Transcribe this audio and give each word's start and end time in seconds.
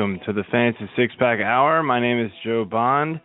Welcome 0.00 0.20
to 0.24 0.32
the 0.32 0.44
Fantasy 0.50 0.88
Six 0.96 1.12
Pack 1.18 1.40
Hour. 1.40 1.82
My 1.82 2.00
name 2.00 2.18
is 2.24 2.30
Joe 2.42 2.64
Bond, 2.64 3.20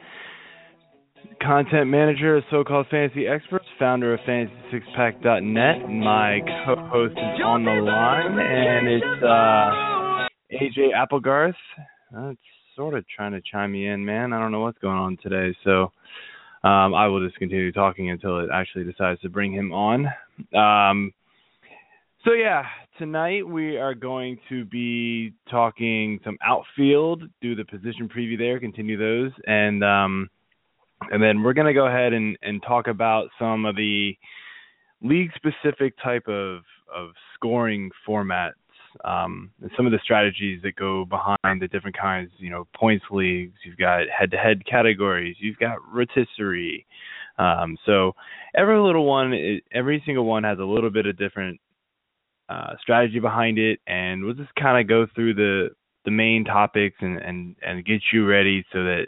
content 1.42 1.88
manager 1.88 2.36
of 2.36 2.44
So-Called 2.52 2.88
Fantasy 2.92 3.28
Experts, 3.28 3.64
founder 3.80 4.14
of 4.14 4.20
FantasySixPack.net. 4.28 5.89
My 5.89 6.39
co-host 6.66 7.14
is 7.14 7.42
on 7.46 7.64
the 7.64 7.71
line, 7.71 8.38
and 8.38 8.89
it's 8.89 9.24
uh, 9.24 10.28
AJ 10.61 10.93
Applegarth. 10.93 11.56
Uh, 12.14 12.32
it's 12.32 12.42
sort 12.76 12.93
of 12.93 13.06
trying 13.07 13.32
to 13.32 13.42
chime 13.50 13.71
me 13.71 13.87
in, 13.87 14.04
man. 14.04 14.34
I 14.34 14.39
don't 14.39 14.51
know 14.51 14.60
what's 14.60 14.79
going 14.79 14.98
on 14.98 15.18
today, 15.23 15.56
so 15.64 15.93
um, 16.68 16.93
I 16.93 17.07
will 17.07 17.26
just 17.26 17.39
continue 17.39 17.71
talking 17.71 18.10
until 18.10 18.42
it 18.42 18.50
actually 18.54 18.84
decides 18.84 19.21
to 19.21 19.29
bring 19.29 19.54
him 19.54 19.71
on. 19.71 20.07
Um, 20.54 21.14
so 22.26 22.34
yeah, 22.34 22.64
tonight 22.98 23.48
we 23.48 23.78
are 23.78 23.94
going 23.94 24.38
to 24.50 24.66
be 24.66 25.34
talking 25.50 26.20
some 26.24 26.38
outfield, 26.44 27.24
do 27.42 27.56
the 27.56 27.66
position 27.66 28.10
preview 28.10 28.38
there, 28.38 28.60
continue 28.60 28.98
those, 28.98 29.32
and 29.46 29.84
um, 29.84 30.30
and 31.12 31.21
then 31.21 31.44
we're 31.44 31.54
gonna 31.54 31.74
go 31.74 31.88
ahead 31.88 32.14
and, 32.14 32.38
and 32.42 32.64
talk 32.64 32.88
about 32.88 33.28
some 33.38 33.66
of 33.66 33.76
the 33.76 34.16
league 35.02 35.31
specific 35.36 35.94
type 36.04 36.28
of 36.28 36.62
of 36.94 37.12
scoring 37.36 37.90
formats 38.08 38.54
um, 39.04 39.52
and 39.62 39.72
some 39.76 39.86
of 39.86 39.92
the 39.92 40.00
strategies 40.04 40.62
that 40.64 40.76
go 40.76 41.06
behind 41.06 41.62
the 41.62 41.68
different 41.68 41.98
kinds, 41.98 42.32
you 42.38 42.50
know, 42.50 42.68
points 42.76 43.06
leagues. 43.12 43.58
You've 43.66 43.78
got 43.78 44.04
head 44.08 44.32
to 44.32 44.38
head 44.38 44.66
categories. 44.66 45.36
You've 45.40 45.58
got 45.58 45.78
rotisserie. 45.92 46.86
Um, 47.38 47.78
so 47.86 48.14
every 48.56 48.80
little 48.80 49.06
one, 49.06 49.59
every 49.74 50.02
single 50.06 50.26
one 50.26 50.46
has 50.46 50.59
a 50.59 50.64
little 50.64 50.90
bit 50.90 51.06
of 51.06 51.18
different 51.18 51.59
uh, 52.50 52.74
strategy 52.82 53.20
behind 53.20 53.58
it, 53.58 53.80
and 53.88 54.24
we'll 54.24 54.34
just 54.34 54.54
kind 54.56 54.80
of 54.80 54.88
go 54.88 55.08
through 55.14 55.34
the 55.34 55.70
the 56.06 56.12
main 56.12 56.46
topics 56.46 56.96
and 57.02 57.18
and 57.18 57.56
and 57.62 57.86
get 57.86 58.02
you 58.14 58.26
ready 58.26 58.66
so 58.72 58.84
that 58.84 59.06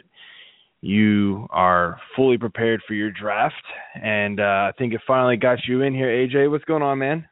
you 0.80 1.46
are 1.50 2.00
fully 2.14 2.38
prepared 2.38 2.82
for 2.86 2.94
your 2.94 3.10
draft. 3.10 3.54
And 4.00 4.40
uh, 4.40 4.42
I 4.42 4.72
think 4.78 4.92
it 4.92 5.00
finally 5.06 5.36
got 5.36 5.58
you 5.66 5.82
in 5.82 5.94
here, 5.94 6.08
AJ. 6.08 6.50
What's 6.50 6.64
going 6.64 6.82
on, 6.82 6.98
man? 6.98 7.28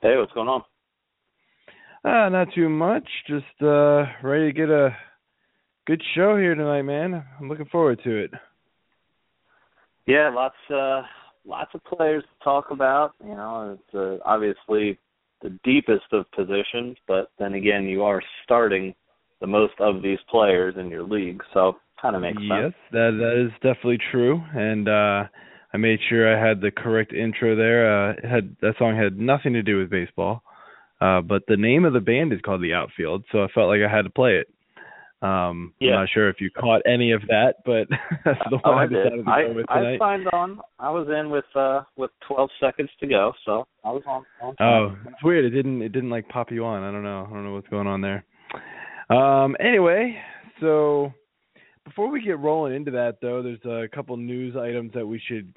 Hey, 0.00 0.16
what's 0.16 0.32
going 0.32 0.48
on? 0.48 0.62
Uh, 2.04 2.28
not 2.28 2.48
too 2.54 2.68
much. 2.68 3.08
Just 3.26 3.44
uh, 3.62 4.04
ready 4.22 4.46
to 4.46 4.52
get 4.52 4.70
a 4.70 4.96
good 5.86 6.02
show 6.14 6.36
here 6.36 6.54
tonight, 6.54 6.82
man. 6.82 7.24
I'm 7.40 7.48
looking 7.48 7.66
forward 7.66 8.00
to 8.04 8.16
it. 8.16 8.30
Yeah, 10.06 10.30
lots 10.32 10.54
uh 10.70 11.02
lots 11.44 11.70
of 11.74 11.82
players 11.84 12.22
to 12.22 12.44
talk 12.44 12.70
about. 12.70 13.14
You 13.24 13.34
know, 13.34 13.76
it's 13.78 13.94
uh, 13.94 14.22
obviously 14.24 14.98
the 15.42 15.58
deepest 15.64 16.06
of 16.12 16.30
positions, 16.32 16.96
but 17.06 17.30
then 17.38 17.54
again, 17.54 17.84
you 17.84 18.02
are 18.02 18.22
starting 18.44 18.94
the 19.40 19.46
most 19.46 19.74
of 19.80 20.02
these 20.02 20.18
players 20.30 20.74
in 20.78 20.88
your 20.88 21.02
league, 21.02 21.42
so 21.52 21.76
kind 22.00 22.16
of 22.16 22.22
makes 22.22 22.40
yes, 22.42 22.50
sense. 22.50 22.74
Yes, 22.74 22.92
that 22.92 23.10
that 23.18 23.44
is 23.44 23.52
definitely 23.62 23.98
true, 24.10 24.42
and 24.54 24.88
uh 24.88 25.24
I 25.76 25.78
made 25.78 25.98
sure 26.08 26.34
I 26.34 26.48
had 26.48 26.62
the 26.62 26.70
correct 26.70 27.12
intro 27.12 27.54
there. 27.54 28.08
Uh, 28.08 28.14
had 28.26 28.56
that 28.62 28.74
song 28.78 28.96
had 28.96 29.18
nothing 29.18 29.52
to 29.52 29.62
do 29.62 29.78
with 29.78 29.90
baseball, 29.90 30.42
uh, 31.02 31.20
but 31.20 31.42
the 31.48 31.56
name 31.58 31.84
of 31.84 31.92
the 31.92 32.00
band 32.00 32.32
is 32.32 32.40
called 32.40 32.62
The 32.62 32.72
Outfield, 32.72 33.24
so 33.30 33.44
I 33.44 33.48
felt 33.48 33.68
like 33.68 33.80
I 33.86 33.94
had 33.94 34.02
to 34.02 34.10
play 34.10 34.36
it. 34.36 34.48
Um, 35.26 35.72
yeah. 35.80 35.92
I'm 35.92 36.00
not 36.00 36.08
sure 36.12 36.28
if 36.28 36.40
you 36.40 36.50
caught 36.50 36.82
any 36.86 37.12
of 37.12 37.22
that, 37.28 37.56
but 37.64 37.88
that's 38.24 38.38
the 38.50 38.58
oh, 38.64 38.72
one 38.72 38.78
I, 38.78 38.82
I 38.82 38.86
decided 38.86 39.16
did. 39.16 39.24
to 39.24 39.30
I, 39.30 39.42
go 39.42 39.52
with 39.54 39.66
tonight. 39.66 39.94
I 39.94 39.98
signed 39.98 40.28
on. 40.32 40.60
I 40.78 40.90
was 40.90 41.08
in 41.08 41.30
with 41.30 41.44
uh 41.54 41.82
with 41.96 42.10
12 42.28 42.50
seconds 42.60 42.90
to 43.00 43.06
go, 43.06 43.32
so 43.44 43.66
I 43.84 43.90
was 43.90 44.02
on. 44.06 44.24
on 44.42 44.54
oh, 44.60 44.96
it's 45.06 45.22
weird. 45.22 45.44
It 45.44 45.50
didn't 45.50 45.82
it 45.82 45.92
didn't 45.92 46.10
like 46.10 46.28
pop 46.28 46.50
you 46.50 46.64
on. 46.64 46.82
I 46.82 46.90
don't 46.92 47.04
know. 47.04 47.26
I 47.28 47.32
don't 47.32 47.44
know 47.44 47.54
what's 47.54 47.68
going 47.68 47.86
on 47.86 48.00
there. 48.00 48.24
Um. 49.10 49.56
Anyway, 49.60 50.16
so 50.60 51.12
before 51.84 52.10
we 52.10 52.22
get 52.22 52.38
rolling 52.38 52.74
into 52.74 52.90
that, 52.92 53.18
though, 53.22 53.42
there's 53.42 53.64
a 53.64 53.88
couple 53.94 54.16
news 54.16 54.56
items 54.56 54.92
that 54.94 55.06
we 55.06 55.20
should 55.26 55.52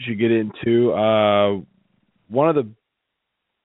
should 0.00 0.18
get 0.18 0.30
into. 0.30 0.92
Uh, 0.92 1.60
one 2.28 2.48
of 2.48 2.54
the 2.54 2.68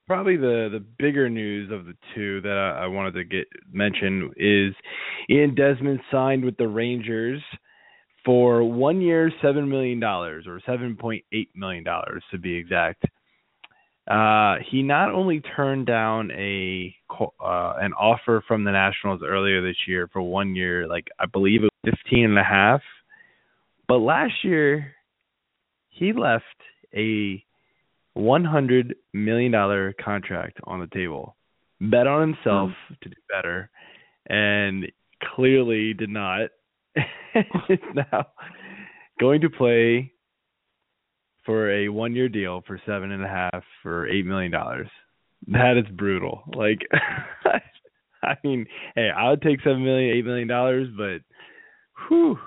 probably 0.10 0.38
the 0.38 0.70
the 0.72 0.84
bigger 0.98 1.30
news 1.30 1.72
of 1.72 1.86
the 1.86 1.94
two 2.16 2.42
that 2.42 2.58
I, 2.58 2.86
I 2.86 2.88
wanted 2.88 3.14
to 3.14 3.24
get 3.24 3.46
mention 3.72 4.32
is 4.36 4.74
Ian 5.30 5.54
Desmond 5.54 6.00
signed 6.12 6.44
with 6.44 6.58
the 6.58 6.68
Rangers 6.68 7.40
for 8.26 8.64
one 8.64 9.02
year, 9.02 9.32
seven 9.40 9.70
million 9.70 10.00
dollars 10.00 10.46
or 10.48 10.60
seven 10.66 10.98
point 10.98 11.24
eight 11.32 11.50
million 11.56 11.84
dollars 11.84 12.24
to 12.32 12.40
be 12.40 12.56
exact. 12.56 13.06
Uh, 14.10 14.56
he 14.72 14.82
not 14.82 15.14
only 15.14 15.42
turned 15.56 15.86
down 15.86 16.32
a 16.32 16.92
uh, 17.12 17.74
an 17.80 17.94
offer 17.94 18.44
from 18.48 18.64
the 18.64 18.72
Nationals 18.72 19.22
earlier 19.24 19.62
this 19.62 19.78
year 19.88 20.10
for 20.12 20.24
one 20.24 20.56
year, 20.56 20.88
like 20.88 21.08
I 21.20 21.28
believe 21.28 21.64
it 21.64 21.70
was 21.84 21.94
fifteen 21.94 22.26
and 22.26 22.40
a 22.40 22.44
half, 22.44 22.82
but 23.88 24.00
last 24.00 24.44
year 24.44 24.92
he 25.90 26.14
left 26.14 26.46
a 26.96 27.44
one 28.20 28.44
hundred 28.44 28.96
million 29.14 29.52
dollar 29.52 29.94
contract 30.04 30.60
on 30.66 30.80
the 30.80 30.88
table. 30.88 31.36
Bet 31.82 32.08
on 32.08 32.34
himself 32.34 32.72
mm. 32.92 33.00
to 33.02 33.10
do 33.10 33.16
better, 33.30 33.70
and 34.28 34.92
clearly 35.36 35.94
did 35.94 36.10
not. 36.10 36.50
is 37.36 37.80
now 37.96 38.28
going 39.20 39.42
to 39.42 39.50
play 39.50 40.12
for 41.46 41.72
a 41.72 41.90
one 41.90 42.16
year 42.16 42.30
deal 42.30 42.62
for 42.68 42.82
seven 42.86 43.12
and 43.12 43.24
a 43.24 43.28
half 43.28 43.64
for 43.82 44.08
eight 44.08 44.26
million 44.26 44.52
dollars. 44.52 44.88
That 45.48 45.78
is 45.78 45.90
brutal. 45.96 46.44
Like 46.56 46.80
I 48.24 48.36
mean, 48.44 48.66
hey, 48.96 49.10
I 49.16 49.30
would 49.30 49.42
take 49.42 49.62
seven 49.62 49.84
million, 49.84 50.18
eight 50.18 50.26
million 50.26 50.48
dollars, 50.48 50.88
but 50.98 51.22
whew 52.08 52.38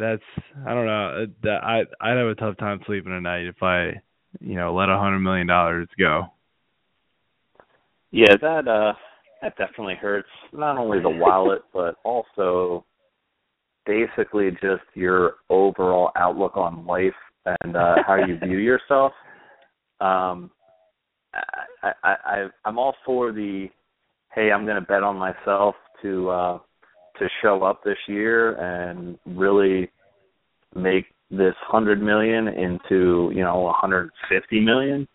that's 0.00 0.22
I 0.66 0.74
don't 0.74 0.86
know. 0.86 1.26
That 1.42 1.62
I 1.62 1.80
I'd 2.00 2.16
have 2.16 2.28
a 2.28 2.34
tough 2.34 2.56
time 2.56 2.80
sleeping 2.86 3.14
at 3.14 3.22
night 3.22 3.46
if 3.46 3.62
I 3.62 4.00
you 4.38 4.54
know, 4.54 4.74
let 4.74 4.88
a 4.88 4.98
hundred 4.98 5.20
million 5.20 5.46
dollars 5.46 5.88
go. 5.98 6.26
Yeah, 8.10 8.36
that 8.40 8.68
uh 8.68 8.92
that 9.42 9.56
definitely 9.56 9.96
hurts. 9.96 10.28
Not 10.52 10.78
only 10.78 11.00
the 11.00 11.08
wallet, 11.10 11.62
but 11.72 11.96
also 12.04 12.84
basically 13.86 14.50
just 14.52 14.82
your 14.94 15.36
overall 15.48 16.10
outlook 16.16 16.56
on 16.56 16.86
life 16.86 17.14
and 17.62 17.76
uh 17.76 17.96
how 18.06 18.16
you 18.16 18.38
view 18.44 18.58
yourself. 18.58 19.12
Um 20.00 20.50
I, 21.82 21.92
I, 22.02 22.14
I 22.24 22.46
I'm 22.64 22.78
all 22.78 22.94
for 23.04 23.32
the 23.32 23.68
hey, 24.34 24.50
I'm 24.52 24.66
gonna 24.66 24.80
bet 24.80 25.02
on 25.02 25.16
myself 25.16 25.74
to 26.02 26.30
uh 26.30 26.58
to 27.18 27.28
show 27.42 27.62
up 27.62 27.84
this 27.84 27.98
year 28.08 28.54
and 28.54 29.18
really 29.26 29.90
make 30.74 31.06
this 31.30 31.54
hundred 31.60 32.02
million 32.02 32.48
into 32.48 33.30
you 33.34 33.42
know 33.42 33.60
150 33.60 34.60
million, 34.60 35.06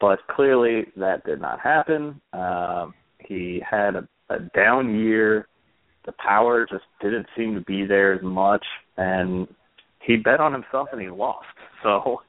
but 0.00 0.18
clearly 0.34 0.86
that 0.96 1.24
did 1.24 1.40
not 1.40 1.60
happen. 1.60 2.20
Um, 2.32 2.94
he 3.18 3.62
had 3.68 3.96
a, 3.96 4.08
a 4.28 4.38
down 4.54 4.98
year. 4.98 5.46
The 6.06 6.12
power 6.12 6.66
just 6.70 6.84
didn't 7.02 7.26
seem 7.36 7.54
to 7.54 7.60
be 7.60 7.84
there 7.84 8.14
as 8.14 8.22
much, 8.22 8.64
and 8.96 9.46
he 10.02 10.16
bet 10.16 10.40
on 10.40 10.52
himself 10.52 10.88
and 10.92 11.00
he 11.00 11.08
lost. 11.08 11.46
So 11.82 12.20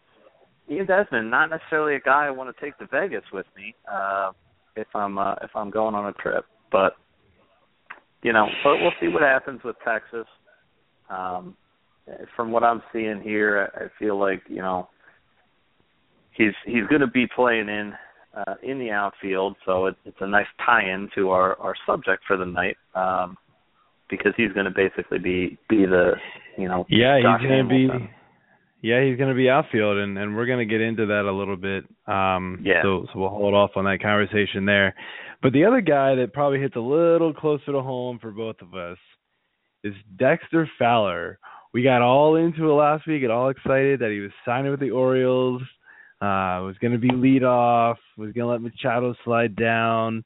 Ian 0.71 0.85
Desmond, 0.85 1.29
not 1.29 1.49
necessarily 1.49 1.95
a 1.95 1.99
guy 1.99 2.27
I 2.27 2.31
want 2.31 2.55
to 2.55 2.63
take 2.63 2.77
to 2.77 2.87
Vegas 2.89 3.23
with 3.33 3.45
me 3.57 3.75
uh, 3.91 4.31
if 4.77 4.87
I'm 4.95 5.17
uh, 5.17 5.33
if 5.41 5.49
I'm 5.55 5.69
going 5.69 5.93
on 5.93 6.05
a 6.05 6.13
trip, 6.13 6.45
but 6.71 6.93
you 8.23 8.31
know, 8.31 8.47
but 8.63 8.77
we'll 8.79 8.93
see 9.01 9.09
what 9.09 9.23
happens 9.23 9.59
with 9.65 9.75
Texas. 9.85 10.25
Um, 11.09 11.57
from 12.35 12.51
what 12.51 12.63
I'm 12.63 12.81
seeing 12.93 13.21
here, 13.21 13.69
I 13.75 13.99
feel 13.99 14.19
like 14.19 14.41
you 14.47 14.61
know 14.61 14.89
he's 16.31 16.53
he's 16.65 16.87
going 16.89 17.01
to 17.01 17.07
be 17.07 17.27
playing 17.35 17.69
in 17.69 17.93
uh, 18.35 18.55
in 18.63 18.79
the 18.79 18.91
outfield, 18.91 19.55
so 19.65 19.87
it, 19.87 19.95
it's 20.05 20.17
a 20.21 20.27
nice 20.27 20.47
tie-in 20.65 21.09
to 21.15 21.29
our 21.31 21.57
our 21.59 21.75
subject 21.85 22.23
for 22.27 22.37
the 22.37 22.45
night 22.45 22.77
um, 22.95 23.37
because 24.09 24.33
he's 24.37 24.51
going 24.53 24.65
to 24.65 24.71
basically 24.71 25.19
be 25.19 25.57
be 25.69 25.85
the 25.85 26.13
you 26.57 26.67
know 26.67 26.85
yeah 26.89 27.19
Josh 27.21 27.41
he's 27.41 27.49
going 27.49 27.67
to 27.67 27.69
be 27.69 28.09
yeah 28.81 29.03
he's 29.03 29.17
going 29.17 29.29
to 29.29 29.35
be 29.35 29.49
outfield 29.49 29.97
and 29.97 30.17
and 30.17 30.35
we're 30.35 30.45
going 30.45 30.59
to 30.59 30.71
get 30.71 30.81
into 30.81 31.07
that 31.07 31.25
a 31.25 31.31
little 31.31 31.57
bit 31.57 31.83
um 32.07 32.59
yeah. 32.63 32.81
so 32.83 33.05
so 33.11 33.19
we'll 33.19 33.29
hold 33.29 33.53
off 33.53 33.71
on 33.75 33.85
that 33.85 33.99
conversation 34.01 34.65
there. 34.65 34.95
But 35.41 35.53
the 35.53 35.65
other 35.65 35.81
guy 35.81 36.15
that 36.15 36.33
probably 36.33 36.59
hits 36.59 36.75
a 36.75 36.79
little 36.79 37.33
closer 37.33 37.71
to 37.71 37.81
home 37.81 38.19
for 38.19 38.31
both 38.31 38.57
of 38.61 38.75
us 38.75 38.97
is 39.83 39.93
Dexter 40.17 40.69
Fowler 40.77 41.39
we 41.73 41.83
got 41.83 42.01
all 42.01 42.35
into 42.35 42.69
it 42.69 42.73
last 42.73 43.07
week, 43.07 43.23
and 43.23 43.31
all 43.31 43.49
excited 43.49 43.99
that 43.99 44.11
he 44.11 44.19
was 44.19 44.31
signing 44.45 44.71
with 44.71 44.79
the 44.79 44.91
Orioles. 44.91 45.61
Uh, 46.21 46.61
was 46.61 46.75
going 46.79 46.93
to 46.93 46.99
be 46.99 47.09
lead 47.13 47.43
off. 47.43 47.97
Was 48.17 48.31
going 48.33 48.45
to 48.45 48.51
let 48.51 48.61
Machado 48.61 49.15
slide 49.23 49.55
down. 49.55 50.23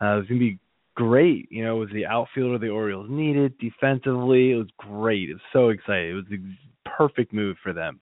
Uh, 0.00 0.14
it 0.14 0.18
was 0.18 0.26
going 0.26 0.40
to 0.40 0.46
be 0.46 0.58
great. 0.94 1.50
You 1.50 1.64
know, 1.64 1.76
it 1.76 1.80
was 1.80 1.88
the 1.94 2.06
outfielder 2.06 2.58
the 2.58 2.68
Orioles 2.68 3.08
needed 3.08 3.56
defensively. 3.58 4.52
It 4.52 4.56
was 4.56 4.68
great. 4.76 5.30
It 5.30 5.34
was 5.34 5.42
so 5.52 5.68
exciting. 5.70 6.10
It 6.10 6.14
was 6.14 6.24
the 6.28 6.42
perfect 6.84 7.32
move 7.32 7.56
for 7.62 7.72
them. 7.72 8.00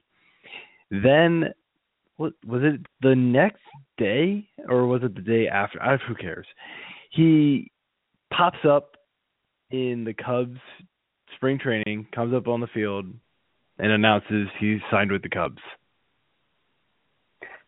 Then, 0.90 1.52
what 2.16 2.32
was 2.44 2.62
it? 2.64 2.80
The 3.02 3.14
next 3.14 3.62
day, 3.98 4.48
or 4.68 4.86
was 4.86 5.02
it 5.04 5.14
the 5.14 5.20
day 5.20 5.46
after? 5.46 5.80
I, 5.80 5.96
who 5.96 6.14
cares? 6.14 6.46
He 7.10 7.70
pops 8.32 8.64
up 8.68 8.96
in 9.70 10.04
the 10.04 10.14
Cubs 10.14 10.58
spring 11.38 11.58
training 11.58 12.06
comes 12.14 12.34
up 12.34 12.48
on 12.48 12.60
the 12.60 12.66
field 12.74 13.06
and 13.78 13.92
announces 13.92 14.48
he's 14.58 14.80
signed 14.90 15.12
with 15.12 15.22
the 15.22 15.28
Cubs. 15.28 15.62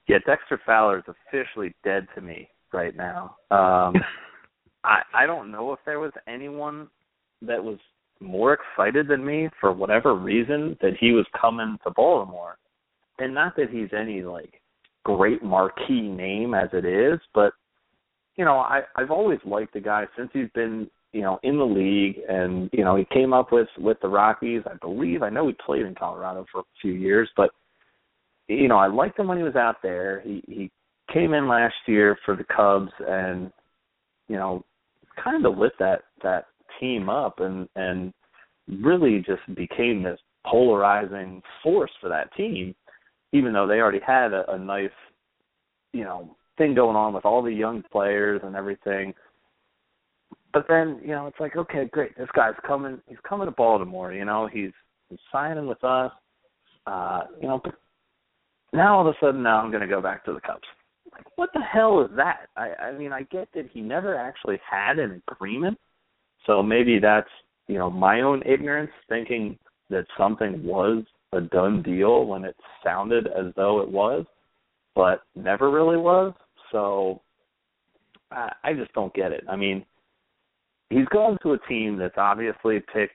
Yeah, 0.08 0.18
Dexter 0.26 0.60
Fowler 0.66 0.98
is 0.98 1.04
officially 1.28 1.72
dead 1.84 2.08
to 2.16 2.20
me 2.20 2.48
right 2.72 2.94
now. 2.96 3.36
Um 3.50 3.94
I 4.84 5.02
I 5.14 5.26
don't 5.26 5.50
know 5.50 5.72
if 5.72 5.78
there 5.86 6.00
was 6.00 6.12
anyone 6.26 6.88
that 7.42 7.62
was 7.62 7.78
more 8.20 8.52
excited 8.52 9.08
than 9.08 9.24
me 9.24 9.48
for 9.60 9.72
whatever 9.72 10.14
reason 10.14 10.76
that 10.82 10.92
he 11.00 11.12
was 11.12 11.26
coming 11.40 11.78
to 11.84 11.90
Baltimore. 11.90 12.56
And 13.18 13.34
not 13.34 13.56
that 13.56 13.70
he's 13.70 13.90
any 13.96 14.22
like 14.22 14.60
great 15.04 15.42
marquee 15.42 16.02
name 16.02 16.54
as 16.54 16.68
it 16.72 16.84
is, 16.84 17.20
but 17.34 17.52
you 18.36 18.44
know, 18.44 18.58
I 18.58 18.82
I've 18.96 19.10
always 19.10 19.38
liked 19.44 19.74
the 19.74 19.80
guy 19.80 20.06
since 20.16 20.30
he's 20.32 20.48
been, 20.54 20.90
you 21.12 21.22
know, 21.22 21.38
in 21.42 21.58
the 21.58 21.64
league 21.64 22.18
and 22.28 22.70
you 22.72 22.84
know, 22.84 22.96
he 22.96 23.04
came 23.12 23.32
up 23.32 23.52
with 23.52 23.68
with 23.78 23.98
the 24.00 24.08
Rockies, 24.08 24.62
I 24.66 24.74
believe. 24.80 25.22
I 25.22 25.30
know 25.30 25.48
he 25.48 25.56
played 25.64 25.86
in 25.86 25.94
Colorado 25.94 26.46
for 26.50 26.60
a 26.60 26.64
few 26.80 26.92
years, 26.92 27.28
but 27.36 27.50
you 28.48 28.68
know, 28.68 28.78
I 28.78 28.86
liked 28.86 29.18
him 29.18 29.28
when 29.28 29.38
he 29.38 29.44
was 29.44 29.56
out 29.56 29.76
there. 29.82 30.20
He 30.24 30.42
he 30.46 30.70
came 31.12 31.34
in 31.34 31.48
last 31.48 31.74
year 31.86 32.16
for 32.24 32.36
the 32.36 32.44
Cubs 32.44 32.92
and 33.06 33.52
you 34.28 34.36
know, 34.36 34.64
kind 35.22 35.44
of 35.44 35.58
lit 35.58 35.72
that 35.78 36.02
that 36.22 36.46
team 36.78 37.08
up 37.08 37.40
and 37.40 37.68
and 37.76 38.12
really 38.68 39.24
just 39.26 39.42
became 39.56 40.02
this 40.02 40.20
polarizing 40.46 41.42
force 41.62 41.90
for 42.00 42.08
that 42.08 42.32
team 42.36 42.74
even 43.32 43.52
though 43.52 43.66
they 43.66 43.80
already 43.80 44.00
had 44.04 44.32
a, 44.32 44.50
a 44.52 44.58
nice 44.58 44.90
you 45.92 46.04
know 46.04 46.36
thing 46.58 46.74
going 46.74 46.96
on 46.96 47.12
with 47.12 47.24
all 47.24 47.42
the 47.42 47.52
young 47.52 47.82
players 47.90 48.40
and 48.44 48.56
everything 48.56 49.12
but 50.52 50.66
then 50.68 51.00
you 51.02 51.10
know 51.10 51.26
it's 51.26 51.40
like 51.40 51.56
okay 51.56 51.88
great 51.92 52.16
this 52.16 52.28
guy's 52.34 52.54
coming 52.66 53.00
he's 53.06 53.18
coming 53.28 53.46
to 53.46 53.52
baltimore 53.52 54.12
you 54.12 54.24
know 54.24 54.48
he's 54.52 54.72
he's 55.08 55.18
signing 55.32 55.66
with 55.66 55.82
us 55.84 56.12
uh 56.86 57.22
you 57.40 57.48
know 57.48 57.60
but 57.62 57.74
now 58.72 58.96
all 58.96 59.08
of 59.08 59.14
a 59.14 59.18
sudden 59.20 59.42
now 59.42 59.60
i'm 59.60 59.70
going 59.70 59.82
to 59.82 59.86
go 59.86 60.00
back 60.00 60.24
to 60.24 60.32
the 60.32 60.40
cubs 60.40 60.62
like 61.12 61.24
what 61.36 61.50
the 61.54 61.60
hell 61.60 62.02
is 62.02 62.10
that 62.16 62.46
i 62.56 62.70
i 62.82 62.92
mean 62.92 63.12
i 63.12 63.22
get 63.24 63.48
that 63.54 63.68
he 63.72 63.80
never 63.80 64.16
actually 64.16 64.58
had 64.68 64.98
an 64.98 65.22
agreement 65.30 65.78
so 66.46 66.62
maybe 66.62 66.98
that's 66.98 67.28
you 67.68 67.78
know 67.78 67.90
my 67.90 68.20
own 68.20 68.42
ignorance 68.46 68.90
thinking 69.08 69.58
that 69.90 70.06
something 70.16 70.64
was 70.64 71.04
a 71.32 71.40
done 71.40 71.82
deal 71.82 72.24
when 72.26 72.44
it 72.44 72.56
sounded 72.82 73.26
as 73.26 73.52
though 73.56 73.80
it 73.80 73.88
was, 73.88 74.24
but 74.94 75.22
never 75.36 75.70
really 75.70 75.96
was. 75.96 76.32
So 76.72 77.22
I, 78.30 78.52
I 78.64 78.72
just 78.72 78.92
don't 78.94 79.14
get 79.14 79.32
it. 79.32 79.44
I 79.48 79.56
mean, 79.56 79.84
he's 80.90 81.06
going 81.06 81.38
to 81.42 81.52
a 81.52 81.58
team 81.68 81.96
that's 81.96 82.18
obviously 82.18 82.80
picked 82.92 83.14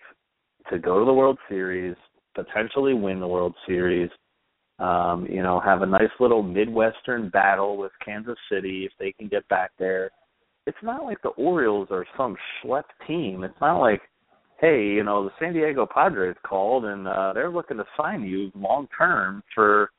to 0.72 0.80
go 0.80 1.00
to 1.00 1.06
the 1.06 1.13
World 1.13 1.38
Series, 1.48 1.95
potentially 2.33 2.94
win 2.94 3.19
the 3.19 3.27
World 3.27 3.56
Series. 3.68 4.10
Um, 4.80 5.25
you 5.30 5.42
know, 5.42 5.62
have 5.62 5.83
a 5.83 5.86
nice 5.86 6.10
little 6.19 6.44
Midwestern 6.44 7.30
battle 7.30 7.77
with 7.77 7.92
Kansas 8.04 8.38
City 8.51 8.86
if 8.86 8.92
they 9.00 9.13
can 9.13 9.30
get 9.30 9.48
back 9.48 9.72
there. 9.80 10.10
It's 10.68 10.77
not 10.83 11.06
like 11.06 11.22
the 11.22 11.30
Orioles 11.30 11.88
are 11.92 12.06
some 12.18 12.36
schlep 12.63 12.83
team. 13.07 13.44
It's 13.44 13.62
not 13.62 13.80
like 13.80 14.01
hey, 14.60 14.86
you 14.86 15.04
know, 15.04 15.25
the 15.25 15.31
San 15.39 15.54
Diego 15.54 15.86
Padres 15.86 16.36
called 16.45 16.86
and 16.86 17.07
uh 17.07 17.33
they're 17.33 17.50
looking 17.50 17.78
to 17.78 17.86
sign 17.98 18.24
you 18.24 18.51
long 18.56 18.88
term 18.98 19.44
for 19.54 19.92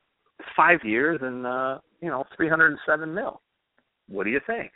five 0.56 0.80
years 0.84 1.20
and 1.22 1.46
uh, 1.46 1.78
you 2.00 2.08
know, 2.08 2.24
three 2.36 2.48
hundred 2.48 2.68
and 2.68 2.78
seven 2.86 3.14
mil. 3.14 3.40
What 4.08 4.24
do 4.24 4.30
you 4.30 4.40
think? 4.46 4.72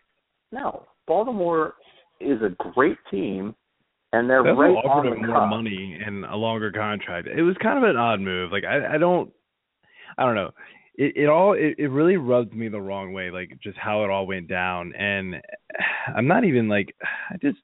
No. 0.53 0.87
Baltimore 1.07 1.75
is 2.21 2.41
a 2.43 2.51
great 2.73 2.99
team 3.11 3.55
and 4.13 4.29
they're 4.29 4.43
That's 4.43 4.59
right 4.59 4.71
offered 4.71 5.09
on 5.09 5.19
him 5.19 5.27
more 5.27 5.47
money 5.47 5.99
and 6.05 6.25
a 6.25 6.37
longer 6.37 6.73
contract. 6.73 7.29
It 7.29 7.43
was 7.43 7.57
kind 7.63 7.83
of 7.83 7.89
an 7.89 7.97
odd 7.97 8.21
move. 8.21 8.51
Like 8.51 8.65
I, 8.65 8.95
I 8.95 8.99
don't, 8.99 9.31
I 10.19 10.25
don't 10.25 10.35
know. 10.35 10.51
It, 10.97 11.17
it 11.17 11.29
all 11.29 11.53
it, 11.55 11.77
it 11.79 11.89
really 11.89 12.17
rubbed 12.17 12.55
me 12.55 12.69
the 12.69 12.81
wrong 12.81 13.13
way. 13.13 13.31
Like 13.31 13.59
just 13.63 13.79
how 13.79 14.05
it 14.05 14.11
all 14.11 14.27
went 14.27 14.49
down. 14.49 14.93
And 14.95 15.37
I'm 16.15 16.27
not 16.27 16.45
even 16.45 16.69
like 16.69 16.95
I 17.31 17.37
just 17.41 17.59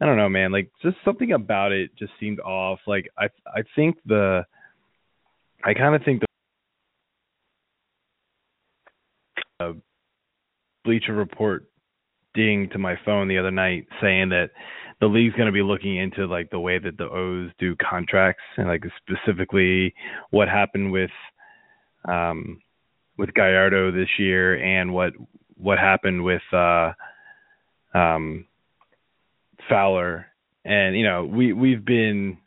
I 0.00 0.06
don't 0.06 0.16
know, 0.16 0.28
man. 0.28 0.52
Like 0.52 0.70
just 0.82 0.96
something 1.04 1.32
about 1.32 1.72
it 1.72 1.90
just 1.98 2.12
seemed 2.18 2.40
off. 2.40 2.80
Like 2.86 3.08
I 3.18 3.26
I 3.46 3.62
think 3.76 3.96
the 4.06 4.44
I 5.64 5.74
kind 5.74 5.94
of 5.94 6.02
think 6.04 6.22
the 6.22 6.26
uh, 9.60 9.72
Bleacher 10.84 11.14
Report 11.14 11.66
ding 12.38 12.68
to 12.70 12.78
my 12.78 12.94
phone 13.04 13.26
the 13.26 13.36
other 13.36 13.50
night 13.50 13.84
saying 14.00 14.28
that 14.28 14.50
the 15.00 15.06
league's 15.06 15.34
going 15.34 15.46
to 15.46 15.52
be 15.52 15.62
looking 15.62 15.96
into 15.96 16.26
like 16.26 16.50
the 16.50 16.60
way 16.60 16.78
that 16.78 16.96
the 16.96 17.08
O's 17.08 17.50
do 17.58 17.74
contracts 17.76 18.42
and 18.56 18.68
like 18.68 18.84
specifically 19.02 19.92
what 20.30 20.48
happened 20.48 20.92
with 20.92 21.10
um 22.08 22.60
with 23.16 23.34
Gallardo 23.34 23.90
this 23.90 24.08
year 24.20 24.54
and 24.62 24.94
what 24.94 25.14
what 25.56 25.78
happened 25.78 26.22
with 26.22 26.42
uh 26.52 26.92
um 27.92 28.46
Fowler. 29.68 30.26
And 30.64 30.96
you 30.96 31.04
know 31.04 31.24
we 31.24 31.52
we've 31.52 31.84
been 31.84 32.38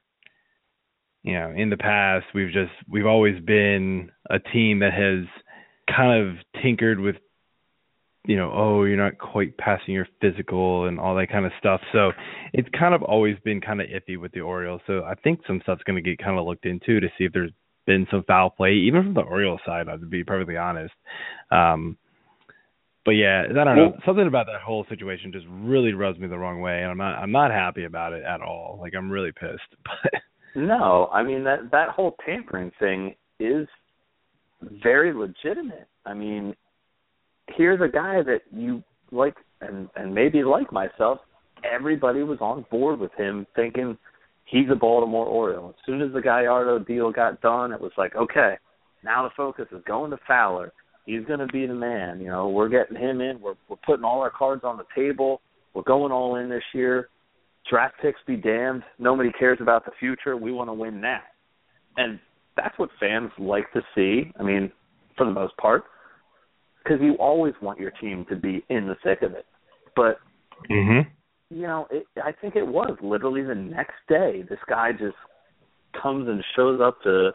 you 1.21 1.33
know 1.33 1.51
in 1.53 1.69
the 1.69 1.77
past 1.77 2.27
we've 2.33 2.53
just 2.53 2.71
we've 2.89 3.05
always 3.05 3.41
been 3.43 4.09
a 4.29 4.39
team 4.39 4.79
that 4.79 4.93
has 4.93 5.25
kind 5.93 6.29
of 6.29 6.61
tinkered 6.61 7.01
with 7.01 7.17
you 8.25 8.35
know 8.38 8.51
oh 8.53 8.83
you're 8.83 8.97
not 8.97 9.18
quite 9.18 9.57
passing 9.57 9.94
your 9.94 10.07
physical 10.21 10.88
and 10.88 11.00
all 11.00 11.15
that 11.15 11.29
kind 11.29 11.45
of 11.45 11.51
stuff 11.59 11.81
so 11.91 12.12
it's 12.53 12.69
kind 12.77 12.94
of 12.94 13.01
always 13.03 13.35
been 13.44 13.59
kind 13.62 13.81
of 13.81 13.88
iffy 13.88 14.18
with 14.19 14.31
the 14.33 14.41
Orioles 14.41 14.81
so 14.88 15.03
I 15.03 15.15
think 15.15 15.41
some 15.47 15.59
stuff's 15.63 15.83
going 15.83 16.01
to 16.01 16.07
get 16.07 16.23
kind 16.23 16.38
of 16.38 16.45
looked 16.45 16.65
into 16.65 17.00
to 17.00 17.07
see 17.18 17.25
if 17.25 17.33
there's 17.33 17.51
been 17.88 18.06
some 18.12 18.23
foul 18.27 18.50
play 18.51 18.73
even 18.73 19.03
from 19.03 19.13
the 19.15 19.21
Orioles 19.21 19.62
side 19.65 19.88
to 19.88 19.97
be 19.97 20.23
perfectly 20.23 20.57
honest 20.57 20.94
um 21.51 21.97
but 23.03 23.12
yeah, 23.12 23.45
I 23.50 23.53
don't 23.53 23.75
know. 23.75 23.83
Well- 23.89 23.97
Something 24.06 24.27
about 24.27 24.45
that 24.47 24.62
whole 24.62 24.85
situation 24.88 25.31
just 25.31 25.48
really 25.50 25.93
rubs 25.93 26.19
me 26.19 26.27
the 26.27 26.38
wrong 26.38 26.62
way, 26.62 26.81
and 26.84 26.91
I'm 26.91 26.98
not 26.98 27.15
I'm 27.17 27.31
not 27.31 27.51
happy 27.51 27.86
about 27.86 28.13
it 28.13 28.24
at 28.24 28.41
all. 28.41 28.77
Like 28.79 28.93
I'm 28.95 29.10
really 29.10 29.31
pissed. 29.31 29.75
But 30.53 30.62
No, 30.62 31.10
I 31.12 31.24
mean 31.24 31.43
that 31.45 31.72
that 31.72 31.89
whole 31.89 32.15
tampering 32.25 32.72
thing 32.79 33.15
is 33.39 33.67
very 34.84 35.13
legitimate. 35.13 35.88
I 36.05 36.13
mean, 36.13 36.53
here's 37.55 37.81
a 37.81 37.91
guy 37.91 38.22
that 38.24 38.41
you 38.51 38.84
like 39.12 39.36
and 39.62 39.89
and 39.96 40.13
maybe 40.13 40.43
like 40.43 40.72
myself, 40.72 41.20
everybody 41.63 42.24
was 42.24 42.39
on 42.41 42.65
board 42.72 43.00
with 43.00 43.12
him 43.17 43.46
thinking 43.55 43.98
he's 44.46 44.70
a 44.72 44.75
Baltimore 44.75 45.25
Oriole. 45.25 45.70
As 45.70 45.86
soon 45.86 46.01
as 46.01 46.12
the 46.13 46.22
Gallardo 46.22 46.79
deal 46.79 47.12
got 47.12 47.41
done, 47.41 47.72
it 47.72 47.79
was 47.79 47.91
like, 47.98 48.15
okay, 48.15 48.55
now 49.03 49.24
the 49.24 49.29
focus 49.36 49.67
is 49.72 49.84
going 49.86 50.12
to 50.12 50.17
Fowler. 50.27 50.72
He's 51.05 51.25
going 51.25 51.39
to 51.39 51.48
be 51.48 51.65
the 51.65 51.74
man. 51.74 52.20
You 52.20 52.27
know, 52.27 52.50
we're 52.50 52.70
getting 52.70 52.98
him 52.98 53.22
in. 53.22 53.41
We're 53.41 53.55
we're 53.67 53.77
putting 53.86 54.05
all 54.05 54.22
our 54.22 54.31
cards 54.31 54.63
on 54.63 54.77
the 54.77 54.86
table. 54.96 55.41
We're 55.74 55.84
going 55.84 56.12
all 56.12 56.36
in 56.36 56.50
this 56.50 56.63
year. 56.74 57.10
Draft 57.70 57.96
picks 58.01 58.20
be 58.27 58.36
damned. 58.36 58.84
Nobody 59.00 59.31
cares 59.38 59.60
about 59.62 59.86
the 59.86 59.91
future. 60.00 60.36
We 60.36 60.51
want 60.51 60.70
to 60.70 60.74
win 60.74 61.00
now. 61.00 61.22
And 61.98 62.20
that's 62.58 62.77
what 62.77 62.89
fans 63.00 63.31
like 63.38 63.72
to 63.74 63.81
see. 63.96 64.31
I 64.39 64.43
mean, 64.43 64.72
for 65.17 65.25
the 65.25 65.31
most 65.31 65.55
part, 65.58 65.84
because 66.83 67.00
you 67.01 67.15
always 67.15 67.53
want 67.61 67.79
your 67.79 67.91
team 67.91 68.25
to 68.29 68.35
be 68.35 68.63
in 68.69 68.88
the 68.88 68.95
thick 69.03 69.21
of 69.21 69.33
it. 69.33 69.45
But 69.95 70.17
mhm. 70.69 71.05
you 71.50 71.63
know, 71.63 71.88
it, 71.91 72.05
I 72.23 72.31
think 72.31 72.55
it 72.55 72.65
was 72.65 72.97
literally 73.01 73.43
the 73.43 73.55
next 73.55 73.95
day. 74.07 74.43
This 74.50 74.59
guy 74.67 74.91
just 74.91 75.15
comes 76.01 76.27
and 76.27 76.43
shows 76.55 76.79
up 76.81 77.01
to 77.03 77.31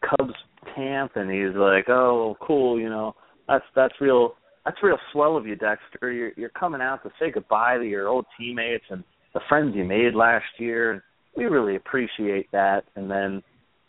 Cubs 0.00 0.34
camp, 0.74 1.12
and 1.16 1.30
he's 1.30 1.56
like, 1.56 1.88
"Oh, 1.88 2.36
cool, 2.40 2.78
you 2.80 2.88
know, 2.88 3.14
that's 3.46 3.64
that's 3.74 3.94
real, 4.00 4.34
that's 4.64 4.76
real 4.82 4.98
swell 5.12 5.36
of 5.36 5.46
you, 5.46 5.56
Dexter. 5.56 6.12
You're 6.12 6.32
you're 6.36 6.48
coming 6.50 6.80
out 6.80 7.02
to 7.02 7.10
say 7.18 7.30
goodbye 7.30 7.78
to 7.78 7.84
your 7.84 8.08
old 8.08 8.26
teammates 8.38 8.84
and 8.90 9.02
the 9.34 9.40
friends 9.48 9.74
you 9.74 9.84
made 9.84 10.14
last 10.14 10.46
year. 10.58 11.02
We 11.36 11.44
really 11.44 11.76
appreciate 11.76 12.50
that." 12.52 12.84
And 12.94 13.10
then, 13.10 13.42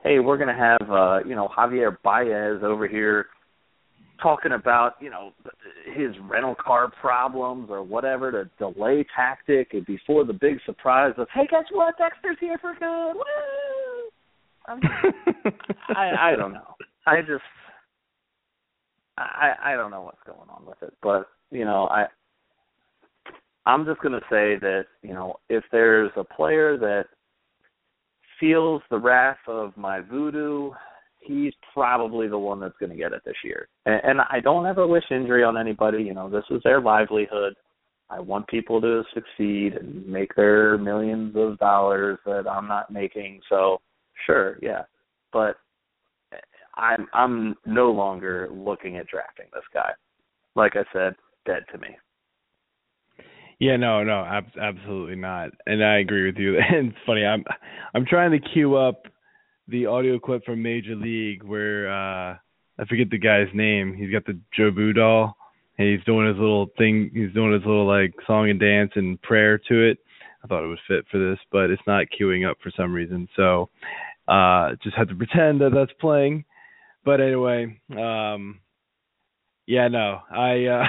hey, 0.04 0.20
we're 0.20 0.38
gonna 0.38 0.58
have 0.58 0.90
uh, 0.90 1.20
you 1.28 1.36
know 1.36 1.48
Javier 1.56 1.96
Baez 2.04 2.64
over 2.64 2.88
here 2.88 3.28
talking 4.22 4.52
about 4.54 4.96
you 5.00 5.10
know 5.10 5.32
his 5.96 6.12
rental 6.30 6.56
car 6.56 6.92
problems 7.02 7.70
or 7.70 7.84
whatever 7.84 8.32
the 8.32 8.50
delay 8.58 9.06
tactic 9.16 9.74
and 9.74 9.86
before 9.86 10.26
the 10.26 10.34
big 10.34 10.60
surprise 10.66 11.14
of 11.18 11.28
hey 11.34 11.48
guess 11.50 11.66
what? 11.72 11.98
Dexter's 11.98 12.38
here 12.40 12.58
for 12.60 12.74
good. 12.74 13.14
Woo! 13.16 13.24
I 15.96 16.32
I 16.32 16.36
don't 16.36 16.54
know. 16.54 16.76
I 17.08 17.22
just 17.22 17.44
I 19.18 19.54
I 19.64 19.74
don't 19.76 19.92
know 19.92 20.02
what's 20.02 20.24
going 20.26 20.50
on 20.50 20.66
with 20.66 20.82
it. 20.82 20.94
But 21.02 21.28
you 21.52 21.66
know 21.66 21.88
I 21.88 22.06
I'm 23.66 23.86
just 23.86 24.02
going 24.02 24.14
to 24.14 24.26
say 24.30 24.58
that 24.62 24.86
you 25.02 25.14
know 25.14 25.38
if 25.50 25.64
there's 25.72 26.12
a 26.16 26.24
player 26.24 26.78
that 26.78 27.06
feels 28.40 28.82
the 28.90 28.98
wrath 28.98 29.38
of 29.48 29.76
my 29.76 30.00
voodoo 30.00 30.72
he's 31.20 31.54
probably 31.74 32.28
the 32.28 32.38
one 32.38 32.60
that's 32.60 32.78
going 32.80 32.92
to 32.92 32.96
get 32.96 33.14
it 33.14 33.22
this 33.26 33.36
year. 33.44 33.68
And, 33.86 34.02
and 34.04 34.22
I 34.22 34.40
don't 34.40 34.66
ever 34.66 34.88
wish 34.88 35.04
injury 35.12 35.44
on 35.44 35.58
anybody. 35.58 36.04
You 36.04 36.14
know, 36.14 36.30
this 36.30 36.46
is 36.50 36.62
their 36.64 36.82
livelihood. 36.82 37.54
I 38.10 38.20
want 38.20 38.48
people 38.48 38.82
to 38.82 39.04
succeed 39.14 39.74
and 39.74 40.08
make 40.08 40.34
their 40.36 40.78
millions 40.78 41.36
of 41.36 41.60
dollars 41.60 42.18
that 42.26 42.48
I'm 42.50 42.68
not 42.68 42.92
making. 42.92 43.42
So 43.50 43.82
sure, 44.26 44.58
yeah. 44.62 44.84
But 45.32 45.58
eh, 46.34 46.38
I'm 46.76 47.08
I'm 47.14 47.56
no 47.66 47.92
longer 47.92 48.50
looking 48.52 48.98
at 48.98 49.08
drafting 49.08 49.46
this 49.54 49.64
guy. 49.74 49.92
Like 50.56 50.74
I 50.76 50.84
said, 50.92 51.16
dead 51.46 51.64
to 51.72 51.78
me. 51.78 51.90
Yeah, 53.60 53.76
no, 53.76 54.04
no, 54.04 54.24
ab- 54.24 54.58
absolutely 54.60 55.18
not. 55.18 55.50
And 55.68 55.84
I 55.84 56.00
agree 56.00 56.26
with 56.26 56.38
you. 56.38 56.58
And 56.74 56.90
it's 56.90 56.98
funny. 57.06 57.26
I'm 57.26 57.44
I'm 57.94 58.06
trying 58.06 58.32
to 58.32 58.40
queue 58.40 58.76
up 58.76 59.04
the 59.70 59.86
audio 59.86 60.20
clip 60.20 60.44
from 60.46 60.62
Major 60.62 60.96
League 60.96 61.44
where 61.44 61.90
uh 61.90 62.36
I 62.80 62.86
forget 62.88 63.10
the 63.10 63.18
guy's 63.18 63.54
name. 63.54 63.94
He's 63.94 64.12
got 64.12 64.26
the 64.26 64.40
Jobu 64.58 64.96
doll 64.96 65.36
and 65.78 65.88
he's 65.88 66.04
doing 66.06 66.28
his 66.28 66.38
little 66.38 66.68
thing. 66.78 67.12
He's 67.14 67.34
doing 67.34 67.54
his 67.54 67.66
little 67.66 67.88
like 67.88 68.14
song 68.26 68.50
and 68.50 68.60
dance 68.60 68.92
and 68.96 69.22
prayer 69.22 69.58
to 69.70 69.90
it. 69.90 69.98
I 70.44 70.48
thought 70.48 70.64
it 70.64 70.68
was 70.68 70.80
fit 70.88 71.06
for 71.12 71.20
this, 71.20 71.40
but 71.52 71.70
it's 71.70 71.82
not 71.86 72.06
queuing 72.20 72.50
up 72.50 72.58
for 72.64 72.72
some 72.76 72.94
reason. 72.94 73.28
So 73.36 73.70
uh 74.28 74.72
just 74.82 74.96
had 74.96 75.10
to 75.10 75.16
pretend 75.16 75.62
that 75.62 75.72
that's 75.74 75.92
playing. 76.00 76.46
But 77.06 77.22
anyway, 77.22 77.80
um 77.92 78.60
yeah, 79.68 79.88
no, 79.88 80.22
I 80.32 80.66
uh 80.66 80.84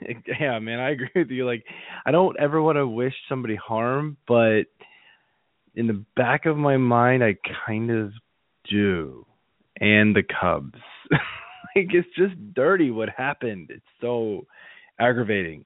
yeah, 0.40 0.58
man, 0.58 0.78
I 0.78 0.90
agree 0.90 1.10
with 1.14 1.30
you. 1.30 1.46
Like, 1.46 1.64
I 2.04 2.10
don't 2.10 2.38
ever 2.38 2.60
want 2.60 2.76
to 2.76 2.86
wish 2.86 3.14
somebody 3.28 3.56
harm, 3.56 4.18
but 4.28 4.64
in 5.74 5.86
the 5.86 6.04
back 6.16 6.46
of 6.46 6.56
my 6.56 6.76
mind, 6.78 7.22
I 7.22 7.36
kind 7.66 7.90
of 7.90 8.12
do. 8.70 9.26
And 9.78 10.16
the 10.16 10.22
Cubs, 10.22 10.78
like, 11.10 11.88
it's 11.92 12.08
just 12.16 12.34
dirty 12.54 12.90
what 12.90 13.08
happened. 13.10 13.68
It's 13.70 13.84
so 14.00 14.46
aggravating 14.98 15.64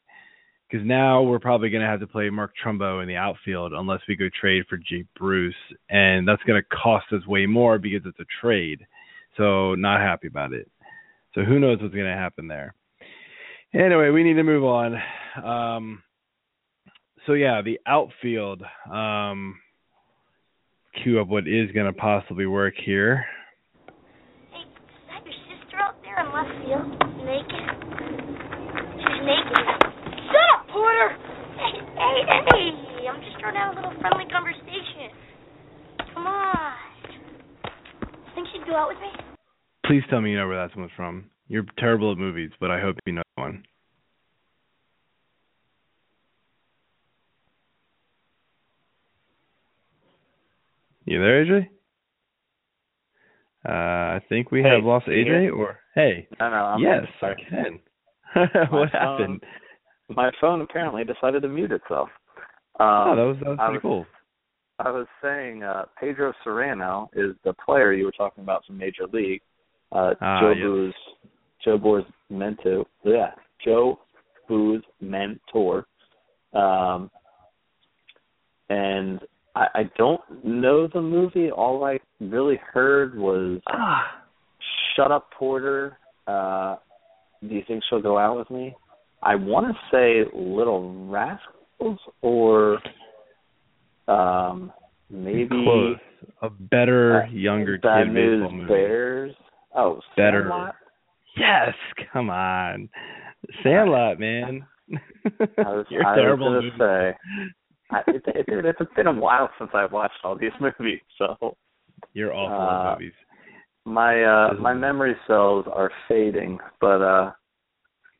because 0.68 0.86
now 0.86 1.22
we're 1.22 1.38
probably 1.38 1.70
going 1.70 1.82
to 1.82 1.88
have 1.88 2.00
to 2.00 2.06
play 2.06 2.30
Mark 2.30 2.52
Trumbo 2.64 3.02
in 3.02 3.08
the 3.08 3.16
outfield 3.16 3.72
unless 3.72 4.00
we 4.08 4.16
go 4.16 4.28
trade 4.40 4.64
for 4.68 4.76
Jay 4.76 5.04
Bruce, 5.16 5.54
and 5.88 6.26
that's 6.26 6.42
going 6.44 6.60
to 6.60 6.76
cost 6.76 7.06
us 7.12 7.26
way 7.26 7.46
more 7.46 7.78
because 7.78 8.02
it's 8.04 8.20
a 8.20 8.26
trade. 8.40 8.86
So, 9.36 9.74
not 9.74 10.00
happy 10.00 10.26
about 10.26 10.52
it. 10.52 10.68
So 11.34 11.42
who 11.42 11.58
knows 11.58 11.78
what's 11.80 11.94
going 11.94 12.06
to 12.06 12.12
happen 12.12 12.48
there. 12.48 12.74
Anyway, 13.72 14.10
we 14.10 14.24
need 14.24 14.34
to 14.34 14.42
move 14.42 14.64
on. 14.64 14.96
Um, 15.44 16.02
so 17.26 17.34
yeah, 17.34 17.62
the 17.62 17.78
outfield. 17.86 18.62
Um, 18.90 19.60
cue 21.02 21.20
up 21.20 21.28
what 21.28 21.46
is 21.46 21.70
going 21.72 21.86
to 21.86 21.92
possibly 21.92 22.46
work 22.46 22.74
here. 22.84 23.24
Hey, 24.52 24.60
is 24.60 24.68
that 25.08 25.24
your 25.24 25.34
sister 25.48 25.76
out 25.78 25.96
there 26.02 26.20
in 26.20 26.28
left 26.32 26.52
field? 26.64 26.86
Naked? 27.24 27.64
She's 28.98 29.20
naked. 29.24 29.64
Shut 30.28 30.46
up, 30.54 30.68
Porter! 30.72 31.16
Hey, 31.56 31.80
hey, 31.96 32.18
hey! 32.52 33.08
I'm 33.08 33.20
just 33.22 33.38
trying 33.40 33.54
to 33.54 33.60
have 33.60 33.72
a 33.72 33.76
little 33.76 33.94
friendly 34.00 34.24
conversation. 34.30 35.10
Come 36.14 36.26
on. 36.26 36.72
Think 38.34 38.48
she'd 38.52 38.66
go 38.66 38.76
out 38.76 38.88
with 38.88 38.98
me? 38.98 39.10
Please 39.86 40.02
tell 40.10 40.20
me 40.20 40.30
you 40.30 40.36
know 40.38 40.48
where 40.48 40.66
that 40.66 40.76
one's 40.76 40.92
from. 40.96 41.30
You're 41.48 41.66
terrible 41.78 42.12
at 42.12 42.18
movies, 42.18 42.50
but 42.60 42.70
I 42.70 42.80
hope 42.80 42.96
you 43.06 43.12
know 43.14 43.22
one. 43.34 43.64
You 51.10 51.18
there, 51.20 51.44
AJ? 51.44 51.68
Uh, 53.68 53.72
I 54.16 54.20
think 54.28 54.52
we 54.52 54.62
Hey, 54.62 54.68
have 54.70 54.84
lost 54.84 55.06
AJ. 55.06 55.24
hear? 55.24 55.52
Or 55.54 55.80
hey, 55.96 56.28
No, 56.38 56.48
no, 56.50 56.56
I'm 56.56 56.78
yes. 56.80 57.04
I 57.20 57.34
can. 57.34 57.80
What 58.70 58.70
phone- 58.70 58.88
happened? 58.92 59.42
My 60.08 60.30
phone 60.40 60.60
apparently 60.60 61.02
decided 61.02 61.42
to 61.42 61.48
mute 61.48 61.72
itself. 61.72 62.10
oh, 62.78 62.84
Um, 62.84 63.16
that 63.16 63.22
was 63.24 63.36
that 63.40 63.48
was 63.48 63.58
I 63.60 63.64
pretty 63.66 63.76
was- 63.78 63.82
cool. 63.82 64.06
I 64.78 64.90
was 64.92 65.06
saying 65.20 65.64
uh, 65.64 65.86
Pedro 65.98 66.32
Cerrano 66.46 67.08
is 67.12 67.34
the 67.44 67.52
player 67.54 67.92
you 67.92 68.04
were 68.04 68.12
talking 68.12 68.44
about 68.44 68.64
from 68.64 68.78
Major 68.78 69.06
League. 69.12 69.42
Uh, 69.90 70.14
Ah, 70.20 70.40
Joe 70.40 70.50
yes. 70.52 70.62
Boo's 70.62 70.94
Jobu's 71.66 72.06
mentor. 72.30 72.86
Yeah, 73.04 73.32
Joe 73.64 73.98
Boo's 74.48 74.82
mentor. 75.00 75.86
Um, 76.54 77.10
and 78.70 79.20
I, 79.54 79.66
I 79.74 79.82
don't 79.98 80.20
know 80.44 80.86
the 80.92 81.00
movie. 81.02 81.50
All 81.50 81.84
I 81.84 81.98
really 82.20 82.58
heard 82.72 83.18
was 83.18 83.60
Ah, 83.68 84.22
"Shut 84.96 85.10
up, 85.10 85.28
Porter." 85.38 85.96
Uh, 86.26 86.76
do 87.42 87.54
you 87.54 87.62
think 87.66 87.82
she'll 87.88 88.02
go 88.02 88.18
out 88.18 88.36
with 88.38 88.50
me? 88.50 88.74
I 89.22 89.34
want 89.34 89.66
to 89.66 89.74
say 89.90 90.30
Little 90.36 91.08
Rascals 91.10 91.98
or 92.22 92.78
um, 94.08 94.72
maybe 95.10 95.48
close. 95.48 95.96
A 96.42 96.50
better, 96.50 97.22
uh, 97.22 97.30
younger 97.30 97.78
Bad 97.78 98.06
kid 98.06 98.12
News 98.12 98.42
baseball 98.42 98.56
movie. 98.58 98.68
Bears. 98.68 99.34
Oh, 99.74 100.00
Better. 100.16 100.42
Sandlot? 100.42 100.74
Yes, 101.36 101.74
come 102.12 102.28
on, 102.28 102.88
Sandlot, 103.62 104.18
man. 104.20 104.66
I 104.92 104.96
was, 105.62 105.86
You're 105.90 106.04
I 106.06 106.14
terrible. 106.16 106.52
was 106.52 106.64
gonna 106.78 107.06
movies. 107.06 107.16
say, 107.16 107.50
I, 107.90 107.98
it, 108.08 108.22
it, 108.26 108.46
dude, 108.46 108.64
it's 108.64 108.78
been 108.96 109.06
a 109.06 109.12
while 109.12 109.50
since 109.58 109.70
I've 109.74 109.92
watched 109.92 110.14
all 110.24 110.36
these 110.36 110.52
movies, 110.60 111.00
so 111.18 111.56
You're 112.12 112.34
awful 112.34 112.58
uh, 112.58 112.92
at 112.92 112.98
movies. 112.98 113.12
my 113.84 114.22
uh 114.22 114.54
my 114.60 114.74
memory 114.74 115.14
cells 115.26 115.66
are 115.72 115.90
fading. 116.08 116.58
But 116.80 117.02
uh, 117.02 117.32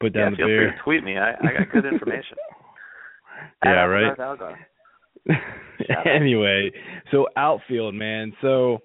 Put 0.00 0.14
yeah, 0.14 0.22
down 0.24 0.36
feel 0.36 0.46
the 0.46 0.56
free 0.56 0.70
to 0.70 0.82
tweet 0.84 1.04
me. 1.04 1.18
I, 1.18 1.30
I 1.32 1.52
got 1.58 1.70
good 1.72 1.84
information. 1.86 2.36
yeah, 3.64 3.70
right. 3.84 4.10
Alvarez 4.10 4.18
Algar. 4.20 4.58
Shout 5.86 6.06
out. 6.06 6.06
anyway, 6.06 6.70
so 7.10 7.26
outfield, 7.36 7.94
man. 7.94 8.32
So 8.40 8.78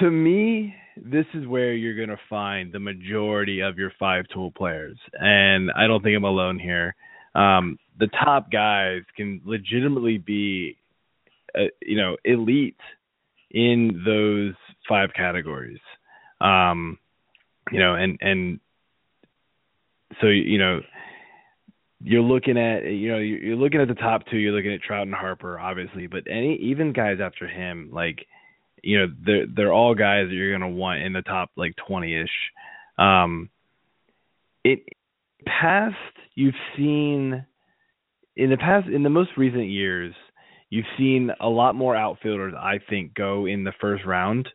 to 0.00 0.10
me, 0.10 0.74
this 0.96 1.26
is 1.34 1.46
where 1.46 1.74
you're 1.74 1.96
going 1.96 2.08
to 2.16 2.22
find 2.28 2.72
the 2.72 2.78
majority 2.80 3.60
of 3.60 3.76
your 3.78 3.92
five 3.98 4.24
tool 4.32 4.50
players. 4.56 4.98
And 5.14 5.70
I 5.76 5.86
don't 5.86 6.02
think 6.02 6.16
I'm 6.16 6.24
alone 6.24 6.58
here. 6.58 6.94
Um, 7.34 7.76
the 7.98 8.08
top 8.08 8.50
guys 8.50 9.02
can 9.16 9.40
legitimately 9.44 10.18
be, 10.18 10.76
uh, 11.54 11.64
you 11.82 11.96
know, 11.96 12.16
elite 12.24 12.76
in 13.50 14.02
those 14.04 14.54
five 14.88 15.10
categories. 15.14 15.80
Um, 16.40 16.98
you 17.72 17.78
know, 17.78 17.94
and, 17.94 18.18
and 18.20 18.60
so, 20.20 20.26
you 20.28 20.58
know, 20.58 20.80
you're 22.02 22.22
looking 22.22 22.58
at 22.58 22.84
you 22.84 23.10
know 23.10 23.18
you're 23.18 23.56
looking 23.56 23.80
at 23.80 23.88
the 23.88 23.94
top 23.94 24.22
two. 24.30 24.36
You're 24.36 24.52
looking 24.52 24.72
at 24.72 24.82
Trout 24.82 25.06
and 25.06 25.14
Harper, 25.14 25.58
obviously, 25.58 26.06
but 26.06 26.24
any 26.30 26.56
even 26.56 26.92
guys 26.92 27.18
after 27.22 27.48
him, 27.48 27.90
like 27.92 28.26
you 28.82 28.98
know 28.98 29.06
they're 29.24 29.46
they're 29.46 29.72
all 29.72 29.94
guys 29.94 30.28
that 30.28 30.34
you're 30.34 30.56
gonna 30.56 30.70
want 30.70 31.02
in 31.02 31.12
the 31.12 31.22
top 31.22 31.50
like 31.56 31.74
twenty 31.88 32.14
ish. 32.14 32.30
Um, 32.98 33.50
it 34.62 34.80
past 35.46 35.94
you've 36.34 36.54
seen 36.76 37.46
in 38.36 38.50
the 38.50 38.56
past 38.56 38.88
in 38.88 39.02
the 39.02 39.10
most 39.10 39.30
recent 39.36 39.68
years 39.68 40.14
you've 40.70 40.86
seen 40.98 41.30
a 41.40 41.48
lot 41.48 41.74
more 41.74 41.96
outfielders 41.96 42.54
I 42.58 42.78
think 42.90 43.14
go 43.14 43.46
in 43.46 43.64
the 43.64 43.72
first 43.80 44.04
round. 44.04 44.48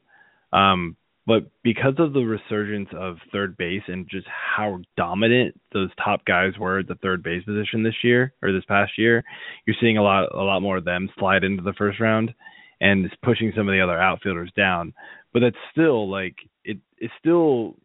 Um, 0.53 0.97
but 1.27 1.43
because 1.63 1.93
of 1.99 2.13
the 2.13 2.21
resurgence 2.21 2.89
of 2.97 3.17
third 3.31 3.55
base 3.55 3.83
and 3.87 4.09
just 4.09 4.27
how 4.27 4.79
dominant 4.97 5.59
those 5.71 5.89
top 6.03 6.25
guys 6.25 6.53
were 6.59 6.79
at 6.79 6.87
the 6.87 6.95
third 6.95 7.23
base 7.23 7.43
position 7.43 7.83
this 7.83 8.03
year 8.03 8.33
or 8.41 8.51
this 8.51 8.65
past 8.67 8.93
year, 8.97 9.23
you're 9.65 9.75
seeing 9.79 9.97
a 9.97 10.03
lot 10.03 10.33
a 10.33 10.43
lot 10.43 10.61
more 10.61 10.77
of 10.77 10.85
them 10.85 11.09
slide 11.17 11.43
into 11.43 11.63
the 11.63 11.73
first 11.77 11.99
round 11.99 12.33
and 12.81 13.05
it's 13.05 13.15
pushing 13.23 13.53
some 13.55 13.69
of 13.69 13.73
the 13.73 13.81
other 13.81 13.99
outfielders 13.99 14.51
down. 14.57 14.93
But 15.31 15.41
that's 15.41 15.55
still 15.71 16.09
like 16.09 16.35
it 16.65 16.79
it's 16.97 17.13
still 17.19 17.75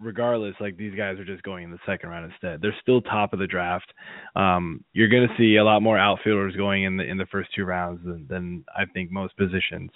regardless, 0.00 0.54
like 0.60 0.76
these 0.76 0.94
guys 0.94 1.18
are 1.18 1.24
just 1.24 1.42
going 1.42 1.64
in 1.64 1.70
the 1.70 1.78
second 1.86 2.10
round 2.10 2.30
instead. 2.30 2.60
They're 2.60 2.76
still 2.80 3.00
top 3.00 3.32
of 3.32 3.38
the 3.38 3.46
draft. 3.46 3.92
Um, 4.36 4.84
you're 4.92 5.08
going 5.08 5.28
to 5.28 5.34
see 5.36 5.56
a 5.56 5.64
lot 5.64 5.82
more 5.82 5.98
outfielders 5.98 6.56
going 6.56 6.84
in 6.84 6.96
the 6.96 7.04
in 7.04 7.18
the 7.18 7.26
first 7.26 7.50
two 7.54 7.64
rounds 7.64 8.00
than, 8.04 8.26
than 8.28 8.64
I 8.76 8.84
think 8.86 9.10
most 9.10 9.36
positions. 9.36 9.90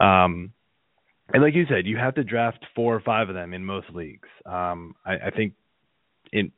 Um, 0.00 0.52
and 1.32 1.42
like 1.42 1.54
you 1.54 1.66
said, 1.68 1.86
you 1.86 1.96
have 1.96 2.14
to 2.14 2.24
draft 2.24 2.64
four 2.74 2.94
or 2.94 3.00
five 3.00 3.28
of 3.28 3.34
them 3.34 3.52
in 3.52 3.64
most 3.64 3.88
leagues. 3.92 4.28
Um, 4.44 4.94
I, 5.04 5.14
I 5.26 5.30
think 5.30 5.54
in 6.32 6.52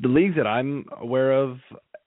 the 0.00 0.08
leagues 0.08 0.36
that 0.36 0.46
I'm 0.46 0.86
aware 1.00 1.32
of, 1.32 1.58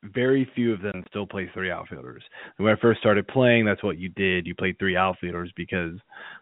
very 0.03 0.49
few 0.55 0.73
of 0.73 0.81
them 0.81 1.03
still 1.09 1.25
play 1.25 1.49
three 1.53 1.71
outfielders. 1.71 2.23
When 2.57 2.71
I 2.71 2.79
first 2.79 2.99
started 2.99 3.27
playing, 3.27 3.65
that's 3.65 3.83
what 3.83 3.97
you 3.97 4.09
did. 4.09 4.45
You 4.45 4.55
played 4.55 4.77
three 4.77 4.97
outfielders 4.97 5.51
because 5.55 5.93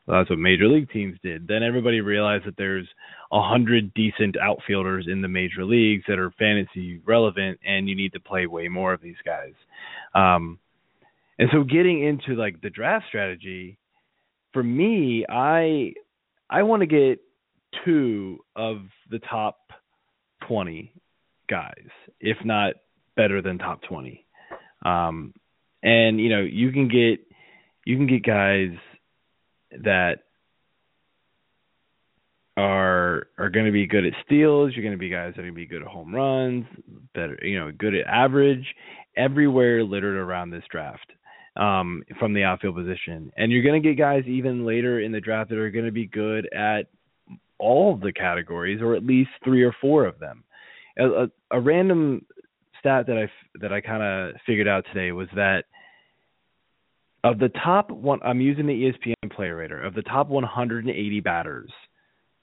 well, 0.05 0.19
that's 0.19 0.29
what 0.29 0.39
major 0.39 0.67
league 0.67 0.89
teams 0.89 1.17
did. 1.21 1.47
Then 1.47 1.63
everybody 1.63 2.01
realized 2.01 2.45
that 2.45 2.57
there's 2.57 2.87
a 3.31 3.41
hundred 3.41 3.93
decent 3.93 4.35
outfielders 4.41 5.07
in 5.09 5.21
the 5.21 5.27
major 5.27 5.63
leagues 5.63 6.03
that 6.07 6.19
are 6.19 6.31
fantasy 6.31 7.01
relevant, 7.05 7.59
and 7.65 7.87
you 7.87 7.95
need 7.95 8.13
to 8.13 8.19
play 8.19 8.47
way 8.47 8.67
more 8.67 8.93
of 8.93 9.01
these 9.01 9.15
guys. 9.25 9.53
Um, 10.15 10.59
and 11.37 11.49
so 11.51 11.63
getting 11.63 12.03
into 12.03 12.39
like 12.39 12.61
the 12.61 12.69
draft 12.69 13.05
strategy, 13.07 13.77
for 14.53 14.63
me, 14.63 15.25
I 15.29 15.93
I 16.49 16.63
want 16.63 16.81
to 16.81 16.87
get 16.87 17.19
two 17.85 18.39
of 18.55 18.81
the 19.09 19.19
top 19.19 19.59
twenty 20.47 20.93
guys, 21.47 21.87
if 22.19 22.37
not 22.43 22.73
better 23.21 23.41
than 23.41 23.59
top 23.59 23.81
20. 23.83 24.25
Um, 24.83 25.33
and 25.83 26.19
you 26.19 26.29
know, 26.29 26.41
you 26.41 26.71
can 26.71 26.87
get 26.87 27.19
you 27.85 27.97
can 27.97 28.07
get 28.07 28.23
guys 28.23 28.71
that 29.83 30.23
are 32.57 33.27
are 33.37 33.49
going 33.49 33.65
to 33.65 33.71
be 33.71 33.87
good 33.87 34.05
at 34.05 34.13
steals. 34.25 34.73
You're 34.73 34.83
going 34.83 34.95
to 34.95 34.99
be 34.99 35.09
guys 35.09 35.33
that 35.35 35.41
are 35.41 35.43
going 35.43 35.53
to 35.53 35.61
be 35.61 35.65
good 35.67 35.81
at 35.81 35.87
home 35.87 36.13
runs, 36.13 36.65
better, 37.13 37.37
you 37.41 37.59
know, 37.59 37.71
good 37.71 37.95
at 37.95 38.07
average, 38.07 38.65
everywhere 39.15 39.83
littered 39.83 40.17
around 40.17 40.49
this 40.49 40.63
draft 40.71 41.11
um, 41.55 42.03
from 42.19 42.33
the 42.33 42.43
outfield 42.43 42.75
position. 42.75 43.31
And 43.37 43.51
you're 43.51 43.63
going 43.63 43.81
to 43.81 43.87
get 43.87 43.97
guys 43.97 44.23
even 44.27 44.65
later 44.65 44.99
in 44.99 45.11
the 45.11 45.21
draft 45.21 45.49
that 45.49 45.59
are 45.59 45.71
going 45.71 45.85
to 45.85 45.91
be 45.91 46.07
good 46.07 46.47
at 46.53 46.87
all 47.59 47.93
of 47.93 48.01
the 48.01 48.11
categories, 48.11 48.81
or 48.81 48.95
at 48.95 49.05
least 49.05 49.29
three 49.43 49.63
or 49.63 49.75
four 49.79 50.05
of 50.05 50.17
them. 50.19 50.43
A, 50.97 51.05
a, 51.05 51.27
a 51.51 51.59
random 51.59 52.25
stat 52.81 53.07
that 53.07 53.17
I 53.17 53.31
that 53.61 53.71
I 53.71 53.79
kind 53.79 54.03
of 54.03 54.35
figured 54.45 54.67
out 54.67 54.85
today 54.93 55.13
was 55.13 55.29
that 55.35 55.63
of 57.23 57.39
the 57.39 57.49
top 57.63 57.91
one, 57.91 58.19
I'm 58.23 58.41
using 58.41 58.65
the 58.65 58.73
ESPN 58.73 59.31
Player 59.31 59.55
Rater 59.55 59.81
of 59.81 59.93
the 59.93 60.01
top 60.01 60.27
180 60.27 61.19
batters 61.19 61.71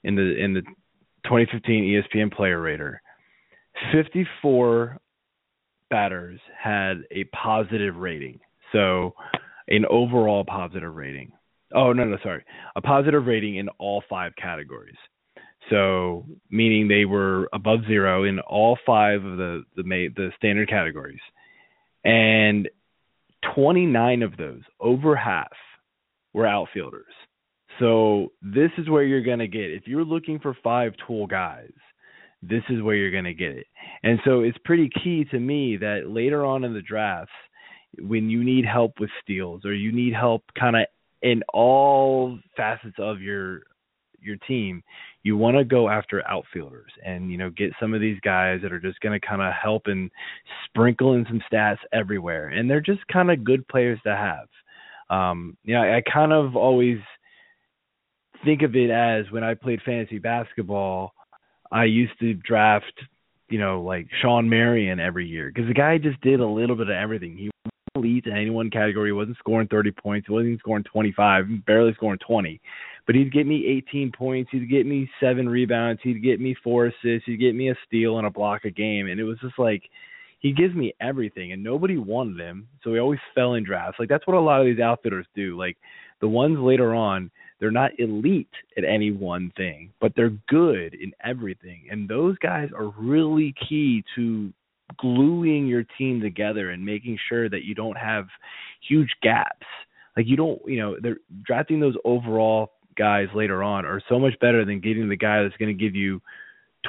in 0.03 0.15
the 0.15 0.35
in 0.37 0.53
the 0.53 0.61
2015 1.25 2.01
ESPN 2.15 2.31
Player 2.31 2.59
Rater, 2.61 3.01
54 3.91 4.97
batters 5.89 6.39
had 6.57 7.03
a 7.11 7.25
positive 7.25 7.95
rating. 7.97 8.39
So, 8.71 9.15
an 9.67 9.85
overall 9.89 10.45
positive 10.45 10.95
rating. 10.95 11.31
Oh 11.73 11.93
no 11.93 12.03
no 12.05 12.17
sorry, 12.23 12.43
a 12.75 12.81
positive 12.81 13.25
rating 13.25 13.57
in 13.57 13.69
all 13.79 14.03
five 14.09 14.31
categories. 14.41 14.95
So 15.69 16.25
meaning 16.49 16.87
they 16.87 17.05
were 17.05 17.49
above 17.53 17.81
zero 17.87 18.23
in 18.23 18.39
all 18.39 18.77
five 18.85 19.23
of 19.23 19.37
the 19.37 19.63
the 19.75 19.83
the 20.15 20.31
standard 20.37 20.69
categories, 20.69 21.19
and 22.03 22.67
29 23.55 24.23
of 24.23 24.37
those, 24.37 24.61
over 24.79 25.15
half, 25.15 25.51
were 26.33 26.47
outfielders. 26.47 27.13
So 27.79 28.33
this 28.41 28.71
is 28.77 28.89
where 28.89 29.03
you're 29.03 29.23
going 29.23 29.39
to 29.39 29.47
get. 29.47 29.71
If 29.71 29.87
you're 29.87 30.03
looking 30.03 30.39
for 30.39 30.55
five 30.63 30.93
tool 31.07 31.27
guys, 31.27 31.71
this 32.41 32.63
is 32.69 32.81
where 32.81 32.95
you're 32.95 33.11
going 33.11 33.23
to 33.23 33.33
get 33.33 33.51
it. 33.51 33.67
And 34.03 34.19
so 34.25 34.41
it's 34.41 34.57
pretty 34.65 34.89
key 35.03 35.25
to 35.31 35.39
me 35.39 35.77
that 35.77 36.03
later 36.07 36.45
on 36.45 36.63
in 36.63 36.73
the 36.73 36.81
drafts, 36.81 37.31
when 37.97 38.29
you 38.29 38.43
need 38.43 38.65
help 38.65 38.99
with 38.99 39.09
steals 39.23 39.65
or 39.65 39.73
you 39.73 39.91
need 39.91 40.13
help 40.13 40.43
kind 40.59 40.75
of 40.75 40.83
in 41.21 41.41
all 41.53 42.37
facets 42.55 42.95
of 42.99 43.21
your 43.21 43.61
your 44.21 44.35
team, 44.47 44.83
you 45.23 45.35
want 45.35 45.57
to 45.57 45.63
go 45.63 45.89
after 45.89 46.25
outfielders 46.27 46.91
and 47.05 47.31
you 47.31 47.37
know 47.37 47.49
get 47.49 47.71
some 47.79 47.93
of 47.93 48.01
these 48.01 48.19
guys 48.21 48.59
that 48.61 48.71
are 48.71 48.79
just 48.79 48.99
going 49.01 49.19
to 49.19 49.25
kind 49.25 49.41
of 49.41 49.51
help 49.53 49.83
and 49.85 50.09
sprinkle 50.65 51.13
in 51.13 51.25
some 51.25 51.41
stats 51.51 51.77
everywhere, 51.91 52.49
and 52.49 52.69
they're 52.69 52.81
just 52.81 53.05
kind 53.11 53.31
of 53.31 53.43
good 53.43 53.67
players 53.67 53.99
to 54.05 54.15
have. 54.15 54.47
Um, 55.09 55.57
you 55.63 55.73
know, 55.73 55.81
I, 55.81 55.97
I 55.97 56.01
kind 56.01 56.31
of 56.31 56.55
always 56.55 56.99
think 58.45 58.61
of 58.61 58.75
it 58.75 58.89
as 58.89 59.29
when 59.31 59.43
I 59.43 59.53
played 59.55 59.81
fantasy 59.83 60.19
basketball, 60.19 61.13
I 61.71 61.85
used 61.85 62.17
to 62.19 62.33
draft, 62.33 62.93
you 63.49 63.59
know, 63.59 63.81
like 63.81 64.07
Shawn 64.21 64.49
Marion 64.49 64.99
every 64.99 65.27
year 65.27 65.51
because 65.53 65.67
the 65.67 65.73
guy 65.73 65.97
just 65.97 66.21
did 66.21 66.39
a 66.39 66.47
little 66.47 66.75
bit 66.75 66.89
of 66.89 66.95
everything. 66.95 67.37
He 67.37 67.49
elite 68.19 68.31
in 68.31 68.37
any 68.37 68.49
one 68.49 68.69
category. 68.69 69.09
He 69.09 69.13
wasn't 69.13 69.37
scoring 69.37 69.67
30 69.67 69.91
points. 69.91 70.27
He 70.27 70.33
wasn't 70.33 70.47
even 70.47 70.59
scoring 70.59 70.83
25, 70.83 71.65
barely 71.65 71.93
scoring 71.93 72.19
20. 72.25 72.61
But 73.05 73.15
he'd 73.15 73.33
get 73.33 73.47
me 73.47 73.65
18 73.65 74.11
points. 74.11 74.51
He'd 74.51 74.69
get 74.69 74.85
me 74.85 75.09
seven 75.19 75.49
rebounds. 75.49 76.01
He'd 76.03 76.23
get 76.23 76.39
me 76.39 76.55
four 76.63 76.87
assists. 76.87 77.25
He'd 77.25 77.39
get 77.39 77.55
me 77.55 77.69
a 77.69 77.75
steal 77.87 78.17
and 78.17 78.27
a 78.27 78.31
block 78.31 78.65
a 78.65 78.69
game. 78.69 79.07
And 79.07 79.19
it 79.19 79.23
was 79.23 79.39
just 79.41 79.57
like 79.57 79.83
he 80.39 80.53
gives 80.53 80.73
me 80.73 80.93
everything, 81.01 81.51
and 81.51 81.61
nobody 81.61 81.97
wanted 81.97 82.39
him. 82.39 82.67
So 82.83 82.93
he 82.93 82.99
always 82.99 83.19
fell 83.35 83.55
in 83.55 83.63
drafts. 83.63 83.99
Like 83.99 84.09
that's 84.09 84.25
what 84.27 84.37
a 84.37 84.39
lot 84.39 84.61
of 84.61 84.67
these 84.67 84.79
outfitters 84.79 85.25
do. 85.35 85.57
Like 85.57 85.77
the 86.21 86.27
ones 86.27 86.59
later 86.59 86.93
on 86.93 87.31
they're 87.59 87.71
not 87.71 87.91
elite 87.99 88.47
at 88.77 88.85
any 88.85 89.11
one 89.11 89.51
thing, 89.57 89.91
but 89.99 90.13
they're 90.15 90.37
good 90.47 90.93
in 90.93 91.11
everything. 91.25 91.87
And 91.91 92.07
those 92.07 92.37
guys 92.37 92.69
are 92.73 92.93
really 92.97 93.53
key 93.67 94.01
to 94.15 94.53
gluing 94.97 95.67
your 95.67 95.83
team 95.97 96.21
together 96.21 96.71
and 96.71 96.85
making 96.85 97.17
sure 97.27 97.49
that 97.49 97.63
you 97.63 97.75
don't 97.75 97.97
have 97.97 98.27
huge 98.87 99.09
gaps. 99.21 99.65
Like 100.17 100.27
you 100.27 100.35
don't, 100.35 100.59
you 100.65 100.79
know, 100.79 100.97
they're 101.01 101.17
drafting 101.43 101.79
those 101.79 101.95
overall 102.03 102.71
guys 102.97 103.27
later 103.33 103.63
on 103.63 103.85
are 103.85 104.01
so 104.09 104.19
much 104.19 104.33
better 104.41 104.65
than 104.65 104.81
getting 104.81 105.07
the 105.07 105.15
guy 105.15 105.43
that's 105.43 105.55
going 105.57 105.75
to 105.75 105.83
give 105.83 105.95
you 105.95 106.21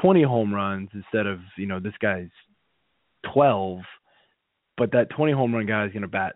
20 0.00 0.22
home 0.22 0.52
runs 0.52 0.88
instead 0.94 1.26
of, 1.26 1.40
you 1.56 1.66
know, 1.66 1.78
this 1.80 1.94
guy's 2.00 2.28
12, 3.32 3.80
but 4.76 4.92
that 4.92 5.10
20 5.10 5.32
home 5.32 5.54
run 5.54 5.66
guy 5.66 5.84
is 5.84 5.92
going 5.92 6.02
to 6.02 6.08
bat 6.08 6.34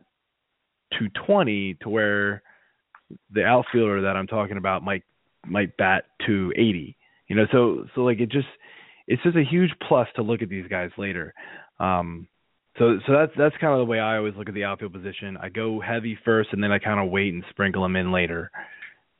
220 0.92 1.78
to 1.82 1.88
where 1.88 2.42
the 3.32 3.44
outfielder 3.44 4.02
that 4.02 4.16
I'm 4.16 4.26
talking 4.26 4.56
about 4.56 4.82
might 4.82 5.02
might 5.46 5.76
bat 5.76 6.04
280. 6.26 6.96
You 7.28 7.36
know, 7.36 7.46
so 7.52 7.86
so 7.94 8.02
like 8.02 8.20
it 8.20 8.30
just 8.30 8.46
it's 9.06 9.22
just 9.22 9.36
a 9.36 9.44
huge 9.44 9.70
plus 9.86 10.08
to 10.16 10.22
look 10.22 10.42
at 10.42 10.48
these 10.48 10.66
guys 10.68 10.90
later. 10.96 11.34
Um, 11.78 12.28
so 12.78 12.98
so 13.06 13.12
that's 13.12 13.32
that's 13.36 13.56
kind 13.60 13.72
of 13.72 13.78
the 13.78 13.90
way 13.90 14.00
I 14.00 14.16
always 14.16 14.34
look 14.36 14.48
at 14.48 14.54
the 14.54 14.64
outfield 14.64 14.92
position. 14.92 15.36
I 15.36 15.48
go 15.48 15.80
heavy 15.80 16.18
first, 16.24 16.50
and 16.52 16.62
then 16.62 16.72
I 16.72 16.78
kind 16.78 17.00
of 17.00 17.10
wait 17.10 17.32
and 17.32 17.44
sprinkle 17.50 17.82
them 17.82 17.96
in 17.96 18.12
later 18.12 18.50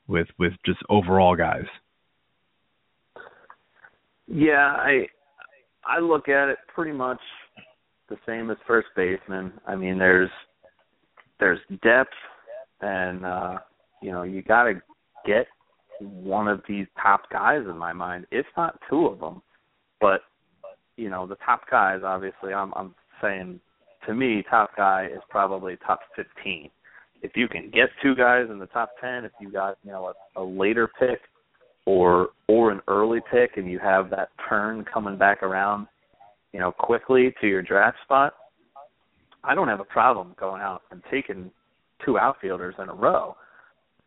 with 0.07 0.27
with 0.37 0.53
just 0.65 0.79
overall 0.89 1.35
guys. 1.35 1.65
Yeah, 4.27 4.75
I 4.77 5.07
I 5.85 5.99
look 5.99 6.27
at 6.27 6.49
it 6.49 6.57
pretty 6.73 6.91
much 6.91 7.19
the 8.09 8.17
same 8.25 8.51
as 8.51 8.57
first 8.67 8.87
baseman. 8.95 9.53
I 9.65 9.75
mean, 9.75 9.97
there's 9.97 10.29
there's 11.39 11.59
depth 11.83 12.13
and 12.81 13.25
uh 13.25 13.57
you 14.01 14.11
know, 14.11 14.23
you 14.23 14.41
got 14.41 14.63
to 14.63 14.73
get 15.25 15.47
one 15.99 16.47
of 16.47 16.61
these 16.67 16.85
top 17.01 17.29
guys 17.31 17.61
in 17.67 17.77
my 17.77 17.93
mind, 17.93 18.27
if 18.31 18.45
not 18.55 18.79
two 18.89 19.07
of 19.07 19.19
them. 19.19 19.41
But 20.01 20.21
you 20.97 21.09
know, 21.09 21.27
the 21.27 21.37
top 21.45 21.61
guys, 21.69 22.01
obviously, 22.03 22.53
I'm 22.53 22.73
I'm 22.75 22.95
saying 23.21 23.59
to 24.05 24.13
me, 24.13 24.43
top 24.49 24.71
guy 24.75 25.07
is 25.13 25.21
probably 25.29 25.77
top 25.85 25.99
15. 26.15 26.69
If 27.21 27.31
you 27.35 27.47
can 27.47 27.71
get 27.71 27.89
two 28.03 28.15
guys 28.15 28.45
in 28.51 28.59
the 28.59 28.67
top 28.67 28.91
10, 29.01 29.25
if 29.25 29.31
you 29.41 29.51
got 29.51 29.77
you 29.83 29.91
know 29.91 30.13
a, 30.35 30.41
a 30.41 30.43
later 30.43 30.89
pick 30.99 31.19
or 31.85 32.29
or 32.47 32.71
an 32.71 32.81
early 32.87 33.19
pick, 33.31 33.57
and 33.57 33.69
you 33.69 33.79
have 33.79 34.09
that 34.11 34.29
turn 34.49 34.85
coming 34.91 35.17
back 35.17 35.43
around, 35.43 35.87
you 36.53 36.59
know, 36.59 36.71
quickly 36.71 37.33
to 37.41 37.47
your 37.47 37.61
draft 37.61 37.97
spot, 38.03 38.33
I 39.43 39.55
don't 39.55 39.67
have 39.67 39.79
a 39.79 39.85
problem 39.85 40.35
going 40.39 40.61
out 40.61 40.83
and 40.91 41.01
taking 41.11 41.51
two 42.05 42.17
outfielders 42.17 42.75
in 42.79 42.89
a 42.89 42.93
row 42.93 43.35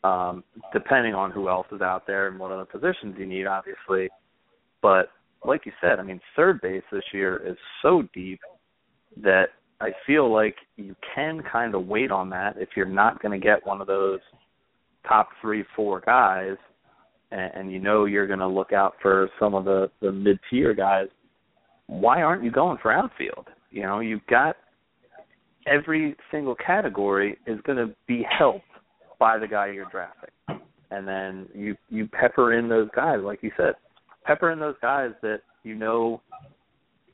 um, 0.05 0.45
depending 0.73 1.15
on 1.15 1.31
who 1.31 1.49
else 1.49 1.67
is 1.73 1.81
out 1.81 2.07
there 2.07 2.29
and 2.29 2.39
what 2.39 2.53
other 2.53 2.65
positions 2.65 3.17
you 3.19 3.27
need, 3.27 3.47
obviously. 3.47 4.09
But 4.83 5.11
like 5.45 5.67
you 5.67 5.73
said, 5.81 5.99
I 5.99 6.03
mean, 6.03 6.21
third 6.37 6.61
base 6.61 6.83
this 6.91 7.05
year 7.13 7.41
is 7.45 7.57
so 7.83 8.03
deep 8.15 8.41
that 9.23 9.47
I 9.81 9.91
feel 10.07 10.33
like 10.33 10.57
you 10.77 10.97
can 11.15 11.43
kind 11.51 11.75
of 11.75 11.87
wait 11.87 12.11
on 12.11 12.31
that 12.31 12.57
if 12.59 12.71
you're 12.77 12.87
not 12.87 13.23
going 13.23 13.39
to 13.39 13.45
get 13.45 13.67
one 13.67 13.81
of 13.81 13.87
those 13.87 14.21
top 15.07 15.29
three, 15.41 15.65
four 15.77 16.01
guys, 16.01 16.57
and, 17.31 17.53
and 17.55 17.73
you 17.73 17.79
know 17.79 18.05
you're 18.05 18.27
going 18.27 18.39
to 18.41 18.49
look 18.49 18.73
out 18.73 18.95
for 19.01 19.29
some 19.39 19.55
of 19.55 19.65
the 19.65 19.91
the 20.01 20.11
mid 20.11 20.39
tier 20.51 20.75
guys. 20.75 21.07
Why 21.87 22.23
aren't 22.23 22.45
you 22.45 22.51
going 22.51 22.79
for 22.83 22.93
outfield? 22.93 23.47
You 23.71 23.83
know, 23.83 24.01
you've 24.01 24.27
got 24.29 24.57
every 25.67 26.17
single 26.31 26.55
category 26.55 27.39
is 27.47 27.61
going 27.63 27.79
to 27.79 27.95
be 28.07 28.27
helped 28.39 28.65
by 29.19 29.39
the 29.39 29.47
guy 29.47 29.69
you're 29.69 29.91
drafting. 29.91 30.31
And 30.91 31.07
then 31.07 31.47
you 31.55 31.77
you 31.91 32.09
pepper 32.09 32.55
in 32.59 32.69
those 32.69 32.89
guys, 32.97 33.19
like 33.23 33.43
you 33.43 33.53
said, 33.57 33.75
pepper 34.29 34.53
in 34.53 34.61
those 34.61 34.77
guys 34.83 35.11
that 35.23 35.41
you 35.65 35.75
know 35.75 36.21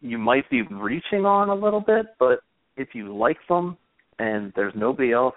you 0.01 0.19
might 0.19 0.49
be 0.51 0.63
reaching 0.63 1.25
on 1.25 1.49
a 1.49 1.55
little 1.55 1.81
bit, 1.81 2.07
but 2.19 2.41
if 2.77 2.89
you 2.93 3.17
like 3.17 3.39
them 3.49 3.79
and 4.19 4.53
there's 4.57 4.75
nobody 4.77 5.13
else 5.13 5.35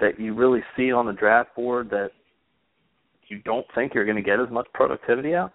that 0.00 0.20
you 0.20 0.34
really 0.34 0.60
see 0.76 0.92
on 0.92 1.06
the 1.06 1.12
draft 1.12 1.54
board 1.56 1.88
that 1.90 2.10
you 3.28 3.38
don't 3.44 3.64
think 3.74 3.94
you're 3.94 4.04
going 4.04 4.16
to 4.16 4.22
get 4.22 4.40
as 4.40 4.50
much 4.50 4.66
productivity 4.74 5.34
out, 5.34 5.52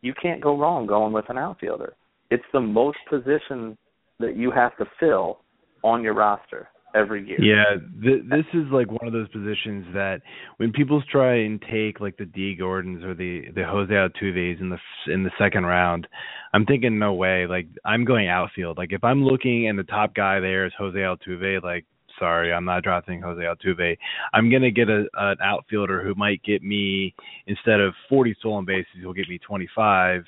you 0.00 0.14
can't 0.20 0.40
go 0.40 0.56
wrong 0.56 0.86
going 0.86 1.12
with 1.12 1.28
an 1.28 1.36
outfielder. 1.36 1.94
It's 2.30 2.44
the 2.52 2.60
most 2.60 2.98
position 3.10 3.76
that 4.20 4.36
you 4.36 4.50
have 4.50 4.76
to 4.78 4.86
fill 4.98 5.40
on 5.82 6.02
your 6.02 6.14
roster 6.14 6.68
every 6.94 7.26
year. 7.26 7.40
Yeah, 7.40 7.76
th- 8.02 8.22
this 8.28 8.46
is 8.54 8.66
like 8.70 8.90
one 8.90 9.06
of 9.06 9.12
those 9.12 9.28
positions 9.28 9.86
that 9.94 10.20
when 10.58 10.72
people 10.72 11.02
try 11.10 11.36
and 11.40 11.62
take 11.70 12.00
like 12.00 12.16
the 12.16 12.24
Dee 12.24 12.54
Gordons 12.54 13.04
or 13.04 13.14
the 13.14 13.50
the 13.54 13.64
Jose 13.64 13.92
Altuve's 13.92 14.60
in 14.60 14.70
the 14.70 14.78
in 15.12 15.24
the 15.24 15.30
second 15.38 15.66
round, 15.66 16.06
I'm 16.52 16.64
thinking 16.64 16.98
no 16.98 17.12
way. 17.14 17.46
Like 17.46 17.66
I'm 17.84 18.04
going 18.04 18.28
outfield. 18.28 18.78
Like 18.78 18.92
if 18.92 19.04
I'm 19.04 19.24
looking 19.24 19.68
and 19.68 19.78
the 19.78 19.84
top 19.84 20.14
guy 20.14 20.40
there 20.40 20.66
is 20.66 20.72
Jose 20.78 20.98
Altuve, 20.98 21.62
like 21.62 21.84
sorry, 22.18 22.52
I'm 22.52 22.64
not 22.64 22.84
drafting 22.84 23.20
Jose 23.20 23.42
Altuve. 23.42 23.96
I'm 24.32 24.50
gonna 24.50 24.70
get 24.70 24.88
a 24.88 25.06
an 25.14 25.36
outfielder 25.42 26.02
who 26.02 26.14
might 26.14 26.42
get 26.42 26.62
me 26.62 27.14
instead 27.46 27.80
of 27.80 27.94
40 28.08 28.36
stolen 28.38 28.64
bases, 28.64 28.86
he'll 29.00 29.12
get 29.12 29.28
me 29.28 29.38
25. 29.38 30.24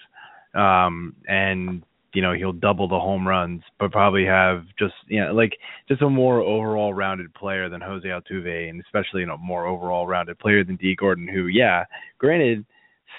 Um, 0.54 1.14
and 1.28 1.82
you 2.16 2.22
know 2.22 2.32
he'll 2.32 2.54
double 2.54 2.88
the 2.88 2.98
home 2.98 3.28
runs, 3.28 3.62
but 3.78 3.92
probably 3.92 4.24
have 4.24 4.64
just 4.78 4.94
you 5.06 5.22
know 5.22 5.34
like 5.34 5.52
just 5.86 6.00
a 6.00 6.08
more 6.08 6.40
overall 6.40 6.94
rounded 6.94 7.32
player 7.34 7.68
than 7.68 7.82
Jose 7.82 8.08
Altuve, 8.08 8.70
and 8.70 8.80
especially 8.80 9.20
you 9.20 9.26
know 9.26 9.36
more 9.36 9.66
overall 9.66 10.06
rounded 10.06 10.38
player 10.38 10.64
than 10.64 10.76
Dee 10.76 10.96
Gordon, 10.96 11.28
who 11.28 11.48
yeah, 11.48 11.84
granted 12.16 12.64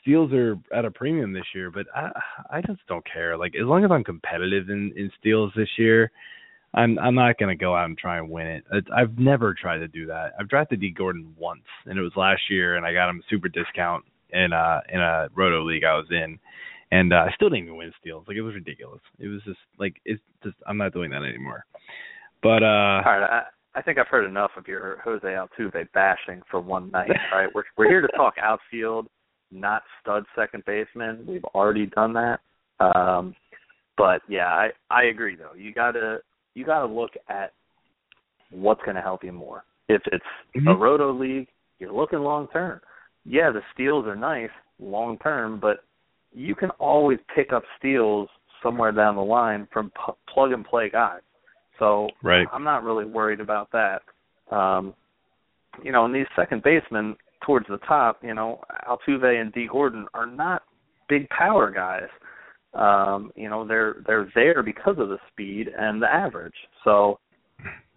steals 0.01 0.33
are 0.33 0.57
at 0.73 0.83
a 0.83 0.89
premium 0.89 1.31
this 1.31 1.45
year, 1.53 1.69
but 1.69 1.86
I 1.95 2.10
I 2.49 2.62
just 2.62 2.79
don't 2.88 3.05
care. 3.05 3.38
Like 3.38 3.53
as 3.55 3.67
long 3.67 3.86
as 3.86 3.91
I'm 3.91 4.03
competitive 4.03 4.71
in 4.71 4.91
in 4.97 5.12
steals 5.19 5.51
this 5.55 5.69
year, 5.77 6.10
I'm 6.73 6.97
I'm 6.97 7.13
not 7.13 7.38
gonna 7.38 7.55
go 7.55 7.75
out 7.75 7.86
and 7.86 7.97
try 7.99 8.17
and 8.17 8.31
win 8.31 8.47
it. 8.47 8.63
I've 8.91 9.19
never 9.19 9.53
tried 9.53 9.77
to 9.77 9.88
do 9.88 10.07
that. 10.07 10.33
I've 10.39 10.49
drafted 10.49 10.79
Dee 10.79 10.89
Gordon 10.89 11.36
once, 11.38 11.67
and 11.86 11.99
it 11.99 12.01
was 12.01 12.13
last 12.15 12.41
year, 12.49 12.77
and 12.77 12.86
I 12.86 12.93
got 12.93 13.12
him 13.12 13.21
a 13.23 13.29
super 13.29 13.47
discount 13.47 14.03
in 14.31 14.53
uh 14.53 14.81
in 14.91 14.99
a 14.99 15.29
roto 15.36 15.63
league 15.63 15.83
I 15.83 15.93
was 15.93 16.07
in 16.10 16.39
and 16.91 17.13
uh, 17.13 17.17
I 17.28 17.32
still 17.36 17.50
didn't 17.50 17.65
even 17.65 17.78
win 17.78 17.91
steals. 18.00 18.26
Like 18.28 18.38
it 18.38 18.41
was 18.41 18.56
ridiculous. 18.56 19.02
It 19.19 19.28
was 19.28 19.41
just 19.45 19.60
like 19.80 19.95
it's 20.06 20.21
just 20.43 20.56
I'm 20.65 20.78
not 20.78 20.93
doing 20.93 21.12
that 21.12 21.23
anymore. 21.23 21.65
But 22.41 22.63
uh 22.63 23.02
All 23.06 23.19
right, 23.19 23.43
I, 23.76 23.80
I 23.80 23.82
think 23.82 23.97
I've 23.97 24.08
heard 24.08 24.26
enough 24.26 24.52
of 24.58 24.67
your 24.67 24.97
Jose 25.04 25.28
Altuve 25.28 25.91
bashing 25.93 26.41
for 26.50 26.60
one 26.60 26.91
night. 26.91 27.12
All 27.32 27.39
right, 27.39 27.50
we're 27.54 27.63
we're 27.78 27.89
here 27.89 28.02
to 28.02 28.08
talk 28.15 28.36
outfield, 28.41 29.08
not 29.52 29.84
stud 30.02 30.23
second 30.36 30.63
baseman. 30.65 31.26
We've 31.28 31.45
already 31.45 31.88
done 31.88 32.13
that. 32.13 32.39
Um 32.80 33.36
but 33.97 34.21
yeah, 34.28 34.47
I 34.47 34.69
I 34.89 35.06
agree 35.06 35.36
though. 35.36 35.56
You 35.56 35.73
gotta 35.73 36.19
you 36.54 36.65
gotta 36.65 36.86
look 36.86 37.12
at 37.30 37.54
what's 38.52 38.82
going 38.84 38.95
to 38.95 39.02
help 39.02 39.23
you 39.23 39.32
more. 39.32 39.63
If 39.89 40.02
it's 40.08 40.23
mm-hmm. 40.56 40.67
a 40.67 40.76
roto 40.76 41.12
league, 41.13 41.47
you're 41.80 41.93
looking 41.93 42.19
long 42.19 42.47
term. 42.50 42.82
Yeah, 43.26 43.52
the 43.52 43.62
steals 43.73 44.06
are 44.06 44.15
nice 44.15 44.50
long 44.80 45.17
term, 45.19 45.60
but 45.60 45.84
you 46.33 46.55
can 46.55 46.69
always 46.71 47.19
pick 47.35 47.53
up 47.53 47.63
steals 47.77 48.29
somewhere 48.61 48.91
down 48.91 49.15
the 49.15 49.21
line 49.21 49.67
from 49.71 49.91
p- 49.91 50.13
plug 50.33 50.51
and 50.51 50.65
play 50.65 50.89
guys. 50.89 51.21
So 51.79 52.09
right. 52.23 52.47
I'm 52.51 52.63
not 52.63 52.83
really 52.83 53.05
worried 53.05 53.39
about 53.39 53.69
that. 53.71 54.01
Um, 54.55 54.93
you 55.83 55.91
know, 55.91 56.05
and 56.05 56.15
these 56.15 56.25
second 56.35 56.63
basemen 56.63 57.15
towards 57.45 57.67
the 57.67 57.77
top, 57.87 58.19
you 58.23 58.33
know, 58.33 58.61
Altuve 58.89 59.39
and 59.39 59.53
Dee 59.53 59.67
Gordon 59.71 60.07
are 60.13 60.25
not 60.25 60.63
big 61.07 61.29
power 61.29 61.71
guys. 61.71 62.09
Um, 62.73 63.31
you 63.35 63.49
know, 63.49 63.65
they're 63.65 63.97
they're 64.05 64.29
there 64.35 64.61
because 64.63 64.95
of 64.99 65.09
the 65.09 65.17
speed 65.31 65.69
and 65.77 66.01
the 66.01 66.07
average. 66.07 66.53
So 66.83 67.19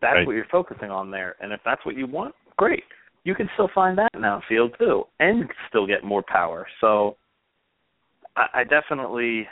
that's 0.01 0.15
right. 0.15 0.27
what 0.27 0.35
you're 0.35 0.47
focusing 0.51 0.91
on 0.91 1.11
there. 1.11 1.37
And 1.41 1.53
if 1.53 1.61
that's 1.65 1.85
what 1.85 1.97
you 1.97 2.07
want, 2.07 2.35
great. 2.57 2.85
You 3.25 3.35
can 3.35 3.51
still 3.55 3.69
find 3.75 3.99
that 3.99 4.11
in 4.15 4.25
outfield 4.25 4.75
too, 4.79 5.05
and 5.19 5.45
still 5.69 5.87
get 5.87 6.05
more 6.05 6.23
power. 6.27 6.67
So 6.81 7.17
I, 8.41 8.61
I 8.61 8.65
definitely 8.65 9.47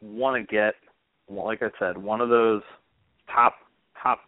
want 0.00 0.40
to 0.40 0.54
get, 0.54 0.74
like 1.28 1.62
I 1.62 1.70
said, 1.78 1.96
one 1.96 2.20
of 2.20 2.28
those 2.28 2.62
top 3.32 3.54
top 4.02 4.20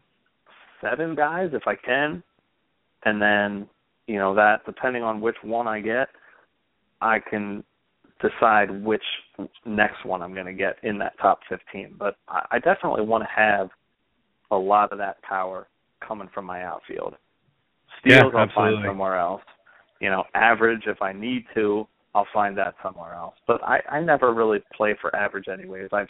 seven 0.81 1.15
guys 1.15 1.51
if 1.53 1.63
I 1.67 1.75
can, 1.75 2.23
and 3.05 3.21
then 3.21 3.69
you 4.07 4.19
know 4.19 4.35
that 4.35 4.65
depending 4.67 5.03
on 5.03 5.21
which 5.21 5.37
one 5.43 5.67
I 5.67 5.81
get, 5.81 6.09
I 7.01 7.19
can 7.19 7.65
decide 8.21 8.71
which 8.85 9.03
next 9.67 10.05
one 10.05 10.23
I'm 10.23 10.35
going 10.35 10.47
to 10.47 10.53
get 10.53 10.77
in 10.83 10.99
that 10.99 11.15
top 11.21 11.41
15. 11.49 11.97
But 11.99 12.17
I, 12.29 12.47
I 12.53 12.59
definitely 12.59 13.05
want 13.05 13.25
to 13.25 13.29
have 13.35 13.69
a 14.51 14.57
lot 14.57 14.93
of 14.93 14.99
that 14.99 15.21
power 15.23 15.67
coming 16.07 16.29
from 16.33 16.45
my 16.45 16.65
outfield. 16.65 17.15
Steals 18.01 18.33
yeah, 18.33 18.41
I'll 18.41 18.49
find 18.55 18.77
somewhere 18.87 19.19
else. 19.19 19.43
You 20.01 20.11
know, 20.11 20.25
average 20.35 20.83
if 20.87 21.01
I 21.03 21.13
need 21.13 21.45
to, 21.55 21.87
I'll 22.15 22.27
find 22.33 22.57
that 22.59 22.75
somewhere 22.83 23.15
else. 23.15 23.35
But 23.47 23.63
I 23.63 23.81
I 23.91 24.01
never 24.01 24.33
really 24.33 24.61
play 24.77 24.95
for 25.01 25.15
average 25.15 25.49
anyways. 25.49 25.89
I've 25.93 26.09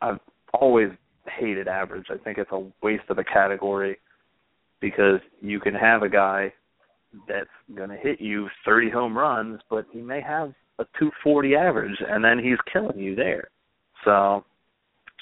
I've 0.00 0.20
always 0.52 0.90
hated 1.38 1.68
average. 1.68 2.06
I 2.10 2.16
think 2.18 2.38
it's 2.38 2.52
a 2.52 2.66
waste 2.82 3.04
of 3.08 3.18
a 3.18 3.24
category 3.24 3.98
because 4.80 5.20
you 5.40 5.60
can 5.60 5.74
have 5.74 6.02
a 6.02 6.08
guy 6.08 6.52
that's 7.26 7.48
to 7.76 7.96
hit 8.00 8.20
you 8.20 8.48
30 8.64 8.90
home 8.90 9.16
runs, 9.16 9.60
but 9.70 9.86
he 9.92 10.00
may 10.00 10.20
have 10.20 10.50
a 10.78 10.84
240 10.98 11.54
average, 11.56 11.96
and 12.06 12.22
then 12.22 12.38
he's 12.38 12.58
killing 12.72 12.98
you 12.98 13.14
there. 13.14 13.48
So 14.04 14.44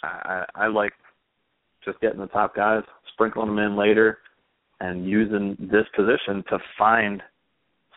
I, 0.03 0.44
I 0.55 0.66
like 0.66 0.92
just 1.85 2.01
getting 2.01 2.20
the 2.20 2.27
top 2.27 2.55
guys, 2.55 2.83
sprinkling 3.12 3.49
them 3.49 3.59
in 3.59 3.77
later, 3.77 4.18
and 4.81 5.09
using 5.09 5.57
this 5.59 5.87
position 5.94 6.44
to 6.51 6.59
find 6.77 7.22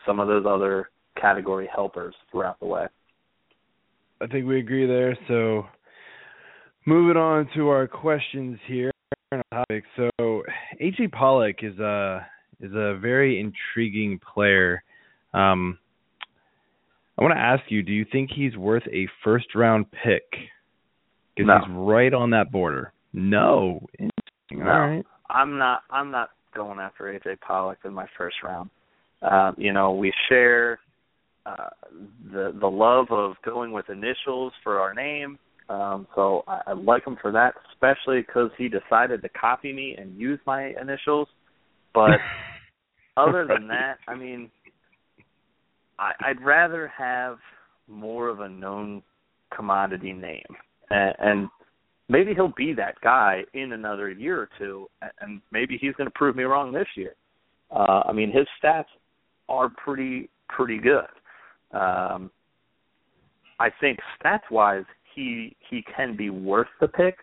some 0.06 0.20
of 0.20 0.28
those 0.28 0.46
other 0.48 0.88
category 1.20 1.68
helpers 1.74 2.14
throughout 2.30 2.58
the 2.60 2.66
way. 2.66 2.86
I 4.20 4.26
think 4.26 4.46
we 4.46 4.60
agree 4.60 4.86
there. 4.86 5.16
So 5.28 5.64
moving 6.86 7.16
on 7.16 7.48
to 7.54 7.68
our 7.68 7.86
questions 7.86 8.58
here 8.66 8.90
topic. 9.52 9.84
So 9.96 10.10
AJ 10.80 11.12
Pollock 11.12 11.56
is 11.62 11.78
a 11.78 12.26
is 12.60 12.72
a 12.72 12.98
very 12.98 13.40
intriguing 13.40 14.18
player. 14.34 14.82
Um, 15.32 15.78
I 17.18 17.22
want 17.22 17.34
to 17.34 17.40
ask 17.40 17.62
you, 17.68 17.82
do 17.82 17.92
you 17.92 18.04
think 18.10 18.30
he's 18.34 18.56
worth 18.56 18.82
a 18.92 19.06
first 19.22 19.54
round 19.54 19.86
pick? 19.90 20.24
Because 21.36 21.46
no. 21.46 21.58
he's 21.58 21.74
right 21.76 22.12
on 22.12 22.30
that 22.30 22.50
border. 22.50 22.92
No. 23.12 23.86
No. 24.00 24.10
All 24.52 24.80
right. 24.80 25.04
I'm 25.28 25.58
not 25.58 25.82
I'm 25.90 26.10
not 26.10 26.30
going 26.54 26.80
after 26.80 27.04
AJ 27.04 27.40
Pollock 27.40 27.78
in 27.84 27.92
my 27.92 28.06
first 28.18 28.36
round. 28.42 28.70
Um, 29.22 29.54
you 29.58 29.72
know, 29.72 29.92
we 29.92 30.12
share 30.28 30.80
uh, 31.46 31.70
the 32.32 32.54
the 32.60 32.66
love 32.66 33.06
of 33.10 33.34
going 33.44 33.72
with 33.72 33.88
initials 33.88 34.52
for 34.62 34.80
our 34.80 34.94
name. 34.94 35.38
Um, 35.68 36.06
so 36.14 36.42
I, 36.48 36.60
I 36.68 36.72
like 36.72 37.06
him 37.06 37.16
for 37.22 37.30
that, 37.32 37.54
especially 37.72 38.22
because 38.22 38.50
he 38.58 38.68
decided 38.68 39.22
to 39.22 39.28
copy 39.28 39.72
me 39.72 39.94
and 39.96 40.18
use 40.18 40.40
my 40.46 40.72
initials. 40.80 41.28
But 41.94 42.18
other 43.16 43.46
than 43.46 43.68
that, 43.68 43.98
I 44.08 44.16
mean, 44.16 44.50
I, 45.98 46.12
I'd 46.20 46.40
rather 46.44 46.90
have 46.96 47.38
more 47.88 48.28
of 48.28 48.40
a 48.40 48.48
known 48.48 49.02
commodity 49.54 50.12
name, 50.12 50.42
and, 50.90 51.14
and 51.18 51.48
maybe 52.08 52.34
he'll 52.34 52.52
be 52.56 52.74
that 52.74 53.00
guy 53.00 53.42
in 53.54 53.72
another 53.72 54.10
year 54.10 54.40
or 54.40 54.48
two, 54.58 54.88
and 55.20 55.40
maybe 55.52 55.78
he's 55.80 55.94
going 55.94 56.08
to 56.08 56.14
prove 56.14 56.36
me 56.36 56.42
wrong 56.42 56.72
this 56.72 56.88
year. 56.96 57.14
Uh, 57.70 58.02
I 58.06 58.12
mean, 58.12 58.32
his 58.32 58.46
stats 58.62 58.84
are 59.48 59.70
pretty 59.82 60.28
pretty 60.48 60.78
good. 60.78 61.06
Um, 61.72 62.30
I 63.58 63.70
think 63.80 63.98
stats 64.18 64.50
wise, 64.50 64.84
he 65.14 65.56
he 65.68 65.84
can 65.96 66.16
be 66.16 66.30
worth 66.30 66.68
the 66.80 66.88
pick, 66.88 67.18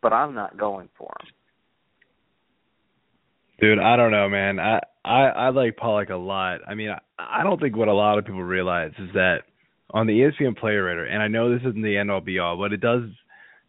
but 0.00 0.12
I'm 0.12 0.34
not 0.34 0.56
going 0.56 0.88
for 0.96 1.12
him. 1.20 1.28
Dude, 3.60 3.78
I 3.78 3.96
don't 3.96 4.10
know, 4.10 4.28
man. 4.28 4.58
I 4.58 4.80
I, 5.04 5.22
I 5.26 5.48
like 5.50 5.76
Pollock 5.76 6.10
a 6.10 6.16
lot. 6.16 6.60
I 6.66 6.74
mean, 6.74 6.90
I, 6.90 6.98
I 7.18 7.42
don't 7.42 7.60
think 7.60 7.76
what 7.76 7.88
a 7.88 7.94
lot 7.94 8.18
of 8.18 8.24
people 8.24 8.42
realize 8.42 8.92
is 8.98 9.10
that 9.14 9.42
on 9.90 10.06
the 10.06 10.12
ESPN 10.12 10.56
Player 10.56 10.84
Rater, 10.84 11.04
and 11.04 11.22
I 11.22 11.28
know 11.28 11.50
this 11.50 11.66
isn't 11.66 11.82
the 11.82 11.96
end 11.96 12.10
all 12.10 12.20
be 12.20 12.38
all, 12.38 12.56
but 12.56 12.72
it 12.72 12.80
does, 12.80 13.02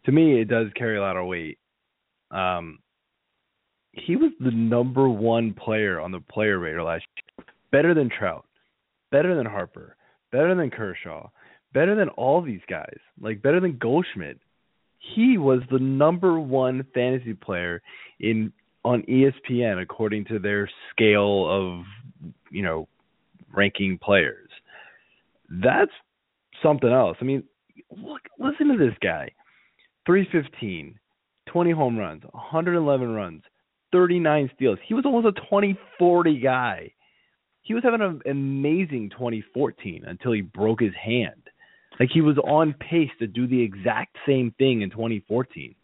to 0.06 0.12
me, 0.12 0.40
it 0.40 0.48
does 0.48 0.68
carry 0.76 0.96
a 0.96 1.00
lot 1.00 1.16
of 1.16 1.26
weight. 1.26 1.58
Um, 2.30 2.78
he 3.92 4.16
was 4.16 4.32
the 4.40 4.50
number 4.50 5.08
one 5.08 5.54
player 5.54 6.00
on 6.00 6.10
the 6.10 6.20
Player 6.20 6.58
Rater 6.58 6.82
last 6.82 7.04
year, 7.16 7.46
better 7.70 7.94
than 7.94 8.10
Trout, 8.10 8.44
better 9.10 9.36
than 9.36 9.46
Harper, 9.46 9.96
better 10.34 10.56
than 10.56 10.68
Kershaw, 10.68 11.28
better 11.72 11.94
than 11.94 12.08
all 12.08 12.42
these 12.42 12.60
guys, 12.68 12.98
like 13.20 13.40
better 13.40 13.60
than 13.60 13.78
Goldschmidt. 13.78 14.40
He 15.14 15.38
was 15.38 15.60
the 15.70 15.78
number 15.78 16.40
one 16.40 16.84
fantasy 16.92 17.34
player 17.34 17.80
in 18.18 18.52
on 18.84 19.02
ESPN 19.02 19.80
according 19.80 20.24
to 20.26 20.40
their 20.40 20.68
scale 20.90 21.46
of, 21.48 21.84
you 22.50 22.62
know, 22.62 22.88
ranking 23.54 23.96
players. 24.02 24.50
That's 25.48 25.92
something 26.62 26.90
else. 26.90 27.16
I 27.20 27.24
mean, 27.24 27.44
look, 27.96 28.22
listen 28.40 28.68
to 28.68 28.76
this 28.76 28.96
guy. 29.00 29.30
315, 30.04 30.98
20 31.46 31.70
home 31.70 31.96
runs, 31.96 32.24
111 32.32 33.08
runs, 33.08 33.42
39 33.92 34.50
steals. 34.56 34.78
He 34.86 34.94
was 34.94 35.06
almost 35.06 35.26
a 35.28 35.40
2040 35.42 36.40
guy 36.40 36.92
he 37.64 37.72
was 37.72 37.82
having 37.82 38.02
an 38.02 38.20
amazing 38.30 39.10
2014 39.10 40.04
until 40.06 40.32
he 40.32 40.42
broke 40.42 40.80
his 40.80 40.92
hand. 41.02 41.42
Like 41.98 42.10
he 42.12 42.20
was 42.20 42.36
on 42.38 42.74
pace 42.74 43.10
to 43.18 43.26
do 43.26 43.46
the 43.46 43.60
exact 43.60 44.16
same 44.26 44.54
thing 44.58 44.82
in 44.82 44.90
2014. 44.90 45.74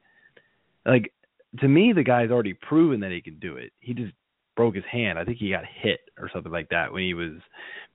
Like 0.84 1.12
to 1.60 1.68
me, 1.68 1.92
the 1.94 2.04
guy's 2.04 2.30
already 2.30 2.54
proven 2.54 3.00
that 3.00 3.10
he 3.10 3.22
can 3.22 3.38
do 3.38 3.56
it. 3.56 3.72
He 3.80 3.94
just 3.94 4.12
broke 4.56 4.74
his 4.74 4.84
hand. 4.90 5.18
I 5.18 5.24
think 5.24 5.38
he 5.38 5.50
got 5.50 5.64
hit 5.64 6.00
or 6.18 6.30
something 6.32 6.52
like 6.52 6.68
that 6.68 6.92
when 6.92 7.02
he 7.02 7.14
was 7.14 7.38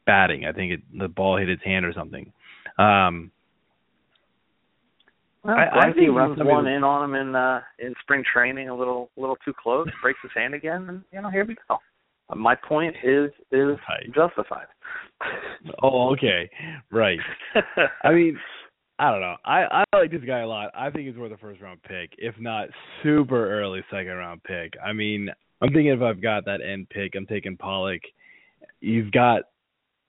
batting. 0.05 0.45
I 0.45 0.51
think 0.51 0.73
it, 0.73 0.79
the 0.97 1.07
ball 1.07 1.37
hit 1.37 1.47
his 1.47 1.59
hand 1.63 1.85
or 1.85 1.93
something. 1.93 2.33
Um, 2.79 3.31
well, 5.43 5.55
I, 5.55 5.79
I 5.79 5.83
think 5.85 5.97
he 5.97 6.07
runs 6.07 6.39
one 6.39 6.65
in 6.65 6.83
on 6.83 7.07
him 7.07 7.15
in 7.15 7.35
uh, 7.35 7.61
in 7.77 7.93
spring 8.01 8.23
training 8.33 8.69
a 8.69 8.75
little 8.75 9.11
a 9.15 9.21
little 9.21 9.37
too 9.45 9.53
close, 9.61 9.87
breaks 10.01 10.19
his 10.23 10.31
hand 10.35 10.55
again, 10.55 10.87
and 10.89 11.03
you 11.13 11.21
know 11.21 11.29
here 11.29 11.45
we 11.45 11.55
go 11.67 11.77
my 12.33 12.55
point 12.55 12.95
is 13.03 13.31
is 13.51 13.77
right. 13.89 14.07
justified. 14.13 14.67
oh, 15.83 16.11
okay, 16.13 16.49
right. 16.91 17.19
I 18.03 18.11
mean, 18.11 18.37
I 18.97 19.11
don't 19.11 19.21
know. 19.21 19.35
I 19.45 19.83
I 19.93 19.97
like 19.97 20.11
this 20.11 20.23
guy 20.25 20.39
a 20.39 20.47
lot. 20.47 20.71
I 20.75 20.89
think 20.89 21.07
he's 21.07 21.17
worth 21.17 21.31
a 21.31 21.37
first 21.37 21.61
round 21.61 21.81
pick, 21.83 22.11
if 22.17 22.35
not 22.39 22.69
super 23.03 23.51
early 23.59 23.81
second 23.91 24.13
round 24.13 24.43
pick. 24.43 24.73
I 24.83 24.93
mean, 24.93 25.29
I'm 25.61 25.69
thinking 25.69 25.87
if 25.87 26.01
I've 26.01 26.21
got 26.21 26.45
that 26.45 26.61
end 26.61 26.89
pick, 26.89 27.15
I'm 27.15 27.27
taking 27.27 27.57
Pollock. 27.57 28.01
You've 28.81 29.11
got 29.11 29.43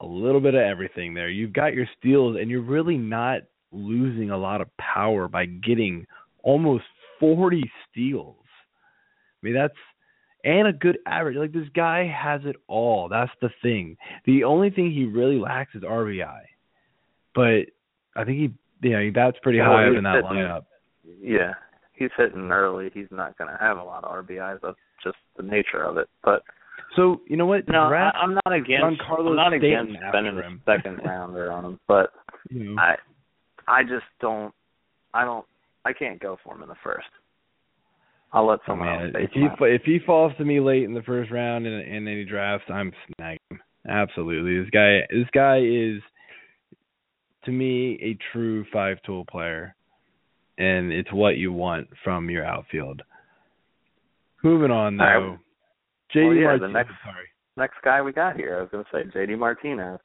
a 0.01 0.07
little 0.07 0.41
bit 0.41 0.55
of 0.55 0.61
everything 0.61 1.15
there. 1.15 1.29
You've 1.29 1.53
got 1.53 1.75
your 1.75 1.87
steals, 1.99 2.37
and 2.41 2.51
you're 2.51 2.63
really 2.63 2.99
not 2.99 3.41
losing 3.73 4.31
a 4.31 4.37
lot 4.37 4.61
of 4.61 4.69
power 4.79 5.29
by 5.29 5.47
getting 5.47 6.07
almost 6.43 6.85
40 7.21 7.63
steals. 7.91 8.37
I 9.43 9.47
mean, 9.47 9.55
that's 9.55 9.75
and 10.47 10.67
a 10.69 10.73
good 10.73 10.99
average. 11.07 11.37
Like 11.37 11.53
this 11.53 11.69
guy 11.75 12.07
has 12.07 12.41
it 12.45 12.57
all. 12.69 13.09
That's 13.11 13.31
the 13.43 13.51
thing. 13.63 13.99
The 14.25 14.45
only 14.45 14.71
thing 14.71 14.91
he 14.93 15.05
really 15.05 15.39
lacks 15.39 15.75
is 15.75 15.83
RBI. 15.83 16.41
But 17.35 17.67
I 18.15 18.25
think 18.25 18.39
he, 18.39 18.89
you 18.89 18.91
know, 18.97 19.11
that's 19.15 19.37
pretty 19.43 19.61
Well, 19.61 19.73
high 19.73 19.89
up 19.89 19.97
in 19.97 20.05
that 20.05 20.15
hitting- 20.25 20.31
lineup. 20.31 20.65
Yeah, 21.21 21.53
he's 21.93 22.11
hitting 22.17 22.51
early. 22.51 22.91
He's 22.95 23.11
not 23.11 23.37
going 23.39 23.51
to 23.51 23.57
have 23.61 23.77
a 23.79 23.83
lot 23.83 24.05
of 24.05 24.11
RBIs. 24.27 24.61
That's 24.63 24.77
just 25.05 25.17
the 25.37 25.43
nature 25.43 25.83
of 25.85 25.99
it. 25.99 26.09
But 26.25 26.43
So 26.97 27.21
you 27.29 27.37
know 27.37 27.47
what? 27.47 27.69
no, 27.69 27.85
I, 27.85 27.89
Draft, 27.89 28.17
I'm 28.21 28.35
not 28.35 28.53
against. 28.53 29.03
I'm 29.09 29.37
not 29.37 29.53
against 29.53 29.93
spending 30.09 30.37
him. 30.37 30.63
a 30.67 30.71
second 30.71 30.97
rounder 31.05 31.53
on 31.53 31.65
him. 31.65 31.81
But 31.87 32.11
you 32.51 32.65
know, 32.75 32.81
I, 32.81 32.97
I 33.69 33.83
just 33.83 34.07
don't. 34.21 34.53
I 35.15 35.25
don't. 35.25 35.45
I 35.85 35.93
can't 35.93 36.21
go 36.21 36.37
for 36.43 36.55
him 36.55 36.63
in 36.63 36.69
the 36.69 36.75
first. 36.83 37.07
I'll 38.33 38.47
let 38.47 38.61
oh, 38.61 38.63
someone 38.67 38.89
man, 38.89 39.03
else 39.07 39.15
if 39.17 39.31
he 39.33 39.47
if 39.67 39.83
he 39.85 39.99
falls 40.05 40.33
to 40.39 40.45
me 40.45 40.61
late 40.61 40.85
in 40.85 40.95
the 40.95 41.03
first 41.03 41.31
round 41.31 41.67
in, 41.67 41.73
in 41.73 42.09
any 42.09 42.25
drafts, 42.25 42.67
I'm 42.69 42.93
snagging 43.21 43.39
him. 43.51 43.61
Absolutely, 43.89 44.61
this 44.61 44.71
guy 44.71 45.01
this 45.11 45.29
guy 45.33 45.59
is 45.59 46.03
to 47.45 47.53
me 47.53 47.99
a 48.03 48.19
true 48.33 48.65
five 48.73 48.99
tool 49.07 49.25
player, 49.25 49.75
and 50.59 50.93
it's 50.93 51.13
what 51.13 51.37
you 51.37 51.53
want 51.53 51.89
from 52.03 52.29
your 52.29 52.45
outfield. 52.45 53.03
Moving 54.43 54.71
on 54.71 54.97
though, 54.97 55.05
right. 55.05 55.39
JD 56.15 56.27
Well, 56.27 56.37
yeah, 56.37 56.57
the 56.61 56.69
next- 56.69 56.93
sorry. 57.05 57.27
next 57.57 57.77
guy 57.85 58.03
we 58.03 58.13
got 58.13 58.37
here. 58.37 58.59
I 58.59 58.61
was 58.61 58.71
going 58.71 58.85
to 58.85 58.91
say 59.13 59.19
JD 59.19 59.39
Martinez. 59.39 60.01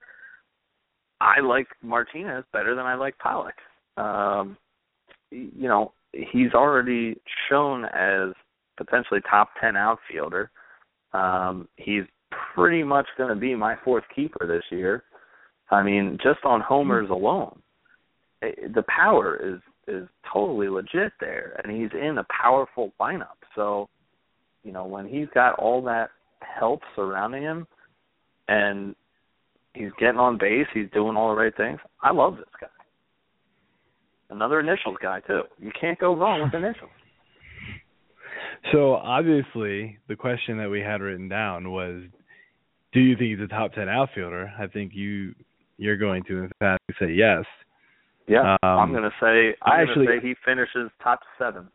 I 1.19 1.39
like 1.41 1.67
Martinez 1.83 2.43
better 2.51 2.75
than 2.75 2.85
I 2.85 2.95
like 2.95 3.17
Pollock. 3.19 3.53
Um, 3.97 4.57
you 5.29 5.67
know, 5.67 5.93
he's 6.13 6.53
already 6.53 7.19
shown 7.49 7.85
as 7.85 8.33
potentially 8.77 9.21
top 9.29 9.49
10 9.59 9.75
outfielder. 9.75 10.51
Um, 11.13 11.67
he's 11.77 12.03
pretty 12.53 12.83
much 12.83 13.05
going 13.17 13.29
to 13.29 13.39
be 13.39 13.55
my 13.55 13.75
fourth 13.83 14.03
keeper 14.15 14.47
this 14.47 14.63
year. 14.69 15.03
I 15.69 15.83
mean, 15.83 16.17
just 16.21 16.39
on 16.43 16.61
homers 16.61 17.09
alone, 17.09 17.61
eh, 18.41 18.51
the 18.73 18.83
power 18.83 19.35
is 19.35 19.59
is 19.87 20.07
totally 20.31 20.69
legit 20.69 21.11
there, 21.19 21.59
and 21.63 21.75
he's 21.75 21.89
in 21.99 22.19
a 22.19 22.25
powerful 22.41 22.93
lineup. 23.01 23.39
So, 23.55 23.89
you 24.63 24.71
know, 24.71 24.85
when 24.85 25.07
he's 25.07 25.27
got 25.33 25.57
all 25.57 25.81
that 25.83 26.11
help 26.41 26.81
surrounding 26.95 27.41
him, 27.41 27.67
and 28.47 28.95
he's 29.73 29.89
getting 29.99 30.19
on 30.19 30.37
base, 30.37 30.67
he's 30.73 30.89
doing 30.93 31.17
all 31.17 31.29
the 31.29 31.41
right 31.41 31.55
things. 31.55 31.79
I 32.01 32.11
love 32.11 32.37
this 32.37 32.45
guy. 32.59 32.67
Another 34.31 34.59
initials 34.61 34.95
guy 35.01 35.19
too. 35.19 35.41
You 35.59 35.71
can't 35.79 35.99
go 35.99 36.15
wrong 36.15 36.41
with 36.41 36.53
initials. 36.53 36.89
So 38.71 38.93
obviously, 38.95 39.97
the 40.07 40.15
question 40.15 40.57
that 40.59 40.69
we 40.69 40.79
had 40.79 41.01
written 41.01 41.27
down 41.27 41.69
was, 41.71 42.03
do 42.93 42.99
you 43.01 43.15
think 43.17 43.37
he's 43.37 43.43
a 43.43 43.47
top 43.47 43.73
ten 43.73 43.89
outfielder? 43.89 44.51
I 44.57 44.67
think 44.67 44.93
you 44.95 45.35
you're 45.77 45.97
going 45.97 46.23
to 46.25 46.43
emphatically 46.43 46.95
say 46.99 47.11
yes. 47.13 47.43
Yeah, 48.27 48.53
Um, 48.63 48.79
I'm 48.79 48.93
gonna 48.93 49.11
say 49.19 49.55
I 49.63 49.81
actually- 49.81 50.07
say 50.07 50.19
he 50.21 50.35
finishes 50.45 50.89
top 51.03 51.19
seven. 51.37 51.67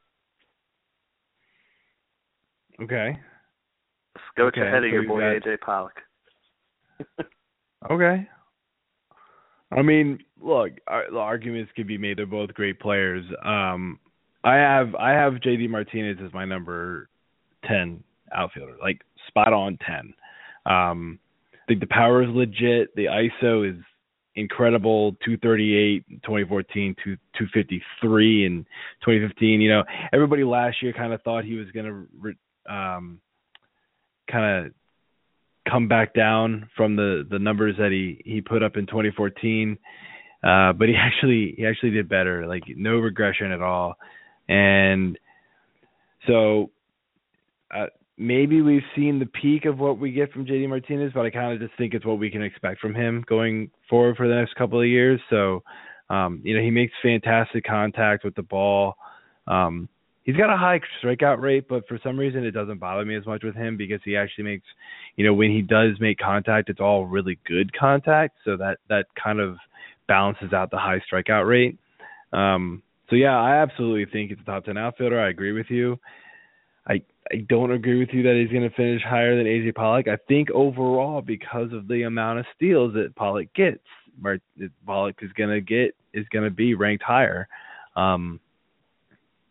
Okay. 2.80 3.18
Scotch 4.32 4.54
Okay, 4.56 4.60
ahead 4.62 4.84
of 4.84 4.90
so 4.90 4.94
your 4.94 5.06
boy 5.06 5.20
got- 5.20 5.42
AJ 5.42 5.60
Pollock. 5.60 6.00
Okay. 7.90 8.26
I 9.70 9.82
mean, 9.82 10.18
look, 10.42 10.72
arguments 10.86 11.72
could 11.76 11.86
be 11.86 11.98
made. 11.98 12.18
They're 12.18 12.26
both 12.26 12.54
great 12.54 12.80
players. 12.80 13.24
Um, 13.44 13.98
I 14.44 14.56
have 14.56 14.94
I 14.94 15.10
have 15.10 15.34
JD 15.34 15.68
Martinez 15.68 16.18
as 16.24 16.32
my 16.32 16.44
number 16.44 17.08
ten 17.64 18.02
outfielder, 18.32 18.76
like 18.80 19.00
spot 19.28 19.52
on 19.52 19.78
ten. 19.86 20.14
Um, 20.66 21.18
I 21.54 21.66
think 21.66 21.80
the 21.80 21.86
power 21.88 22.22
is 22.22 22.28
legit. 22.30 22.94
The 22.94 23.06
ISO 23.06 23.68
is 23.68 23.82
incredible. 24.36 25.12
238 25.24 26.04
in 26.08 26.16
2014, 26.20 26.94
two 27.02 27.16
253 27.36 28.46
in 28.46 28.64
2015. 29.04 29.60
You 29.60 29.70
know, 29.70 29.84
everybody 30.12 30.44
last 30.44 30.82
year 30.82 30.92
kind 30.92 31.12
of 31.12 31.22
thought 31.22 31.44
he 31.44 31.54
was 31.54 31.70
going 31.72 31.86
to 31.86 32.06
re- 32.20 32.36
um, 32.68 33.20
kind 34.30 34.66
of 34.66 34.72
come 35.68 35.88
back 35.88 36.14
down 36.14 36.68
from 36.76 36.94
the 36.94 37.26
the 37.28 37.38
numbers 37.38 37.74
that 37.78 37.90
he 37.90 38.22
he 38.24 38.40
put 38.40 38.62
up 38.62 38.76
in 38.76 38.86
2014 38.86 39.76
uh 40.46 40.72
but 40.72 40.88
he 40.88 40.94
actually 40.98 41.54
he 41.56 41.66
actually 41.66 41.90
did 41.90 42.08
better 42.08 42.46
like 42.46 42.62
no 42.76 42.96
regression 42.96 43.50
at 43.52 43.62
all. 43.62 43.96
And 44.48 45.18
so 46.26 46.70
uh 47.74 47.86
maybe 48.18 48.62
we've 48.62 48.82
seen 48.94 49.18
the 49.18 49.26
peak 49.26 49.66
of 49.66 49.78
what 49.78 49.98
we 49.98 50.10
get 50.12 50.32
from 50.32 50.46
JD 50.46 50.68
Martinez 50.68 51.12
but 51.14 51.26
I 51.26 51.30
kind 51.30 51.52
of 51.52 51.58
just 51.58 51.76
think 51.76 51.94
it's 51.94 52.06
what 52.06 52.18
we 52.18 52.30
can 52.30 52.42
expect 52.42 52.80
from 52.80 52.94
him 52.94 53.24
going 53.28 53.70
forward 53.90 54.16
for 54.16 54.28
the 54.28 54.34
next 54.34 54.54
couple 54.54 54.80
of 54.80 54.86
years. 54.86 55.20
So 55.30 55.62
um 56.08 56.40
you 56.44 56.56
know 56.56 56.62
he 56.62 56.70
makes 56.70 56.92
fantastic 57.02 57.64
contact 57.64 58.24
with 58.24 58.34
the 58.36 58.42
ball. 58.42 58.96
Um 59.48 59.88
he's 60.26 60.36
got 60.36 60.52
a 60.52 60.56
high 60.56 60.80
strikeout 61.02 61.40
rate, 61.40 61.66
but 61.68 61.86
for 61.88 61.98
some 62.02 62.18
reason 62.18 62.44
it 62.44 62.50
doesn't 62.50 62.78
bother 62.78 63.04
me 63.04 63.16
as 63.16 63.26
much 63.26 63.42
with 63.42 63.54
him 63.54 63.76
because 63.76 64.00
he 64.04 64.16
actually 64.16 64.44
makes, 64.44 64.66
you 65.16 65.24
know, 65.24 65.32
when 65.32 65.50
he 65.50 65.62
does 65.62 65.92
make 66.00 66.18
contact, 66.18 66.68
it's 66.68 66.80
all 66.80 67.06
really 67.06 67.38
good 67.46 67.72
contact, 67.78 68.36
so 68.44 68.56
that 68.56 68.78
that 68.88 69.06
kind 69.22 69.40
of 69.40 69.56
balances 70.08 70.52
out 70.52 70.70
the 70.70 70.78
high 70.78 71.00
strikeout 71.10 71.48
rate. 71.48 71.78
Um, 72.32 72.82
so 73.08 73.16
yeah, 73.16 73.38
I 73.38 73.56
absolutely 73.56 74.06
think 74.06 74.30
it's 74.30 74.40
a 74.40 74.44
top 74.44 74.64
ten 74.64 74.76
outfielder. 74.76 75.20
I 75.20 75.30
agree 75.30 75.52
with 75.52 75.66
you. 75.70 75.98
I 76.88 77.02
I 77.32 77.44
don't 77.48 77.72
agree 77.72 77.98
with 77.98 78.10
you 78.12 78.22
that 78.24 78.36
he's 78.40 78.50
going 78.50 78.68
to 78.68 78.76
finish 78.76 79.02
higher 79.02 79.36
than 79.36 79.46
AJ 79.46 79.74
Pollock. 79.74 80.08
I 80.08 80.16
think 80.28 80.50
overall 80.50 81.22
because 81.22 81.72
of 81.72 81.88
the 81.88 82.02
amount 82.02 82.40
of 82.40 82.46
steals 82.54 82.94
that 82.94 83.16
Pollock 83.16 83.52
gets, 83.54 83.82
Pollock 84.86 85.16
is 85.22 85.32
going 85.32 85.50
to 85.50 85.60
get 85.60 85.94
is 86.12 86.26
going 86.32 86.44
to 86.44 86.50
be 86.50 86.74
ranked 86.74 87.04
higher. 87.04 87.48
Um, 87.96 88.40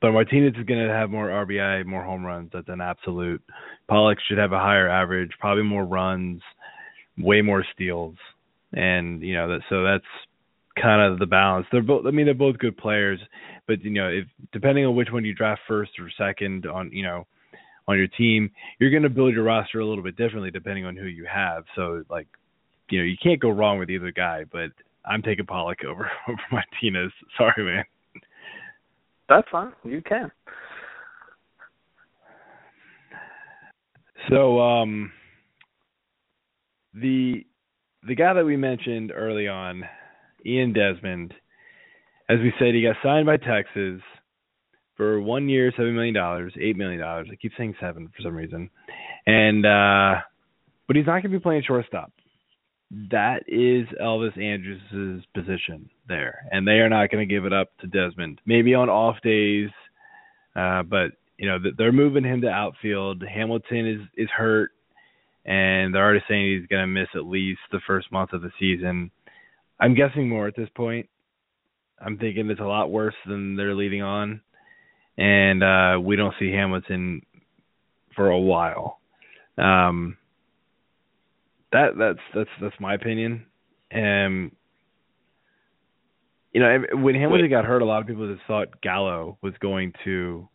but 0.01 0.11
Martinez 0.11 0.53
is 0.57 0.65
going 0.65 0.85
to 0.85 0.93
have 0.93 1.09
more 1.09 1.29
RBI, 1.29 1.85
more 1.85 2.03
home 2.03 2.25
runs. 2.25 2.51
That's 2.53 2.69
an 2.69 2.81
absolute. 2.81 3.41
Pollock 3.87 4.19
should 4.27 4.37
have 4.37 4.51
a 4.51 4.59
higher 4.59 4.87
average, 4.89 5.31
probably 5.39 5.63
more 5.63 5.85
runs, 5.85 6.41
way 7.17 7.41
more 7.41 7.65
steals, 7.73 8.15
and 8.73 9.21
you 9.21 9.33
know 9.35 9.47
that. 9.47 9.61
So 9.69 9.83
that's 9.83 10.05
kind 10.81 11.01
of 11.01 11.19
the 11.19 11.25
balance. 11.25 11.65
They're 11.71 11.81
both. 11.81 12.05
I 12.05 12.11
mean, 12.11 12.25
they're 12.25 12.33
both 12.33 12.57
good 12.57 12.77
players, 12.77 13.19
but 13.67 13.83
you 13.83 13.91
know, 13.91 14.09
if 14.09 14.25
depending 14.51 14.85
on 14.85 14.95
which 14.95 15.09
one 15.11 15.25
you 15.25 15.33
draft 15.33 15.61
first 15.67 15.91
or 15.99 16.09
second 16.17 16.65
on, 16.65 16.91
you 16.91 17.03
know, 17.03 17.25
on 17.87 17.97
your 17.97 18.07
team, 18.07 18.49
you're 18.79 18.91
going 18.91 19.03
to 19.03 19.09
build 19.09 19.33
your 19.33 19.43
roster 19.43 19.79
a 19.79 19.85
little 19.85 20.03
bit 20.03 20.17
differently 20.17 20.51
depending 20.51 20.85
on 20.85 20.95
who 20.95 21.05
you 21.05 21.25
have. 21.31 21.63
So 21.75 22.03
like, 22.09 22.27
you 22.89 22.99
know, 22.99 23.05
you 23.05 23.15
can't 23.21 23.39
go 23.39 23.49
wrong 23.49 23.79
with 23.79 23.89
either 23.89 24.11
guy. 24.11 24.43
But 24.51 24.71
I'm 25.05 25.21
taking 25.21 25.45
Pollock 25.45 25.79
over 25.87 26.09
over 26.27 26.41
Martinez. 26.51 27.11
Sorry, 27.37 27.63
man. 27.63 27.83
That's 29.29 29.47
fine. 29.51 29.71
You 29.83 30.01
can. 30.01 30.31
So 34.29 34.59
um 34.59 35.11
the 36.93 37.45
the 38.07 38.15
guy 38.15 38.33
that 38.33 38.45
we 38.45 38.55
mentioned 38.55 39.11
early 39.15 39.47
on, 39.47 39.83
Ian 40.45 40.73
Desmond, 40.73 41.33
as 42.29 42.39
we 42.39 42.53
said, 42.59 42.73
he 42.73 42.83
got 42.83 42.95
signed 43.03 43.25
by 43.25 43.37
Texas 43.37 44.01
for 44.97 45.19
one 45.21 45.49
year, 45.49 45.71
seven 45.75 45.95
million 45.95 46.13
dollars, 46.13 46.53
eight 46.59 46.77
million 46.77 46.99
dollars. 46.99 47.27
I 47.31 47.35
keep 47.35 47.51
saying 47.57 47.75
seven 47.79 48.07
for 48.15 48.21
some 48.21 48.35
reason. 48.35 48.69
And 49.25 49.65
uh 49.65 50.21
but 50.87 50.95
he's 50.95 51.05
not 51.05 51.21
gonna 51.21 51.29
be 51.29 51.39
playing 51.39 51.63
shortstop. 51.65 52.11
That 53.11 53.43
is 53.47 53.87
Elvis 54.01 54.39
Andrus' 54.39 55.25
position 55.33 55.89
there. 56.07 56.47
And 56.51 56.67
they 56.67 56.79
are 56.79 56.89
not 56.89 57.09
gonna 57.09 57.25
give 57.25 57.45
it 57.45 57.53
up 57.53 57.69
to 57.79 57.87
Desmond. 57.87 58.39
Maybe 58.45 58.75
on 58.75 58.89
off 58.89 59.15
days, 59.23 59.69
uh, 60.55 60.83
but 60.83 61.11
you 61.37 61.49
know, 61.49 61.57
they're 61.77 61.91
moving 61.91 62.23
him 62.23 62.41
to 62.41 62.49
outfield. 62.49 63.23
Hamilton 63.23 63.87
is 63.87 64.01
is 64.15 64.29
hurt, 64.29 64.71
and 65.45 65.93
they're 65.93 66.03
already 66.03 66.23
saying 66.27 66.59
he's 66.59 66.67
going 66.67 66.83
to 66.83 66.87
miss 66.87 67.09
at 67.13 67.25
least 67.25 67.59
the 67.71 67.81
first 67.85 68.11
month 68.11 68.33
of 68.33 68.41
the 68.41 68.51
season. 68.59 69.11
I'm 69.79 69.95
guessing 69.95 70.29
more 70.29 70.47
at 70.47 70.55
this 70.55 70.69
point. 70.75 71.09
I'm 71.99 72.17
thinking 72.17 72.49
it's 72.49 72.59
a 72.59 72.63
lot 72.63 72.91
worse 72.91 73.15
than 73.25 73.55
they're 73.55 73.75
leading 73.75 74.01
on, 74.01 74.41
and 75.17 75.63
uh, 75.63 75.99
we 75.99 76.15
don't 76.15 76.33
see 76.39 76.51
Hamilton 76.51 77.21
for 78.15 78.29
a 78.29 78.39
while. 78.39 78.99
Um, 79.57 80.17
that 81.71 81.91
that's 81.97 82.19
that's 82.33 82.49
that's 82.61 82.75
my 82.79 82.93
opinion. 82.93 83.45
Um, 83.93 84.51
you 86.53 86.61
know, 86.61 86.83
when 86.93 87.15
Hamilton 87.15 87.43
Wait. 87.43 87.49
got 87.49 87.65
hurt, 87.65 87.81
a 87.81 87.85
lot 87.85 88.01
of 88.01 88.07
people 88.07 88.31
just 88.33 88.45
thought 88.47 88.81
Gallo 88.81 89.37
was 89.41 89.53
going 89.59 89.93
to. 90.05 90.47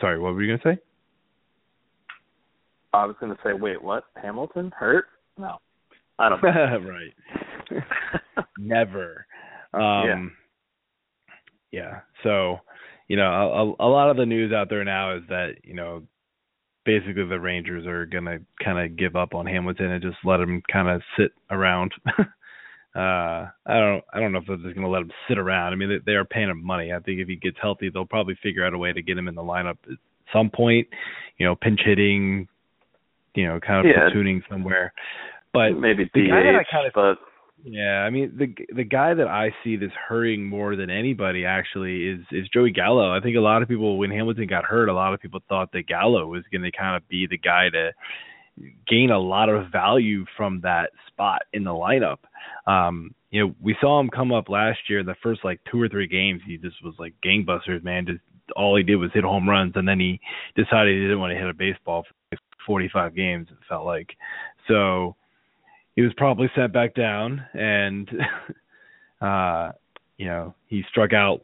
Sorry, 0.00 0.18
what 0.18 0.34
were 0.34 0.42
you 0.42 0.56
going 0.56 0.60
to 0.60 0.76
say? 0.76 0.82
I 2.92 3.06
was 3.06 3.16
going 3.20 3.32
to 3.34 3.38
say, 3.42 3.52
wait, 3.54 3.82
what? 3.82 4.04
Hamilton 4.20 4.72
hurt? 4.76 5.06
No, 5.38 5.56
I 6.18 6.28
don't. 6.28 6.42
right. 6.42 7.12
Never. 8.62 9.26
Um, 9.74 9.80
yeah. 11.72 11.82
Yeah. 11.82 12.00
So, 12.22 12.58
you 13.08 13.16
know, 13.16 13.76
a, 13.78 13.84
a 13.84 13.88
lot 13.88 14.10
of 14.10 14.16
the 14.16 14.26
news 14.26 14.52
out 14.52 14.68
there 14.68 14.84
now 14.84 15.16
is 15.16 15.22
that 15.28 15.56
you 15.64 15.74
know, 15.74 16.02
basically 16.84 17.24
the 17.24 17.40
Rangers 17.40 17.86
are 17.86 18.06
going 18.06 18.24
to 18.24 18.40
kind 18.62 18.78
of 18.78 18.96
give 18.96 19.16
up 19.16 19.34
on 19.34 19.46
Hamilton 19.46 19.90
and 19.90 20.02
just 20.02 20.18
let 20.24 20.40
him 20.40 20.62
kind 20.70 20.88
of 20.88 21.02
sit 21.18 21.32
around. 21.50 21.92
uh, 22.18 22.22
I 22.94 23.50
don't, 23.66 24.04
I 24.12 24.20
don't 24.20 24.32
know 24.32 24.38
if 24.38 24.46
they're 24.46 24.56
just 24.56 24.74
going 24.74 24.86
to 24.86 24.88
let 24.88 25.02
him 25.02 25.12
sit 25.28 25.38
around. 25.38 25.72
I 25.72 25.76
mean, 25.76 25.88
they, 25.88 26.12
they 26.12 26.16
are 26.16 26.24
paying 26.24 26.50
him 26.50 26.64
money. 26.64 26.92
I 26.92 27.00
think 27.00 27.20
if 27.20 27.28
he 27.28 27.36
gets 27.36 27.56
healthy, 27.60 27.90
they'll 27.90 28.04
probably 28.04 28.36
figure 28.42 28.66
out 28.66 28.74
a 28.74 28.78
way 28.78 28.92
to 28.92 29.02
get 29.02 29.18
him 29.18 29.28
in 29.28 29.34
the 29.34 29.42
lineup 29.42 29.78
at 29.90 29.98
some 30.32 30.50
point. 30.50 30.88
You 31.38 31.46
know, 31.46 31.54
pinch 31.54 31.80
hitting, 31.84 32.48
you 33.34 33.46
know, 33.46 33.60
kind 33.60 33.86
of 33.86 33.92
yeah. 33.92 34.08
platooning 34.08 34.42
somewhere. 34.48 34.92
But 35.52 35.72
maybe 35.72 36.10
the 36.14 36.20
DH, 36.20 36.30
guy 36.30 36.42
that 36.42 36.54
I 36.54 36.64
kind 36.70 36.86
of, 36.86 36.92
but 36.94 37.18
yeah, 37.64 38.02
I 38.04 38.10
mean 38.10 38.34
the 38.36 38.54
the 38.74 38.84
guy 38.84 39.14
that 39.14 39.28
I 39.28 39.54
see 39.62 39.76
that's 39.76 39.92
hurting 40.08 40.44
more 40.44 40.74
than 40.74 40.90
anybody 40.90 41.44
actually 41.44 42.08
is 42.08 42.20
is 42.32 42.48
Joey 42.52 42.72
Gallo. 42.72 43.16
I 43.16 43.20
think 43.20 43.36
a 43.36 43.40
lot 43.40 43.62
of 43.62 43.68
people 43.68 43.98
when 43.98 44.10
Hamilton 44.10 44.46
got 44.48 44.64
hurt, 44.64 44.88
a 44.88 44.94
lot 44.94 45.14
of 45.14 45.20
people 45.20 45.40
thought 45.48 45.70
that 45.72 45.86
Gallo 45.86 46.26
was 46.26 46.42
going 46.50 46.62
to 46.62 46.72
kind 46.72 46.96
of 46.96 47.08
be 47.08 47.26
the 47.28 47.38
guy 47.38 47.68
to 47.70 47.92
gain 48.86 49.10
a 49.10 49.18
lot 49.18 49.48
of 49.48 49.70
value 49.70 50.24
from 50.36 50.60
that 50.62 50.90
spot 51.06 51.42
in 51.52 51.64
the 51.64 51.70
lineup. 51.70 52.18
Um, 52.66 53.14
you 53.30 53.46
know, 53.46 53.54
we 53.60 53.76
saw 53.80 53.98
him 54.00 54.10
come 54.10 54.32
up 54.32 54.48
last 54.48 54.80
year 54.88 55.00
in 55.00 55.06
the 55.06 55.14
first 55.22 55.44
like 55.44 55.60
two 55.70 55.80
or 55.80 55.88
three 55.88 56.08
games. 56.08 56.42
He 56.46 56.58
just 56.58 56.82
was 56.84 56.94
like 56.98 57.14
gangbusters, 57.24 57.82
man. 57.82 58.06
Just 58.06 58.20
all 58.56 58.76
he 58.76 58.82
did 58.82 58.96
was 58.96 59.10
hit 59.14 59.24
home 59.24 59.48
runs, 59.48 59.72
and 59.76 59.86
then 59.86 60.00
he 60.00 60.20
decided 60.56 60.94
he 60.94 61.02
didn't 61.02 61.20
want 61.20 61.32
to 61.32 61.38
hit 61.38 61.48
a 61.48 61.54
baseball 61.54 62.04
for 62.30 62.38
45 62.66 63.14
games. 63.14 63.48
It 63.50 63.58
felt 63.68 63.86
like 63.86 64.10
so 64.68 65.16
he 65.94 66.02
was 66.02 66.12
probably 66.16 66.50
sent 66.54 66.72
back 66.72 66.94
down, 66.94 67.44
and 67.52 68.08
uh, 69.20 69.72
you 70.16 70.26
know 70.26 70.54
he 70.66 70.82
struck 70.90 71.12
out. 71.12 71.42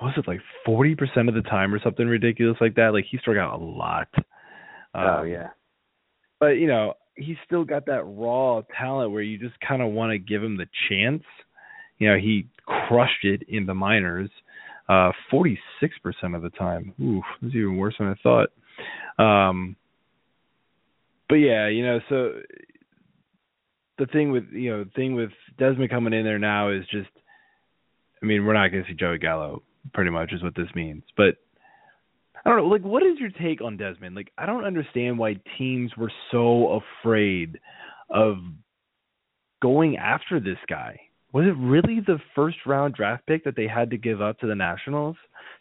was 0.00 0.14
it 0.16 0.26
like 0.26 0.40
40% 0.66 1.28
of 1.28 1.34
the 1.34 1.42
time 1.42 1.72
or 1.72 1.80
something 1.82 2.06
ridiculous 2.06 2.56
like 2.60 2.74
that? 2.76 2.92
Like 2.92 3.04
he 3.10 3.18
struck 3.18 3.36
out 3.36 3.60
a 3.60 3.64
lot. 3.64 4.08
Um, 4.94 5.04
oh 5.20 5.22
yeah. 5.22 5.48
But 6.40 6.58
you 6.58 6.66
know 6.66 6.94
he's 7.14 7.36
still 7.46 7.64
got 7.64 7.86
that 7.86 8.04
raw 8.04 8.62
talent 8.78 9.12
where 9.12 9.22
you 9.22 9.38
just 9.38 9.54
kind 9.66 9.82
of 9.82 9.92
want 9.92 10.12
to 10.12 10.18
give 10.18 10.42
him 10.42 10.56
the 10.56 10.66
chance. 10.88 11.22
You 11.98 12.08
know 12.08 12.16
he 12.16 12.48
crushed 12.66 13.24
it 13.24 13.42
in 13.48 13.66
the 13.66 13.74
minors, 13.74 14.30
uh, 14.88 15.12
46% 15.32 15.56
of 16.34 16.42
the 16.42 16.50
time. 16.50 16.94
Ooh, 17.00 17.22
that's 17.40 17.54
even 17.54 17.76
worse 17.76 17.94
than 17.98 18.08
I 18.08 18.14
thought. 18.22 18.48
Um, 19.18 19.76
but 21.28 21.36
yeah, 21.36 21.68
you 21.68 21.84
know, 21.84 22.00
so 22.08 22.32
the 24.02 24.12
thing 24.12 24.32
with 24.32 24.44
you 24.50 24.70
know 24.70 24.84
thing 24.96 25.14
with 25.14 25.30
Desmond 25.58 25.90
coming 25.90 26.12
in 26.12 26.24
there 26.24 26.38
now 26.38 26.70
is 26.70 26.84
just, 26.90 27.10
I 28.20 28.26
mean, 28.26 28.44
we're 28.44 28.52
not 28.52 28.68
going 28.68 28.82
to 28.84 28.90
see 28.90 28.96
Joey 28.96 29.18
Gallo. 29.18 29.62
Pretty 29.94 30.10
much 30.10 30.32
is 30.32 30.42
what 30.42 30.56
this 30.56 30.68
means. 30.74 31.04
But 31.16 31.36
I 32.44 32.50
don't 32.50 32.58
know. 32.58 32.66
Like, 32.66 32.82
what 32.82 33.02
is 33.04 33.18
your 33.18 33.30
take 33.30 33.62
on 33.62 33.76
Desmond? 33.76 34.16
Like, 34.16 34.32
I 34.36 34.46
don't 34.46 34.64
understand 34.64 35.18
why 35.18 35.36
teams 35.56 35.92
were 35.96 36.10
so 36.32 36.82
afraid 37.02 37.60
of 38.10 38.38
going 39.60 39.96
after 39.98 40.40
this 40.40 40.58
guy. 40.68 40.98
Was 41.32 41.46
it 41.46 41.56
really 41.58 42.00
the 42.04 42.18
first 42.34 42.58
round 42.66 42.94
draft 42.94 43.24
pick 43.26 43.44
that 43.44 43.56
they 43.56 43.68
had 43.68 43.90
to 43.90 43.96
give 43.96 44.20
up 44.20 44.38
to 44.40 44.46
the 44.46 44.54
Nationals 44.54 45.16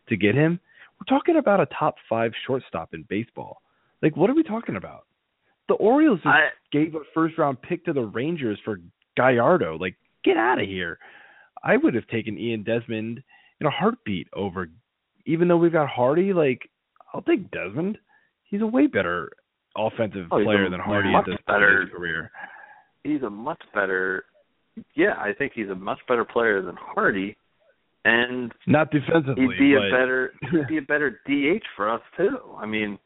to 0.10 0.18
get 0.18 0.34
him? 0.34 0.60
We're 1.00 1.18
talking 1.18 1.38
about 1.38 1.62
a 1.62 1.68
top 1.78 1.96
five 2.10 2.32
shortstop 2.48 2.94
in 2.94 3.06
baseball. 3.08 3.62
Like, 4.02 4.18
what 4.18 4.32
are 4.32 4.36
we 4.36 4.44
talking 4.44 4.76
about? 4.76 5.06
The 5.72 5.76
Orioles 5.76 6.18
just 6.18 6.28
I, 6.28 6.50
gave 6.74 6.96
a 6.96 7.00
first 7.14 7.38
round 7.38 7.62
pick 7.62 7.86
to 7.86 7.94
the 7.94 8.02
Rangers 8.02 8.60
for 8.66 8.82
Gallardo. 9.16 9.78
Like, 9.78 9.96
get 10.22 10.36
out 10.36 10.60
of 10.60 10.68
here. 10.68 11.00
I 11.64 11.78
would 11.78 11.96
have 11.96 12.06
taken 12.08 12.38
Ian 12.38 12.64
Desmond 12.64 13.24
in 13.62 13.68
a 13.68 13.70
heartbeat 13.70 14.28
over, 14.34 14.68
even 15.26 15.48
though 15.48 15.56
we've 15.56 15.72
got 15.72 15.88
Hardy. 15.88 16.34
Like, 16.34 16.70
I'll 17.14 17.22
take 17.22 17.50
Desmond. 17.52 17.98
He's 18.44 18.62
a 18.62 18.68
way 18.68 18.88
better 18.88 19.32
offensive 19.78 20.28
oh, 20.30 20.44
player 20.44 20.70
than 20.70 20.82
Hardy 20.82 21.14
at 21.16 21.24
this 21.26 21.38
better, 21.48 21.60
point 21.60 21.74
in 21.74 21.82
his 21.84 21.96
career. 21.96 22.32
He's 23.06 23.22
a 23.22 23.30
much 23.30 23.62
better. 23.74 24.26
Yeah, 24.98 25.14
I 25.18 25.32
think 25.32 25.54
he's 25.56 25.70
a 25.70 25.76
much 25.76 26.00
better 26.06 26.26
player 26.26 26.62
than 26.62 26.76
Hardy, 26.78 27.38
and 28.04 28.52
not 28.68 28.92
defensively. 28.92 29.56
He'd 29.58 29.58
be 29.58 29.76
but... 29.76 29.88
a 29.88 29.90
better. 29.90 30.34
He'd 30.52 30.68
be 30.68 30.78
a 30.80 30.82
better 30.86 31.22
DH 31.26 31.64
for 31.78 31.90
us 31.90 32.02
too. 32.18 32.40
I 32.58 32.66
mean, 32.66 33.00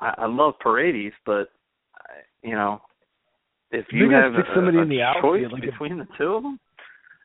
I, 0.00 0.14
I 0.16 0.26
love 0.26 0.54
Paredes, 0.62 1.14
but 1.26 1.50
you 2.46 2.54
know, 2.54 2.80
if 3.70 3.84
you, 3.90 4.10
have 4.10 4.32
a, 4.34 4.42
somebody 4.54 4.78
a 4.78 4.82
in 4.82 4.88
the 4.88 5.02
choice 5.20 5.42
outfield, 5.44 5.52
like 5.52 5.62
between 5.62 5.98
the 5.98 6.06
two 6.16 6.34
of 6.34 6.42
them, 6.42 6.58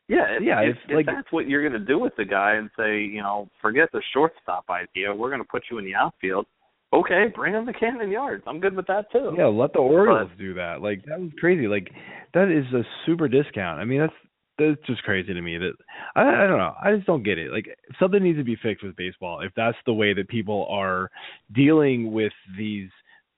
yeah, 0.08 0.36
if, 0.36 0.42
yeah, 0.42 0.60
if, 0.60 0.76
if, 0.88 0.96
like, 0.96 1.06
that's 1.06 1.30
what 1.30 1.46
you're 1.46 1.66
going 1.66 1.80
to 1.80 1.86
do 1.86 1.98
with 1.98 2.12
the 2.16 2.24
guy 2.24 2.54
and 2.54 2.68
say, 2.76 3.00
you 3.00 3.22
know, 3.22 3.48
forget 3.62 3.88
the 3.92 4.02
shortstop 4.12 4.64
idea, 4.68 5.14
we're 5.14 5.30
going 5.30 5.40
to 5.40 5.48
put 5.48 5.62
you 5.70 5.78
in 5.78 5.84
the 5.84 5.94
outfield. 5.94 6.46
Okay, 6.92 7.26
bring 7.34 7.54
him 7.54 7.64
to 7.64 7.72
Camden 7.72 8.10
Yards. 8.10 8.42
I'm 8.46 8.60
good 8.60 8.76
with 8.76 8.86
that 8.88 9.10
too. 9.12 9.32
Yeah, 9.38 9.46
let 9.46 9.72
the 9.72 9.78
Orioles 9.78 10.28
but, 10.30 10.38
do 10.38 10.52
that. 10.54 10.82
Like 10.82 11.02
that 11.06 11.18
was 11.18 11.30
crazy. 11.40 11.66
Like 11.66 11.90
that 12.34 12.50
is 12.50 12.70
a 12.74 12.82
super 13.06 13.28
discount. 13.28 13.80
I 13.80 13.86
mean, 13.86 14.00
that's 14.00 14.12
that's 14.58 14.86
just 14.86 15.02
crazy 15.02 15.32
to 15.32 15.40
me. 15.40 15.56
That 15.56 15.72
I, 16.14 16.44
I 16.44 16.46
don't 16.46 16.58
know. 16.58 16.74
I 16.84 16.94
just 16.94 17.06
don't 17.06 17.22
get 17.22 17.38
it. 17.38 17.50
Like 17.50 17.64
something 17.98 18.22
needs 18.22 18.36
to 18.36 18.44
be 18.44 18.58
fixed 18.62 18.84
with 18.84 18.94
baseball. 18.96 19.40
If 19.40 19.52
that's 19.56 19.78
the 19.86 19.94
way 19.94 20.12
that 20.12 20.28
people 20.28 20.66
are 20.68 21.10
dealing 21.54 22.12
with 22.12 22.32
these 22.58 22.90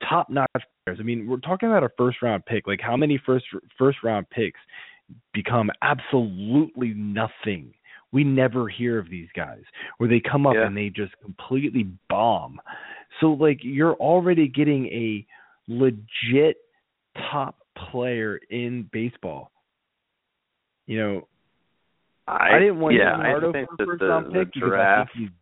top 0.09 0.29
notch 0.31 0.51
players. 0.53 0.64
I 0.87 1.03
mean, 1.03 1.27
we're 1.27 1.38
talking 1.38 1.68
about 1.68 1.83
a 1.83 1.90
first 1.97 2.20
round 2.23 2.44
pick. 2.44 2.66
Like 2.66 2.81
how 2.81 2.97
many 2.97 3.20
first 3.25 3.47
first 3.79 3.99
round 4.03 4.29
picks 4.31 4.61
become 5.33 5.70
absolutely 5.83 6.92
nothing? 6.94 7.73
We 8.12 8.23
never 8.23 8.68
hear 8.68 8.99
of 8.99 9.11
these 9.11 9.29
guys 9.35 9.62
where 9.99 10.09
they 10.09 10.20
come 10.20 10.47
up 10.47 10.55
yeah. 10.55 10.66
and 10.66 10.77
they 10.77 10.90
just 10.90 11.12
completely 11.23 11.88
bomb. 12.09 12.61
So 13.20 13.29
like 13.29 13.61
you're 13.62 13.94
already 13.94 14.47
getting 14.47 14.87
a 14.87 15.27
legit 15.68 16.59
top 17.31 17.57
player 17.90 18.38
in 18.51 18.88
baseball. 18.92 19.51
You 20.87 20.99
know, 20.99 21.29
I, 22.29 22.57
I 22.57 22.59
didn't 22.59 22.79
want 22.79 22.94
yeah, 22.94 23.16
Leonardo 23.16 23.49
I 23.49 23.53
think 23.53 23.68
for 23.70 23.87
first 23.87 24.01
the, 24.01 24.07
round 24.07 24.27
the 24.27 24.44
pick 24.44 24.53
draft 24.53 25.11
because 25.16 25.33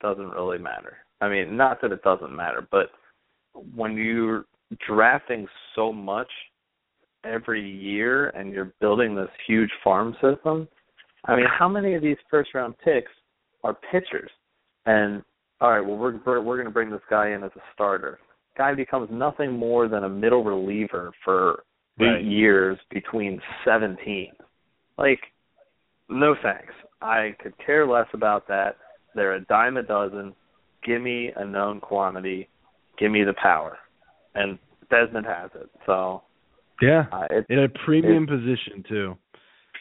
doesn't 0.00 0.30
really 0.30 0.58
matter. 0.58 0.96
I 1.20 1.28
mean, 1.28 1.56
not 1.56 1.80
that 1.82 1.92
it 1.92 2.02
doesn't 2.02 2.34
matter, 2.34 2.66
but 2.70 2.90
when 3.74 3.96
you're 3.96 4.44
drafting 4.86 5.46
so 5.74 5.92
much 5.92 6.28
every 7.24 7.68
year 7.68 8.30
and 8.30 8.52
you're 8.52 8.72
building 8.80 9.14
this 9.14 9.28
huge 9.46 9.70
farm 9.82 10.14
system, 10.14 10.68
I 11.24 11.36
mean, 11.36 11.46
how 11.58 11.68
many 11.68 11.94
of 11.94 12.02
these 12.02 12.16
first 12.30 12.54
round 12.54 12.74
picks 12.84 13.10
are 13.64 13.76
pitchers? 13.90 14.30
And 14.86 15.22
all 15.60 15.70
right, 15.70 15.80
well, 15.80 15.96
we're 15.96 16.20
we're, 16.24 16.40
we're 16.40 16.56
going 16.56 16.66
to 16.66 16.72
bring 16.72 16.90
this 16.90 17.00
guy 17.10 17.30
in 17.30 17.42
as 17.42 17.50
a 17.56 17.60
starter. 17.74 18.18
Guy 18.56 18.74
becomes 18.74 19.08
nothing 19.10 19.52
more 19.52 19.88
than 19.88 20.04
a 20.04 20.08
middle 20.08 20.44
reliever 20.44 21.12
for 21.24 21.64
right. 21.98 22.20
eight 22.20 22.24
years 22.24 22.78
between 22.90 23.40
seventeen. 23.64 24.32
Like, 24.96 25.20
no 26.08 26.34
thanks. 26.42 26.72
I 27.00 27.34
could 27.42 27.54
care 27.64 27.86
less 27.86 28.08
about 28.12 28.48
that. 28.48 28.76
They're 29.14 29.34
a 29.34 29.44
dime 29.44 29.76
a 29.76 29.82
dozen. 29.82 30.34
Give 30.84 31.02
me 31.02 31.30
a 31.36 31.44
known 31.44 31.80
quantity 31.80 32.48
give 32.98 33.10
me 33.10 33.24
the 33.24 33.34
power, 33.40 33.78
and 34.34 34.58
Desmond 34.90 35.26
has 35.26 35.50
it. 35.54 35.70
So 35.86 36.22
yeah, 36.80 37.04
uh, 37.12 37.26
it, 37.30 37.46
in 37.48 37.60
a 37.60 37.68
premium 37.84 38.24
it, 38.24 38.28
position 38.28 38.84
too. 38.88 39.16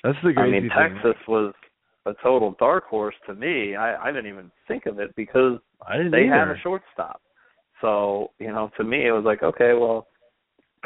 That's 0.04 0.18
the 0.24 0.34
crazy 0.34 0.36
thing. 0.36 0.40
I 0.40 0.50
mean, 0.52 0.70
thing. 0.70 1.02
Texas 1.04 1.22
was 1.28 1.54
a 2.06 2.14
total 2.24 2.56
dark 2.60 2.86
horse 2.86 3.16
to 3.28 3.36
me. 3.36 3.76
I, 3.76 4.08
I 4.08 4.12
didn't 4.12 4.28
even 4.28 4.52
think 4.68 4.86
of 4.86 5.00
it 5.00 5.16
because 5.16 5.60
they 6.12 6.26
either. 6.26 6.34
have 6.34 6.50
a 6.50 6.60
shortstop. 6.62 7.22
So 7.82 8.32
you 8.40 8.48
know, 8.48 8.72
to 8.78 8.84
me, 8.84 9.08
it 9.08 9.12
was 9.12 9.24
like, 9.26 9.44
okay, 9.44 9.74
well, 9.74 10.08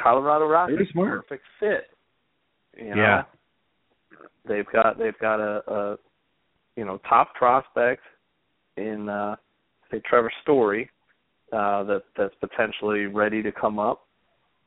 Colorado 0.01 0.47
Rockies 0.47 0.87
perfect 0.93 1.43
fit. 1.59 1.87
You 2.77 2.95
know, 2.95 3.01
yeah. 3.01 3.21
they've 4.47 4.65
got 4.71 4.97
they've 4.97 5.17
got 5.19 5.39
a, 5.39 5.71
a 5.71 5.97
you 6.75 6.85
know 6.85 6.99
top 7.07 7.33
prospect 7.35 8.01
in 8.77 9.09
uh 9.09 9.35
say 9.91 10.01
Trevor 10.05 10.31
Story, 10.41 10.89
uh, 11.51 11.83
that 11.83 12.03
that's 12.17 12.33
potentially 12.39 13.05
ready 13.05 13.41
to 13.43 13.51
come 13.51 13.79
up. 13.79 14.01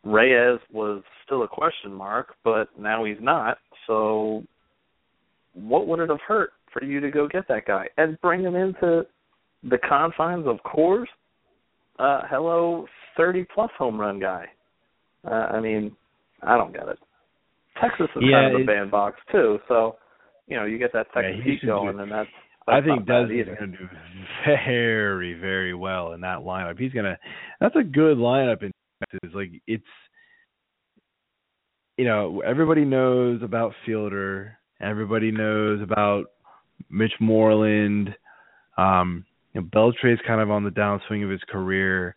Reyes 0.04 0.60
was 0.72 1.02
still 1.24 1.42
a 1.44 1.48
question 1.48 1.92
mark, 1.92 2.34
but 2.44 2.68
now 2.78 3.04
he's 3.04 3.16
not. 3.20 3.58
So, 3.86 4.42
what 5.54 5.86
would 5.86 6.00
it 6.00 6.10
have 6.10 6.20
hurt 6.26 6.52
for 6.72 6.84
you 6.84 7.00
to 7.00 7.10
go 7.10 7.26
get 7.26 7.48
that 7.48 7.66
guy 7.66 7.86
and 7.96 8.20
bring 8.20 8.42
him 8.42 8.54
into 8.54 9.06
the 9.62 9.78
confines 9.88 10.46
of 10.46 10.58
Coors? 10.64 11.06
Uh, 11.98 12.22
hello, 12.28 12.86
thirty 13.16 13.46
plus 13.54 13.70
home 13.78 13.98
run 13.98 14.20
guy. 14.20 14.46
Uh, 15.24 15.30
I 15.52 15.60
mean, 15.60 15.96
I 16.42 16.56
don't 16.56 16.72
get 16.72 16.88
it. 16.88 16.98
Texas 17.80 18.08
is 18.14 18.22
yeah, 18.22 18.42
kind 18.42 18.56
of 18.56 18.60
a 18.60 18.64
bandbox 18.64 19.16
too, 19.32 19.58
so 19.68 19.96
you 20.46 20.56
know, 20.56 20.64
you 20.64 20.78
get 20.78 20.92
that 20.92 21.06
second 21.14 21.38
yeah, 21.38 21.44
peak 21.44 21.66
going, 21.66 21.98
and 21.98 22.10
that's. 22.10 22.28
I 22.66 22.80
think 22.80 23.06
Desmond's 23.06 23.58
going 23.58 23.72
to 23.72 23.76
do 23.78 23.88
very, 24.46 25.34
very 25.34 25.74
well 25.74 26.12
in 26.12 26.22
that 26.22 26.38
lineup. 26.38 26.78
He's 26.78 26.92
going 26.92 27.04
to. 27.04 27.18
That's 27.60 27.76
a 27.76 27.82
good 27.82 28.16
lineup 28.16 28.62
in 28.62 28.72
Texas. 29.00 29.30
Like 29.34 29.50
it's, 29.66 29.84
you 31.98 32.04
know, 32.06 32.42
everybody 32.44 32.84
knows 32.84 33.42
about 33.42 33.72
Fielder. 33.84 34.58
Everybody 34.80 35.30
knows 35.30 35.82
about 35.82 36.26
Mitch 36.90 37.12
Moreland. 37.20 38.14
Um, 38.78 39.24
you 39.52 39.60
know, 39.60 39.68
Beltre's 39.72 40.20
kind 40.26 40.40
of 40.40 40.50
on 40.50 40.64
the 40.64 40.70
downswing 40.70 41.22
of 41.22 41.30
his 41.30 41.42
career, 41.48 42.16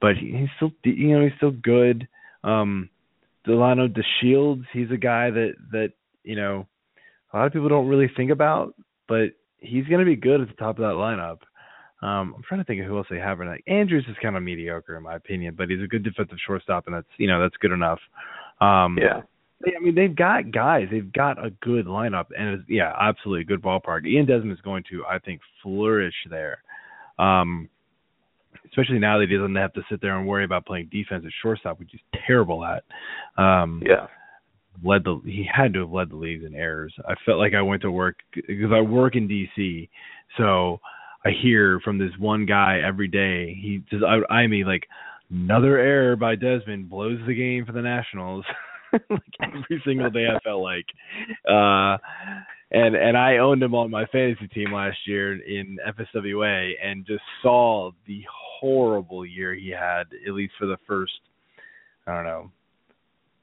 but 0.00 0.16
he, 0.16 0.32
he's 0.32 0.48
still, 0.56 0.70
you 0.84 1.18
know, 1.18 1.24
he's 1.24 1.36
still 1.36 1.50
good. 1.50 2.08
Um, 2.44 2.88
Delino 3.46 3.88
DeShields, 3.88 4.64
he's 4.72 4.90
a 4.90 4.96
guy 4.96 5.30
that 5.30 5.54
that 5.72 5.92
you 6.22 6.36
know 6.36 6.66
a 7.32 7.36
lot 7.36 7.46
of 7.46 7.52
people 7.52 7.68
don't 7.68 7.88
really 7.88 8.10
think 8.16 8.30
about, 8.30 8.74
but 9.06 9.30
he's 9.60 9.86
going 9.86 10.00
to 10.00 10.06
be 10.06 10.16
good 10.16 10.40
at 10.40 10.48
the 10.48 10.54
top 10.54 10.78
of 10.78 10.82
that 10.82 10.94
lineup. 10.94 11.38
Um, 12.00 12.34
I'm 12.36 12.42
trying 12.48 12.60
to 12.60 12.64
think 12.64 12.80
of 12.80 12.86
who 12.86 12.96
else 12.96 13.08
they 13.10 13.18
have. 13.18 13.40
Like 13.40 13.64
Andrus 13.66 14.04
is 14.08 14.16
kind 14.22 14.36
of 14.36 14.42
mediocre 14.42 14.96
in 14.96 15.02
my 15.02 15.16
opinion, 15.16 15.54
but 15.56 15.68
he's 15.68 15.82
a 15.82 15.88
good 15.88 16.04
defensive 16.04 16.38
shortstop, 16.46 16.86
and 16.86 16.94
that's 16.94 17.08
you 17.16 17.26
know 17.26 17.40
that's 17.40 17.56
good 17.56 17.72
enough. 17.72 17.98
Um, 18.60 18.98
yeah. 19.00 19.22
I 19.66 19.80
mean, 19.80 19.96
they've 19.96 20.14
got 20.14 20.52
guys. 20.52 20.86
They've 20.88 21.12
got 21.12 21.44
a 21.44 21.50
good 21.50 21.86
lineup, 21.86 22.26
and 22.38 22.60
it's, 22.60 22.62
yeah, 22.68 22.92
absolutely 23.00 23.40
a 23.40 23.44
good 23.44 23.60
ballpark. 23.60 24.06
Ian 24.06 24.24
Desmond 24.24 24.52
is 24.52 24.60
going 24.60 24.84
to, 24.88 25.04
I 25.04 25.18
think, 25.18 25.40
flourish 25.64 26.14
there. 26.30 26.62
Um, 27.18 27.68
especially 28.66 29.00
now 29.00 29.18
that 29.18 29.28
he 29.28 29.36
doesn't 29.36 29.56
have 29.56 29.72
to 29.72 29.82
sit 29.90 30.00
there 30.00 30.16
and 30.16 30.28
worry 30.28 30.44
about 30.44 30.64
playing 30.64 30.90
defense 30.92 31.24
at 31.26 31.32
shortstop, 31.42 31.80
which 31.80 31.88
he's 31.90 32.00
terrible 32.24 32.64
at. 32.64 32.84
Um, 33.36 33.82
yeah 33.84 34.06
led 34.84 35.04
the 35.04 35.20
he 35.24 35.48
had 35.52 35.72
to 35.74 35.80
have 35.80 35.90
led 35.90 36.10
the 36.10 36.16
leagues 36.16 36.44
in 36.44 36.54
errors. 36.54 36.94
I 37.06 37.14
felt 37.24 37.38
like 37.38 37.54
I 37.54 37.62
went 37.62 37.82
to 37.82 37.90
work 37.90 38.16
because 38.34 38.72
I 38.72 38.80
work 38.80 39.16
in 39.16 39.28
DC, 39.28 39.88
so 40.36 40.80
I 41.24 41.30
hear 41.42 41.80
from 41.80 41.98
this 41.98 42.12
one 42.18 42.46
guy 42.46 42.80
every 42.86 43.08
day. 43.08 43.54
He 43.60 43.82
just 43.90 44.04
I, 44.04 44.32
I 44.32 44.46
mean 44.46 44.66
like 44.66 44.86
another 45.30 45.78
error 45.78 46.16
by 46.16 46.36
Desmond 46.36 46.88
blows 46.88 47.18
the 47.26 47.34
game 47.34 47.66
for 47.66 47.72
the 47.72 47.82
Nationals. 47.82 48.44
like 49.10 49.20
every 49.42 49.82
single 49.84 50.10
day 50.10 50.26
I 50.34 50.38
felt 50.40 50.62
like 50.62 50.86
uh 51.46 51.98
and 52.70 52.94
and 52.94 53.16
I 53.16 53.38
owned 53.38 53.62
him 53.62 53.74
on 53.74 53.90
my 53.90 54.06
fantasy 54.06 54.48
team 54.48 54.72
last 54.72 54.96
year 55.06 55.32
in 55.34 55.78
FSWA 55.86 56.72
and 56.82 57.06
just 57.06 57.22
saw 57.42 57.90
the 58.06 58.22
horrible 58.60 59.26
year 59.26 59.54
he 59.54 59.68
had 59.68 60.04
at 60.26 60.32
least 60.32 60.54
for 60.58 60.66
the 60.66 60.78
first 60.86 61.12
I 62.06 62.14
don't 62.14 62.24
know 62.24 62.50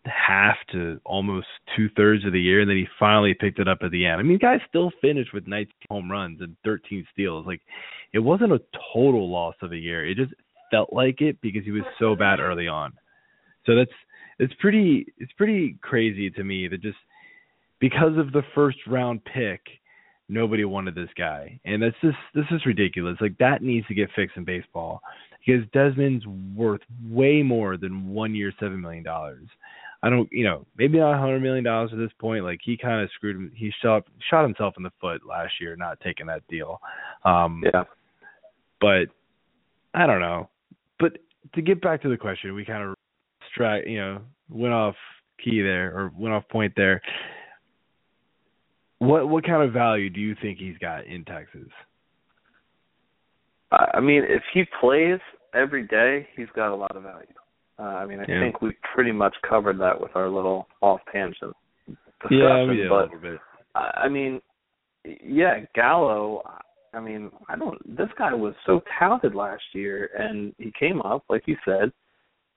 half 0.06 0.58
to 0.72 1.00
almost 1.06 1.48
two 1.76 1.90
thirds 1.96 2.26
of 2.26 2.34
the 2.34 2.40
year, 2.40 2.62
and 2.62 2.70
then 2.70 2.78
he 2.78 2.88
finally 3.00 3.34
picked 3.34 3.60
it 3.60 3.68
up 3.68 3.80
at 3.82 3.92
the 3.92 4.06
end. 4.06 4.20
I 4.20 4.24
mean, 4.24 4.38
guys 4.38 4.60
still 4.68 4.92
finished 5.02 5.34
with 5.34 5.48
19 5.48 5.72
home 5.90 6.12
runs 6.12 6.42
and 6.42 6.56
13 6.64 7.06
steals. 7.12 7.46
Like, 7.46 7.62
it 8.14 8.20
wasn't 8.20 8.54
a 8.54 8.62
total 8.94 9.32
loss 9.32 9.56
of 9.62 9.72
a 9.72 9.78
year. 9.78 10.08
It 10.08 10.18
just 10.18 10.34
felt 10.72 10.94
like 10.94 11.22
it 11.22 11.42
because 11.42 11.64
he 11.64 11.72
was 11.72 11.84
so 12.00 12.16
bad 12.16 12.40
early 12.40 12.68
on. 12.68 12.94
So 13.66 13.76
that's 13.76 13.92
it's 14.40 14.54
pretty 14.60 15.08
it's 15.18 15.32
pretty 15.34 15.78
crazy 15.82 16.30
to 16.32 16.44
me 16.44 16.68
that 16.68 16.82
just 16.82 16.98
because 17.80 18.18
of 18.18 18.32
the 18.32 18.44
first 18.54 18.78
round 18.88 19.22
pick, 19.26 19.62
nobody 20.30 20.66
wanted 20.66 20.96
this 20.96 21.10
guy, 21.18 21.60
and 21.66 21.82
that's 21.82 21.96
just 22.02 22.18
this 22.34 22.46
is 22.52 22.66
ridiculous. 22.66 23.18
Like 23.22 23.38
that 23.40 23.62
needs 23.62 23.88
to 23.88 23.94
get 23.94 24.10
fixed 24.16 24.38
in 24.38 24.44
baseball 24.44 25.02
because 25.46 25.66
Desmond's 25.74 26.26
worth 26.56 26.82
way 27.08 27.42
more 27.42 27.78
than 27.78 28.10
one 28.10 28.36
year, 28.36 28.52
seven 28.60 28.82
million 28.82 29.04
dollars. 29.04 29.48
I 30.06 30.10
don't, 30.12 30.30
you 30.32 30.44
know, 30.44 30.68
maybe 30.78 31.00
not 31.00 31.16
a 31.16 31.18
hundred 31.18 31.42
million 31.42 31.64
dollars 31.64 31.90
at 31.92 31.98
this 31.98 32.12
point. 32.20 32.44
Like 32.44 32.60
he 32.64 32.78
kind 32.78 33.02
of 33.02 33.10
screwed 33.16 33.38
him. 33.38 33.52
He 33.56 33.72
shot 33.82 34.04
shot 34.30 34.44
himself 34.44 34.76
in 34.78 34.84
the 34.84 34.92
foot 35.02 35.22
last 35.28 35.54
year, 35.60 35.76
not 35.76 36.00
taking 36.00 36.28
that 36.28 36.48
deal. 36.48 36.80
Um, 37.24 37.64
yeah. 37.66 37.86
But 38.80 39.06
I 39.96 40.06
don't 40.06 40.20
know. 40.20 40.48
But 41.00 41.14
to 41.56 41.62
get 41.64 41.82
back 41.82 42.04
to 42.04 42.10
the 42.10 42.18
question, 42.18 42.54
we 42.54 42.64
kind 42.64 42.84
of 42.84 42.94
strike, 43.52 43.88
you 43.88 43.98
know, 43.98 44.22
went 44.48 44.76
off 44.76 44.94
key 45.44 45.64
there 45.64 45.98
or 45.98 46.12
went 46.16 46.36
off 46.36 46.48
point 46.50 46.74
there. 46.78 47.02
What 49.00 49.28
what 49.28 49.44
kind 49.44 49.64
of 49.64 49.74
value 49.74 50.12
do 50.12 50.20
you 50.20 50.36
think 50.40 50.60
he's 50.60 50.78
got 50.78 51.08
in 51.08 51.26
Texas? 51.26 51.72
I 53.72 54.00
mean, 54.02 54.22
if 54.24 54.44
he 54.54 54.66
plays 54.80 55.20
every 55.56 55.88
day, 55.88 56.28
he's 56.38 56.50
got 56.56 56.72
a 56.72 56.76
lot 56.76 56.96
of 56.96 57.02
value. 57.02 57.26
Uh, 57.78 57.84
I 57.84 58.06
mean, 58.06 58.20
I 58.20 58.26
yeah. 58.28 58.40
think 58.42 58.62
we 58.62 58.72
pretty 58.94 59.12
much 59.12 59.36
covered 59.48 59.80
that 59.80 60.00
with 60.00 60.12
our 60.16 60.30
little 60.30 60.68
off 60.82 61.02
tangent 61.12 61.54
discussion. 61.88 62.38
Yeah, 62.38 62.66
we 62.66 62.86
but, 62.90 62.96
a 62.96 63.04
little 63.04 63.20
bit. 63.20 63.40
I 63.76 64.08
mean, 64.08 64.42
yeah, 65.24 65.60
Gallo. 65.74 66.42
I 66.94 67.02
mean, 67.02 67.30
I 67.50 67.58
don't. 67.58 67.98
This 67.98 68.08
guy 68.18 68.34
was 68.34 68.54
so 68.66 68.82
touted 68.98 69.36
last 69.36 69.64
year, 69.74 70.10
and 70.18 70.54
he 70.58 70.72
came 70.80 71.02
up, 71.02 71.26
like 71.30 71.44
you 71.46 71.58
said, 71.66 71.92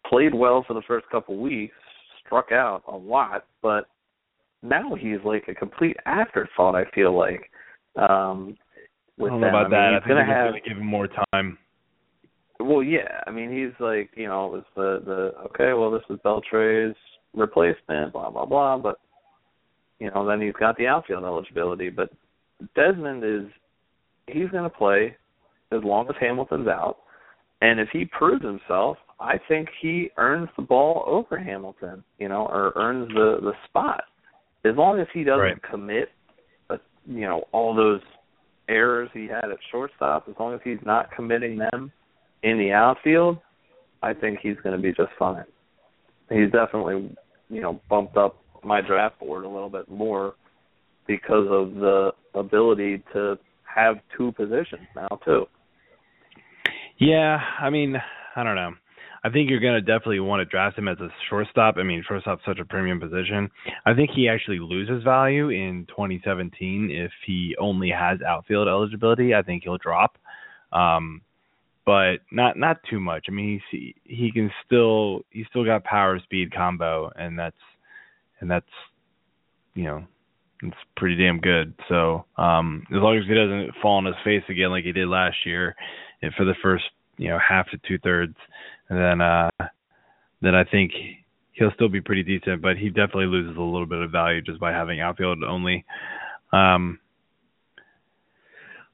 played 0.08 0.32
well 0.34 0.64
for 0.66 0.74
the 0.74 0.82
first 0.86 1.06
couple 1.10 1.36
weeks, 1.38 1.74
struck 2.24 2.52
out 2.52 2.84
a 2.86 2.96
lot, 2.96 3.44
but 3.62 3.88
now 4.62 4.94
he's 4.94 5.18
like 5.24 5.48
a 5.48 5.54
complete 5.54 5.96
afterthought. 6.06 6.76
I 6.76 6.84
feel 6.94 7.16
like. 7.16 7.50
Um, 7.96 8.56
with 9.18 9.32
I 9.32 9.34
don't 9.34 9.40
know 9.40 9.46
them. 9.48 9.54
about 9.54 9.58
I 9.58 9.62
mean, 9.62 9.70
that. 9.70 9.94
I 9.94 9.98
think 9.98 10.08
gonna 10.08 10.26
they're 10.26 10.36
have, 10.36 10.50
going 10.52 10.62
to 10.62 10.68
give 10.68 10.78
him 10.78 10.86
more 10.86 11.08
time. 11.32 11.58
Well, 12.60 12.82
yeah. 12.82 13.20
I 13.26 13.30
mean, 13.30 13.52
he's 13.52 13.78
like, 13.80 14.10
you 14.16 14.26
know, 14.26 14.46
it 14.46 14.52
was 14.52 14.64
the 14.74 15.02
the 15.04 15.32
okay. 15.48 15.72
Well, 15.72 15.90
this 15.90 16.02
is 16.10 16.18
Beltre's 16.24 16.96
replacement, 17.34 18.12
blah 18.12 18.30
blah 18.30 18.46
blah. 18.46 18.78
But 18.78 18.98
you 19.98 20.10
know, 20.10 20.26
then 20.26 20.40
he's 20.40 20.54
got 20.54 20.76
the 20.76 20.86
outfield 20.86 21.24
eligibility. 21.24 21.88
But 21.88 22.10
Desmond 22.74 23.24
is 23.24 23.50
he's 24.26 24.50
going 24.50 24.64
to 24.68 24.76
play 24.76 25.16
as 25.70 25.80
long 25.84 26.08
as 26.08 26.16
Hamilton's 26.20 26.68
out, 26.68 26.98
and 27.60 27.78
if 27.78 27.88
he 27.92 28.04
proves 28.06 28.44
himself, 28.44 28.96
I 29.20 29.38
think 29.48 29.68
he 29.80 30.10
earns 30.16 30.48
the 30.56 30.62
ball 30.62 31.04
over 31.06 31.38
Hamilton. 31.38 32.02
You 32.18 32.28
know, 32.28 32.46
or 32.46 32.72
earns 32.74 33.08
the 33.08 33.38
the 33.40 33.52
spot 33.68 34.02
as 34.64 34.76
long 34.76 34.98
as 35.00 35.06
he 35.14 35.22
doesn't 35.22 35.40
right. 35.40 35.62
commit, 35.62 36.08
uh, 36.70 36.76
you 37.06 37.20
know, 37.20 37.44
all 37.52 37.74
those 37.74 38.00
errors 38.68 39.08
he 39.14 39.26
had 39.26 39.50
at 39.50 39.58
shortstop. 39.70 40.28
As 40.28 40.34
long 40.38 40.54
as 40.54 40.60
he's 40.64 40.78
not 40.84 41.12
committing 41.12 41.56
them 41.56 41.92
in 42.42 42.58
the 42.58 42.72
outfield, 42.72 43.38
I 44.02 44.14
think 44.14 44.40
he's 44.42 44.56
going 44.62 44.76
to 44.76 44.82
be 44.82 44.92
just 44.92 45.10
fine. 45.18 45.44
He's 46.30 46.50
definitely, 46.52 47.16
you 47.48 47.60
know, 47.60 47.80
bumped 47.88 48.16
up 48.16 48.36
my 48.64 48.80
draft 48.80 49.18
board 49.18 49.44
a 49.44 49.48
little 49.48 49.70
bit 49.70 49.88
more 49.88 50.34
because 51.06 51.46
of 51.50 51.74
the 51.74 52.10
ability 52.34 53.02
to 53.12 53.38
have 53.64 53.96
two 54.16 54.32
positions 54.32 54.86
now 54.94 55.08
too. 55.24 55.46
Yeah, 56.98 57.38
I 57.60 57.70
mean, 57.70 57.96
I 58.36 58.42
don't 58.42 58.56
know. 58.56 58.72
I 59.24 59.30
think 59.30 59.50
you're 59.50 59.60
going 59.60 59.74
to 59.74 59.80
definitely 59.80 60.20
want 60.20 60.40
to 60.40 60.44
draft 60.44 60.78
him 60.78 60.86
as 60.86 60.98
a 61.00 61.08
shortstop. 61.28 61.76
I 61.76 61.82
mean, 61.82 62.04
shortstop's 62.06 62.42
such 62.46 62.60
a 62.60 62.64
premium 62.64 63.00
position. 63.00 63.50
I 63.84 63.94
think 63.94 64.10
he 64.14 64.28
actually 64.28 64.60
loses 64.60 65.02
value 65.02 65.48
in 65.48 65.86
2017 65.88 66.90
if 66.92 67.10
he 67.26 67.56
only 67.58 67.90
has 67.90 68.18
outfield 68.26 68.68
eligibility. 68.68 69.34
I 69.34 69.42
think 69.42 69.64
he'll 69.64 69.78
drop. 69.78 70.18
Um, 70.72 71.22
but 71.88 72.18
not 72.30 72.58
not 72.58 72.76
too 72.90 73.00
much. 73.00 73.24
I 73.28 73.32
mean, 73.32 73.62
he 73.70 73.94
he 74.04 74.30
can 74.30 74.50
still 74.66 75.22
he's 75.30 75.46
still 75.48 75.64
got 75.64 75.84
power 75.84 76.20
speed 76.22 76.54
combo, 76.54 77.10
and 77.16 77.38
that's 77.38 77.56
and 78.40 78.50
that's 78.50 78.66
you 79.72 79.84
know 79.84 80.04
it's 80.62 80.76
pretty 80.98 81.16
damn 81.16 81.40
good. 81.40 81.72
So 81.88 82.26
um, 82.36 82.84
as 82.90 82.98
long 83.00 83.16
as 83.16 83.24
he 83.26 83.34
doesn't 83.34 83.80
fall 83.80 83.96
on 83.96 84.04
his 84.04 84.16
face 84.22 84.42
again 84.50 84.68
like 84.70 84.84
he 84.84 84.92
did 84.92 85.08
last 85.08 85.36
year, 85.46 85.74
and 86.20 86.30
for 86.34 86.44
the 86.44 86.56
first 86.62 86.84
you 87.16 87.28
know 87.28 87.38
half 87.38 87.70
to 87.70 87.78
two 87.88 87.98
thirds, 88.00 88.36
then 88.90 89.22
uh, 89.22 89.48
then 90.42 90.54
I 90.54 90.64
think 90.64 90.92
he'll 91.52 91.72
still 91.74 91.88
be 91.88 92.02
pretty 92.02 92.22
decent. 92.22 92.60
But 92.60 92.76
he 92.76 92.90
definitely 92.90 93.28
loses 93.28 93.56
a 93.56 93.62
little 93.62 93.86
bit 93.86 94.02
of 94.02 94.10
value 94.10 94.42
just 94.42 94.60
by 94.60 94.72
having 94.72 95.00
outfield 95.00 95.42
only. 95.42 95.86
Um, 96.52 96.98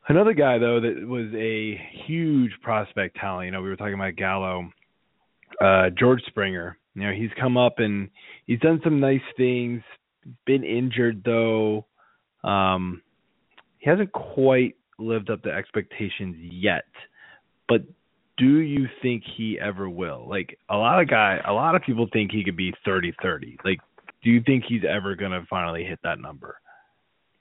Another 0.06 0.34
guy 0.34 0.58
though 0.58 0.80
that 0.80 1.06
was 1.06 1.32
a 1.34 1.80
huge 2.06 2.52
prospect 2.62 3.16
talent. 3.16 3.46
You 3.46 3.52
know, 3.52 3.62
we 3.62 3.68
were 3.68 3.76
talking 3.76 3.94
about 3.94 4.16
Gallo, 4.16 4.70
uh, 5.60 5.90
George 5.98 6.22
Springer. 6.26 6.78
You 6.94 7.04
know, 7.04 7.12
he's 7.12 7.30
come 7.40 7.56
up 7.56 7.78
and 7.78 8.10
he's 8.46 8.60
done 8.60 8.80
some 8.84 9.00
nice 9.00 9.20
things. 9.36 9.82
Been 10.46 10.64
injured 10.64 11.22
though. 11.24 11.86
Um, 12.42 13.02
he 13.78 13.88
hasn't 13.88 14.12
quite 14.12 14.76
lived 14.98 15.30
up 15.30 15.42
to 15.42 15.50
expectations 15.50 16.36
yet. 16.38 16.84
But 17.68 17.82
do 18.36 18.58
you 18.58 18.86
think 19.00 19.22
he 19.36 19.58
ever 19.58 19.88
will? 19.88 20.26
Like 20.28 20.58
a 20.68 20.76
lot 20.76 21.00
of 21.00 21.08
guy, 21.08 21.40
a 21.46 21.52
lot 21.52 21.76
of 21.76 21.82
people 21.82 22.08
think 22.12 22.30
he 22.30 22.44
could 22.44 22.56
be 22.56 22.74
30-30. 22.86 23.56
Like, 23.64 23.80
do 24.22 24.30
you 24.30 24.42
think 24.44 24.64
he's 24.68 24.82
ever 24.88 25.14
gonna 25.14 25.44
finally 25.48 25.84
hit 25.84 25.98
that 26.02 26.18
number? 26.20 26.60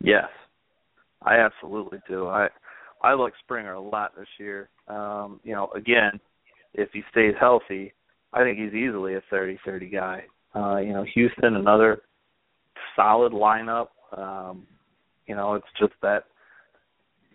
Yes. 0.02 0.28
I 1.26 1.38
absolutely 1.38 2.00
do. 2.08 2.28
I 2.28 2.48
I 3.02 3.14
like 3.14 3.34
Springer 3.44 3.74
a 3.74 3.82
lot 3.82 4.14
this 4.18 4.28
year. 4.40 4.70
Um, 4.88 5.40
you 5.44 5.54
know, 5.54 5.70
again, 5.76 6.20
if 6.74 6.90
he 6.94 7.02
stays 7.12 7.34
healthy, 7.40 7.94
I 8.32 8.44
think 8.44 8.58
he's 8.58 8.74
easily 8.74 9.16
a 9.16 9.22
30-30 9.32 9.92
guy. 9.92 10.24
Uh, 10.56 10.78
you 10.78 10.94
know, 10.94 11.06
Houston, 11.14 11.56
another 11.56 12.02
solid 12.96 13.34
lineup. 13.34 13.88
Um, 14.16 14.66
You 15.28 15.36
know, 15.36 15.56
it's 15.56 15.66
just 15.80 15.94
that 16.02 16.26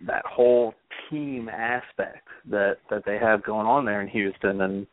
that 0.07 0.25
whole 0.27 0.75
team 1.11 1.49
aspect 1.49 2.29
that 2.51 2.77
that 2.91 3.05
they 3.05 3.19
have 3.19 3.43
going 3.43 3.67
on 3.67 3.85
there 3.85 4.01
in 4.01 4.09
Houston 4.09 4.61
and 4.61 4.87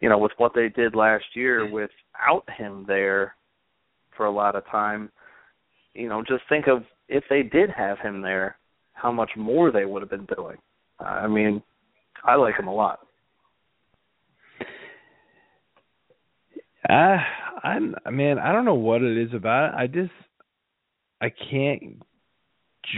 you 0.00 0.08
know 0.08 0.18
with 0.18 0.32
what 0.38 0.52
they 0.54 0.68
did 0.68 0.94
last 0.94 1.24
year 1.34 1.70
without 1.70 2.44
him 2.56 2.84
there 2.86 3.34
for 4.16 4.26
a 4.26 4.30
lot 4.30 4.56
of 4.56 4.66
time 4.66 5.10
you 5.94 6.08
know 6.08 6.22
just 6.22 6.42
think 6.48 6.66
of 6.66 6.82
if 7.08 7.24
they 7.28 7.42
did 7.42 7.70
have 7.70 7.98
him 7.98 8.20
there 8.20 8.56
how 8.92 9.12
much 9.12 9.30
more 9.36 9.70
they 9.70 9.84
would 9.84 10.02
have 10.02 10.10
been 10.10 10.26
doing 10.36 10.56
i 11.00 11.26
mean 11.26 11.62
i 12.24 12.34
like 12.34 12.56
him 12.56 12.68
a 12.68 12.74
lot 12.74 13.00
uh 16.88 17.16
i'm 17.62 17.94
i 18.06 18.10
mean 18.10 18.38
i 18.38 18.52
don't 18.52 18.64
know 18.64 18.74
what 18.74 19.02
it 19.02 19.16
is 19.16 19.34
about 19.34 19.74
it 19.74 19.76
i 19.76 19.86
just 19.86 20.12
i 21.20 21.30
can't 21.50 22.02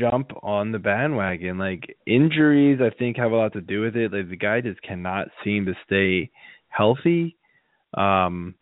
jump 0.00 0.30
on 0.42 0.72
the 0.72 0.78
bandwagon. 0.78 1.59
Like 1.59 1.96
injuries, 2.07 2.80
I 2.80 2.90
think 2.96 3.16
have 3.16 3.32
a 3.32 3.36
lot 3.36 3.52
to 3.54 3.61
do 3.61 3.80
with 3.80 3.96
it. 3.96 4.12
Like 4.12 4.28
the 4.28 4.36
guy 4.36 4.61
just 4.61 4.82
cannot 4.82 5.28
seem 5.44 5.66
to 5.66 5.74
stay 5.86 6.30
healthy. 6.68 7.36
Um, 7.94 8.54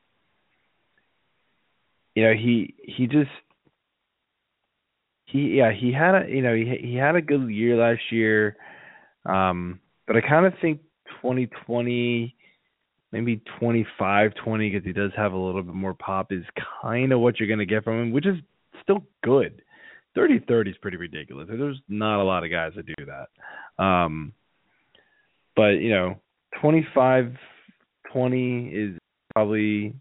you 2.14 2.24
know, 2.24 2.34
he 2.34 2.74
he 2.84 3.06
just 3.06 3.30
he 5.34 5.56
yeah 5.56 5.72
he 5.72 5.92
had 5.92 6.14
a 6.14 6.28
you 6.28 6.42
know 6.42 6.54
he 6.54 6.76
he 6.80 6.94
had 6.94 7.16
a 7.16 7.20
good 7.20 7.48
year 7.48 7.76
last 7.76 8.02
year, 8.10 8.56
um, 9.26 9.80
but 10.06 10.16
I 10.16 10.20
kind 10.20 10.46
of 10.46 10.52
think 10.62 10.80
2020 11.22 12.34
maybe 13.12 13.40
25 13.60 14.32
20 14.42 14.70
because 14.70 14.84
he 14.84 14.92
does 14.92 15.12
have 15.16 15.32
a 15.32 15.36
little 15.36 15.62
bit 15.62 15.74
more 15.74 15.94
pop 15.94 16.32
is 16.32 16.44
kind 16.82 17.12
of 17.12 17.20
what 17.20 17.38
you're 17.38 17.46
going 17.46 17.60
to 17.60 17.66
get 17.66 17.84
from 17.84 18.00
him 18.00 18.12
which 18.12 18.26
is 18.26 18.36
still 18.82 19.04
good 19.22 19.62
30 20.14 20.44
30 20.46 20.70
is 20.70 20.76
pretty 20.78 20.96
ridiculous. 20.96 21.48
There's 21.50 21.80
not 21.88 22.20
a 22.20 22.24
lot 22.24 22.44
of 22.44 22.50
guys 22.50 22.72
that 22.76 22.86
do 22.86 23.06
that. 23.06 23.82
Um, 23.82 24.32
but, 25.56 25.80
you 25.80 25.90
know, 25.90 26.20
25 26.60 27.34
20 28.12 28.68
is 28.68 28.98
probably 29.34 29.94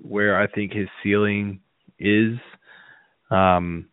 where 0.00 0.40
I 0.40 0.46
think 0.46 0.72
his 0.72 0.88
ceiling 1.02 1.60
is. 1.98 2.36
Um, 3.30 3.86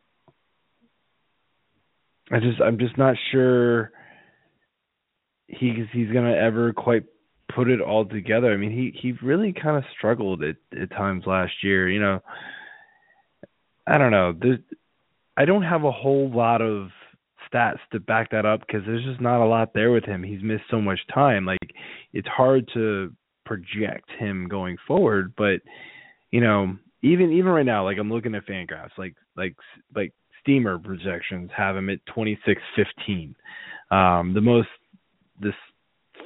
I 2.33 2.39
just 2.39 2.59
I'm 2.59 2.79
just 2.79 2.97
not 2.97 3.15
sure 3.31 3.91
he's 5.47 5.85
he's 5.91 6.11
gonna 6.11 6.35
ever 6.35 6.73
quite 6.73 7.03
put 7.53 7.69
it 7.69 7.79
all 7.79 8.05
together. 8.05 8.51
I 8.51 8.57
mean, 8.57 8.71
he 8.71 8.97
he 8.99 9.11
really 9.23 9.53
kind 9.53 9.77
of 9.77 9.83
struggled 9.95 10.43
at 10.43 10.55
at 10.79 10.89
times 10.89 11.25
last 11.27 11.53
year. 11.61 11.87
You 11.87 12.01
know, 12.01 12.23
I 13.85 13.99
don't 13.99 14.11
know. 14.11 14.33
There's 14.39 14.59
I 15.37 15.45
don't 15.45 15.63
have 15.63 15.83
a 15.83 15.91
whole 15.91 16.29
lot 16.29 16.61
of 16.61 16.89
stats 17.51 17.79
to 17.91 17.99
back 17.99 18.31
that 18.31 18.45
up 18.45 18.61
because 18.61 18.81
there's 18.85 19.03
just 19.03 19.21
not 19.21 19.43
a 19.43 19.47
lot 19.47 19.73
there 19.75 19.91
with 19.91 20.05
him. 20.05 20.23
He's 20.23 20.41
missed 20.41 20.63
so 20.71 20.81
much 20.81 20.99
time. 21.13 21.45
Like 21.45 21.73
it's 22.13 22.27
hard 22.27 22.67
to 22.73 23.13
project 23.45 24.09
him 24.17 24.47
going 24.47 24.77
forward, 24.87 25.33
but 25.37 25.61
you 26.31 26.41
know, 26.41 26.77
even 27.03 27.31
even 27.31 27.51
right 27.51 27.65
now, 27.65 27.83
like 27.83 27.97
I'm 27.99 28.11
looking 28.11 28.33
at 28.33 28.47
Fangraphs, 28.47 28.97
like 28.97 29.15
like 29.35 29.55
like 29.95 30.13
Steamer 30.43 30.77
projections 30.77 31.49
have 31.55 31.75
him 31.75 31.89
at 31.89 31.99
26-15. 32.15 33.33
Um, 33.91 34.33
the 34.33 34.41
most 34.41 34.67
this 35.39 35.53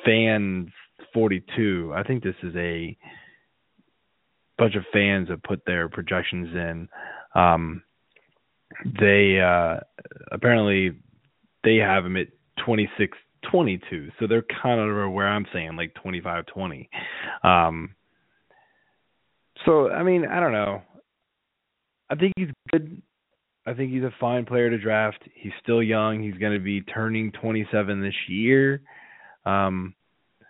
fans 0.05 0.69
42. 1.13 1.93
I 1.95 2.03
think 2.03 2.23
this 2.23 2.35
is 2.43 2.55
a 2.55 2.97
bunch 4.57 4.75
of 4.75 4.83
fans 4.91 5.29
have 5.29 5.41
put 5.43 5.61
their 5.65 5.87
projections 5.87 6.49
in. 6.53 6.89
Um, 7.35 7.83
they 8.99 9.39
uh 9.39 9.79
apparently 10.31 10.91
they 11.63 11.77
have 11.77 12.05
him 12.05 12.17
at 12.17 12.27
26 12.65 13.17
22 13.49 14.09
so 14.19 14.27
they're 14.27 14.45
kind 14.61 14.79
of 14.79 15.11
where 15.11 15.27
i'm 15.27 15.45
saying 15.53 15.75
like 15.75 15.93
25 15.95 16.45
20 16.47 16.89
um 17.43 17.89
so 19.65 19.89
i 19.91 20.03
mean 20.03 20.25
i 20.25 20.39
don't 20.39 20.51
know 20.51 20.81
i 22.09 22.15
think 22.15 22.33
he's 22.35 22.49
good 22.71 23.01
i 23.67 23.73
think 23.73 23.91
he's 23.91 24.03
a 24.03 24.13
fine 24.19 24.45
player 24.45 24.69
to 24.69 24.77
draft. 24.77 25.19
He's 25.35 25.53
still 25.61 25.83
young. 25.83 26.23
He's 26.23 26.39
going 26.39 26.53
to 26.53 26.63
be 26.63 26.81
turning 26.81 27.31
27 27.33 28.01
this 28.01 28.15
year 28.27 28.81
um 29.45 29.93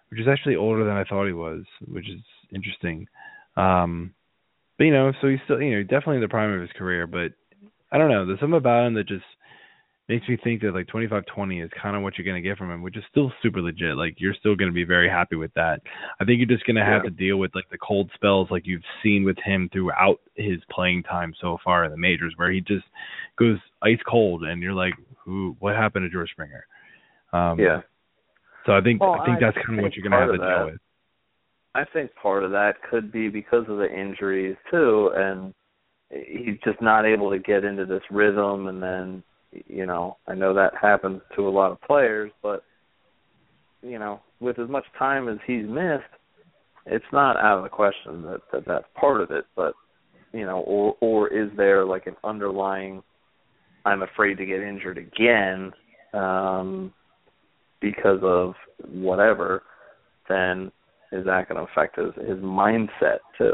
which 0.10 0.22
is 0.22 0.28
actually 0.28 0.56
older 0.56 0.86
than 0.86 0.96
i 0.96 1.04
thought 1.04 1.26
he 1.26 1.34
was 1.34 1.64
which 1.88 2.08
is 2.10 2.22
interesting. 2.54 3.08
Um 3.58 4.14
but 4.78 4.86
you 4.86 4.94
know 4.94 5.12
so 5.20 5.28
he's 5.28 5.40
still 5.44 5.62
you 5.62 5.76
know 5.76 5.84
definitely 5.84 6.18
in 6.18 6.22
the 6.22 6.30
prime 6.30 6.54
of 6.54 6.62
his 6.62 6.72
career 6.78 7.08
but 7.08 7.34
I 7.92 7.98
don't 7.98 8.10
know. 8.10 8.26
There's 8.26 8.40
something 8.40 8.58
about 8.58 8.86
him 8.88 8.96
that 8.96 9.08
just 9.08 9.24
makes 10.10 10.28
me 10.28 10.38
think 10.42 10.62
that 10.62 10.74
like 10.74 10.88
25-20 10.88 11.64
is 11.64 11.70
kind 11.82 11.96
of 11.96 12.02
what 12.02 12.18
you're 12.18 12.26
going 12.26 12.42
to 12.42 12.48
get 12.48 12.58
from 12.58 12.72
him, 12.72 12.82
which 12.82 12.96
is 12.96 13.04
still 13.12 13.32
super 13.44 13.62
legit. 13.62 13.98
Like 13.98 14.16
you're 14.18 14.34
still 14.34 14.56
going 14.56 14.70
to 14.70 14.76
be 14.76 14.86
very 14.86 15.10
happy 15.10 15.36
with 15.36 15.54
that. 15.56 15.82
I 16.20 16.26
think 16.26 16.40
you're 16.40 16.58
just 16.58 16.66
going 16.66 16.78
to 16.78 16.86
have 16.86 17.04
yeah. 17.04 17.10
to 17.10 17.16
deal 17.16 17.38
with 17.38 17.54
like 17.54 17.70
the 17.70 17.78
cold 17.78 18.10
spells 18.14 18.48
like 18.50 18.64
you've 18.66 18.82
seen 19.04 19.26
with 19.26 19.38
him 19.44 19.70
throughout 19.72 20.20
his 20.36 20.60
playing 20.72 21.04
time 21.04 21.34
so 21.42 21.58
far 21.64 21.84
in 21.84 21.92
the 21.92 21.98
majors, 21.98 22.34
where 22.38 22.52
he 22.52 22.62
just 22.62 22.86
goes 23.38 23.58
ice 23.84 24.00
cold, 24.10 24.44
and 24.44 24.62
you're 24.62 24.74
like, 24.74 24.94
"Who? 25.26 25.56
What 25.60 25.76
happened 25.76 26.06
to 26.06 26.10
George 26.10 26.30
Springer?" 26.32 26.66
Um, 27.34 27.60
yeah. 27.60 27.82
So 28.66 28.74
I 28.74 28.82
think 28.82 29.02
well, 29.02 29.18
I 29.20 29.26
think 29.26 29.38
I 29.38 29.52
that's 29.52 29.66
kind 29.66 29.80
of 29.80 29.84
what 29.84 29.96
you're 29.96 30.08
going 30.08 30.12
to 30.12 30.26
have 30.26 30.32
to 30.32 30.38
that, 30.38 30.58
deal 30.58 30.66
with. 30.72 30.82
I 31.76 31.86
think 31.94 32.12
part 32.16 32.44
of 32.44 32.52
that 32.52 32.76
could 32.90 33.12
be 33.12 33.30
because 33.30 33.66
of 33.68 33.78
the 33.78 33.88
injuries 33.94 34.56
too, 34.72 35.12
and 35.16 35.54
he's 36.10 36.58
just 36.64 36.82
not 36.82 37.06
able 37.06 37.30
to 37.30 37.40
get 37.40 37.64
into 37.64 37.86
this 37.86 38.02
rhythm 38.10 38.68
and 38.68 38.82
then 38.82 39.24
you 39.78 39.86
know 39.86 40.18
I 40.28 40.34
know 40.34 40.56
that 40.56 40.74
happens 40.82 41.22
to 41.36 41.48
a 41.48 41.52
lot 41.52 41.72
of 41.72 41.80
players 41.82 42.32
but 42.42 42.64
you 43.84 44.00
know 44.00 44.22
with 44.40 44.58
as 44.58 44.68
much 44.68 44.86
time 44.98 45.30
as 45.30 45.38
he's 45.46 45.68
missed 45.68 46.04
it's 46.88 47.06
not 47.14 47.38
out 47.38 47.60
of 47.60 47.64
the 47.64 47.70
question 47.70 48.24
that, 48.24 48.42
that 48.52 48.64
that's 48.66 48.86
part 49.00 49.22
of 49.22 49.30
it 49.30 49.46
but 49.56 49.74
you 50.34 50.46
know 50.46 50.62
or 50.62 50.96
or 51.00 51.28
is 51.28 51.50
there 51.56 51.86
like 51.86 52.08
an 52.08 52.16
underlying 52.24 53.04
I'm 53.86 54.02
afraid 54.02 54.40
to 54.40 54.46
get 54.48 54.62
injured 54.62 54.98
again 54.98 55.72
um 56.14 56.92
because 57.80 58.20
of 58.24 58.56
whatever 58.90 59.62
then 60.28 60.72
is 61.12 61.24
that 61.26 61.48
going 61.48 61.64
to 61.64 61.72
affect 61.72 62.00
his 62.00 62.16
his 62.28 62.40
mindset 62.40 63.20
too 63.38 63.54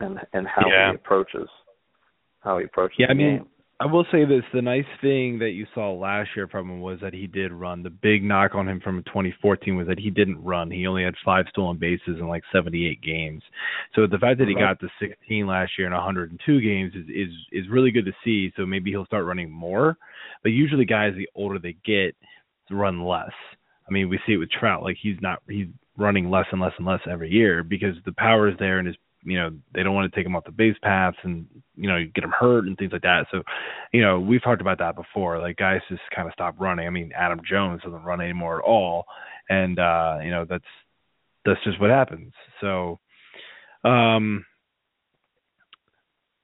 and 0.00 0.18
and 0.34 0.46
how 0.46 0.68
yeah. 0.68 0.90
he 0.90 0.96
approaches 0.96 1.48
how 2.40 2.58
he 2.58 2.66
approaches 2.66 2.96
yeah, 2.98 3.06
the 3.06 3.12
I 3.12 3.14
mean, 3.14 3.36
game. 3.38 3.46
I 3.80 3.86
will 3.86 4.04
say 4.10 4.24
this: 4.24 4.42
the 4.52 4.60
nice 4.60 4.86
thing 5.00 5.38
that 5.38 5.50
you 5.50 5.64
saw 5.72 5.92
last 5.92 6.30
year 6.34 6.48
from 6.48 6.68
him 6.68 6.80
was 6.80 6.98
that 7.00 7.14
he 7.14 7.28
did 7.28 7.52
run. 7.52 7.84
The 7.84 7.90
big 7.90 8.24
knock 8.24 8.56
on 8.56 8.68
him 8.68 8.80
from 8.80 9.04
2014 9.04 9.76
was 9.76 9.86
that 9.86 10.00
he 10.00 10.10
didn't 10.10 10.42
run. 10.42 10.68
He 10.70 10.86
only 10.88 11.04
had 11.04 11.14
five 11.24 11.44
stolen 11.50 11.78
bases 11.78 12.18
in 12.18 12.26
like 12.26 12.42
78 12.52 13.00
games. 13.00 13.42
So 13.94 14.08
the 14.08 14.18
fact 14.18 14.40
that 14.40 14.48
he 14.48 14.54
got 14.54 14.80
to 14.80 14.88
16 15.00 15.46
last 15.46 15.72
year 15.78 15.86
in 15.86 15.92
102 15.92 16.60
games 16.60 16.92
is 16.94 17.06
is 17.08 17.32
is 17.52 17.70
really 17.70 17.92
good 17.92 18.06
to 18.06 18.12
see. 18.24 18.52
So 18.56 18.66
maybe 18.66 18.90
he'll 18.90 19.06
start 19.06 19.24
running 19.24 19.50
more. 19.50 19.96
But 20.42 20.50
usually, 20.50 20.84
guys, 20.84 21.12
the 21.16 21.28
older 21.36 21.60
they 21.60 21.76
get, 21.84 22.16
run 22.70 23.04
less. 23.04 23.32
I 23.88 23.92
mean, 23.92 24.08
we 24.08 24.18
see 24.26 24.32
it 24.32 24.38
with 24.38 24.50
Trout. 24.50 24.82
Like 24.82 24.96
he's 25.00 25.16
not 25.22 25.40
he's 25.48 25.68
running 25.96 26.30
less 26.30 26.46
and 26.50 26.60
less 26.60 26.72
and 26.78 26.86
less 26.86 27.00
every 27.08 27.30
year 27.30 27.62
because 27.62 27.94
the 28.04 28.12
power 28.12 28.48
is 28.48 28.56
there 28.58 28.78
and 28.78 28.88
his 28.88 28.96
you 29.28 29.38
know 29.38 29.50
they 29.74 29.82
don't 29.82 29.94
want 29.94 30.10
to 30.10 30.16
take 30.16 30.24
them 30.24 30.34
off 30.34 30.44
the 30.44 30.50
base 30.50 30.76
paths 30.82 31.16
and 31.22 31.46
you 31.76 31.88
know 31.88 31.98
get 32.14 32.22
them 32.22 32.32
hurt 32.38 32.66
and 32.66 32.76
things 32.76 32.92
like 32.92 33.02
that. 33.02 33.26
So, 33.30 33.42
you 33.92 34.00
know 34.00 34.18
we've 34.18 34.42
talked 34.42 34.60
about 34.60 34.78
that 34.78 34.96
before. 34.96 35.38
Like 35.38 35.56
guys 35.56 35.80
just 35.88 36.02
kind 36.14 36.26
of 36.26 36.32
stop 36.32 36.54
running. 36.58 36.86
I 36.86 36.90
mean 36.90 37.12
Adam 37.16 37.40
Jones 37.48 37.82
doesn't 37.84 38.02
run 38.02 38.20
anymore 38.20 38.58
at 38.58 38.64
all, 38.64 39.04
and 39.48 39.78
uh, 39.78 40.18
you 40.22 40.30
know 40.30 40.46
that's 40.48 40.64
that's 41.44 41.62
just 41.64 41.80
what 41.80 41.90
happens. 41.90 42.32
So, 42.60 42.98
um, 43.84 44.44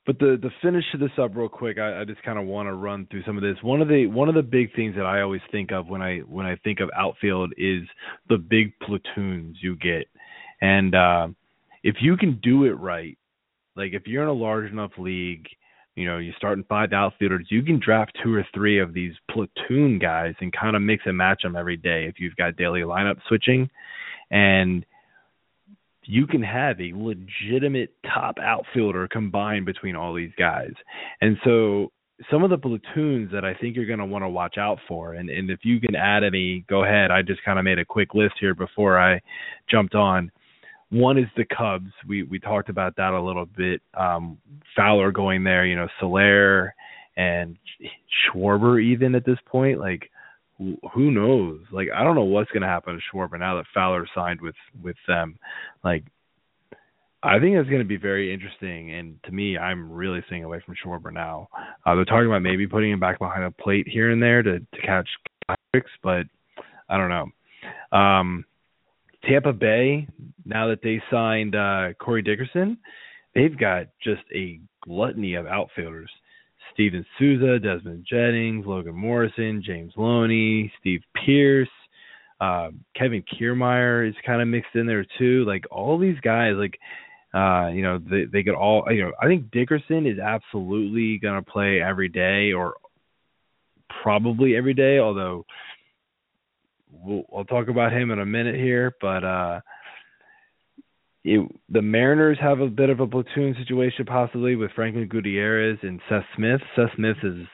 but 0.07 0.19
the 0.19 0.39
the 0.41 0.51
finish 0.63 0.85
to 0.93 0.99
this 0.99 1.11
up 1.19 1.35
real 1.35 1.49
quick, 1.49 1.79
I, 1.79 2.03
I 2.03 2.05
just 2.05 2.23
kind 2.23 2.39
of 2.39 2.45
want 2.45 2.69
to 2.69 2.75
run 2.75 3.07
through 3.11 3.23
some 3.25 3.37
of 3.37 3.43
this. 3.43 3.57
One 3.63 3.81
of 3.81 3.89
the 3.89 4.07
one 4.07 4.29
of 4.29 4.35
the 4.35 4.43
big 4.43 4.75
things 4.75 4.95
that 4.97 5.07
I 5.07 5.23
always 5.23 5.41
think 5.51 5.73
of 5.73 5.89
when 5.89 6.03
I 6.03 6.19
when 6.19 6.47
I 6.47 6.57
think 6.57 6.81
of 6.81 6.91
outfield 6.97 7.53
is 7.57 7.83
the 8.29 8.37
big 8.37 8.73
platoons 8.81 9.57
you 9.63 9.77
get, 9.77 10.07
and 10.61 10.95
uh, 10.95 11.29
if 11.85 11.97
you 12.01 12.17
can 12.17 12.41
do 12.43 12.65
it 12.65 12.73
right, 12.73 13.17
like 13.77 13.93
if 13.93 14.07
you're 14.07 14.23
in 14.23 14.29
a 14.29 14.33
large 14.33 14.71
enough 14.73 14.93
league, 14.99 15.47
you 15.95 16.07
know, 16.07 16.19
you 16.19 16.33
start 16.37 16.59
in 16.59 16.65
five 16.65 16.93
outfielders, 16.93 17.47
you 17.51 17.63
can 17.63 17.79
draft 17.79 18.19
two 18.25 18.35
or 18.35 18.45
three 18.53 18.81
of 18.81 18.95
these 18.95 19.13
platoon 19.31 20.01
guys 20.01 20.35
and 20.41 20.53
kind 20.53 20.75
of 20.75 20.83
mix 20.83 21.05
and 21.07 21.17
match 21.17 21.43
them 21.43 21.55
every 21.55 21.77
day 21.77 22.07
if 22.07 22.17
you've 22.19 22.35
got 22.37 22.57
daily 22.57 22.81
lineup 22.81 23.19
switching. 23.29 23.69
And 24.31 24.85
you 26.07 26.27
can 26.27 26.43
have 26.43 26.81
a 26.81 26.93
legitimate 26.95 27.95
top 28.03 28.39
outfielder 28.43 29.07
combined 29.07 29.67
between 29.67 29.95
all 29.95 30.15
these 30.15 30.33
guys. 30.39 30.73
And 31.21 31.37
so 31.45 31.93
some 32.31 32.43
of 32.43 32.51
the 32.51 32.59
platoons 32.59 33.31
that 33.33 33.45
I 33.45 33.55
think 33.55 33.77
you're 33.77 33.87
going 33.87 33.99
to 33.99 34.07
want 34.07 34.25
to 34.25 34.29
watch 34.29 34.57
out 34.59 34.79
for, 34.89 35.15
and, 35.15 35.29
and 35.29 35.51
if 35.51 35.61
you 35.65 35.81
can 35.81 35.95
add 35.95 36.25
any, 36.25 36.65
go 36.69 36.85
ahead. 36.85 37.11
I 37.11 37.23
just 37.23 37.45
kind 37.45 37.59
of 37.59 37.65
made 37.65 37.79
a 37.79 37.85
quick 37.85 38.15
list 38.15 38.35
here 38.41 38.55
before 38.55 38.99
I 38.99 39.21
jumped 39.71 39.95
on. 39.95 40.31
One 40.95 41.19
is 41.19 41.27
the 41.37 41.45
Cubs. 41.45 41.91
We 42.07 42.23
we 42.23 42.39
talked 42.39 42.69
about 42.69 42.95
that 42.97 43.13
a 43.13 43.21
little 43.21 43.47
bit. 43.47 43.83
Um, 43.95 44.39
Fowler 44.77 45.11
going 45.11 45.43
there, 45.43 45.67
you 45.67 45.75
know, 45.75 45.89
Soler 46.01 46.73
and 47.17 47.57
Schwarber 48.33 48.81
even 48.81 49.17
at 49.17 49.27
this 49.27 49.39
point. 49.47 49.81
Like 49.81 50.09
who 50.59 51.11
knows? 51.11 51.61
Like 51.73 51.89
I 51.95 52.05
don't 52.05 52.15
know 52.15 52.23
what's 52.23 52.51
going 52.53 52.63
to 52.63 52.69
happen 52.69 52.95
to 52.95 53.01
Schwarber 53.13 53.39
now 53.41 53.57
that 53.57 53.65
Fowler 53.75 54.07
signed 54.15 54.41
with 54.41 54.55
with 54.83 54.97
them. 55.09 55.37
Like 55.83 56.05
I 57.25 57.41
think 57.41 57.57
it's 57.57 57.69
going 57.69 57.83
to 57.83 57.89
be 57.89 57.97
very 57.97 58.33
interesting, 58.33 58.93
and 58.93 59.19
to 59.25 59.33
me, 59.33 59.59
I'm 59.59 59.91
really 59.91 60.23
staying 60.27 60.45
away 60.45 60.63
from 60.65 60.77
Schwarber 60.77 61.13
now. 61.13 61.49
Uh, 61.85 61.97
they're 61.97 62.05
talking 62.05 62.27
about 62.27 62.43
maybe 62.43 62.69
putting 62.69 62.93
him 62.93 63.01
back 63.01 63.19
behind 63.19 63.43
a 63.43 63.51
plate 63.51 63.89
here 63.89 64.13
and 64.13 64.23
there 64.23 64.43
to 64.43 64.61
to 64.61 64.81
catch 64.85 65.09
tricks, 65.73 65.91
but 66.05 66.27
I 66.89 66.97
don't 66.97 67.09
know. 67.09 67.99
Um, 67.99 68.45
Tampa 69.29 69.53
Bay, 69.53 70.07
now 70.45 70.69
that 70.69 70.81
they 70.83 71.03
signed 71.11 71.55
uh, 71.55 71.95
Corey 71.99 72.23
Dickerson, 72.23 72.79
they've 73.35 73.59
got 73.59 73.87
just 74.03 74.23
a 74.35 74.61
gluttony 74.83 75.35
of 75.35 75.47
outfielders. 75.47 76.11
Steven 76.73 77.07
Souza, 77.19 77.59
Desmond 77.59 78.07
Jennings, 78.09 78.67
Logan 78.67 78.95
Morrison, 78.95 79.63
James 79.65 79.93
Loney, 79.97 80.73
Steve 80.81 81.03
Pearce, 81.15 81.69
uh, 82.41 82.71
Kevin 82.97 83.23
Kiermaier 83.23 84.09
is 84.09 84.15
kind 84.27 84.43
of 84.43 84.49
mixed 84.49 84.75
in 84.75 84.87
there 84.87 85.07
too. 85.19 85.45
Like 85.47 85.65
all 85.71 85.99
these 85.99 86.19
guys, 86.21 86.55
like 86.57 86.79
uh, 87.33 87.69
you 87.69 87.83
know, 87.83 87.99
they 87.99 88.25
they 88.25 88.43
could 88.43 88.55
all 88.55 88.85
you 88.91 89.05
know. 89.05 89.13
I 89.21 89.27
think 89.27 89.51
Dickerson 89.51 90.07
is 90.07 90.19
absolutely 90.19 91.19
gonna 91.19 91.43
play 91.43 91.81
every 91.81 92.09
day 92.09 92.53
or 92.53 92.75
probably 94.03 94.57
every 94.57 94.75
day, 94.75 94.99
although 94.99 95.45
we'll, 97.03 97.25
I'll 97.35 97.45
talk 97.45 97.69
about 97.69 97.93
him 97.93 98.11
in 98.11 98.19
a 98.19 98.27
minute 98.27 98.57
here. 98.57 98.95
But 99.01 99.25
uh, 99.25 99.61
it, 101.25 101.41
the 101.69 101.83
Mariners 101.83 102.39
have 102.41 102.61
a 102.61 102.69
bit 102.69 102.91
of 102.91 103.01
a 103.01 103.07
platoon 103.07 103.57
situation 103.59 104.05
possibly 104.05 104.57
with 104.57 104.71
Franklin 104.73 105.09
Gutierrez 105.09 105.79
and 105.83 106.01
Seth 106.09 106.25
Smith. 106.37 106.61
Seth 106.77 106.91
Smith 106.97 107.17
is 107.23 107.47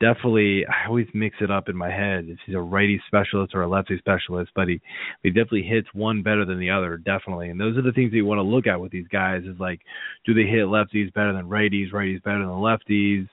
definitely 0.00 0.66
I 0.66 0.88
always 0.88 1.06
mix 1.14 1.36
it 1.40 1.50
up 1.50 1.68
in 1.68 1.76
my 1.76 1.90
head 1.90 2.26
if 2.28 2.38
he's 2.44 2.56
a 2.56 2.60
righty 2.60 3.00
specialist 3.06 3.54
or 3.54 3.62
a 3.62 3.68
lefty 3.68 3.96
specialist, 3.98 4.50
but 4.54 4.66
he 4.68 4.80
he 5.22 5.30
definitely 5.30 5.62
hits 5.62 5.88
one 5.94 6.22
better 6.22 6.44
than 6.44 6.58
the 6.58 6.70
other, 6.70 6.96
definitely. 6.96 7.50
And 7.50 7.60
those 7.60 7.78
are 7.78 7.82
the 7.82 7.92
things 7.92 8.10
that 8.10 8.16
you 8.16 8.26
want 8.26 8.38
to 8.38 8.42
look 8.42 8.66
at 8.66 8.80
with 8.80 8.90
these 8.90 9.06
guys 9.08 9.42
is 9.44 9.60
like, 9.60 9.80
do 10.26 10.34
they 10.34 10.42
hit 10.42 10.66
lefties 10.66 11.14
better 11.14 11.32
than 11.32 11.48
righties, 11.48 11.92
righties 11.92 12.22
better 12.22 12.40
than 12.40 12.48
lefties, 12.48 13.28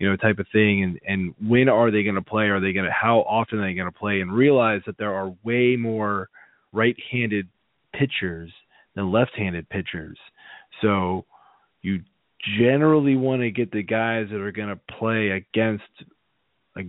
you 0.00 0.08
know, 0.08 0.16
type 0.16 0.40
of 0.40 0.46
thing. 0.52 0.82
And 0.82 0.98
and 1.06 1.34
when 1.46 1.68
are 1.68 1.92
they 1.92 2.02
going 2.02 2.16
to 2.16 2.22
play? 2.22 2.46
Are 2.46 2.58
they 2.58 2.72
going 2.72 2.86
to 2.86 2.92
how 2.92 3.20
often 3.20 3.60
are 3.60 3.68
they 3.68 3.74
going 3.74 3.92
to 3.92 3.96
play? 3.96 4.20
And 4.20 4.32
realize 4.32 4.80
that 4.86 4.98
there 4.98 5.14
are 5.14 5.32
way 5.44 5.76
more 5.76 6.28
right-handed 6.72 7.46
pitchers 7.92 8.50
than 8.96 9.12
left-handed 9.12 9.68
pitchers. 9.68 10.18
So 10.80 11.26
you 11.82 12.00
generally 12.58 13.14
want 13.14 13.42
to 13.42 13.50
get 13.50 13.70
the 13.70 13.82
guys 13.82 14.28
that 14.30 14.40
are 14.40 14.52
going 14.52 14.70
to 14.70 14.80
play 14.98 15.30
against, 15.30 15.84
like, 16.74 16.86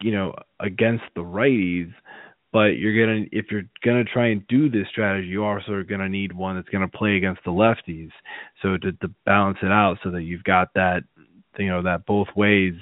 you 0.00 0.10
know, 0.10 0.34
against 0.58 1.04
the 1.14 1.22
righties. 1.22 1.92
But 2.52 2.76
you're 2.76 3.06
gonna, 3.06 3.26
if 3.32 3.46
you're 3.50 3.64
gonna 3.82 4.04
try 4.04 4.26
and 4.26 4.46
do 4.46 4.68
this 4.68 4.86
strategy, 4.90 5.26
you 5.26 5.42
also 5.42 5.72
are 5.72 5.84
gonna 5.84 6.10
need 6.10 6.34
one 6.34 6.54
that's 6.54 6.68
gonna 6.68 6.86
play 6.86 7.16
against 7.16 7.42
the 7.46 7.50
lefties. 7.50 8.10
So 8.60 8.76
to, 8.76 8.92
to 8.92 9.08
balance 9.24 9.56
it 9.62 9.72
out, 9.72 9.96
so 10.04 10.10
that 10.10 10.24
you've 10.24 10.44
got 10.44 10.68
that, 10.74 11.02
you 11.58 11.68
know, 11.68 11.82
that 11.82 12.06
both 12.06 12.28
ways 12.36 12.74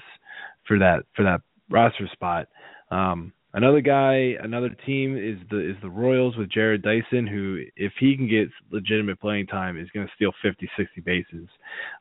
for 0.66 0.78
that 0.78 1.04
for 1.14 1.24
that 1.24 1.40
roster 1.70 2.08
spot. 2.12 2.48
Um, 2.90 3.32
Another 3.52 3.80
guy, 3.80 4.36
another 4.40 4.68
team 4.86 5.16
is 5.16 5.36
the 5.50 5.70
is 5.70 5.76
the 5.82 5.90
Royals 5.90 6.36
with 6.36 6.50
Jarrod 6.50 6.82
Dyson, 6.82 7.26
who 7.26 7.62
if 7.74 7.92
he 7.98 8.14
can 8.16 8.28
get 8.28 8.48
legitimate 8.70 9.20
playing 9.20 9.48
time, 9.48 9.76
is 9.76 9.90
going 9.92 10.06
to 10.06 10.12
steal 10.14 10.30
50, 10.40 10.70
60 10.76 11.00
bases. 11.00 11.48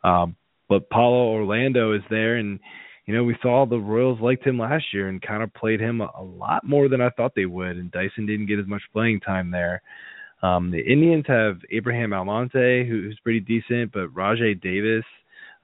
Um, 0.04 0.36
but 0.68 0.88
Paulo 0.92 1.30
Orlando 1.30 1.94
is 1.94 2.04
there, 2.12 2.36
and 2.36 2.60
you 3.08 3.16
know 3.16 3.24
we 3.24 3.36
saw 3.42 3.66
the 3.66 3.80
Royals 3.80 4.22
liked 4.22 4.46
him 4.46 4.60
last 4.60 4.86
year 4.94 5.08
and 5.08 5.20
kind 5.20 5.42
of 5.42 5.52
played 5.56 5.80
him 5.80 6.02
a, 6.02 6.12
a 6.20 6.24
lot 6.24 6.64
more 6.64 6.88
than 6.88 7.02
I 7.02 7.10
thought 7.10 7.34
they 7.36 7.48
would, 7.48 7.78
and 7.78 7.92
Dyson 7.92 8.28
didn't 8.28 8.46
get 8.46 8.60
as 8.60 8.68
much 8.68 8.84
playing 8.94 9.22
time 9.22 9.50
there. 9.50 9.82
Um, 10.44 10.70
the 10.70 10.80
Indians 10.80 11.26
have 11.28 11.58
Abraham 11.72 12.14
Almonte, 12.14 12.88
who, 12.88 13.02
who's 13.02 13.20
pretty 13.24 13.40
decent, 13.40 13.92
but 13.92 14.14
Rajai 14.14 14.62
Davis 14.62 15.04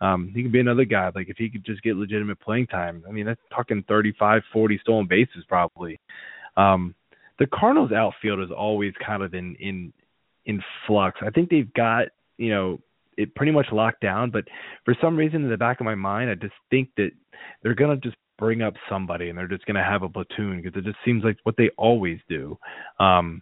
um, 0.01 0.31
he 0.33 0.43
could 0.43 0.51
be 0.51 0.59
another 0.59 0.85
guy. 0.85 1.09
Like 1.13 1.29
if 1.29 1.37
he 1.37 1.49
could 1.49 1.65
just 1.65 1.81
get 1.81 1.95
legitimate 1.95 2.39
playing 2.39 2.67
time. 2.67 3.03
I 3.07 3.11
mean, 3.11 3.25
that's 3.25 3.39
talking 3.49 3.83
35, 3.87 4.41
40 4.51 4.79
stolen 4.81 5.07
bases 5.07 5.43
probably. 5.47 5.99
Um, 6.57 6.95
the 7.39 7.47
Cardinals 7.47 7.91
outfield 7.91 8.39
is 8.41 8.49
always 8.55 8.93
kind 9.05 9.23
of 9.23 9.33
in 9.33 9.55
in 9.55 9.93
in 10.45 10.61
flux. 10.87 11.19
I 11.25 11.29
think 11.29 11.49
they've 11.49 11.73
got 11.73 12.07
you 12.37 12.49
know 12.49 12.79
it 13.17 13.33
pretty 13.35 13.51
much 13.51 13.67
locked 13.71 14.01
down, 14.01 14.29
but 14.31 14.45
for 14.83 14.95
some 15.01 15.15
reason 15.15 15.43
in 15.43 15.49
the 15.49 15.57
back 15.57 15.79
of 15.79 15.85
my 15.85 15.95
mind, 15.95 16.29
I 16.29 16.35
just 16.35 16.53
think 16.69 16.89
that 16.97 17.11
they're 17.63 17.75
gonna 17.75 17.97
just 17.97 18.17
bring 18.37 18.61
up 18.61 18.73
somebody 18.89 19.29
and 19.29 19.37
they're 19.37 19.47
just 19.47 19.65
gonna 19.65 19.83
have 19.83 20.03
a 20.03 20.09
platoon 20.09 20.61
because 20.61 20.77
it 20.77 20.85
just 20.85 20.97
seems 21.05 21.23
like 21.23 21.37
what 21.43 21.55
they 21.57 21.69
always 21.77 22.19
do. 22.29 22.57
Um, 22.99 23.41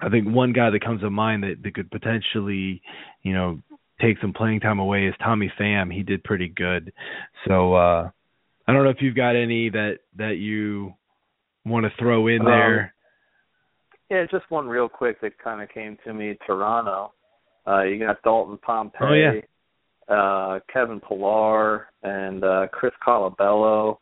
I 0.00 0.08
think 0.08 0.28
one 0.28 0.52
guy 0.52 0.70
that 0.70 0.84
comes 0.84 1.02
to 1.02 1.10
mind 1.10 1.42
that, 1.42 1.62
that 1.62 1.74
could 1.74 1.90
potentially, 1.90 2.80
you 3.22 3.34
know, 3.34 3.60
take 4.00 4.18
some 4.20 4.32
playing 4.32 4.60
time 4.60 4.78
away 4.78 5.06
is 5.06 5.14
Tommy 5.22 5.52
Pham. 5.58 5.92
He 5.92 6.02
did 6.02 6.24
pretty 6.24 6.48
good. 6.48 6.92
So 7.46 7.74
uh 7.74 8.10
I 8.66 8.72
don't 8.72 8.84
know 8.84 8.90
if 8.90 9.00
you've 9.00 9.16
got 9.16 9.36
any 9.36 9.70
that 9.70 9.98
that 10.16 10.36
you 10.38 10.94
want 11.64 11.84
to 11.84 11.92
throw 11.98 12.26
in 12.28 12.44
there. 12.44 12.80
Um, 12.82 12.90
yeah, 14.10 14.24
just 14.30 14.50
one 14.50 14.66
real 14.66 14.88
quick 14.88 15.20
that 15.20 15.38
kind 15.38 15.62
of 15.62 15.68
came 15.68 15.96
to 16.04 16.14
me. 16.14 16.36
Toronto. 16.46 17.12
Uh 17.66 17.82
you 17.82 17.98
got 17.98 18.22
Dalton 18.22 18.58
Pompey. 18.58 18.98
Oh, 19.00 19.12
yeah. 19.12 19.40
Uh, 20.10 20.58
Kevin 20.72 20.98
Pillar 20.98 21.86
and 22.02 22.42
uh, 22.42 22.66
Chris 22.72 22.92
Colabello. 23.06 23.98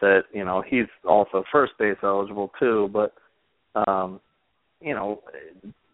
That 0.00 0.22
you 0.32 0.44
know 0.44 0.64
he's 0.66 0.86
also 1.04 1.44
first 1.52 1.74
base 1.78 1.98
eligible 2.02 2.50
too, 2.58 2.90
but 2.92 3.12
um, 3.86 4.18
you 4.80 4.94
know 4.94 5.22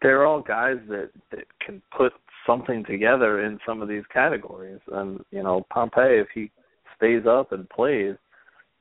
they're 0.01 0.25
all 0.25 0.41
guys 0.41 0.77
that 0.87 1.11
that 1.31 1.43
can 1.63 1.81
put 1.95 2.13
something 2.49 2.83
together 2.85 3.45
in 3.45 3.59
some 3.65 3.81
of 3.81 3.87
these 3.87 4.03
categories. 4.11 4.79
And 4.91 5.23
you 5.31 5.43
know, 5.43 5.65
Pompey, 5.71 6.01
if 6.01 6.27
he 6.33 6.51
stays 6.97 7.23
up 7.27 7.51
and 7.51 7.69
plays, 7.69 8.15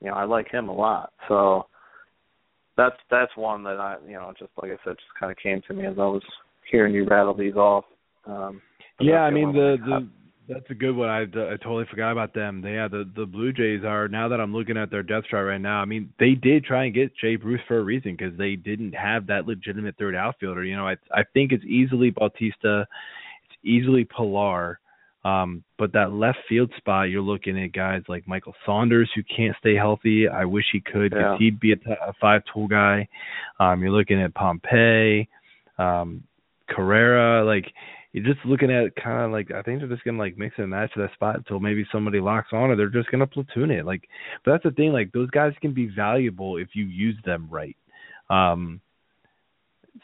you 0.00 0.08
know, 0.08 0.14
I 0.14 0.24
like 0.24 0.50
him 0.50 0.68
a 0.68 0.74
lot. 0.74 1.12
So 1.28 1.66
that's 2.76 2.96
that's 3.10 3.36
one 3.36 3.62
that 3.64 3.78
I, 3.78 3.96
you 4.06 4.14
know, 4.14 4.32
just 4.38 4.50
like 4.60 4.70
I 4.70 4.76
said, 4.84 4.96
just 4.96 5.18
kind 5.18 5.30
of 5.30 5.38
came 5.38 5.60
to 5.68 5.74
me 5.74 5.86
as 5.86 5.94
I 5.98 6.06
was 6.06 6.22
hearing 6.70 6.94
you 6.94 7.04
rattle 7.04 7.34
these 7.34 7.56
off. 7.56 7.84
Um, 8.26 8.62
yeah, 9.00 9.20
I 9.20 9.30
mean 9.30 9.52
the 9.52 9.76
the 9.84 10.08
that's 10.48 10.70
a 10.70 10.74
good 10.74 10.96
one. 10.96 11.10
I, 11.10 11.22
I 11.22 11.56
totally 11.62 11.84
forgot 11.90 12.10
about 12.12 12.32
them. 12.32 12.62
They 12.62 12.72
yeah, 12.72 12.88
the 12.88 13.08
the 13.14 13.26
Blue 13.26 13.52
Jays 13.52 13.84
are 13.84 14.08
now 14.08 14.28
that 14.28 14.40
I'm 14.40 14.54
looking 14.54 14.78
at 14.78 14.90
their 14.90 15.02
depth 15.02 15.26
chart 15.28 15.46
right 15.46 15.60
now. 15.60 15.80
I 15.80 15.84
mean, 15.84 16.12
they 16.18 16.30
did 16.30 16.64
try 16.64 16.84
and 16.84 16.94
get 16.94 17.16
Jay 17.16 17.36
Bruce 17.36 17.60
for 17.68 17.78
a 17.78 17.84
reason 17.84 18.16
because 18.16 18.36
they 18.38 18.56
didn't 18.56 18.94
have 18.94 19.26
that 19.26 19.46
legitimate 19.46 19.96
third 19.98 20.14
outfielder. 20.14 20.64
You 20.64 20.76
know, 20.76 20.88
I 20.88 20.96
I 21.12 21.22
think 21.34 21.52
it's 21.52 21.64
easily 21.64 22.10
Bautista 22.10 22.86
easily 23.64 24.04
Pillar. 24.04 24.80
Um, 25.24 25.64
but 25.78 25.92
that 25.92 26.12
left 26.12 26.38
field 26.48 26.72
spot, 26.76 27.10
you're 27.10 27.20
looking 27.20 27.62
at 27.62 27.72
guys 27.72 28.02
like 28.08 28.26
Michael 28.28 28.54
Saunders 28.64 29.10
who 29.14 29.22
can't 29.24 29.56
stay 29.58 29.74
healthy. 29.74 30.28
I 30.28 30.44
wish 30.44 30.64
he 30.72 30.80
could 30.80 31.10
because 31.10 31.20
yeah. 31.32 31.38
he'd 31.38 31.60
be 31.60 31.72
a, 31.72 31.76
t- 31.76 31.90
a 31.90 32.12
five 32.20 32.42
tool 32.52 32.68
guy. 32.68 33.08
Um, 33.58 33.82
you're 33.82 33.90
looking 33.90 34.22
at 34.22 34.34
Pompey, 34.34 35.28
um, 35.76 36.22
Carrera. 36.68 37.44
Like 37.44 37.66
you're 38.12 38.24
just 38.24 38.44
looking 38.46 38.70
at 38.70 38.96
kind 38.96 39.24
of 39.24 39.32
like 39.32 39.50
I 39.50 39.62
think 39.62 39.80
they're 39.80 39.88
just 39.88 40.04
gonna 40.04 40.18
like 40.18 40.38
mix 40.38 40.54
and 40.56 40.70
match 40.70 40.90
that 40.96 41.12
spot 41.14 41.36
until 41.36 41.60
maybe 41.60 41.86
somebody 41.92 42.20
locks 42.20 42.48
on, 42.52 42.70
or 42.70 42.76
they're 42.76 42.88
just 42.88 43.10
gonna 43.10 43.26
platoon 43.26 43.70
it. 43.70 43.84
Like, 43.84 44.08
but 44.44 44.52
that's 44.52 44.64
the 44.64 44.70
thing. 44.70 44.92
Like 44.92 45.12
those 45.12 45.30
guys 45.30 45.52
can 45.60 45.74
be 45.74 45.86
valuable 45.94 46.56
if 46.56 46.68
you 46.74 46.84
use 46.84 47.16
them 47.24 47.48
right. 47.50 47.76
Um, 48.30 48.80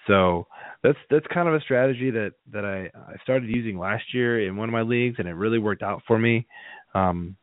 so 0.06 0.46
that's 0.84 0.98
that's 1.10 1.26
kind 1.32 1.48
of 1.48 1.54
a 1.54 1.60
strategy 1.60 2.10
that 2.10 2.32
that 2.52 2.64
I 2.64 2.90
I 2.94 3.16
started 3.22 3.48
using 3.48 3.78
last 3.78 4.04
year 4.12 4.46
in 4.46 4.56
one 4.56 4.68
of 4.68 4.72
my 4.72 4.82
leagues, 4.82 5.16
and 5.18 5.26
it 5.26 5.32
really 5.32 5.58
worked 5.58 5.82
out 5.82 6.02
for 6.06 6.18
me. 6.18 6.46
Um, 6.94 7.36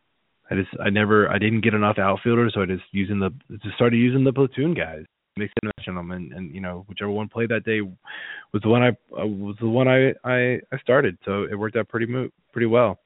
I 0.50 0.56
just 0.56 0.70
I 0.80 0.92
never 0.92 1.28
I 1.28 1.40
didn't 1.40 1.62
get 1.62 1.74
enough 1.74 1.98
outfielders, 1.98 2.54
so 2.54 2.62
I 2.62 2.68
just 2.68 2.84
using 2.92 3.20
the 3.20 3.32
just 3.64 3.76
started 3.76 3.98
using 3.98 4.24
the 4.24 4.32
platoon 4.32 4.76
guys, 4.76 5.04
mix 5.38 5.52
and 5.88 5.98
them, 5.98 6.12
and 6.12 6.32
and 6.32 6.54
you 6.54 6.62
know 6.62 6.86
whichever 6.88 7.10
one 7.10 7.30
played 7.30 7.50
that 7.50 7.66
day 7.66 7.82
was 7.82 8.62
the 8.62 8.70
one 8.70 8.84
I 8.84 8.90
uh, 8.90 9.26
was 9.26 9.56
the 9.60 9.68
one 9.68 9.88
I 9.88 10.12
I 10.24 10.60
I 10.72 10.78
started, 10.84 11.18
so 11.26 11.44
it 11.44 11.56
worked 11.56 11.76
out 11.76 11.90
pretty 11.90 12.06
mo- 12.06 12.30
pretty 12.54 12.68
well. 12.68 13.00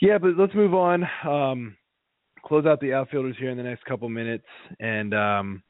Yeah, 0.00 0.18
but 0.18 0.36
let's 0.36 0.54
move 0.54 0.74
on. 0.74 1.06
Um, 1.24 1.76
close 2.44 2.66
out 2.66 2.80
the 2.80 2.94
outfielders 2.94 3.36
here 3.38 3.50
in 3.50 3.56
the 3.56 3.62
next 3.62 3.84
couple 3.84 4.08
minutes, 4.08 4.46
and 4.80 5.14
um, 5.14 5.62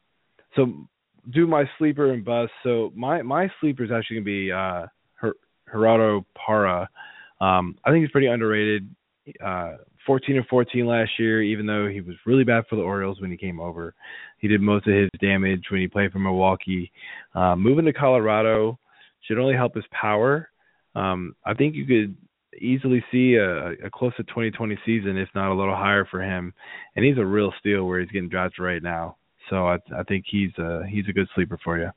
so 0.57 0.89
do 1.31 1.47
my 1.47 1.65
sleeper 1.79 2.13
and 2.13 2.25
bust. 2.25 2.53
So 2.63 2.93
my 2.95 3.23
my 3.23 3.49
sleeper 3.61 3.85
is 3.85 3.91
actually 3.91 4.17
gonna 4.17 4.25
be 4.25 4.53
uh 4.53 4.87
Her- 5.15 5.37
Gerardo 5.71 6.27
Parra. 6.35 6.89
Um, 7.41 7.77
I 7.85 7.91
think 7.91 8.03
he's 8.03 8.13
pretty 8.13 8.29
underrated. 8.29 8.89
Uh, 9.45 9.77
14 10.07 10.37
or 10.37 10.45
14 10.51 10.87
last 10.87 11.11
year, 11.19 11.43
even 11.43 11.67
though 11.67 11.87
he 11.87 12.01
was 12.01 12.17
really 12.27 12.45
bad 12.45 12.65
for 12.69 12.77
the 12.77 12.83
Orioles 12.83 13.21
when 13.21 13.31
he 13.31 13.37
came 13.37 13.61
over. 13.61 13.95
He 14.39 14.49
did 14.49 14.61
most 14.61 14.87
of 14.89 14.95
his 14.95 15.09
damage 15.21 15.65
when 15.71 15.81
he 15.81 15.87
played 15.87 16.13
for 16.13 16.19
Milwaukee. 16.19 16.91
Uh, 17.35 17.55
moving 17.55 17.85
to 17.85 17.93
Colorado 17.93 18.79
should 19.21 19.39
only 19.39 19.55
help 19.55 19.75
his 19.75 19.85
power. 19.93 20.49
Um, 20.95 21.37
I 21.47 21.55
think 21.55 21.75
you 21.75 21.87
could 21.87 22.17
easily 22.61 23.05
see 23.11 23.35
a, 23.35 23.73
a 23.87 23.91
close 23.93 24.15
to 24.17 24.25
2020 24.25 24.79
season, 24.85 25.17
if 25.17 25.29
not 25.35 25.53
a 25.53 25.55
little 25.55 25.77
higher 25.77 26.05
for 26.05 26.21
him. 26.21 26.53
And 26.97 27.05
he's 27.05 27.19
a 27.19 27.25
real 27.25 27.53
steal 27.59 27.85
where 27.85 28.01
he's 28.01 28.11
getting 28.11 28.29
drafted 28.29 28.65
right 28.65 28.83
now. 28.83 29.17
So 29.51 29.67
I, 29.67 29.79
I 29.97 30.03
think 30.05 30.25
he's 30.29 30.57
a 30.59 30.83
he's 30.89 31.09
a 31.09 31.13
good 31.13 31.29
sleeper 31.35 31.59
for 31.63 31.79
you. 31.79 31.91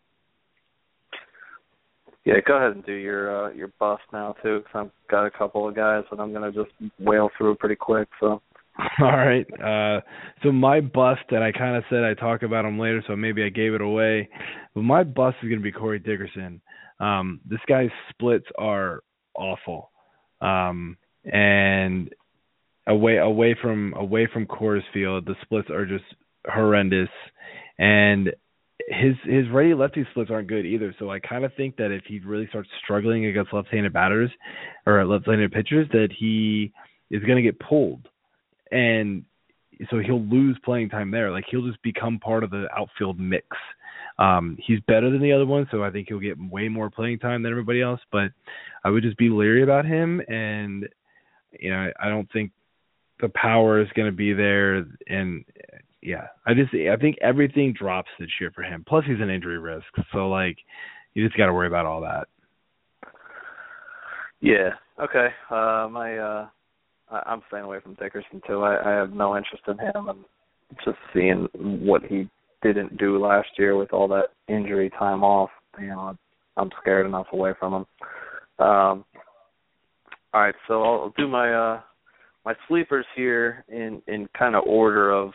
Yeah, 2.25 2.35
go 2.45 2.57
ahead 2.57 2.71
and 2.71 2.85
do 2.85 2.93
your 2.93 3.45
uh, 3.45 3.53
your 3.53 3.69
bust 3.79 4.01
now 4.11 4.35
too, 4.41 4.59
because 4.59 4.87
I've 4.87 5.09
got 5.09 5.25
a 5.25 5.31
couple 5.31 5.67
of 5.67 5.75
guys 5.75 6.03
that 6.09 6.19
I'm 6.19 6.33
gonna 6.33 6.51
just 6.51 6.71
whale 6.99 7.29
through 7.37 7.55
pretty 7.55 7.75
quick. 7.75 8.07
So. 8.19 8.41
All 8.99 9.07
right. 9.07 9.45
Uh, 9.53 10.01
so 10.43 10.51
my 10.51 10.81
bust, 10.81 11.21
and 11.29 11.43
I 11.43 11.51
kind 11.51 11.77
of 11.77 11.83
said 11.89 12.03
I 12.03 12.13
talk 12.13 12.43
about 12.43 12.65
him 12.65 12.77
later, 12.77 13.01
so 13.07 13.15
maybe 13.15 13.41
I 13.41 13.49
gave 13.49 13.73
it 13.73 13.79
away. 13.79 14.27
But 14.73 14.81
my 14.81 15.03
bust 15.03 15.37
is 15.41 15.47
going 15.47 15.59
to 15.59 15.63
be 15.63 15.71
Corey 15.71 15.99
Dickerson. 15.99 16.61
Um, 16.99 17.39
this 17.49 17.61
guy's 17.69 17.89
splits 18.09 18.45
are 18.57 19.01
awful, 19.33 19.91
um, 20.41 20.97
and 21.23 22.13
away 22.87 23.17
away 23.17 23.55
from 23.61 23.93
away 23.93 24.27
from 24.31 24.45
Coors 24.45 24.81
Field, 24.93 25.25
the 25.25 25.35
splits 25.41 25.69
are 25.69 25.85
just 25.85 26.05
horrendous, 26.47 27.09
and 27.77 28.33
his 28.87 29.15
his 29.23 29.49
righty 29.49 29.73
lefty 29.73 30.05
splits 30.11 30.29
aren't 30.29 30.47
good 30.47 30.65
either. 30.65 30.95
So 30.99 31.09
I 31.09 31.19
kind 31.19 31.43
of 31.43 31.51
think 31.55 31.77
that 31.77 31.91
if 31.91 32.03
he 32.07 32.19
really 32.19 32.47
starts 32.49 32.69
struggling 32.83 33.25
against 33.25 33.53
left-handed 33.53 33.93
batters 33.93 34.29
or 34.85 35.03
left-handed 35.05 35.51
pitchers, 35.51 35.87
that 35.91 36.09
he 36.17 36.71
is 37.09 37.23
going 37.23 37.37
to 37.37 37.41
get 37.41 37.59
pulled, 37.59 38.07
and 38.71 39.23
so 39.89 39.99
he'll 39.99 40.23
lose 40.23 40.57
playing 40.63 40.89
time 40.89 41.11
there. 41.11 41.31
Like 41.31 41.45
he'll 41.49 41.67
just 41.67 41.81
become 41.81 42.19
part 42.19 42.43
of 42.43 42.51
the 42.51 42.67
outfield 42.75 43.19
mix. 43.19 43.47
Um, 44.17 44.57
he's 44.65 44.79
better 44.87 45.09
than 45.09 45.21
the 45.21 45.33
other 45.33 45.45
one, 45.45 45.67
so 45.71 45.83
I 45.83 45.91
think 45.91 46.07
he'll 46.07 46.19
get 46.19 46.37
way 46.39 46.69
more 46.69 46.89
playing 46.89 47.19
time 47.19 47.43
than 47.43 47.51
everybody 47.51 47.81
else. 47.81 47.99
But 48.11 48.31
I 48.83 48.89
would 48.89 49.03
just 49.03 49.17
be 49.17 49.29
leery 49.29 49.63
about 49.63 49.85
him, 49.85 50.21
and 50.27 50.87
you 51.59 51.71
know 51.71 51.91
I 51.99 52.09
don't 52.09 52.31
think 52.31 52.51
the 53.19 53.29
power 53.29 53.81
is 53.81 53.89
going 53.95 54.09
to 54.09 54.15
be 54.15 54.33
there, 54.33 54.85
and 55.07 55.43
yeah, 56.06 56.28
I 56.45 56.53
just 56.53 56.74
I 56.74 56.95
think 56.97 57.18
everything 57.22 57.74
drops 57.74 58.10
this 58.20 58.30
year 58.39 58.51
for 58.53 58.62
him. 58.62 58.86
Plus, 58.88 59.03
he's 59.08 59.20
an 59.20 59.32
injury 59.32 59.58
risk, 59.58 59.88
so 60.14 60.30
like 60.30 60.58
you 61.16 61.26
just 61.26 61.38
got 61.38 61.47
to 61.47 61.53
worry 61.53 61.68
about 61.68 61.88
all 61.88 62.01
that. 62.01 62.28
Yeah. 64.39 64.70
Okay. 65.01 65.30
Uh, 65.49 65.88
my 65.89 66.18
uh, 66.18 66.47
I'm 67.10 67.41
staying 67.47 67.64
away 67.64 67.80
from 67.82 67.95
Dickerson 67.95 68.41
too. 68.45 68.62
I, 68.62 68.88
I 68.88 68.91
have 68.91 69.14
no 69.14 69.36
interest 69.36 69.64
in 69.68 69.80
him. 69.80 70.10
I'm 70.10 70.26
just 70.86 70.97
seeing 71.12 71.47
what 71.56 72.03
he 72.03 72.30
didn't 72.62 72.97
do 72.97 73.18
last 73.18 73.49
year 73.58 73.76
with 73.76 73.91
all 73.91 74.08
that 74.10 74.28
injury 74.47 74.91
time 74.99 75.24
off. 75.24 75.49
You 75.80 75.88
know, 75.88 76.16
I'm 76.56 76.70
scared 76.82 77.08
enough 77.08 77.28
away 77.34 77.53
from 77.60 77.74
him. 77.74 77.86
Um, 78.60 79.06
all 80.34 80.41
right, 80.41 80.56
so 80.68 80.84
I'll 80.84 81.14
do 81.18 81.28
my 81.28 81.51
uh 81.51 81.82
my 82.45 82.53
sleepers 82.68 83.06
here 83.16 83.66
in 83.70 84.03
in 84.08 84.30
kind 84.38 84.56
of 84.56 84.64
order 84.68 85.12
of 85.12 85.32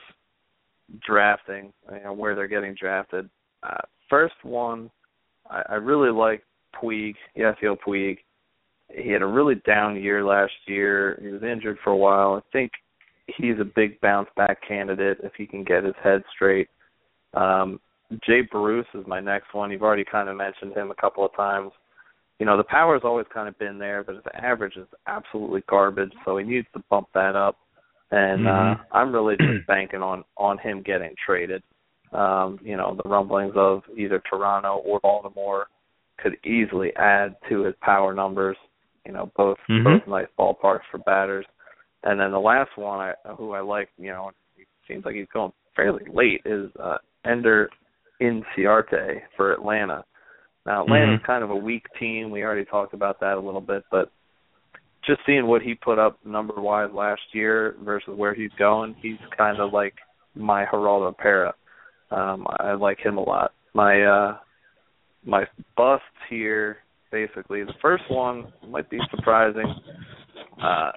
drafting, 1.05 1.73
you 1.93 2.03
know, 2.05 2.13
where 2.13 2.35
they're 2.35 2.49
getting 2.49 2.75
drafted. 2.75 3.29
Uh, 3.63 3.79
first 4.09 4.35
one, 4.43 4.91
I, 5.49 5.63
I 5.71 5.75
really 5.75 6.11
like 6.11 6.43
Puig, 6.81 7.15
Yasiel 7.37 7.77
Puig. 7.87 8.19
He 8.89 9.11
had 9.11 9.23
a 9.23 9.27
really 9.27 9.57
down 9.67 10.01
year 10.01 10.25
last 10.25 10.53
year. 10.67 11.19
He 11.23 11.29
was 11.29 11.43
injured 11.43 11.79
for 11.85 11.91
a 11.91 11.97
while. 11.97 12.35
I 12.35 12.51
think 12.53 12.73
he's 13.37 13.61
a 13.61 13.65
big 13.65 14.01
bounce 14.01 14.29
back 14.37 14.59
candidate 14.67 15.19
if 15.23 15.33
he 15.37 15.47
can 15.47 15.63
get 15.63 15.85
his 15.85 15.95
head 16.03 16.23
straight. 16.35 16.69
Um, 17.35 17.81
Jay 18.27 18.41
Bruce 18.51 18.87
is 18.95 19.07
my 19.07 19.21
next 19.21 19.55
one. 19.55 19.71
You've 19.71 19.83
already 19.83 20.05
kind 20.05 20.29
of 20.29 20.37
mentioned 20.37 20.77
him 20.77 20.91
a 20.91 21.01
couple 21.01 21.25
of 21.25 21.35
times. 21.37 21.71
You 22.41 22.47
know, 22.47 22.57
the 22.57 22.65
power 22.65 22.95
has 22.95 23.03
always 23.05 23.27
kind 23.33 23.49
of 23.49 23.59
been 23.59 23.79
there, 23.79 24.03
but 24.03 24.17
his 24.17 24.25
average 24.35 24.77
is 24.77 24.89
absolutely 25.07 25.63
garbage, 25.69 26.13
so 26.25 26.39
he 26.39 26.45
needs 26.45 26.67
to 26.75 26.83
bump 26.91 27.09
that 27.15 27.37
up 27.37 27.57
and 28.11 28.41
mm-hmm. 28.41 28.81
uh, 28.81 28.97
I'm 28.97 29.13
really 29.13 29.37
just 29.37 29.67
banking 29.67 30.03
on 30.03 30.25
on 30.37 30.59
him 30.59 30.83
getting 30.83 31.15
traded. 31.25 31.63
Um, 32.13 32.59
you 32.63 32.77
know, 32.77 32.99
the 33.01 33.09
rumblings 33.09 33.55
of 33.57 33.83
either 33.97 34.21
Toronto 34.29 34.83
or 34.85 34.99
Baltimore 35.01 35.67
could 36.19 36.37
easily 36.45 36.91
add 36.97 37.37
to 37.49 37.65
his 37.65 37.75
power 37.81 38.15
numbers. 38.15 38.57
You 39.07 39.13
know, 39.13 39.31
both 39.37 39.59
mm-hmm. 39.69 39.85
both 39.85 40.03
nice 40.09 40.27
ballparks 40.39 40.87
for 40.91 40.99
batters. 40.99 41.47
And 42.03 42.19
then 42.19 42.33
the 42.33 42.41
last 42.41 42.71
one, 42.77 42.99
I, 42.99 43.15
who 43.37 43.53
I 43.53 43.61
like, 43.61 43.91
you 43.99 44.11
know, 44.11 44.31
it 44.57 44.67
seems 44.89 45.05
like 45.05 45.15
he's 45.15 45.27
going 45.33 45.53
fairly 45.77 46.05
late, 46.13 46.41
is 46.47 46.71
uh, 46.83 46.97
Ender 47.27 47.69
Inciarte 48.21 49.21
for 49.37 49.53
Atlanta. 49.53 50.05
Now 50.67 50.83
Atlanta's 50.83 51.19
mm-hmm. 51.19 51.27
kind 51.27 51.45
of 51.45 51.51
a 51.51 51.57
weak 51.57 51.85
team. 51.99 52.31
We 52.31 52.43
already 52.43 52.65
talked 52.65 52.95
about 52.95 53.21
that 53.21 53.35
a 53.35 53.41
little 53.41 53.61
bit, 53.61 53.85
but 53.91 54.11
just 55.07 55.21
seeing 55.27 55.47
what 55.47 55.63
he 55.63 55.75
put 55.75 55.99
up 55.99 56.19
number 56.25 56.61
wise 56.61 56.91
last 56.93 57.23
year 57.33 57.77
versus 57.83 58.15
where 58.17 58.35
he's 58.35 58.51
going, 58.59 58.95
he's 59.01 59.19
kind 59.37 59.59
of 59.61 59.73
like 59.73 59.95
my 60.35 60.65
Gerardo 60.71 61.15
Parra. 61.19 61.55
Um, 62.11 62.47
I 62.59 62.73
like 62.73 62.99
him 62.99 63.17
a 63.19 63.23
lot. 63.23 63.53
My 63.75 64.03
uh 64.03 64.37
my 65.25 65.45
busts 65.77 66.05
here, 66.29 66.79
basically, 67.13 67.63
the 67.63 67.75
first 67.83 68.05
one 68.09 68.53
might 68.69 68.89
be 68.89 68.99
surprising, 69.11 69.75
uh, 70.63 70.93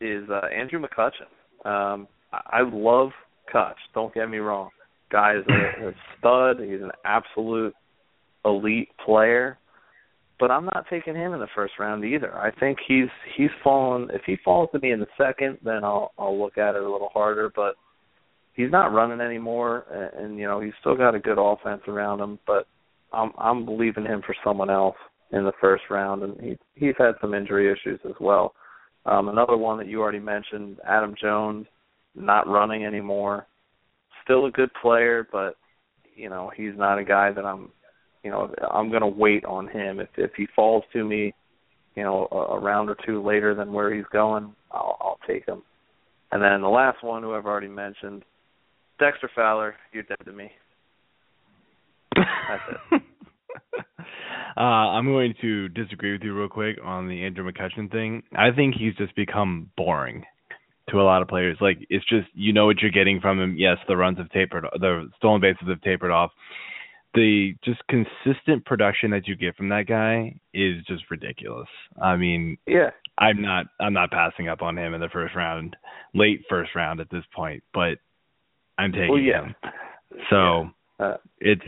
is 0.00 0.28
uh, 0.28 0.46
Andrew 0.46 0.80
McCutchen. 0.80 1.68
Um, 1.68 2.08
I, 2.32 2.58
I 2.58 2.60
love 2.62 3.10
Kutch. 3.54 3.74
Don't 3.94 4.12
get 4.12 4.28
me 4.28 4.38
wrong. 4.38 4.70
Guy 5.12 5.36
is 5.36 5.44
a, 5.48 5.88
a 5.88 5.92
stud. 6.18 6.60
He's 6.60 6.82
an 6.82 6.90
absolute 7.04 7.74
elite 8.44 8.88
player 9.04 9.58
but 10.40 10.50
I'm 10.50 10.64
not 10.64 10.86
taking 10.88 11.14
him 11.14 11.34
in 11.34 11.40
the 11.40 11.46
first 11.54 11.74
round 11.78 12.04
either. 12.04 12.34
I 12.36 12.50
think 12.50 12.78
he's 12.88 13.08
he's 13.36 13.50
fallen. 13.62 14.08
If 14.12 14.22
he 14.24 14.36
falls 14.42 14.70
to 14.72 14.80
me 14.80 14.90
in 14.90 14.98
the 14.98 15.06
second, 15.18 15.58
then 15.62 15.84
I'll 15.84 16.12
I'll 16.18 16.40
look 16.40 16.56
at 16.56 16.74
it 16.74 16.82
a 16.82 16.90
little 16.90 17.10
harder. 17.12 17.52
But 17.54 17.74
he's 18.54 18.70
not 18.70 18.92
running 18.92 19.20
anymore, 19.20 19.84
and, 19.92 20.24
and 20.24 20.38
you 20.38 20.46
know 20.46 20.60
he's 20.60 20.72
still 20.80 20.96
got 20.96 21.14
a 21.14 21.20
good 21.20 21.38
offense 21.38 21.82
around 21.86 22.20
him. 22.20 22.38
But 22.46 22.66
I'm 23.12 23.32
I'm 23.38 23.66
believing 23.66 24.06
him 24.06 24.22
for 24.24 24.34
someone 24.42 24.70
else 24.70 24.96
in 25.30 25.44
the 25.44 25.52
first 25.60 25.84
round, 25.90 26.22
and 26.22 26.40
he 26.40 26.58
he's 26.74 26.96
had 26.98 27.12
some 27.20 27.34
injury 27.34 27.70
issues 27.70 28.00
as 28.06 28.14
well. 28.18 28.54
Um, 29.06 29.28
another 29.28 29.56
one 29.56 29.78
that 29.78 29.88
you 29.88 30.00
already 30.00 30.18
mentioned, 30.18 30.78
Adam 30.86 31.14
Jones, 31.20 31.66
not 32.14 32.48
running 32.48 32.84
anymore. 32.84 33.46
Still 34.24 34.46
a 34.46 34.50
good 34.50 34.70
player, 34.80 35.26
but 35.30 35.56
you 36.14 36.30
know 36.30 36.50
he's 36.56 36.76
not 36.76 36.98
a 36.98 37.04
guy 37.04 37.30
that 37.30 37.44
I'm 37.44 37.70
you 38.22 38.30
know, 38.30 38.52
I'm 38.70 38.90
going 38.90 39.02
to 39.02 39.06
wait 39.06 39.44
on 39.44 39.68
him. 39.68 40.00
If 40.00 40.08
if 40.16 40.32
he 40.36 40.46
falls 40.54 40.84
to 40.92 41.04
me, 41.04 41.34
you 41.94 42.02
know, 42.02 42.28
a, 42.30 42.36
a 42.36 42.58
round 42.58 42.90
or 42.90 42.96
two 43.06 43.22
later 43.22 43.54
than 43.54 43.72
where 43.72 43.94
he's 43.94 44.04
going, 44.12 44.54
I'll 44.70 44.96
I'll 45.00 45.18
take 45.26 45.46
him. 45.46 45.62
And 46.32 46.42
then 46.42 46.60
the 46.60 46.68
last 46.68 47.02
one, 47.02 47.22
who 47.22 47.34
I've 47.34 47.46
already 47.46 47.68
mentioned, 47.68 48.22
Dexter 48.98 49.30
Fowler, 49.34 49.74
you're 49.92 50.04
dead 50.04 50.18
to 50.24 50.32
me. 50.32 50.50
That's 52.14 52.62
it. 52.92 53.02
uh, 54.56 54.60
I'm 54.60 55.06
going 55.06 55.34
to 55.40 55.68
disagree 55.68 56.12
with 56.12 56.22
you 56.22 56.38
real 56.38 56.48
quick 56.48 56.76
on 56.84 57.08
the 57.08 57.24
Andrew 57.24 57.50
McCutchen 57.50 57.90
thing. 57.90 58.22
I 58.36 58.50
think 58.54 58.74
he's 58.78 58.94
just 58.94 59.16
become 59.16 59.70
boring 59.76 60.24
to 60.90 61.00
a 61.00 61.02
lot 61.02 61.22
of 61.22 61.28
players. 61.28 61.56
Like 61.60 61.78
it's 61.88 62.08
just 62.08 62.28
you 62.34 62.52
know 62.52 62.66
what 62.66 62.80
you're 62.80 62.90
getting 62.90 63.20
from 63.20 63.40
him. 63.40 63.56
Yes, 63.58 63.78
the 63.88 63.96
runs 63.96 64.18
have 64.18 64.30
tapered, 64.30 64.64
the 64.74 65.10
stolen 65.16 65.40
bases 65.40 65.68
have 65.68 65.80
tapered 65.82 66.10
off 66.10 66.30
the 67.14 67.54
just 67.64 67.80
consistent 67.88 68.64
production 68.64 69.10
that 69.10 69.26
you 69.26 69.36
get 69.36 69.56
from 69.56 69.68
that 69.70 69.86
guy 69.86 70.38
is 70.54 70.84
just 70.86 71.04
ridiculous. 71.10 71.68
I 72.00 72.16
mean, 72.16 72.56
yeah, 72.66 72.90
I'm 73.18 73.42
not 73.42 73.66
I'm 73.80 73.92
not 73.92 74.10
passing 74.10 74.48
up 74.48 74.62
on 74.62 74.78
him 74.78 74.94
in 74.94 75.00
the 75.00 75.08
first 75.08 75.34
round, 75.34 75.76
late 76.14 76.42
first 76.48 76.70
round 76.74 77.00
at 77.00 77.10
this 77.10 77.24
point, 77.34 77.62
but 77.74 77.98
I'm 78.78 78.92
taking 78.92 79.10
well, 79.10 79.18
yeah. 79.18 79.44
him. 79.44 79.54
So 80.30 80.70
yeah. 81.00 81.06
uh, 81.06 81.16
it's 81.38 81.62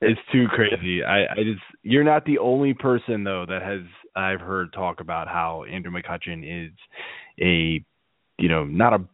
it's 0.00 0.20
too 0.32 0.46
crazy. 0.48 1.02
I 1.04 1.22
I 1.32 1.36
just 1.44 1.62
you're 1.82 2.04
not 2.04 2.24
the 2.24 2.38
only 2.38 2.74
person 2.74 3.24
though 3.24 3.46
that 3.48 3.62
has 3.62 3.82
I've 4.16 4.40
heard 4.40 4.72
talk 4.72 5.00
about 5.00 5.28
how 5.28 5.64
Andrew 5.64 5.92
McCutchen 5.92 6.66
is 6.66 6.72
a 7.40 7.84
you 8.38 8.48
know 8.48 8.64
not 8.64 8.92
a 8.94 9.04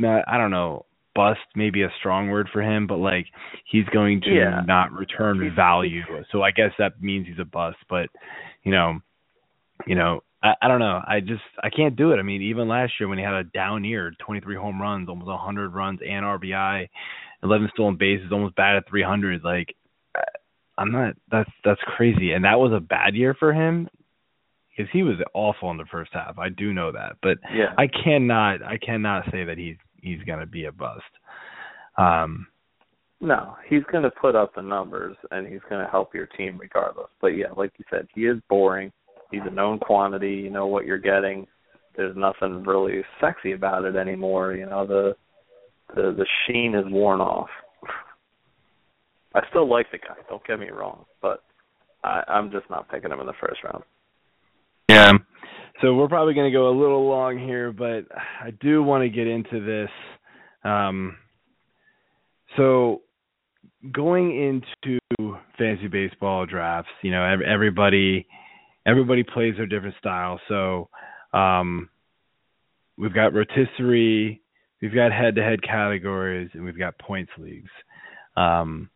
not, 0.00 0.24
I 0.28 0.38
don't 0.38 0.50
know 0.50 0.86
bust 1.18 1.40
maybe 1.56 1.82
a 1.82 1.90
strong 1.98 2.28
word 2.28 2.48
for 2.52 2.62
him, 2.62 2.86
but 2.86 2.98
like 2.98 3.26
he's 3.68 3.86
going 3.86 4.20
to 4.20 4.30
yeah. 4.30 4.62
not 4.64 4.92
return 4.92 5.52
value. 5.56 6.02
So 6.30 6.42
I 6.42 6.52
guess 6.52 6.70
that 6.78 7.02
means 7.02 7.26
he's 7.26 7.40
a 7.40 7.44
bust. 7.44 7.78
But 7.90 8.08
you 8.62 8.70
know, 8.70 9.00
you 9.84 9.96
know, 9.96 10.20
I, 10.44 10.52
I 10.62 10.68
don't 10.68 10.78
know. 10.78 11.00
I 11.04 11.18
just 11.18 11.42
I 11.60 11.70
can't 11.70 11.96
do 11.96 12.12
it. 12.12 12.18
I 12.18 12.22
mean, 12.22 12.42
even 12.42 12.68
last 12.68 12.92
year 13.00 13.08
when 13.08 13.18
he 13.18 13.24
had 13.24 13.34
a 13.34 13.42
down 13.42 13.82
year, 13.82 14.12
23 14.24 14.54
home 14.54 14.80
runs, 14.80 15.08
almost 15.08 15.26
100 15.26 15.74
runs 15.74 15.98
and 16.08 16.24
RBI, 16.24 16.88
11 17.42 17.70
stolen 17.74 17.96
bases, 17.96 18.30
almost 18.30 18.54
batted 18.54 18.84
300. 18.88 19.42
Like 19.42 19.74
I'm 20.78 20.92
not. 20.92 21.16
That's 21.32 21.50
that's 21.64 21.80
crazy. 21.96 22.30
And 22.30 22.44
that 22.44 22.60
was 22.60 22.72
a 22.72 22.78
bad 22.78 23.16
year 23.16 23.34
for 23.36 23.52
him 23.52 23.88
because 24.70 24.88
he 24.92 25.02
was 25.02 25.16
awful 25.34 25.72
in 25.72 25.78
the 25.78 25.84
first 25.90 26.12
half. 26.12 26.38
I 26.38 26.48
do 26.48 26.72
know 26.72 26.92
that, 26.92 27.16
but 27.20 27.38
yeah. 27.52 27.74
I 27.76 27.88
cannot 27.88 28.62
I 28.62 28.78
cannot 28.78 29.24
say 29.32 29.42
that 29.42 29.58
he's 29.58 29.78
he's 30.00 30.22
going 30.24 30.40
to 30.40 30.46
be 30.46 30.64
a 30.64 30.72
bust. 30.72 31.02
Um, 31.96 32.46
no, 33.20 33.56
he's 33.68 33.82
going 33.90 34.04
to 34.04 34.10
put 34.10 34.36
up 34.36 34.54
the 34.54 34.62
numbers 34.62 35.16
and 35.30 35.46
he's 35.46 35.60
going 35.68 35.84
to 35.84 35.90
help 35.90 36.14
your 36.14 36.26
team 36.26 36.56
regardless. 36.58 37.08
But 37.20 37.28
yeah, 37.28 37.50
like 37.56 37.72
you 37.78 37.84
said, 37.90 38.06
he 38.14 38.22
is 38.22 38.38
boring. 38.48 38.92
he's 39.32 39.40
a 39.44 39.50
known 39.50 39.78
quantity. 39.78 40.34
You 40.34 40.50
know 40.50 40.66
what 40.66 40.86
you're 40.86 40.98
getting. 40.98 41.46
There's 41.96 42.16
nothing 42.16 42.62
really 42.62 43.02
sexy 43.20 43.52
about 43.52 43.84
it 43.84 43.96
anymore. 43.96 44.54
You 44.54 44.66
know 44.66 44.86
the 44.86 45.16
the 45.94 46.14
the 46.16 46.26
sheen 46.46 46.74
is 46.76 46.84
worn 46.92 47.20
off. 47.20 47.48
I 49.34 49.40
still 49.50 49.68
like 49.68 49.90
the 49.90 49.98
guy. 49.98 50.14
Don't 50.28 50.46
get 50.46 50.60
me 50.60 50.68
wrong, 50.70 51.04
but 51.20 51.42
I, 52.04 52.22
I'm 52.28 52.50
just 52.52 52.70
not 52.70 52.88
picking 52.88 53.10
him 53.10 53.20
in 53.20 53.26
the 53.26 53.32
first 53.40 53.62
round. 53.64 53.82
Yeah. 54.88 55.12
So 55.80 55.94
we're 55.94 56.08
probably 56.08 56.34
going 56.34 56.50
to 56.50 56.56
go 56.56 56.68
a 56.68 56.76
little 56.76 57.08
long 57.08 57.38
here, 57.38 57.72
but 57.72 58.06
I 58.42 58.50
do 58.60 58.82
want 58.82 59.02
to 59.02 59.08
get 59.08 59.28
into 59.28 59.64
this. 59.64 59.90
Um, 60.64 61.16
so 62.56 63.02
going 63.92 64.36
into 64.80 65.36
fantasy 65.56 65.86
baseball 65.86 66.46
drafts, 66.46 66.90
you 67.02 67.12
know, 67.12 67.24
everybody 67.46 68.26
everybody 68.86 69.22
plays 69.22 69.54
their 69.56 69.66
different 69.66 69.94
style. 70.00 70.40
So 70.48 70.88
um, 71.32 71.90
we've 72.96 73.14
got 73.14 73.34
rotisserie, 73.34 74.40
we've 74.80 74.94
got 74.94 75.12
head-to-head 75.12 75.62
categories, 75.62 76.50
and 76.54 76.64
we've 76.64 76.78
got 76.78 76.98
points 76.98 77.30
leagues. 77.38 77.70
Um, 78.36 78.88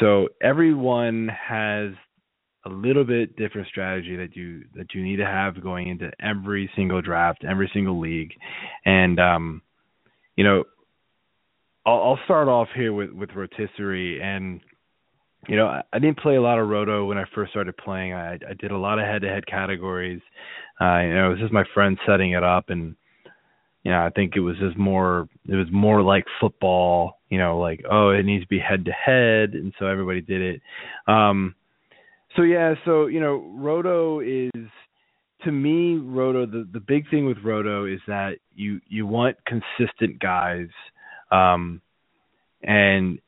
so 0.00 0.28
everyone 0.42 1.28
has 1.28 1.92
a 2.68 2.74
little 2.74 3.04
bit 3.04 3.36
different 3.36 3.68
strategy 3.68 4.16
that 4.16 4.36
you 4.36 4.64
that 4.74 4.94
you 4.94 5.02
need 5.02 5.16
to 5.16 5.24
have 5.24 5.62
going 5.62 5.88
into 5.88 6.10
every 6.20 6.70
single 6.76 7.00
draft, 7.00 7.44
every 7.48 7.70
single 7.72 7.98
league, 7.98 8.32
and 8.84 9.18
um, 9.18 9.62
you 10.36 10.44
know, 10.44 10.64
I'll, 11.86 12.02
I'll 12.02 12.18
start 12.24 12.48
off 12.48 12.68
here 12.74 12.92
with 12.92 13.10
with 13.10 13.30
rotisserie, 13.34 14.20
and 14.20 14.60
you 15.48 15.56
know, 15.56 15.66
I, 15.66 15.82
I 15.92 15.98
didn't 15.98 16.18
play 16.18 16.36
a 16.36 16.42
lot 16.42 16.58
of 16.58 16.68
roto 16.68 17.06
when 17.06 17.18
I 17.18 17.24
first 17.34 17.50
started 17.50 17.76
playing. 17.76 18.12
I, 18.12 18.34
I 18.34 18.54
did 18.58 18.70
a 18.70 18.76
lot 18.76 18.98
of 18.98 19.06
head-to-head 19.06 19.46
categories. 19.46 20.20
Uh, 20.80 20.98
you 20.98 21.14
know, 21.14 21.26
it 21.26 21.30
was 21.30 21.38
just 21.40 21.52
my 21.52 21.64
friend 21.74 21.98
setting 22.06 22.32
it 22.32 22.42
up, 22.44 22.66
and 22.68 22.96
you 23.84 23.92
know, 23.92 24.04
I 24.04 24.10
think 24.10 24.34
it 24.36 24.40
was 24.40 24.58
just 24.58 24.76
more 24.76 25.28
it 25.46 25.56
was 25.56 25.68
more 25.72 26.02
like 26.02 26.24
football, 26.40 27.20
you 27.30 27.38
know, 27.38 27.58
like 27.58 27.82
oh, 27.90 28.10
it 28.10 28.24
needs 28.24 28.44
to 28.44 28.48
be 28.48 28.58
head 28.58 28.84
to 28.84 28.92
head 28.92 29.54
and 29.54 29.72
so 29.78 29.86
everybody 29.86 30.20
did 30.20 30.42
it. 30.42 30.62
Um 31.06 31.54
so 32.38 32.44
yeah, 32.44 32.74
so 32.84 33.06
you 33.06 33.18
know, 33.18 33.44
Roto 33.56 34.20
is 34.20 34.70
to 35.44 35.50
me, 35.50 35.96
Roto 35.96 36.46
the 36.46 36.68
the 36.72 36.78
big 36.78 37.10
thing 37.10 37.26
with 37.26 37.38
Roto 37.44 37.84
is 37.84 38.00
that 38.06 38.38
you 38.54 38.80
you 38.86 39.08
want 39.08 39.36
consistent 39.44 40.20
guys, 40.20 40.68
um, 41.32 41.80
and 42.62 43.18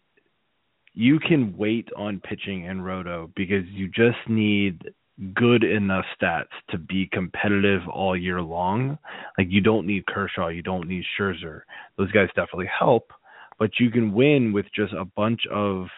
you 0.94 1.18
can 1.18 1.56
wait 1.56 1.88
on 1.96 2.20
pitching 2.20 2.66
in 2.66 2.82
Roto 2.82 3.30
because 3.34 3.64
you 3.72 3.88
just 3.88 4.18
need 4.28 4.92
good 5.34 5.64
enough 5.64 6.04
stats 6.20 6.44
to 6.70 6.78
be 6.78 7.08
competitive 7.12 7.82
all 7.92 8.16
year 8.16 8.40
long. 8.40 8.96
Like 9.36 9.48
you 9.50 9.61
don't 9.61 9.88
need 9.88 10.06
Kershaw, 10.06 10.48
you 10.48 10.62
don't 10.62 10.86
need 10.86 11.02
Scherzer. 11.18 11.62
Those 11.98 12.12
guys 12.12 12.28
definitely 12.36 12.70
help, 12.78 13.11
but 13.58 13.70
you 13.80 13.90
can 13.90 14.12
win 14.12 14.52
with 14.52 14.66
just 14.72 14.92
a 14.92 15.04
bunch 15.04 15.40
of 15.50 15.88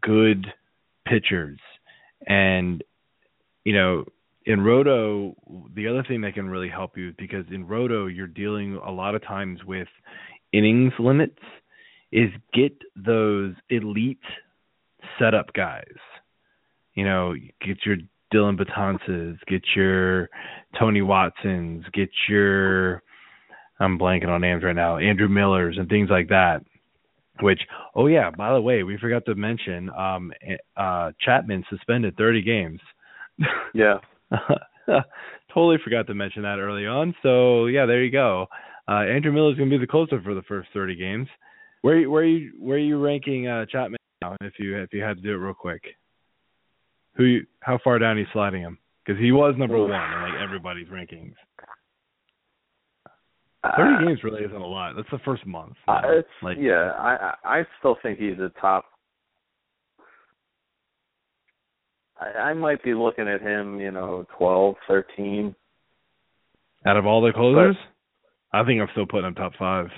good 0.00 0.46
pitchers 1.06 1.58
and 2.26 2.82
you 3.64 3.72
know, 3.72 4.04
in 4.44 4.60
Roto, 4.60 5.34
the 5.74 5.88
other 5.88 6.04
thing 6.06 6.20
that 6.20 6.34
can 6.34 6.48
really 6.48 6.68
help 6.68 6.96
you 6.96 7.12
because 7.18 7.44
in 7.50 7.66
Roto 7.66 8.06
you're 8.06 8.28
dealing 8.28 8.76
a 8.76 8.90
lot 8.90 9.14
of 9.14 9.22
times 9.24 9.64
with 9.64 9.88
innings 10.52 10.92
limits 10.98 11.40
is 12.12 12.30
get 12.54 12.72
those 12.94 13.54
elite 13.68 14.20
setup 15.18 15.52
guys. 15.52 15.96
You 16.94 17.04
know, 17.04 17.34
get 17.60 17.78
your 17.84 17.96
Dellin 18.32 18.58
Betances, 18.58 19.38
get 19.46 19.62
your 19.74 20.30
Tony 20.78 21.02
Watsons, 21.02 21.84
get 21.92 22.08
your 22.28 23.02
I'm 23.78 23.98
blanking 23.98 24.28
on 24.28 24.40
names 24.40 24.62
right 24.64 24.74
now, 24.74 24.96
Andrew 24.96 25.28
Millers 25.28 25.76
and 25.78 25.88
things 25.88 26.08
like 26.08 26.28
that. 26.28 26.62
Which, 27.40 27.60
oh 27.94 28.06
yeah, 28.06 28.30
by 28.30 28.52
the 28.52 28.60
way, 28.60 28.82
we 28.82 28.96
forgot 28.98 29.24
to 29.26 29.34
mention, 29.34 29.90
um, 29.90 30.32
uh, 30.76 31.12
Chapman 31.20 31.64
suspended 31.70 32.16
30 32.16 32.42
games. 32.42 32.80
Yeah. 33.74 33.98
totally 35.56 35.78
forgot 35.82 36.06
to 36.06 36.14
mention 36.14 36.42
that 36.42 36.58
early 36.58 36.86
on. 36.86 37.14
So 37.22 37.66
yeah, 37.66 37.86
there 37.86 38.04
you 38.04 38.12
go. 38.12 38.46
Uh, 38.88 39.00
Andrew 39.00 39.32
Miller 39.32 39.50
is 39.50 39.56
going 39.56 39.70
to 39.70 39.78
be 39.78 39.80
the 39.80 39.90
closer 39.90 40.20
for 40.22 40.34
the 40.34 40.42
first 40.42 40.68
30 40.72 40.96
games. 40.96 41.28
Where 41.82 42.08
where 42.08 42.22
are 42.22 42.26
you 42.26 42.52
where 42.58 42.76
are 42.76 42.80
you 42.80 42.98
ranking 42.98 43.46
uh, 43.46 43.64
Chapman 43.66 43.98
now? 44.20 44.36
If 44.40 44.54
you 44.58 44.76
if 44.78 44.92
you 44.92 45.02
had 45.02 45.16
to 45.16 45.22
do 45.22 45.32
it 45.32 45.36
real 45.36 45.54
quick, 45.54 45.82
who 47.14 47.24
you, 47.24 47.46
how 47.60 47.78
far 47.82 47.98
down 47.98 48.16
are 48.16 48.20
you 48.20 48.26
sliding 48.32 48.60
him? 48.60 48.78
Because 49.04 49.20
he 49.20 49.32
was 49.32 49.54
number 49.56 49.78
one 49.78 49.90
in 49.90 50.22
like 50.22 50.42
everybody's 50.42 50.88
rankings. 50.88 51.34
Thirty 53.76 53.94
uh, 53.94 54.06
games 54.08 54.24
really 54.24 54.42
isn't 54.42 54.56
a 54.56 54.66
lot. 54.66 54.94
That's 54.96 55.10
the 55.10 55.18
first 55.24 55.46
month. 55.46 55.74
Uh, 55.88 56.00
it's, 56.04 56.28
like, 56.42 56.56
yeah, 56.60 56.92
I 56.98 57.34
I 57.44 57.62
still 57.78 57.96
think 58.02 58.18
he's 58.18 58.38
a 58.38 58.50
top. 58.60 58.84
I, 62.20 62.38
I 62.38 62.54
might 62.54 62.82
be 62.82 62.94
looking 62.94 63.28
at 63.28 63.40
him, 63.40 63.80
you 63.80 63.90
know, 63.90 64.26
twelve, 64.36 64.76
thirteen. 64.86 65.54
Out 66.86 66.96
of 66.96 67.06
all 67.06 67.20
the 67.20 67.32
closers, 67.32 67.76
but, 68.52 68.58
I 68.58 68.64
think 68.64 68.80
I'm 68.80 68.88
still 68.92 69.06
putting 69.06 69.26
him 69.26 69.34
top 69.34 69.52
five. 69.58 69.88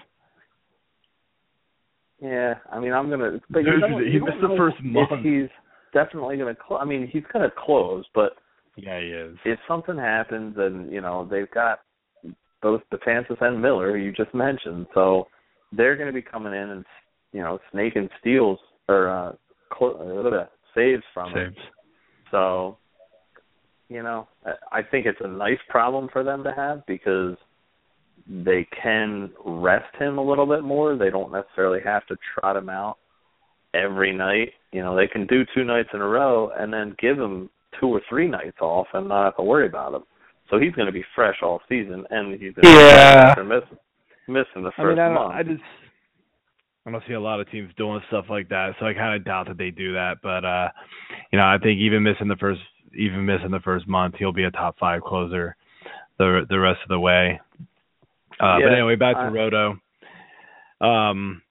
Yeah, 2.20 2.54
I 2.72 2.80
mean, 2.80 2.92
I'm 2.92 3.10
gonna. 3.10 3.40
But 3.50 3.60
you 3.60 3.72
he 4.10 4.18
missed 4.18 4.40
the 4.40 4.54
first 4.56 4.76
month. 4.82 5.24
He's 5.24 5.48
definitely 5.92 6.36
gonna. 6.36 6.56
Cl- 6.66 6.80
I 6.80 6.84
mean, 6.84 7.08
he's 7.12 7.22
gonna 7.32 7.52
close, 7.56 8.04
but 8.14 8.32
yeah, 8.76 9.00
he 9.00 9.06
is. 9.06 9.36
If 9.44 9.58
something 9.68 9.96
happens, 9.96 10.56
and 10.58 10.92
you 10.92 11.00
know 11.00 11.28
they've 11.30 11.50
got 11.50 11.80
both 12.62 12.82
Betances 12.92 13.40
and 13.40 13.60
Miller 13.60 13.96
you 13.96 14.12
just 14.12 14.34
mentioned. 14.34 14.86
So 14.94 15.28
they're 15.72 15.96
going 15.96 16.08
to 16.08 16.12
be 16.12 16.22
coming 16.22 16.52
in 16.52 16.70
and 16.70 16.84
you 17.32 17.40
know 17.40 17.58
snaking 17.72 18.08
steals 18.20 18.58
or 18.88 19.08
uh, 19.08 19.32
cl- 19.78 20.30
uh, 20.32 20.46
saves 20.74 21.02
from 21.12 21.32
saves. 21.34 21.56
it. 21.56 21.62
So 22.30 22.78
you 23.88 24.02
know 24.02 24.28
I 24.72 24.82
think 24.82 25.06
it's 25.06 25.20
a 25.20 25.28
nice 25.28 25.58
problem 25.68 26.08
for 26.12 26.22
them 26.22 26.42
to 26.44 26.52
have 26.52 26.84
because 26.86 27.36
they 28.28 28.66
can 28.82 29.30
rest 29.44 29.94
him 29.98 30.18
a 30.18 30.22
little 30.22 30.46
bit 30.46 30.62
more. 30.62 30.96
They 30.96 31.10
don't 31.10 31.32
necessarily 31.32 31.80
have 31.84 32.06
to 32.06 32.16
trot 32.34 32.56
him 32.56 32.68
out 32.68 32.98
every 33.74 34.14
night. 34.14 34.50
You 34.72 34.82
know, 34.82 34.96
they 34.96 35.06
can 35.06 35.26
do 35.26 35.44
two 35.54 35.64
nights 35.64 35.88
in 35.94 36.00
a 36.00 36.06
row 36.06 36.50
and 36.56 36.72
then 36.72 36.94
give 37.00 37.18
him 37.18 37.48
two 37.80 37.88
or 37.88 38.02
three 38.08 38.28
nights 38.28 38.58
off 38.60 38.86
and 38.92 39.08
not 39.08 39.24
have 39.24 39.36
to 39.36 39.42
worry 39.42 39.66
about 39.66 39.94
him. 39.94 40.02
So 40.50 40.58
he's 40.58 40.72
going 40.72 40.86
to 40.86 40.92
be 40.92 41.04
fresh 41.14 41.36
all 41.42 41.60
season, 41.68 42.04
and 42.10 42.32
he's 42.32 42.54
going 42.54 42.64
to 42.64 42.68
yeah. 42.68 43.34
be 43.34 43.42
missing 43.42 43.78
missing 44.28 44.62
the 44.62 44.72
first 44.76 44.98
I 44.98 45.08
mean, 45.08 45.12
I 45.12 45.14
month. 45.14 45.34
I 45.34 45.42
just 45.42 45.62
I 46.86 46.90
don't 46.90 47.02
see 47.06 47.14
a 47.14 47.20
lot 47.20 47.40
of 47.40 47.50
teams 47.50 47.70
doing 47.76 48.00
stuff 48.08 48.26
like 48.30 48.48
that, 48.48 48.72
so 48.78 48.86
I 48.86 48.94
kind 48.94 49.14
of 49.14 49.24
doubt 49.24 49.48
that 49.48 49.58
they 49.58 49.70
do 49.70 49.92
that. 49.94 50.16
But 50.22 50.44
uh, 50.44 50.68
you 51.32 51.38
know, 51.38 51.44
I 51.44 51.58
think 51.62 51.80
even 51.80 52.02
missing 52.02 52.28
the 52.28 52.36
first 52.36 52.60
even 52.96 53.26
missing 53.26 53.50
the 53.50 53.60
first 53.60 53.86
month, 53.86 54.14
he'll 54.18 54.32
be 54.32 54.44
a 54.44 54.50
top 54.50 54.78
five 54.78 55.02
closer 55.02 55.56
the 56.18 56.46
the 56.48 56.58
rest 56.58 56.80
of 56.82 56.88
the 56.88 57.00
way. 57.00 57.40
Uh, 58.40 58.58
yeah, 58.58 58.66
but 58.66 58.72
anyway, 58.72 58.96
back 58.96 59.16
to 59.16 59.22
I, 59.22 59.28
Roto. 59.28 59.78
Um, 60.80 61.42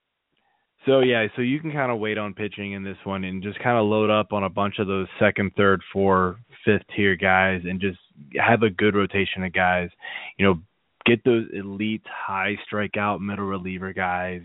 so 0.86 1.02
yeah, 1.02 1.28
so 1.36 1.42
you 1.42 1.60
can 1.60 1.72
kind 1.72 1.92
of 1.92 2.00
wait 2.00 2.18
on 2.18 2.34
pitching 2.34 2.72
in 2.72 2.84
this 2.84 2.98
one 3.04 3.24
and 3.24 3.44
just 3.44 3.60
kind 3.60 3.78
of 3.78 3.86
load 3.86 4.10
up 4.10 4.32
on 4.32 4.44
a 4.44 4.50
bunch 4.50 4.76
of 4.80 4.88
those 4.88 5.08
second, 5.20 5.52
third, 5.58 5.82
four, 5.92 6.38
fifth 6.64 6.84
tier 6.96 7.16
guys 7.16 7.62
and 7.66 7.82
just 7.82 8.00
have 8.36 8.64
a 8.64 8.70
good 8.70 8.96
rotation 8.96 9.44
of 9.44 9.54
guys. 9.54 9.90
You 10.38 10.46
know, 10.46 10.60
get 11.06 11.24
those 11.24 11.46
elite 11.54 12.04
high 12.06 12.58
strikeout 12.72 13.22
middle 13.22 13.46
reliever 13.46 13.94
guys. 13.94 14.44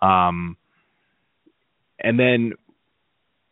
Um, 0.00 0.56
and 2.00 2.18
then 2.18 2.52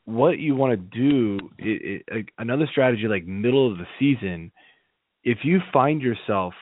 what 0.06 0.38
you 0.38 0.54
want 0.54 0.72
to 0.72 0.98
do 0.98 1.50
it, 1.58 2.04
it, 2.06 2.26
another 2.38 2.66
strategy 2.70 3.08
like 3.08 3.26
middle 3.26 3.70
of 3.70 3.76
the 3.76 3.86
season 3.98 4.52
if 5.24 5.38
you 5.42 5.58
find 5.72 6.00
yourself 6.00 6.54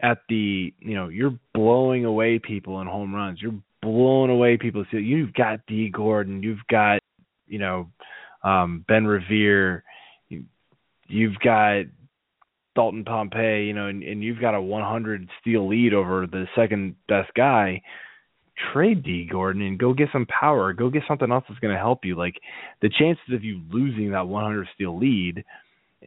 at 0.00 0.18
the 0.30 0.72
you 0.80 0.94
know 0.94 1.08
you're 1.08 1.38
blowing 1.52 2.06
away 2.06 2.38
people 2.38 2.80
in 2.80 2.86
home 2.86 3.14
runs 3.14 3.40
you're 3.40 3.54
blowing 3.82 4.30
away 4.30 4.56
people 4.56 4.84
so 4.90 4.96
you've 4.96 5.34
got 5.34 5.60
Dee 5.66 5.90
Gordon 5.90 6.42
you've 6.42 6.66
got 6.70 7.00
you 7.46 7.58
know 7.58 7.90
um 8.42 8.82
Ben 8.88 9.06
Revere 9.06 9.84
you've 11.06 11.38
got 11.44 11.84
Dalton 12.74 13.04
Pompey, 13.04 13.64
you 13.66 13.72
know, 13.72 13.86
and, 13.86 14.02
and 14.02 14.22
you've 14.22 14.40
got 14.40 14.54
a 14.54 14.60
100 14.60 15.28
steal 15.40 15.68
lead 15.68 15.94
over 15.94 16.26
the 16.26 16.46
second 16.56 16.96
best 17.08 17.32
guy, 17.34 17.80
trade 18.72 19.02
Dee 19.02 19.28
Gordon 19.30 19.62
and 19.62 19.78
go 19.78 19.92
get 19.92 20.08
some 20.12 20.26
power. 20.26 20.72
Go 20.72 20.90
get 20.90 21.02
something 21.06 21.30
else 21.30 21.44
that's 21.48 21.60
going 21.60 21.74
to 21.74 21.80
help 21.80 22.04
you. 22.04 22.16
Like 22.16 22.40
the 22.82 22.88
chances 22.88 23.32
of 23.32 23.44
you 23.44 23.60
losing 23.70 24.10
that 24.10 24.26
100 24.26 24.68
steal 24.74 24.98
lead 24.98 25.44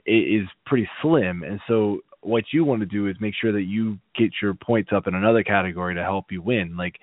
is 0.06 0.48
pretty 0.66 0.90
slim. 1.02 1.44
And 1.44 1.60
so 1.68 2.00
what 2.22 2.46
you 2.52 2.64
want 2.64 2.82
to 2.82 2.86
do 2.86 3.08
is 3.08 3.16
make 3.20 3.34
sure 3.40 3.52
that 3.52 3.64
you 3.64 3.98
get 4.16 4.32
your 4.42 4.54
points 4.54 4.92
up 4.94 5.08
in 5.08 5.16
another 5.16 5.44
category 5.44 5.96
to 5.96 6.04
help 6.04 6.32
you 6.32 6.42
win. 6.42 6.76
Like 6.78 6.96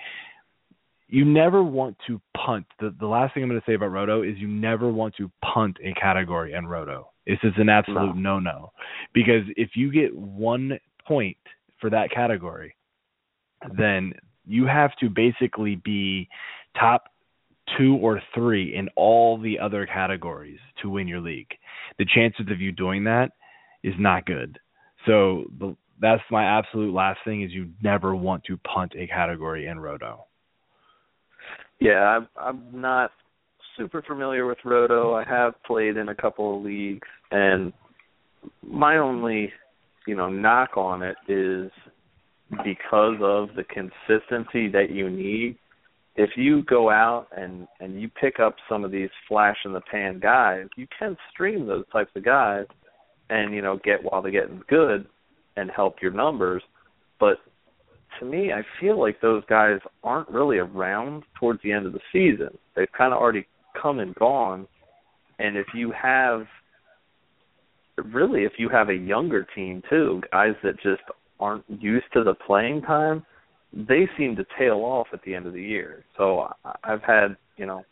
you 1.09 1.25
never 1.25 1.63
want 1.63 1.97
to 2.07 2.21
punt. 2.37 2.67
The 2.81 2.95
the 2.99 3.07
last 3.07 3.35
thing 3.35 3.43
I'm 3.43 3.49
going 3.49 3.61
to 3.61 3.67
say 3.67 3.75
about 3.75 3.93
Roto 3.93 4.23
is 4.23 4.37
you 4.39 4.49
never 4.49 4.91
want 4.91 5.15
to 5.17 5.31
punt 5.43 5.79
a 5.83 5.93
category 5.95 6.53
in 6.55 6.67
Roto 6.67 7.09
This 7.27 7.39
is 7.43 7.53
an 7.57 7.69
absolute 7.69 8.17
no 8.17 8.39
no. 8.39 8.73
Because 9.13 9.45
if 9.57 9.71
you 9.75 9.91
get 9.91 10.15
one 10.15 10.79
point 11.07 11.37
for 11.81 11.91
that 11.91 12.11
category, 12.11 12.75
then 13.77 14.13
you 14.47 14.67
have 14.67 14.91
to 15.01 15.09
basically 15.09 15.77
be 15.77 16.29
top 16.79 17.05
two 17.79 17.97
or 18.03 18.21
three 18.35 18.77
in 18.77 18.89
all 18.97 19.39
the 19.39 19.59
other 19.59 19.87
categories 19.87 20.59
to 20.83 20.91
win 20.91 21.09
your 21.09 21.21
league. 21.21 21.51
The 21.99 22.07
chances 22.15 22.47
of 22.51 22.61
you 22.61 22.73
doing 22.73 23.05
that 23.05 23.31
is 23.83 23.95
not 23.99 24.27
good. 24.27 24.59
So 25.07 25.45
the, 25.59 25.77
that's 26.01 26.23
my 26.31 26.59
absolute 26.59 26.93
last 26.93 27.21
thing 27.25 27.43
is 27.43 27.53
you 27.53 27.71
never 27.83 28.15
want 28.15 28.45
to 28.45 28.59
punt 28.59 28.93
a 28.99 29.07
category 29.07 29.67
in 29.67 29.79
roto. 29.79 30.27
Yeah, 31.81 32.01
I'm 32.01 32.29
I'm 32.41 32.81
not 32.81 33.11
super 33.77 34.03
familiar 34.03 34.47
with 34.47 34.59
roto. 34.65 35.15
I 35.15 35.25
have 35.25 35.55
played 35.67 35.97
in 35.97 36.09
a 36.09 36.15
couple 36.15 36.57
of 36.57 36.63
leagues 36.65 37.09
and 37.31 37.73
my 38.63 38.99
only, 38.99 39.53
you 40.07 40.17
know, 40.17 40.29
knock 40.29 40.77
on 40.77 41.03
it 41.03 41.17
is 41.29 41.71
because 42.65 43.17
of 43.21 43.49
the 43.57 43.65
consistency 43.65 44.69
that 44.69 44.91
you 44.91 45.09
need 45.09 45.59
if 46.17 46.31
you 46.37 46.63
go 46.63 46.91
out 46.91 47.27
and 47.37 47.67
and 47.81 48.01
you 48.01 48.09
pick 48.09 48.39
up 48.39 48.55
some 48.69 48.85
of 48.85 48.91
these 48.91 49.11
flash 49.29 49.57
in 49.65 49.73
the 49.73 49.81
pan 49.81 50.21
guys, 50.21 50.67
you 50.77 50.87
can 50.97 51.17
stream 51.33 51.67
those 51.67 51.85
types 51.93 52.11
of 52.15 52.25
guys 52.25 52.67
and 53.31 53.55
you 53.55 53.63
know 53.63 53.79
get 53.85 54.03
while 54.03 54.23
they're 54.23 54.31
getting 54.31 54.63
good 54.69 55.07
and 55.57 55.71
help 55.75 55.97
your 56.01 56.13
numbers. 56.13 56.63
But 57.19 57.39
to 58.21 58.27
me, 58.27 58.53
I 58.53 58.63
feel 58.81 59.01
like 59.01 59.21
those 59.21 59.43
guys 59.49 59.81
aren't 60.05 60.29
really 60.29 60.59
around 60.59 61.25
towards 61.39 61.61
the 61.63 61.73
end 61.73 61.87
of 61.87 61.93
the 61.93 62.01
season. 62.13 62.57
They've 62.77 62.91
kind 62.97 63.13
of 63.13 63.19
already 63.19 63.47
come 63.81 63.99
and 63.99 64.15
gone. 64.15 64.67
And 65.39 65.57
if 65.57 65.67
you 65.75 65.93
have 66.01 66.47
really 68.13 68.45
if 68.45 68.53
you 68.59 68.69
have 68.69 68.89
a 68.89 68.95
younger 68.95 69.47
team 69.55 69.83
too, 69.89 70.23
guys 70.33 70.55
that 70.63 70.75
just 70.77 71.03
aren't 71.41 71.65
used 71.69 72.07
to 72.13 72.25
the 72.25 72.35
playing 72.47 72.83
time, 72.83 73.25
they 73.73 74.09
seem 74.17 74.37
to 74.37 74.45
tail 74.59 74.79
off 74.79 75.09
at 75.13 75.21
the 75.25 75.35
end 75.35 75.47
of 75.47 75.53
the 75.53 75.63
year. 75.63 76.05
So 76.17 76.49
I've 76.85 77.03
had, 77.03 77.37
you 77.57 77.67
know, 77.67 77.85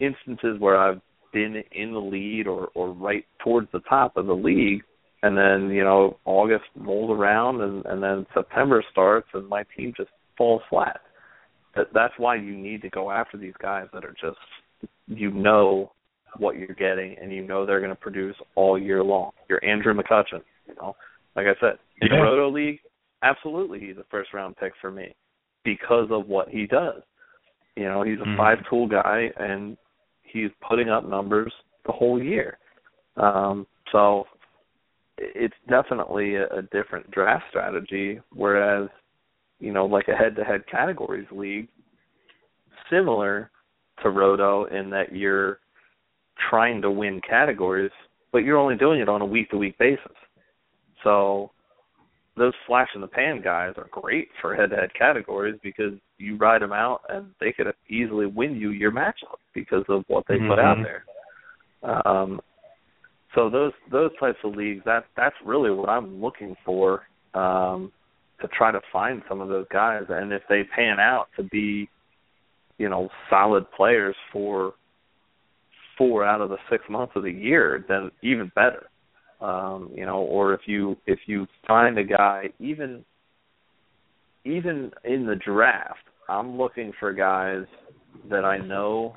instances 0.00 0.58
where 0.58 0.76
I've 0.76 1.00
been 1.32 1.62
in 1.72 1.92
the 1.92 1.98
lead 1.98 2.46
or 2.46 2.68
or 2.74 2.92
right 2.92 3.24
towards 3.42 3.68
the 3.72 3.80
top 3.80 4.16
of 4.16 4.26
the 4.26 4.34
league 4.34 4.82
and 5.22 5.36
then, 5.36 5.70
you 5.70 5.84
know, 5.84 6.18
August 6.24 6.64
rolls 6.76 7.10
around 7.10 7.60
and 7.60 7.84
and 7.86 8.02
then 8.02 8.26
September 8.34 8.84
starts 8.90 9.28
and 9.34 9.48
my 9.48 9.64
team 9.76 9.92
just 9.96 10.10
falls 10.36 10.62
flat. 10.68 11.00
That 11.74 11.86
that's 11.94 12.14
why 12.18 12.36
you 12.36 12.56
need 12.56 12.82
to 12.82 12.90
go 12.90 13.10
after 13.10 13.38
these 13.38 13.54
guys 13.60 13.86
that 13.94 14.04
are 14.04 14.14
just 14.20 14.38
you 15.06 15.30
know 15.30 15.92
what 16.38 16.56
you're 16.56 16.68
getting 16.68 17.16
and 17.20 17.32
you 17.32 17.42
know 17.46 17.66
they're 17.66 17.80
going 17.80 17.90
to 17.90 17.96
produce 17.96 18.36
all 18.54 18.78
year 18.78 19.02
long. 19.02 19.32
You're 19.48 19.64
Andrew 19.64 19.94
McCutchen, 19.94 20.42
you 20.66 20.74
know. 20.80 20.96
Like 21.36 21.46
I 21.46 21.58
said, 21.60 21.78
in 22.00 22.08
yeah. 22.08 22.16
the 22.16 22.22
Roto 22.22 22.50
League, 22.50 22.80
absolutely 23.22 23.80
he's 23.80 23.96
a 23.96 24.04
first 24.10 24.32
round 24.34 24.56
pick 24.56 24.72
for 24.80 24.90
me 24.90 25.14
because 25.64 26.08
of 26.10 26.28
what 26.28 26.48
he 26.48 26.66
does. 26.66 27.02
You 27.76 27.84
know, 27.84 28.02
he's 28.02 28.18
a 28.18 28.22
mm-hmm. 28.22 28.36
five 28.36 28.58
tool 28.68 28.86
guy 28.86 29.30
and 29.38 29.76
he's 30.22 30.50
putting 30.66 30.88
up 30.88 31.08
numbers 31.08 31.52
the 31.86 31.92
whole 31.92 32.22
year. 32.22 32.58
Um, 33.16 33.66
so 33.90 34.24
it's 35.18 35.54
definitely 35.68 36.36
a, 36.36 36.46
a 36.46 36.62
different 36.72 37.10
draft 37.10 37.44
strategy. 37.50 38.20
Whereas, 38.32 38.88
you 39.58 39.72
know, 39.72 39.86
like 39.86 40.08
a 40.08 40.14
head 40.14 40.36
to 40.36 40.44
head 40.44 40.62
categories 40.70 41.28
league, 41.30 41.68
similar 42.90 43.50
to 44.02 44.10
Roto 44.10 44.64
in 44.64 44.90
that 44.90 45.14
you're 45.14 45.58
trying 46.50 46.82
to 46.82 46.90
win 46.90 47.20
categories, 47.28 47.90
but 48.32 48.38
you're 48.38 48.58
only 48.58 48.76
doing 48.76 49.00
it 49.00 49.08
on 49.08 49.20
a 49.20 49.26
week 49.26 49.50
to 49.50 49.58
week 49.58 49.76
basis. 49.78 50.16
So 51.04 51.50
those 52.36 52.54
flash 52.66 52.88
in 52.94 53.00
the 53.00 53.06
pan 53.06 53.42
guys 53.42 53.74
are 53.76 53.88
great 53.90 54.28
for 54.40 54.54
head 54.54 54.70
to 54.70 54.76
head 54.76 54.90
categories 54.98 55.58
because 55.62 55.92
you 56.18 56.36
ride 56.36 56.62
them 56.62 56.72
out 56.72 57.02
and 57.08 57.26
they 57.40 57.52
could 57.52 57.66
easily 57.88 58.26
win 58.26 58.56
you 58.56 58.70
your 58.70 58.92
matchup 58.92 59.38
because 59.54 59.84
of 59.88 60.04
what 60.08 60.24
they 60.28 60.36
mm-hmm. 60.36 60.48
put 60.48 60.58
out 60.58 60.78
mm-hmm. 60.78 60.84
there. 60.84 62.06
Um, 62.06 62.40
so 63.34 63.50
those 63.50 63.72
those 63.90 64.10
types 64.20 64.38
of 64.44 64.54
leagues 64.54 64.82
that 64.84 65.04
that's 65.16 65.34
really 65.44 65.70
what 65.70 65.88
I'm 65.88 66.20
looking 66.20 66.54
for 66.64 67.02
um, 67.34 67.92
to 68.40 68.48
try 68.48 68.70
to 68.70 68.80
find 68.92 69.22
some 69.28 69.40
of 69.40 69.48
those 69.48 69.66
guys 69.72 70.02
and 70.08 70.32
if 70.32 70.42
they 70.48 70.62
pan 70.64 71.00
out 71.00 71.28
to 71.36 71.42
be 71.44 71.88
you 72.82 72.88
know 72.88 73.08
solid 73.30 73.64
players 73.72 74.16
for 74.32 74.74
four 75.96 76.24
out 76.24 76.40
of 76.40 76.48
the 76.48 76.58
six 76.70 76.82
months 76.88 77.12
of 77.16 77.22
the 77.22 77.30
year 77.30 77.84
then 77.88 78.10
even 78.22 78.50
better 78.54 78.88
um, 79.42 79.90
you 79.92 80.06
know, 80.06 80.18
or 80.18 80.54
if 80.54 80.60
you 80.66 80.96
if 81.06 81.18
you 81.26 81.46
find 81.66 81.98
a 81.98 82.04
guy 82.04 82.44
even 82.60 83.04
even 84.44 84.92
in 85.04 85.26
the 85.26 85.34
draft, 85.34 85.98
I'm 86.28 86.56
looking 86.56 86.92
for 86.98 87.12
guys 87.12 87.64
that 88.30 88.44
I 88.44 88.58
know 88.58 89.14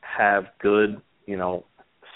have 0.00 0.44
good, 0.60 1.00
you 1.26 1.36
know, 1.36 1.64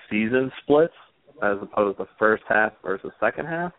season 0.09 0.51
splits 0.62 0.95
as 1.43 1.59
opposed 1.61 1.99
to 1.99 2.09
first 2.18 2.43
half 2.49 2.72
versus 2.83 3.11
second 3.20 3.47
half. 3.47 3.72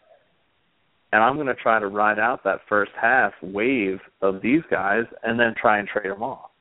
And 1.11 1.23
I'm 1.23 1.35
going 1.35 1.47
to 1.47 1.55
try 1.55 1.79
to 1.79 1.87
ride 1.87 2.19
out 2.19 2.43
that 2.43 2.59
first 2.69 2.91
half 3.01 3.31
wave 3.41 3.99
of 4.21 4.41
these 4.41 4.61
guys 4.69 5.05
and 5.23 5.39
then 5.39 5.55
try 5.59 5.79
and 5.79 5.87
trade 5.87 6.11
them 6.11 6.21
off. 6.21 6.51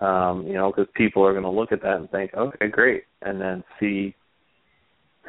Um, 0.00 0.46
you 0.46 0.54
know, 0.54 0.72
because 0.72 0.90
people 0.94 1.24
are 1.24 1.32
going 1.32 1.44
to 1.44 1.50
look 1.50 1.70
at 1.70 1.82
that 1.82 1.96
and 1.96 2.10
think, 2.10 2.34
okay, 2.34 2.68
great, 2.68 3.04
and 3.22 3.40
then 3.40 3.62
see 3.78 4.14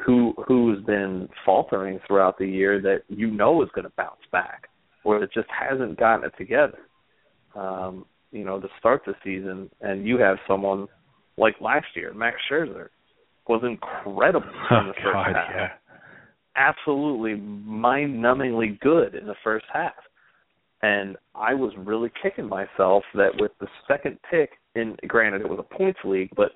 who 0.04 0.34
who's 0.46 0.84
been 0.84 1.28
faltering 1.44 2.00
throughout 2.06 2.38
the 2.38 2.46
year 2.46 2.80
that 2.82 3.02
you 3.08 3.30
know 3.30 3.62
is 3.62 3.68
going 3.74 3.86
to 3.86 3.92
bounce 3.96 4.20
back, 4.32 4.68
or 5.04 5.20
that 5.20 5.32
just 5.32 5.48
hasn't 5.48 5.98
gotten 5.98 6.24
it 6.24 6.32
together. 6.36 6.78
Um, 7.54 8.04
you 8.32 8.44
know, 8.44 8.60
to 8.60 8.68
start 8.78 9.02
the 9.06 9.14
season, 9.24 9.70
and 9.80 10.06
you 10.06 10.18
have 10.18 10.36
someone 10.46 10.88
like 11.38 11.54
last 11.60 11.86
year, 11.94 12.12
Max 12.12 12.36
Scherzer, 12.50 12.88
was 13.48 13.62
incredible 13.64 14.50
oh, 14.70 14.76
in 14.80 14.86
the 14.88 14.94
first 14.94 15.12
God, 15.12 15.34
half. 15.34 15.50
Yeah. 15.54 15.68
Absolutely 16.56 17.34
mind-numbingly 17.34 18.80
good 18.80 19.14
in 19.14 19.26
the 19.26 19.34
first 19.44 19.66
half. 19.72 19.92
And 20.82 21.16
I 21.34 21.54
was 21.54 21.72
really 21.78 22.10
kicking 22.22 22.48
myself 22.48 23.02
that 23.14 23.30
with 23.38 23.52
the 23.60 23.66
second 23.88 24.18
pick 24.30 24.50
in 24.74 24.96
granted 25.06 25.40
it 25.40 25.48
was 25.48 25.58
a 25.58 25.74
points 25.74 26.00
league, 26.04 26.30
but 26.36 26.52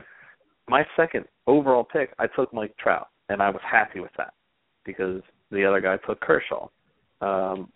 my 0.68 0.84
second 0.96 1.24
overall 1.46 1.84
pick 1.84 2.14
I 2.18 2.26
took 2.26 2.52
Mike 2.52 2.74
Trout 2.78 3.08
and 3.28 3.42
I 3.42 3.50
was 3.50 3.60
happy 3.68 4.00
with 4.00 4.10
that 4.18 4.34
because 4.84 5.22
the 5.50 5.64
other 5.64 5.80
guy 5.80 5.96
took 6.06 6.20
Kershaw. 6.20 6.68
Um, 7.20 7.72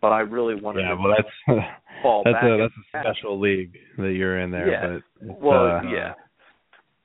but 0.00 0.08
I 0.08 0.20
really 0.20 0.54
wanted 0.54 0.82
yeah, 0.82 0.90
to 0.90 0.96
well, 0.96 1.14
that's 1.16 1.66
fall 2.02 2.22
that's 2.24 2.34
back 2.34 2.44
a 2.44 2.58
that's 2.58 2.74
a 2.74 3.12
special 3.12 3.40
league 3.40 3.72
that 3.96 4.12
you're 4.12 4.40
in 4.40 4.50
there. 4.50 4.70
Yeah. 4.70 4.98
But 5.22 5.40
well, 5.40 5.66
uh, 5.66 5.82
yeah. 5.84 6.12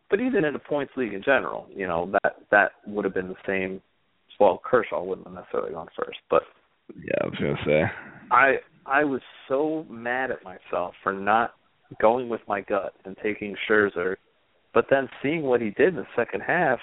But 0.09 0.19
even 0.19 0.43
in 0.43 0.55
a 0.55 0.59
points 0.59 0.93
league 0.97 1.13
in 1.13 1.23
general, 1.23 1.67
you 1.73 1.87
know 1.87 2.11
that 2.23 2.37
that 2.51 2.71
would 2.87 3.05
have 3.05 3.13
been 3.13 3.29
the 3.29 3.35
same. 3.47 3.81
Well, 4.39 4.61
Kershaw 4.63 5.03
wouldn't 5.03 5.27
have 5.27 5.35
necessarily 5.35 5.71
gone 5.71 5.87
first, 5.97 6.17
but 6.29 6.43
yeah, 6.97 7.13
I 7.21 7.25
was 7.25 7.37
gonna 7.39 7.55
say 7.65 7.83
I 8.31 8.55
I 8.85 9.03
was 9.03 9.21
so 9.47 9.85
mad 9.89 10.31
at 10.31 10.43
myself 10.43 10.93
for 11.03 11.13
not 11.13 11.53
going 12.01 12.29
with 12.29 12.41
my 12.47 12.61
gut 12.61 12.93
and 13.05 13.15
taking 13.21 13.55
Scherzer, 13.67 14.15
but 14.73 14.85
then 14.89 15.09
seeing 15.21 15.43
what 15.43 15.61
he 15.61 15.71
did 15.71 15.89
in 15.89 15.95
the 15.95 16.07
second 16.15 16.41
half, 16.41 16.79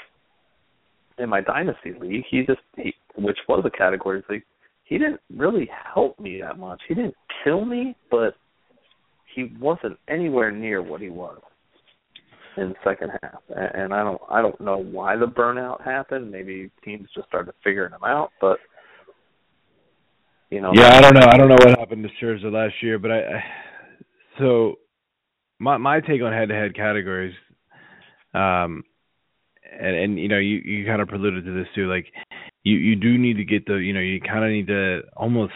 in 1.18 1.28
my 1.28 1.40
dynasty 1.40 1.92
league, 2.00 2.24
he 2.30 2.42
just 2.46 2.60
he, 2.76 2.94
which 3.16 3.38
was 3.48 3.64
a 3.64 3.70
category 3.70 4.22
league, 4.28 4.42
he 4.84 4.98
didn't 4.98 5.20
really 5.34 5.68
help 5.94 6.18
me 6.18 6.40
that 6.40 6.58
much. 6.58 6.80
He 6.88 6.94
didn't 6.94 7.14
kill 7.44 7.64
me, 7.64 7.96
but 8.10 8.34
he 9.34 9.52
wasn't 9.60 9.98
anywhere 10.08 10.50
near 10.50 10.82
what 10.82 11.00
he 11.00 11.08
was 11.08 11.40
in 12.56 12.70
the 12.70 12.74
second 12.84 13.10
half. 13.22 13.40
And 13.48 13.92
I 13.92 14.02
don't 14.02 14.20
I 14.30 14.42
don't 14.42 14.60
know 14.60 14.78
why 14.78 15.16
the 15.16 15.26
burnout 15.26 15.82
happened. 15.82 16.30
Maybe 16.30 16.70
teams 16.84 17.08
just 17.14 17.28
started 17.28 17.54
figuring 17.62 17.92
him 17.92 18.04
out, 18.04 18.30
but 18.40 18.58
you 20.50 20.60
know. 20.60 20.72
Yeah, 20.74 20.96
I 20.96 21.00
don't 21.00 21.14
know. 21.14 21.26
I 21.26 21.36
don't 21.36 21.48
know 21.48 21.56
what 21.58 21.78
happened 21.78 22.04
to 22.04 22.24
Scherzer 22.24 22.52
last 22.52 22.74
year, 22.82 22.98
but 22.98 23.10
I, 23.10 23.18
I 23.18 23.44
so 24.38 24.76
my 25.58 25.76
my 25.76 26.00
take 26.00 26.22
on 26.22 26.32
head 26.32 26.48
to 26.48 26.54
head 26.54 26.74
categories 26.74 27.34
um 28.34 28.84
and 29.78 29.96
and 29.96 30.18
you 30.18 30.28
know 30.28 30.38
you 30.38 30.56
you 30.58 30.86
kind 30.86 31.00
of 31.00 31.08
preluded 31.08 31.44
to 31.44 31.52
this 31.52 31.68
too 31.74 31.88
like 31.88 32.06
you 32.62 32.76
you 32.76 32.96
do 32.96 33.18
need 33.18 33.36
to 33.36 33.44
get 33.44 33.66
the 33.66 33.74
you 33.74 33.92
know 33.92 34.00
you 34.00 34.20
kind 34.20 34.44
of 34.44 34.50
need 34.50 34.66
to 34.66 35.00
almost 35.16 35.52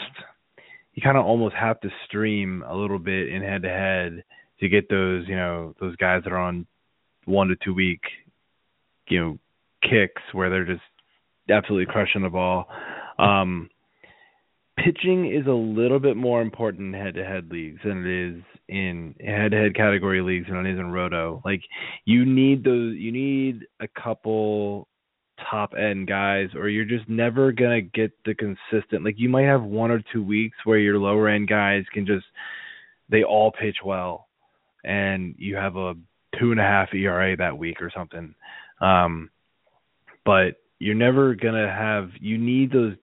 you 0.94 1.02
kind 1.02 1.16
of 1.16 1.24
almost 1.24 1.54
have 1.54 1.80
to 1.80 1.88
stream 2.06 2.64
a 2.66 2.74
little 2.74 2.98
bit 2.98 3.28
in 3.28 3.42
head 3.42 3.62
to 3.62 3.68
head 3.68 4.24
to 4.60 4.68
get 4.68 4.88
those 4.88 5.26
you 5.28 5.36
know 5.36 5.74
those 5.80 5.96
guys 5.96 6.22
that 6.24 6.32
are 6.32 6.38
on 6.38 6.66
one 7.26 7.48
to 7.48 7.56
two 7.62 7.74
week 7.74 8.02
you 9.08 9.20
know 9.20 9.38
kicks 9.82 10.22
where 10.32 10.50
they're 10.50 10.64
just 10.64 10.82
absolutely 11.50 11.90
crushing 11.90 12.22
the 12.22 12.28
ball 12.28 12.66
um 13.18 13.68
pitching 14.84 15.32
is 15.32 15.46
a 15.46 15.52
little 15.52 15.98
bit 15.98 16.16
more 16.16 16.42
important 16.42 16.94
in 16.94 17.00
head 17.00 17.14
to 17.14 17.24
head 17.24 17.50
leagues 17.50 17.80
than 17.84 18.04
it 18.04 18.36
is 18.36 18.42
in 18.68 19.14
head 19.20 19.50
to 19.50 19.56
head 19.56 19.74
category 19.74 20.22
leagues 20.22 20.46
than 20.48 20.64
it 20.64 20.72
is 20.72 20.78
in 20.78 20.90
roto. 20.90 21.42
Like 21.44 21.62
you 22.04 22.24
need 22.24 22.64
those 22.64 22.96
you 22.96 23.12
need 23.12 23.66
a 23.80 23.88
couple 23.88 24.88
top 25.50 25.72
end 25.78 26.06
guys 26.06 26.48
or 26.54 26.68
you're 26.68 26.84
just 26.84 27.08
never 27.08 27.52
to 27.52 27.80
get 27.80 28.12
the 28.26 28.34
consistent 28.34 29.04
like 29.04 29.14
you 29.18 29.28
might 29.28 29.44
have 29.44 29.62
one 29.62 29.90
or 29.90 30.02
two 30.12 30.22
weeks 30.22 30.56
where 30.64 30.78
your 30.78 30.98
lower 30.98 31.28
end 31.28 31.48
guys 31.48 31.82
can 31.94 32.04
just 32.04 32.26
they 33.08 33.22
all 33.22 33.50
pitch 33.50 33.78
well 33.84 34.28
and 34.84 35.34
you 35.38 35.56
have 35.56 35.76
a 35.76 35.94
two 36.38 36.52
and 36.52 36.60
a 36.60 36.64
half 36.64 36.92
ERA 36.94 37.36
that 37.36 37.56
week 37.56 37.80
or 37.80 37.90
something. 37.94 38.34
Um 38.80 39.30
but 40.24 40.60
you're 40.78 40.94
never 40.94 41.34
gonna 41.34 41.68
have 41.68 42.10
you 42.20 42.38
need 42.38 42.72
those 42.72 42.94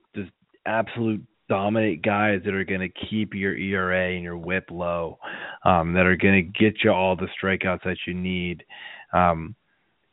absolute 0.68 1.24
dominant 1.48 2.02
guys 2.02 2.40
that 2.44 2.54
are 2.54 2.64
going 2.64 2.80
to 2.80 3.06
keep 3.10 3.34
your 3.34 3.56
ERA 3.56 4.14
and 4.14 4.22
your 4.22 4.36
WHIP 4.36 4.70
low, 4.70 5.18
um, 5.64 5.92
that 5.94 6.06
are 6.06 6.16
going 6.16 6.34
to 6.34 6.64
get 6.64 6.84
you 6.84 6.90
all 6.90 7.16
the 7.16 7.28
strikeouts 7.42 7.84
that 7.84 7.96
you 8.06 8.14
need. 8.14 8.64
Um, 9.12 9.54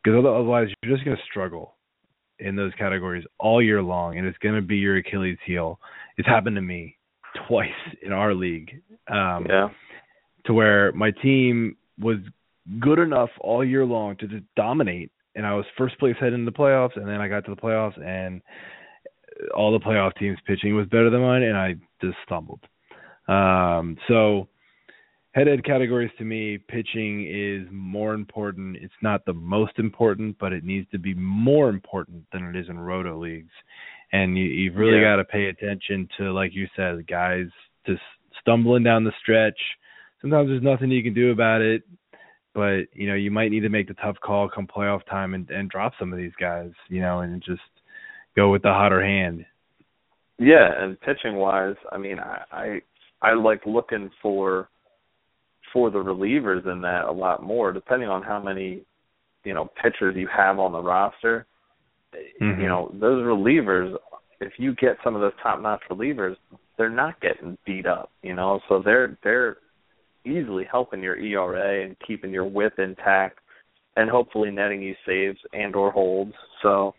because 0.02 0.24
otherwise 0.24 0.68
you're 0.82 0.94
just 0.94 1.04
going 1.04 1.16
to 1.16 1.22
struggle 1.28 1.74
in 2.38 2.54
those 2.54 2.72
categories 2.78 3.24
all 3.38 3.62
year 3.62 3.82
long, 3.82 4.18
and 4.18 4.26
it's 4.26 4.38
going 4.38 4.54
to 4.54 4.62
be 4.62 4.76
your 4.76 4.96
Achilles 4.98 5.38
heel. 5.44 5.80
It's 6.16 6.28
happened 6.28 6.56
to 6.56 6.62
me 6.62 6.96
twice 7.48 7.70
in 8.02 8.12
our 8.12 8.34
league. 8.34 8.82
Um, 9.08 9.46
yeah. 9.48 9.68
To 10.46 10.54
where 10.54 10.92
my 10.92 11.10
team 11.10 11.76
was 11.98 12.18
good 12.78 13.00
enough 13.00 13.30
all 13.40 13.64
year 13.64 13.84
long 13.84 14.16
to 14.18 14.28
just 14.28 14.44
dominate, 14.54 15.10
and 15.34 15.44
I 15.44 15.54
was 15.54 15.64
first 15.76 15.98
place 15.98 16.14
heading 16.20 16.40
into 16.40 16.50
the 16.50 16.56
playoffs, 16.56 16.96
and 16.96 17.08
then 17.08 17.20
I 17.20 17.28
got 17.28 17.44
to 17.46 17.54
the 17.54 17.60
playoffs, 17.60 18.00
and 18.00 18.40
all 19.54 19.72
the 19.72 19.84
playoff 19.84 20.14
teams 20.16 20.38
pitching 20.46 20.74
was 20.76 20.86
better 20.88 21.10
than 21.10 21.20
mine, 21.20 21.42
and 21.42 21.56
I 21.56 21.74
just 22.00 22.16
stumbled. 22.24 22.60
Um, 23.28 23.96
so 24.08 24.48
head-to-head 25.32 25.64
categories 25.64 26.10
to 26.18 26.24
me, 26.24 26.58
pitching 26.58 27.26
is 27.28 27.68
more 27.70 28.14
important. 28.14 28.76
It's 28.80 28.94
not 29.02 29.24
the 29.26 29.34
most 29.34 29.78
important, 29.78 30.36
but 30.38 30.52
it 30.52 30.64
needs 30.64 30.88
to 30.92 30.98
be 30.98 31.14
more 31.14 31.68
important 31.68 32.24
than 32.32 32.44
it 32.44 32.56
is 32.56 32.68
in 32.68 32.78
roto 32.78 33.18
leagues. 33.18 33.52
And 34.12 34.38
you, 34.38 34.44
you've 34.44 34.76
really 34.76 34.98
Yeah. 34.98 35.12
got 35.12 35.16
to 35.16 35.24
pay 35.24 35.46
attention 35.46 36.08
to, 36.16 36.32
like 36.32 36.54
you 36.54 36.68
said, 36.76 37.06
guys 37.06 37.46
just 37.86 38.02
stumbling 38.40 38.82
down 38.82 39.04
the 39.04 39.12
stretch. 39.20 39.58
Sometimes 40.20 40.48
there's 40.48 40.62
nothing 40.62 40.90
you 40.90 41.02
can 41.02 41.14
do 41.14 41.32
about 41.32 41.60
it, 41.60 41.82
but 42.54 42.84
you 42.94 43.06
know 43.06 43.14
you 43.14 43.30
might 43.30 43.50
need 43.50 43.60
to 43.60 43.68
make 43.68 43.88
the 43.88 43.94
tough 43.94 44.16
call 44.20 44.48
come 44.48 44.66
playoff 44.66 45.04
time 45.10 45.34
and, 45.34 45.50
and 45.50 45.68
drop 45.68 45.92
some 45.98 46.12
of 46.12 46.18
these 46.18 46.32
guys, 46.40 46.70
you 46.88 47.00
know, 47.00 47.20
and 47.20 47.42
just 47.42 47.60
go 48.36 48.50
with 48.50 48.62
the 48.62 48.68
hotter 48.72 49.04
hand. 49.04 49.44
Yeah, 50.38 50.70
and 50.78 51.00
pitching 51.00 51.36
wise, 51.36 51.76
I 51.90 51.98
mean, 51.98 52.18
I, 52.18 52.42
I 52.52 52.80
I 53.22 53.34
like 53.34 53.64
looking 53.66 54.10
for 54.20 54.68
for 55.72 55.90
the 55.90 55.98
relievers 55.98 56.70
in 56.70 56.80
that 56.82 57.06
a 57.06 57.12
lot 57.12 57.42
more, 57.42 57.72
depending 57.72 58.08
on 58.08 58.22
how 58.22 58.42
many 58.42 58.82
you 59.44 59.54
know 59.54 59.70
pitchers 59.82 60.16
you 60.16 60.28
have 60.28 60.58
on 60.58 60.72
the 60.72 60.82
roster. 60.82 61.46
Mhm. 62.40 62.60
You 62.60 62.68
know, 62.68 62.90
those 62.94 63.24
relievers, 63.24 63.96
if 64.40 64.58
you 64.58 64.74
get 64.74 64.96
some 65.02 65.14
of 65.14 65.20
those 65.20 65.34
top 65.42 65.60
notch 65.60 65.82
relievers, 65.90 66.36
they're 66.76 66.88
not 66.90 67.20
getting 67.20 67.56
beat 67.64 67.86
up. 67.86 68.10
You 68.22 68.34
know, 68.34 68.60
so 68.68 68.80
they're 68.80 69.16
they're 69.22 69.56
easily 70.24 70.64
helping 70.64 71.02
your 71.02 71.16
ERA 71.16 71.84
and 71.84 71.96
keeping 72.06 72.32
your 72.32 72.44
WHIP 72.44 72.78
intact, 72.78 73.38
and 73.96 74.10
hopefully 74.10 74.50
netting 74.50 74.82
you 74.82 74.94
saves 75.06 75.38
and 75.52 75.74
or 75.74 75.90
holds. 75.90 76.34
So, 76.62 76.94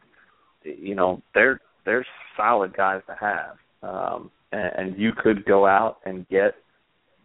you 0.80 0.95
know, 0.95 1.22
they're 1.34 1.59
they're 1.86 2.05
solid 2.36 2.76
guys 2.76 3.01
to 3.07 3.15
have. 3.20 3.57
Um, 3.84 4.32
and, 4.51 4.72
and 4.78 4.99
you 4.99 5.11
could 5.15 5.45
go 5.45 5.65
out 5.65 5.97
and 6.05 6.28
get 6.30 6.55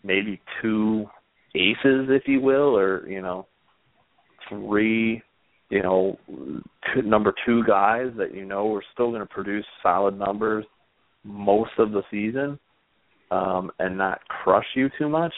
maybe 0.03 0.40
two 0.61 1.07
aces, 1.55 2.09
if 2.09 2.22
you 2.26 2.40
will, 2.40 2.76
or 2.76 3.09
you 3.09 3.22
know, 3.22 3.47
three, 4.49 5.22
you 5.70 5.82
know, 5.82 6.18
two, 6.95 7.03
number 7.03 7.34
two 7.47 7.64
guys 7.64 8.09
that 8.16 8.34
you 8.34 8.45
know 8.45 8.74
are 8.74 8.84
still 8.93 9.11
going 9.11 9.20
to 9.20 9.26
produce 9.26 9.66
solid 9.82 10.18
numbers 10.18 10.64
most 11.24 11.70
of 11.78 11.93
the 11.93 12.03
season, 12.11 12.59
um, 13.30 13.70
and 13.78 13.97
not 13.97 14.20
crush 14.28 14.66
you 14.74 14.88
too 14.99 15.09
much, 15.09 15.32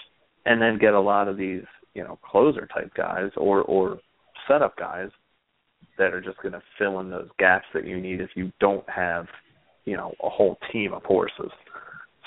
and 0.46 0.60
then 0.60 0.78
get 0.78 0.94
a 0.94 1.00
lot 1.00 1.28
of 1.28 1.36
these, 1.36 1.64
you 1.94 2.02
know, 2.02 2.18
closer 2.24 2.66
type 2.66 2.92
guys 2.96 3.30
or 3.36 3.62
or 3.62 3.98
setup 4.48 4.76
guys 4.76 5.08
that 5.98 6.12
are 6.12 6.20
just 6.20 6.38
going 6.38 6.52
to 6.52 6.62
fill 6.78 7.00
in 7.00 7.10
those 7.10 7.28
gaps 7.38 7.66
that 7.74 7.86
you 7.86 8.00
need 8.00 8.20
if 8.20 8.30
you 8.34 8.52
don't 8.60 8.88
have, 8.88 9.26
you 9.84 9.96
know, 9.96 10.12
a 10.22 10.28
whole 10.28 10.58
team 10.72 10.92
of 10.92 11.02
horses. 11.04 11.50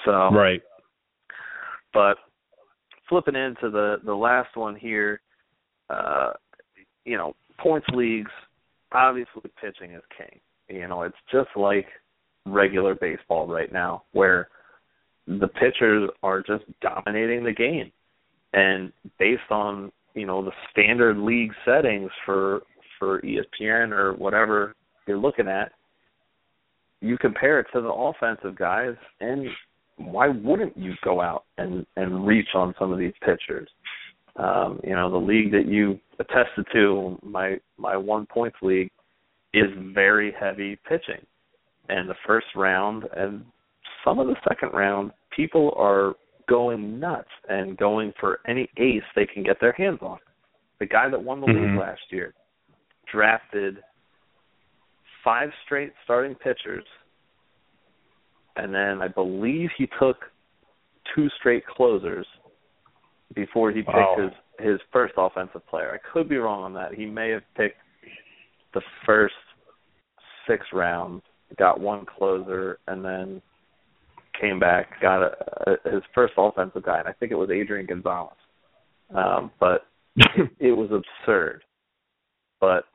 So 0.05 0.29
Right. 0.31 0.61
but 1.93 2.17
flipping 3.09 3.35
into 3.35 3.69
the 3.69 3.97
the 4.03 4.15
last 4.15 4.55
one 4.55 4.75
here, 4.75 5.21
uh, 5.89 6.31
you 7.05 7.17
know, 7.17 7.35
points 7.59 7.87
leagues, 7.93 8.31
obviously 8.91 9.49
pitching 9.59 9.93
is 9.93 10.03
king. 10.17 10.39
You 10.69 10.87
know, 10.87 11.03
it's 11.03 11.15
just 11.31 11.49
like 11.55 11.87
regular 12.45 12.95
baseball 12.95 13.47
right 13.47 13.71
now, 13.71 14.03
where 14.11 14.49
the 15.27 15.47
pitchers 15.47 16.09
are 16.23 16.41
just 16.41 16.63
dominating 16.81 17.43
the 17.43 17.53
game, 17.53 17.91
and 18.53 18.91
based 19.19 19.49
on 19.49 19.91
you 20.13 20.25
know 20.25 20.43
the 20.43 20.51
standard 20.71 21.17
league 21.17 21.53
settings 21.65 22.11
for 22.25 22.61
for 22.99 23.21
ESPN 23.21 23.91
or 23.91 24.13
whatever 24.13 24.75
you're 25.07 25.17
looking 25.17 25.47
at, 25.47 25.71
you 27.01 27.17
compare 27.17 27.59
it 27.59 27.67
to 27.73 27.81
the 27.81 27.91
offensive 27.91 28.57
guys, 28.57 28.95
and 29.19 29.47
why 29.97 30.27
wouldn't 30.27 30.77
you 30.77 30.93
go 31.03 31.21
out 31.21 31.45
and 31.57 31.85
and 31.95 32.25
reach 32.25 32.49
on 32.55 32.73
some 32.79 32.91
of 32.91 32.99
these 32.99 33.13
pitchers? 33.21 33.69
Um, 34.35 34.79
you 34.83 34.93
know, 34.93 35.09
the 35.09 35.17
league 35.17 35.51
that 35.51 35.67
you 35.67 35.99
attested 36.19 36.65
to, 36.73 37.17
my 37.23 37.59
my 37.77 37.97
one 37.97 38.25
points 38.27 38.57
league, 38.61 38.91
is 39.53 39.69
very 39.93 40.33
heavy 40.39 40.77
pitching, 40.87 41.25
and 41.89 42.09
the 42.09 42.15
first 42.25 42.47
round 42.55 43.05
and 43.15 43.43
some 44.03 44.19
of 44.19 44.27
the 44.27 44.35
second 44.47 44.69
round, 44.77 45.11
people 45.35 45.73
are 45.77 46.13
going 46.47 46.99
nuts 46.99 47.29
and 47.49 47.77
going 47.77 48.13
for 48.19 48.39
any 48.47 48.69
ace 48.77 49.03
they 49.15 49.25
can 49.25 49.43
get 49.43 49.59
their 49.59 49.73
hands 49.73 49.99
on. 50.01 50.17
The 50.79 50.85
guy 50.85 51.09
that 51.09 51.21
won 51.21 51.41
the 51.41 51.47
Mhm. 51.47 51.71
league 51.71 51.79
last 51.79 52.11
year 52.11 52.33
drafted 53.11 53.77
five 55.23 55.49
straight 55.65 55.93
starting 56.03 56.35
pitchers 56.35 56.85
and 58.57 58.73
then 58.73 59.01
I 59.01 59.07
believe 59.07 59.69
he 59.77 59.87
took 59.99 60.17
two 61.15 61.27
straight 61.39 61.65
closers 61.65 62.25
before 63.33 63.71
he 63.71 63.81
picked 63.81 63.87
Wow. 63.95 64.15
his 64.17 64.31
his 64.59 64.81
first 64.91 65.13
offensive 65.17 65.65
player. 65.67 65.93
I 65.93 66.11
could 66.11 66.27
be 66.27 66.37
wrong 66.37 66.63
on 66.63 66.73
that. 66.73 66.95
He 66.95 67.05
may 67.05 67.29
have 67.29 67.43
picked 67.55 67.77
the 68.73 68.81
first 69.05 69.35
six 70.47 70.65
rounds, 70.73 71.21
got 71.57 71.79
one 71.79 72.07
closer, 72.07 72.79
and 72.87 73.05
then 73.05 73.39
came 74.41 74.59
back, 74.59 74.99
got 74.99 75.21
a, 75.21 75.31
a, 75.67 75.91
his 75.91 76.01
first 76.15 76.33
offensive 76.37 76.83
guy, 76.83 76.97
and 76.97 77.07
I 77.07 77.13
think 77.13 77.31
it 77.31 77.35
was 77.35 77.51
Adrian 77.51 77.85
Gonzalez. 77.85 78.33
Um, 79.13 79.51
but 79.59 79.85
it 80.59 80.75
was 80.75 80.89
absurd. 80.91 81.63
But 82.59 82.85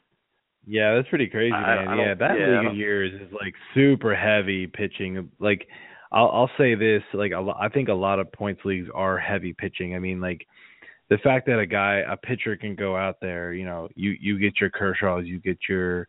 Yeah, 0.66 0.94
that's 0.94 1.08
pretty 1.08 1.26
crazy, 1.26 1.50
man. 1.50 1.88
I 1.88 1.96
yeah, 1.96 2.14
that 2.14 2.38
yeah, 2.38 2.60
league 2.60 2.70
of 2.70 2.76
yours 2.76 3.12
is 3.20 3.32
like 3.32 3.54
super 3.74 4.14
heavy 4.14 4.68
pitching. 4.68 5.30
Like, 5.40 5.66
I'll 6.12 6.28
I'll 6.28 6.50
say 6.56 6.76
this: 6.76 7.02
like, 7.14 7.32
a 7.32 7.52
I 7.58 7.68
think 7.68 7.88
a 7.88 7.94
lot 7.94 8.20
of 8.20 8.30
points 8.30 8.60
leagues 8.64 8.88
are 8.94 9.18
heavy 9.18 9.52
pitching. 9.52 9.96
I 9.96 9.98
mean, 9.98 10.20
like, 10.20 10.46
the 11.10 11.18
fact 11.18 11.46
that 11.46 11.58
a 11.58 11.66
guy, 11.66 12.02
a 12.08 12.16
pitcher, 12.16 12.56
can 12.56 12.76
go 12.76 12.96
out 12.96 13.16
there, 13.20 13.52
you 13.52 13.64
know, 13.64 13.88
you 13.96 14.14
you 14.20 14.38
get 14.38 14.60
your 14.60 14.70
Kershaws, 14.70 15.26
you 15.26 15.40
get 15.40 15.58
your, 15.68 16.06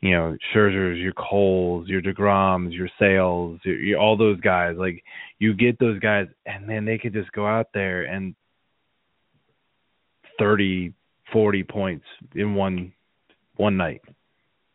you 0.00 0.12
know, 0.12 0.36
Scherzers, 0.54 1.02
your 1.02 1.14
Coles, 1.14 1.88
your 1.88 2.02
Degroms, 2.02 2.72
your 2.72 2.88
Sales, 3.00 3.58
your, 3.64 3.80
your, 3.80 3.98
all 3.98 4.16
those 4.16 4.40
guys. 4.40 4.76
Like, 4.78 5.02
you 5.40 5.54
get 5.54 5.80
those 5.80 5.98
guys, 5.98 6.28
and 6.46 6.68
then 6.68 6.84
they 6.84 6.98
could 6.98 7.14
just 7.14 7.32
go 7.32 7.48
out 7.48 7.66
there 7.74 8.04
and 8.04 8.36
thirty, 10.38 10.92
forty 11.32 11.64
points 11.64 12.04
in 12.36 12.54
one 12.54 12.92
one 13.56 13.76
night. 13.76 14.00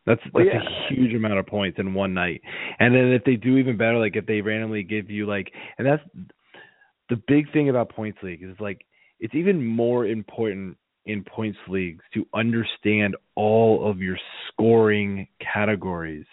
That's 0.06 0.22
Well, 0.34 0.46
that's 0.46 0.64
yeah. 0.66 0.88
a 0.90 0.94
huge 0.94 1.14
amount 1.14 1.38
of 1.38 1.46
points 1.46 1.80
in 1.80 1.94
one 1.94 2.14
night. 2.14 2.42
And 2.80 2.96
then 2.96 3.12
if 3.12 3.24
they 3.26 3.36
do 3.36 3.58
even 3.58 3.76
better, 3.78 3.98
like 4.00 4.16
if 4.16 4.26
they 4.26 4.42
randomly 4.42 4.84
give 4.84 5.10
you 5.10 5.26
like, 5.26 5.52
and 5.78 5.86
that's 5.86 6.04
the 7.10 7.22
big 7.28 7.52
thing 7.52 7.70
about 7.70 7.90
points 7.90 8.18
league 8.24 8.44
is 8.44 8.56
like 8.60 8.86
it's 9.20 9.36
even 9.36 9.66
more 9.66 10.06
important 10.06 10.78
in 11.06 11.24
points 11.24 11.58
leagues 11.68 12.04
to 12.14 12.26
understand 12.34 13.16
all 13.36 13.90
of 13.90 14.00
your 14.00 14.18
scoring 14.48 15.28
categories 15.42 16.26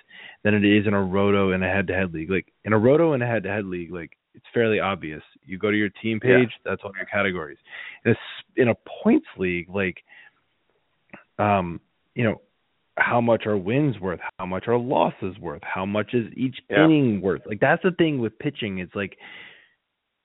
than 0.43 0.55
it 0.55 0.65
is 0.65 0.87
in 0.87 0.95
a 0.95 1.03
roto 1.03 1.53
and 1.53 1.65
a 1.65 1.69
head-to-head 1.69 2.13
league. 2.13 2.31
Like 2.31 2.53
in 2.65 2.73
a 2.73 2.79
roto 2.79 3.13
and 3.13 3.23
a 3.23 3.27
head-to-head 3.27 3.67
league, 3.67 3.93
like 3.93 4.11
it's 4.35 4.45
fairly 4.53 4.81
obvious. 4.81 5.23
You 5.45 5.59
go 5.59 5.71
to 5.71 5.77
your 5.77 5.91
team 6.03 6.21
Yeah. 6.23 6.39
page, 6.39 6.51
that's 6.65 6.83
all 6.85 6.93
your 6.97 7.07
categories. 7.07 7.59
In 8.05 8.13
a, 8.13 8.17
in 8.63 8.69
a 8.69 8.75
points 9.03 9.27
league, 9.39 9.69
like 9.69 10.03
um, 11.39 11.81
you 12.15 12.25
know, 12.25 12.41
how 12.97 13.21
much 13.21 13.47
are 13.47 13.57
wins 13.57 13.99
worth? 13.99 14.21
How 14.39 14.47
much 14.47 14.69
are 14.69 14.79
losses 14.79 15.39
worth? 15.41 15.63
How 15.63 15.85
much 15.85 16.15
is 16.15 16.33
each 16.37 16.61
Yeah. 16.71 16.85
inning 16.85 17.21
worth? 17.21 17.43
Like 17.47 17.61
that's 17.61 17.83
the 17.83 17.91
thing 17.93 18.19
with 18.19 18.39
pitching. 18.39 18.79
It's 18.79 18.95
like 18.95 19.19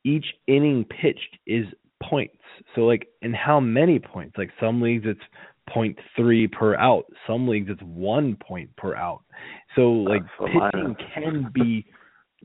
each 0.03 0.25
inning 0.47 0.85
pitched 0.85 1.37
is 1.45 1.65
points. 2.01 2.37
So 2.75 2.81
like 2.81 3.07
and 3.21 3.35
how 3.35 3.59
many 3.59 3.99
points? 3.99 4.37
Like 4.37 4.51
some 4.59 4.81
leagues 4.81 5.05
it's 5.05 5.19
0.3 5.75 6.51
per 6.51 6.75
out. 6.75 7.05
Some 7.27 7.47
leagues 7.47 7.69
it's 7.69 7.81
one 7.81 8.35
point 8.35 8.75
per 8.75 8.95
out. 8.95 9.23
So 9.75 9.91
like 9.91 10.23
pitching 10.37 10.95
can 11.13 11.49
be 11.53 11.85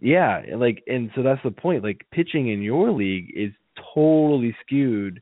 yeah, 0.00 0.42
like 0.56 0.82
and 0.86 1.10
so 1.14 1.22
that's 1.22 1.42
the 1.42 1.50
point. 1.50 1.84
Like 1.84 2.06
pitching 2.10 2.48
in 2.48 2.62
your 2.62 2.90
league 2.90 3.30
is 3.36 3.52
totally 3.94 4.56
skewed 4.62 5.20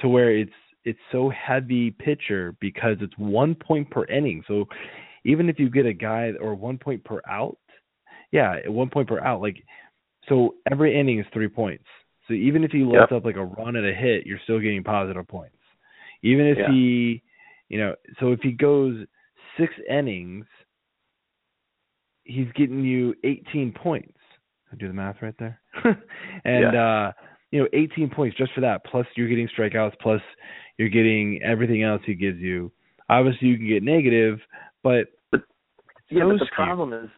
to 0.00 0.08
where 0.08 0.34
it's 0.36 0.52
it's 0.84 0.98
so 1.12 1.30
heavy 1.30 1.90
pitcher 1.90 2.54
because 2.60 2.96
it's 3.00 3.16
one 3.18 3.54
point 3.54 3.90
per 3.90 4.04
inning. 4.06 4.42
So 4.48 4.66
even 5.24 5.48
if 5.48 5.58
you 5.58 5.70
get 5.70 5.86
a 5.86 5.92
guy 5.92 6.32
or 6.40 6.54
one 6.54 6.78
point 6.78 7.04
per 7.04 7.20
out, 7.28 7.58
yeah, 8.32 8.56
one 8.66 8.90
point 8.90 9.08
per 9.08 9.20
out, 9.20 9.40
like 9.40 9.62
so 10.28 10.54
every 10.70 10.98
inning 10.98 11.18
is 11.18 11.26
three 11.32 11.48
points. 11.48 11.84
So 12.28 12.34
even 12.34 12.62
if 12.64 12.70
he 12.70 12.84
lets 12.84 13.10
yep. 13.10 13.18
up 13.18 13.24
like 13.24 13.36
a 13.36 13.44
run 13.44 13.76
and 13.76 13.86
a 13.86 13.92
hit, 13.92 14.24
you're 14.26 14.38
still 14.44 14.60
getting 14.60 14.84
positive 14.84 15.26
points. 15.26 15.56
Even 16.22 16.46
if 16.46 16.58
yeah. 16.58 16.70
he, 16.70 17.22
you 17.68 17.78
know, 17.78 17.94
so 18.20 18.32
if 18.32 18.40
he 18.40 18.52
goes 18.52 19.04
six 19.58 19.72
innings, 19.88 20.46
he's 22.24 22.46
getting 22.54 22.84
you 22.84 23.14
18 23.24 23.72
points. 23.72 24.16
I 24.72 24.76
do 24.76 24.86
the 24.86 24.94
math 24.94 25.16
right 25.20 25.34
there. 25.38 25.60
and 26.44 26.74
yeah. 26.74 27.08
uh 27.08 27.12
you 27.50 27.60
know, 27.60 27.68
18 27.72 28.10
points 28.10 28.36
just 28.36 28.52
for 28.52 28.60
that. 28.60 28.84
Plus 28.84 29.06
you're 29.16 29.28
getting 29.28 29.48
strikeouts. 29.48 29.94
Plus 30.00 30.20
you're 30.80 30.88
getting 30.88 31.42
everything 31.42 31.82
else 31.82 32.00
he 32.06 32.14
gives 32.14 32.38
you. 32.38 32.72
Obviously 33.10 33.48
you 33.48 33.58
can 33.58 33.68
get 33.68 33.82
negative, 33.82 34.38
but, 34.82 35.08
but 35.30 35.42
yeah, 36.08 36.22
but 36.24 36.38
the 36.38 36.48
problem 36.54 36.94
is 36.94 37.10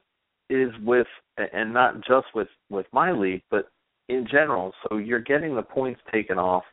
is 0.50 0.70
with 0.84 1.06
and 1.36 1.72
not 1.72 1.98
just 1.98 2.26
with 2.34 2.48
with 2.70 2.86
my 2.92 3.12
league, 3.12 3.42
but 3.52 3.68
in 4.08 4.26
general. 4.28 4.72
So 4.82 4.96
you're 4.96 5.20
getting 5.20 5.54
the 5.54 5.62
points 5.62 6.00
taken 6.12 6.38
off 6.38 6.64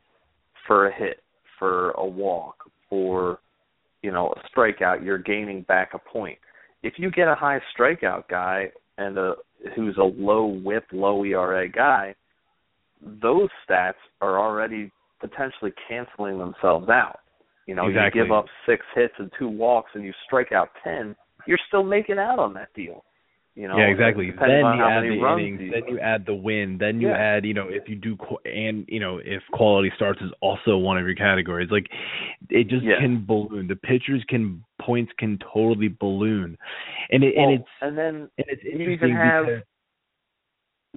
for 0.66 0.88
a 0.88 0.94
hit, 0.94 1.22
for 1.60 1.92
a 1.92 2.06
walk, 2.06 2.56
for 2.90 3.38
you 4.02 4.12
know 4.12 4.34
a 4.34 4.60
strikeout. 4.60 5.06
You're 5.06 5.20
gaining 5.20 5.62
back 5.68 5.92
a 5.94 6.00
point. 6.00 6.40
If 6.82 6.94
you 6.98 7.12
get 7.12 7.28
a 7.28 7.36
high 7.36 7.60
strikeout 7.78 8.28
guy 8.30 8.72
and 8.98 9.16
a 9.16 9.36
who's 9.76 9.98
a 9.98 10.04
low 10.04 10.46
WHIP, 10.46 10.86
low 10.92 11.24
ERA 11.24 11.70
guy, 11.70 12.16
those 13.22 13.50
stats 13.70 13.94
are 14.22 14.40
already 14.40 14.92
potentially 15.20 15.74
canceling 15.88 16.38
themselves 16.38 16.90
out. 16.90 17.20
You 17.68 17.76
know, 17.76 17.88
exactly. 17.88 18.20
you 18.20 18.26
give 18.26 18.32
up 18.32 18.46
six 18.66 18.84
hits 18.96 19.14
and 19.20 19.32
two 19.38 19.48
walks 19.48 19.92
and 19.94 20.04
you 20.04 20.14
strike 20.26 20.52
out 20.52 20.70
ten, 20.84 21.16
you're 21.46 21.60
still 21.68 21.84
making 21.84 22.18
out 22.18 22.40
on 22.40 22.54
that 22.56 22.74
deal. 22.74 23.04
You 23.56 23.68
know, 23.68 23.78
yeah, 23.78 23.88
exactly. 23.88 24.32
Then 24.40 24.50
you 24.50 24.84
add 24.84 25.04
the 25.04 25.34
innings, 25.34 25.60
you 25.60 25.72
then 25.72 25.84
you 25.90 26.00
add 26.00 26.26
the 26.26 26.34
win, 26.34 26.78
then 26.80 27.02
you 27.02 27.10
yeah. 27.10 27.18
add, 27.18 27.46
you 27.46 27.54
know, 27.54 27.68
if 27.68 27.90
you 27.90 27.96
do 27.96 28.18
and 28.46 28.86
you 28.88 29.02
know 29.02 29.18
if 29.18 29.42
quality 29.52 29.92
starts 29.98 30.22
is 30.22 30.32
also 30.40 30.78
one 30.78 30.98
of 30.98 31.06
your 31.06 31.16
categories. 31.16 31.68
Like 31.70 31.88
it 32.50 32.70
just 32.70 32.86
yeah. 32.86 33.00
can 33.02 33.26
balloon. 33.26 33.68
The 33.68 33.76
pitchers 33.76 34.24
can 34.30 34.64
points 34.82 35.12
can 35.20 35.40
totally 35.54 35.90
balloon, 35.90 36.58
and 37.12 37.24
it 37.24 37.34
well, 37.36 37.50
and 37.50 37.60
it's 37.60 37.70
and 37.82 37.98
then 37.98 38.16
and 38.38 38.48
it's 38.48 38.64
you 38.64 38.90
even 38.90 39.12
have 39.12 39.46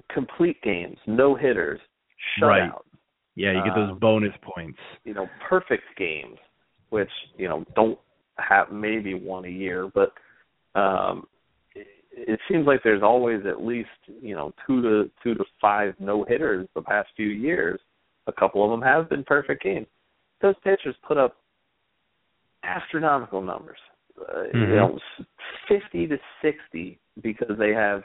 complete 0.09 0.61
games, 0.61 0.97
no 1.05 1.35
hitters, 1.35 1.81
shutouts. 2.39 2.47
Right. 2.47 2.71
Yeah, 3.35 3.53
you 3.53 3.63
get 3.63 3.75
those 3.75 3.91
um, 3.91 3.99
bonus 3.99 4.33
points. 4.41 4.77
You 5.05 5.13
know, 5.13 5.27
perfect 5.49 5.83
games, 5.97 6.37
which 6.89 7.09
you 7.37 7.47
know 7.47 7.65
don't 7.75 7.97
have 8.37 8.71
maybe 8.71 9.13
one 9.13 9.45
a 9.45 9.49
year, 9.49 9.89
but 9.93 10.13
um 10.79 11.27
it 12.15 12.39
seems 12.49 12.67
like 12.67 12.81
there's 12.83 13.01
always 13.01 13.41
at 13.47 13.63
least 13.63 13.89
you 14.21 14.35
know 14.35 14.53
two 14.67 14.81
to 14.81 15.09
two 15.23 15.33
to 15.35 15.43
five 15.59 15.95
no 15.99 16.23
hitters 16.23 16.67
the 16.75 16.81
past 16.81 17.09
few 17.15 17.27
years. 17.27 17.79
A 18.27 18.31
couple 18.31 18.63
of 18.63 18.71
them 18.71 18.81
have 18.87 19.09
been 19.09 19.23
perfect 19.23 19.63
games. 19.63 19.87
Those 20.41 20.55
pitchers 20.63 20.95
put 21.07 21.17
up 21.17 21.37
astronomical 22.63 23.41
numbers, 23.41 23.79
uh, 24.21 24.43
mm-hmm. 24.43 24.57
you 24.57 24.75
know, 24.75 24.99
fifty 25.67 26.07
to 26.07 26.17
sixty 26.41 26.99
because 27.21 27.57
they 27.57 27.71
have 27.71 28.03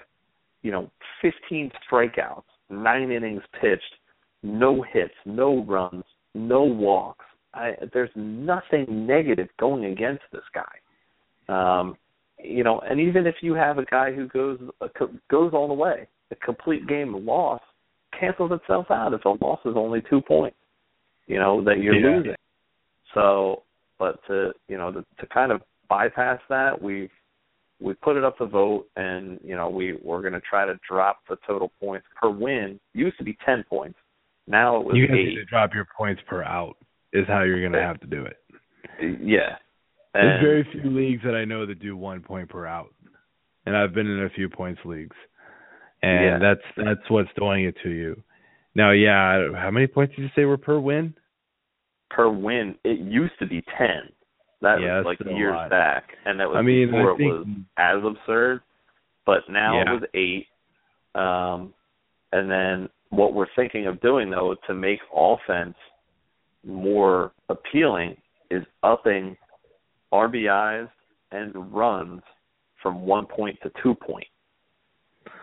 you 0.63 0.73
know 0.73 0.91
fifteen 1.21 1.71
strikeouts, 1.91 2.45
nine 2.71 3.11
innings 3.11 3.43
pitched, 3.61 3.95
no 4.43 4.83
hits, 4.83 5.15
no 5.25 5.65
runs, 5.65 6.05
no 6.35 6.63
walks. 6.63 7.25
I, 7.55 7.73
there's 7.93 8.11
nothing 8.15 9.07
negative 9.07 9.49
going 9.59 9.87
against 9.87 10.23
this 10.33 10.43
guy. 10.55 10.65
Um, 11.49 11.97
you 12.39 12.63
know, 12.63 12.81
and 12.81 13.01
even 13.01 13.27
if 13.27 13.37
you 13.41 13.55
have 13.55 13.79
a 13.79 13.85
guy 13.85 14.13
who 14.13 14.29
goes 14.29 14.59
goes 15.31 15.53
all 15.53 15.67
the 15.67 15.75
way, 15.75 16.07
a 16.31 16.37
complete 16.37 16.87
game 16.87 17.27
loss 17.27 17.61
cancels 18.19 18.53
itself 18.53 18.87
out 18.91 19.13
if 19.13 19.25
a 19.25 19.45
loss 19.45 19.61
is 19.65 19.75
only 19.77 20.03
two 20.09 20.21
points. 20.21 20.57
You 21.27 21.39
know 21.39 21.63
that 21.65 21.79
you're 21.79 21.95
yeah. 21.95 22.17
losing. 22.17 22.35
So, 23.15 23.63
but 23.99 24.21
to 24.29 24.53
you 24.69 24.79
know 24.79 24.93
to, 24.93 25.05
to 25.21 25.27
kind 25.27 25.53
of 25.53 25.63
bypass 25.89 26.41
that, 26.49 26.81
we've 26.81 27.11
we 27.81 27.95
put 27.95 28.17
it 28.17 28.25
up 28.25 28.39
to 28.39 28.47
vote, 28.47 28.87
and 28.97 29.39
you 29.43 29.57
know 29.57 29.69
we 29.69 29.99
we're 30.03 30.21
going 30.21 30.33
to 30.33 30.41
try 30.41 30.65
to 30.67 30.79
drop 30.89 31.21
the 31.29 31.37
total 31.47 31.73
points 31.81 32.07
per 32.21 32.31
win. 32.31 32.79
It 32.95 32.99
Used 32.99 33.19
to 33.19 33.25
be 33.25 33.37
ten 33.45 33.65
points, 33.69 33.99
now 34.49 34.81
it 34.81 34.87
was 34.87 34.97
you 34.97 35.05
eight. 35.05 35.09
have 35.09 35.35
to 35.35 35.45
drop 35.45 35.75
your 35.75 35.87
points 35.97 36.23
per 36.29 36.43
out. 36.43 36.77
Is 37.13 37.27
how 37.27 37.43
you're 37.43 37.61
going 37.61 37.73
to 37.73 37.81
have 37.81 38.01
to 38.01 38.07
do 38.07 38.25
it. 38.25 38.37
Yeah, 39.01 39.57
there's 40.13 40.43
very 40.43 40.69
few 40.73 40.91
leagues 40.91 41.23
that 41.25 41.35
I 41.35 41.45
know 41.45 41.67
that 41.67 41.81
do 41.81 41.97
one 41.97 42.21
point 42.21 42.49
per 42.49 42.67
out, 42.67 42.93
and 43.67 43.77
I've 43.77 43.95
been 43.95 44.07
in 44.07 44.25
a 44.25 44.31
few 44.31 44.49
points 44.49 44.81
leagues, 44.85 45.17
and 46.03 46.25
yeah. 46.25 46.39
that's 46.39 46.61
that's 46.77 47.11
what's 47.11 47.31
doing 47.39 47.65
it 47.65 47.77
to 47.83 47.91
you. 47.91 48.23
Now, 48.75 48.93
yeah, 48.93 49.53
how 49.57 49.71
many 49.71 49.87
points 49.87 50.15
did 50.15 50.23
you 50.23 50.29
say 50.37 50.45
were 50.45 50.59
per 50.59 50.79
win? 50.79 51.15
Per 52.11 52.29
win, 52.31 52.75
it 52.85 52.99
used 53.01 53.35
to 53.41 53.47
be 53.47 53.63
ten. 53.77 54.11
That 54.61 54.81
yeah, 54.81 54.99
was 54.99 55.05
like 55.05 55.19
years 55.37 55.57
back, 55.71 56.05
and 56.25 56.41
that 56.41 56.49
was 56.49 56.57
I 56.59 56.63
mean, 56.63 56.89
before 56.89 57.15
I 57.15 57.17
think, 57.17 57.33
it 57.33 57.39
was 57.39 57.47
as 57.77 58.03
absurd. 58.05 58.61
But 59.25 59.41
now 59.49 59.77
yeah. 59.77 59.93
it 59.93 60.01
was 60.01 60.09
eight. 60.15 60.47
Um, 61.15 61.75
and 62.33 62.51
then 62.51 62.89
what 63.11 63.35
we're 63.35 63.47
thinking 63.57 63.87
of 63.87 64.01
doing 64.01 64.31
though 64.31 64.55
to 64.67 64.75
make 64.75 65.01
offense 65.15 65.77
more 66.65 67.33
appealing 67.49 68.17
is 68.51 68.63
upping 68.83 69.37
RBIs 70.13 70.89
and 71.33 71.73
runs 71.73 72.23
from 72.83 73.03
one 73.03 73.27
point 73.27 73.59
to 73.63 73.71
two 73.83 73.95
point. 73.95 74.27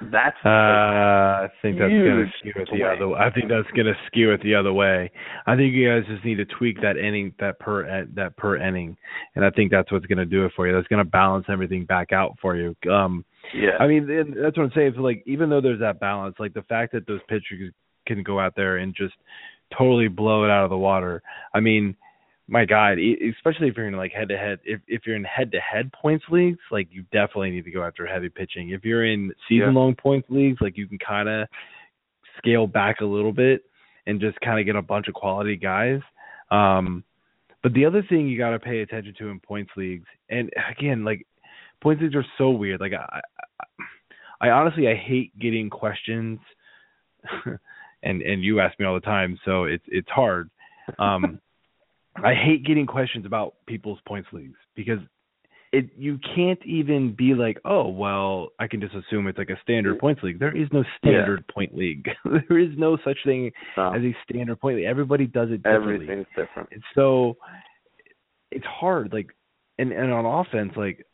That's 0.02 0.36
uh, 0.44 0.50
I 0.50 1.48
think 1.62 1.80
that's 1.80 1.90
going 1.90 2.26
to 2.26 2.32
skew 2.40 2.54
it 2.62 2.70
the 2.72 2.84
other. 2.84 3.16
I 3.16 3.32
think 3.32 3.50
that's 3.50 3.70
going 3.72 3.86
to 3.86 3.94
skew 4.08 4.32
it 4.32 4.42
the 4.44 4.56
other 4.56 4.74
way. 4.74 5.12
I 5.48 5.56
think 5.56 5.74
you 5.74 5.90
guys 5.90 6.04
just 6.08 6.26
need 6.26 6.36
to 6.36 6.46
tweak 6.46 6.82
that 6.82 6.98
inning, 6.98 7.34
that 7.40 7.60
per 7.60 8.06
that 8.16 8.36
per 8.38 8.58
inning, 8.58 8.98
and 9.36 9.46
I 9.46 9.50
think 9.52 9.72
that's 9.72 9.92
what's 9.92 10.06
going 10.06 10.18
to 10.18 10.26
do 10.26 10.46
it 10.46 10.52
for 10.56 10.68
you. 10.68 10.74
That's 10.76 10.88
going 10.88 11.04
to 11.04 11.10
balance 11.10 11.46
everything 11.50 11.86
back 11.86 12.12
out 12.12 12.36
for 12.42 12.56
you. 12.56 12.76
Um, 12.92 13.24
yeah. 13.54 13.78
I 13.80 13.88
mean, 13.88 14.08
that's 14.08 14.58
what 14.58 14.64
I'm 14.64 14.72
saying. 14.76 14.94
So 14.96 15.02
like, 15.02 15.24
even 15.26 15.50
though 15.50 15.62
there's 15.62 15.80
that 15.80 16.00
balance, 16.00 16.36
like 16.40 16.54
the 16.54 16.64
fact 16.64 16.92
that 16.94 17.08
those 17.08 17.22
pitchers 17.30 17.72
can 18.06 18.24
go 18.24 18.40
out 18.40 18.54
there 18.56 18.78
and 18.78 18.96
just 18.96 19.14
totally 19.78 20.08
blow 20.08 20.44
it 20.44 20.52
out 20.52 20.64
of 20.64 20.70
the 20.70 20.78
water. 20.78 21.22
I 21.54 21.60
mean, 21.60 21.96
my 22.48 22.66
God, 22.66 22.98
especially 23.00 23.70
if 23.70 23.78
you're 23.78 23.88
in 23.88 23.96
like 23.96 24.12
head 24.12 24.30
to 24.30 24.38
head, 24.38 24.60
if 24.64 24.80
if 24.88 25.02
you're 25.06 25.16
in 25.16 25.24
head 25.24 25.52
to 25.52 25.60
head 25.60 25.92
points 25.94 26.26
leagues, 26.30 26.60
like 26.72 26.88
you 26.92 27.04
definitely 27.12 27.52
need 27.52 27.66
to 27.66 27.72
go 27.72 27.84
after 27.84 28.06
heavy 28.06 28.30
pitching. 28.30 28.70
If 28.70 28.86
you're 28.86 29.06
in 29.06 29.32
season 29.50 29.74
long 29.74 29.96
points 29.96 30.28
leagues, 30.30 30.60
like 30.62 30.78
you 30.78 30.88
can 30.88 31.00
kind 31.00 31.28
of 31.28 31.48
scale 32.38 32.68
back 32.68 33.02
a 33.02 33.06
little 33.06 33.34
bit 33.34 33.64
and 34.06 34.22
just 34.22 34.40
kind 34.42 34.60
of 34.60 34.66
get 34.66 34.76
a 34.76 34.82
bunch 34.82 35.08
of 35.08 35.16
quality 35.16 35.56
guys. 35.56 36.02
Um, 36.52 37.04
but 37.64 37.74
the 37.74 37.86
other 37.86 38.04
thing 38.08 38.28
you 38.28 38.38
got 38.38 38.52
to 38.52 38.60
pay 38.60 38.82
attention 38.82 39.16
to 39.18 39.30
in 39.30 39.40
points 39.40 39.72
leagues, 39.76 40.06
and 40.30 40.52
again, 40.70 41.04
like 41.04 41.26
points 41.82 42.04
leagues 42.04 42.16
are 42.16 42.26
so 42.38 42.52
weird. 42.52 42.80
Like 42.80 42.94
I, 42.94 43.22
I, 43.60 44.48
I 44.48 44.50
honestly 44.52 44.88
I 44.88 44.94
hate 44.94 45.38
getting 45.40 45.72
questions, 45.72 46.38
and 48.04 48.22
and 48.22 48.44
you 48.44 48.60
ask 48.60 48.80
me 48.80 48.86
all 48.86 48.94
the 48.94 49.00
time, 49.00 49.40
so 49.46 49.64
it's 49.64 49.84
it's 49.88 50.10
hard. 50.10 50.52
Um, 51.00 51.40
I 52.24 52.34
hate 52.34 52.66
getting 52.66 52.86
questions 52.86 53.26
about 53.26 53.56
people's 53.68 54.00
points 54.08 54.30
leagues 54.32 54.58
because 54.76 55.00
it 55.72 55.90
you 55.98 56.20
can't 56.36 56.64
even 56.66 57.14
be 57.14 57.34
like, 57.34 57.60
oh 57.66 57.90
well, 57.90 58.50
I 58.60 58.68
can 58.68 58.80
just 58.80 58.96
assume 58.96 59.28
it's 59.28 59.38
like 59.38 59.50
a 59.50 59.60
standard 59.62 60.00
points 60.00 60.24
league. 60.24 60.40
There 60.40 60.56
is 60.56 60.70
no 60.72 60.84
standard 60.98 61.44
yeah. 61.48 61.54
point 61.54 61.76
league. 61.76 62.08
there 62.26 62.58
is 62.58 62.70
no 62.78 62.98
such 63.04 63.18
thing 63.26 63.52
no. 63.76 63.94
as 63.94 64.02
a 64.02 64.16
standard 64.30 64.60
point 64.60 64.78
league. 64.78 64.86
Everybody 64.86 65.28
does 65.28 65.50
it 65.52 65.64
differently. 65.64 66.06
Everything's 66.06 66.28
different. 66.36 66.70
And 66.72 66.84
so 66.94 67.38
it's 68.52 68.66
hard. 68.66 69.12
Like 69.12 69.36
and 69.78 69.92
and 69.92 70.14
on 70.14 70.26
offense, 70.26 70.72
like 70.78 71.06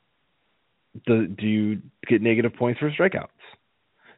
do 1.07 1.27
do 1.27 1.47
you 1.47 1.81
get 2.07 2.21
negative 2.21 2.53
points 2.53 2.79
for 2.79 2.91
strikeouts? 2.91 3.27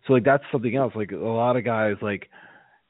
So 0.08 0.14
like 0.14 0.26
that's 0.26 0.44
something 0.52 0.76
else. 0.76 0.94
Like 0.96 1.12
a 1.12 1.16
lot 1.16 1.56
of 1.56 1.64
guys 1.64 1.96
like 2.02 2.30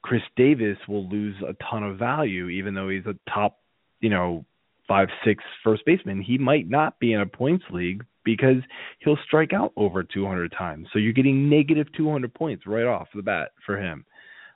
Chris 0.02 0.22
Davis 0.36 0.78
will 0.88 1.08
lose 1.08 1.36
a 1.46 1.54
ton 1.70 1.84
of 1.84 1.98
value 1.98 2.48
even 2.48 2.74
though 2.74 2.88
he's 2.88 3.06
a 3.06 3.14
top 3.32 3.58
you 4.04 4.10
know, 4.10 4.44
five, 4.86 5.08
six 5.24 5.42
first 5.64 5.82
baseman, 5.86 6.20
he 6.20 6.36
might 6.36 6.68
not 6.68 7.00
be 7.00 7.14
in 7.14 7.22
a 7.22 7.26
points 7.26 7.64
league 7.70 8.04
because 8.22 8.62
he'll 8.98 9.16
strike 9.26 9.54
out 9.54 9.72
over 9.76 10.02
200 10.02 10.52
times. 10.52 10.86
So 10.92 10.98
you're 10.98 11.14
getting 11.14 11.48
negative 11.48 11.86
200 11.96 12.34
points 12.34 12.66
right 12.66 12.84
off 12.84 13.08
the 13.14 13.22
bat 13.22 13.52
for 13.64 13.78
him. 13.78 14.04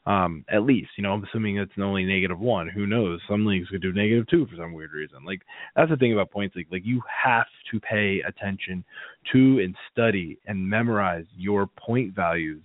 Um, 0.04 0.44
at 0.50 0.64
least, 0.64 0.90
you 0.96 1.02
know, 1.02 1.12
I'm 1.12 1.24
assuming 1.24 1.56
it's 1.56 1.72
only 1.78 2.04
negative 2.04 2.38
one. 2.38 2.68
Who 2.68 2.86
knows? 2.86 3.20
Some 3.28 3.46
leagues 3.46 3.68
could 3.68 3.82
do 3.82 3.92
negative 3.92 4.26
two 4.28 4.46
for 4.46 4.56
some 4.56 4.74
weird 4.74 4.92
reason. 4.92 5.24
Like 5.24 5.40
that's 5.74 5.90
the 5.90 5.96
thing 5.96 6.12
about 6.12 6.30
points 6.30 6.56
league. 6.56 6.68
Like 6.70 6.84
you 6.84 7.00
have 7.24 7.46
to 7.70 7.80
pay 7.80 8.22
attention 8.26 8.84
to 9.32 9.60
and 9.60 9.74
study 9.90 10.38
and 10.46 10.68
memorize 10.68 11.26
your 11.36 11.66
point 11.66 12.14
values 12.14 12.62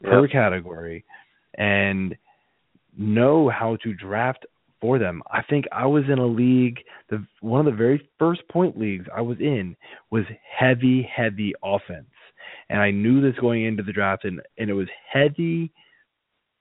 Yep. 0.00 0.12
per 0.12 0.28
category 0.28 1.04
and 1.56 2.14
know 2.96 3.48
how 3.48 3.76
to 3.82 3.94
draft 3.94 4.44
for 4.84 4.98
them. 4.98 5.22
I 5.32 5.40
think 5.40 5.64
I 5.72 5.86
was 5.86 6.04
in 6.12 6.18
a 6.18 6.26
league, 6.26 6.76
the 7.08 7.24
one 7.40 7.58
of 7.58 7.64
the 7.64 7.76
very 7.76 8.06
first 8.18 8.46
point 8.50 8.78
leagues 8.78 9.06
I 9.16 9.22
was 9.22 9.38
in 9.40 9.74
was 10.10 10.24
heavy, 10.58 11.08
heavy 11.10 11.54
offense. 11.64 12.04
And 12.68 12.82
I 12.82 12.90
knew 12.90 13.22
this 13.22 13.40
going 13.40 13.64
into 13.64 13.82
the 13.82 13.94
draft 13.94 14.26
and, 14.26 14.42
and 14.58 14.68
it 14.68 14.74
was 14.74 14.88
heavy 15.10 15.72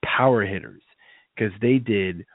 power 0.06 0.46
hitters 0.46 0.82
because 1.36 1.52
they 1.62 1.80
did 1.80 2.26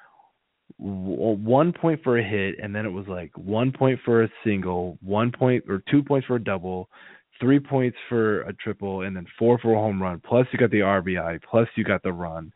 one 0.77 1.73
point 1.73 2.01
for 2.05 2.19
a 2.19 2.23
hit 2.23 2.57
and 2.63 2.77
then 2.77 2.85
it 2.85 2.93
was 2.93 3.07
like 3.09 3.31
one 3.39 3.73
point 3.73 3.99
for 4.05 4.25
a 4.25 4.29
single, 4.45 4.99
one 5.03 5.33
point 5.33 5.65
or 5.71 5.83
two 5.91 6.03
points 6.03 6.27
for 6.27 6.37
a 6.37 6.45
double, 6.45 6.91
three 7.41 7.61
points 7.61 7.97
for 8.11 8.43
a 8.43 8.53
triple, 8.53 9.03
and 9.03 9.17
then 9.17 9.25
four 9.39 9.59
for 9.59 9.73
a 9.73 9.79
home 9.79 10.03
run. 10.03 10.21
Plus 10.23 10.47
you 10.53 10.59
got 10.59 10.71
the 10.71 10.81
RBI, 10.81 11.41
plus 11.51 11.67
you 11.77 11.85
got 11.85 12.03
the 12.03 12.13
run. 12.13 12.53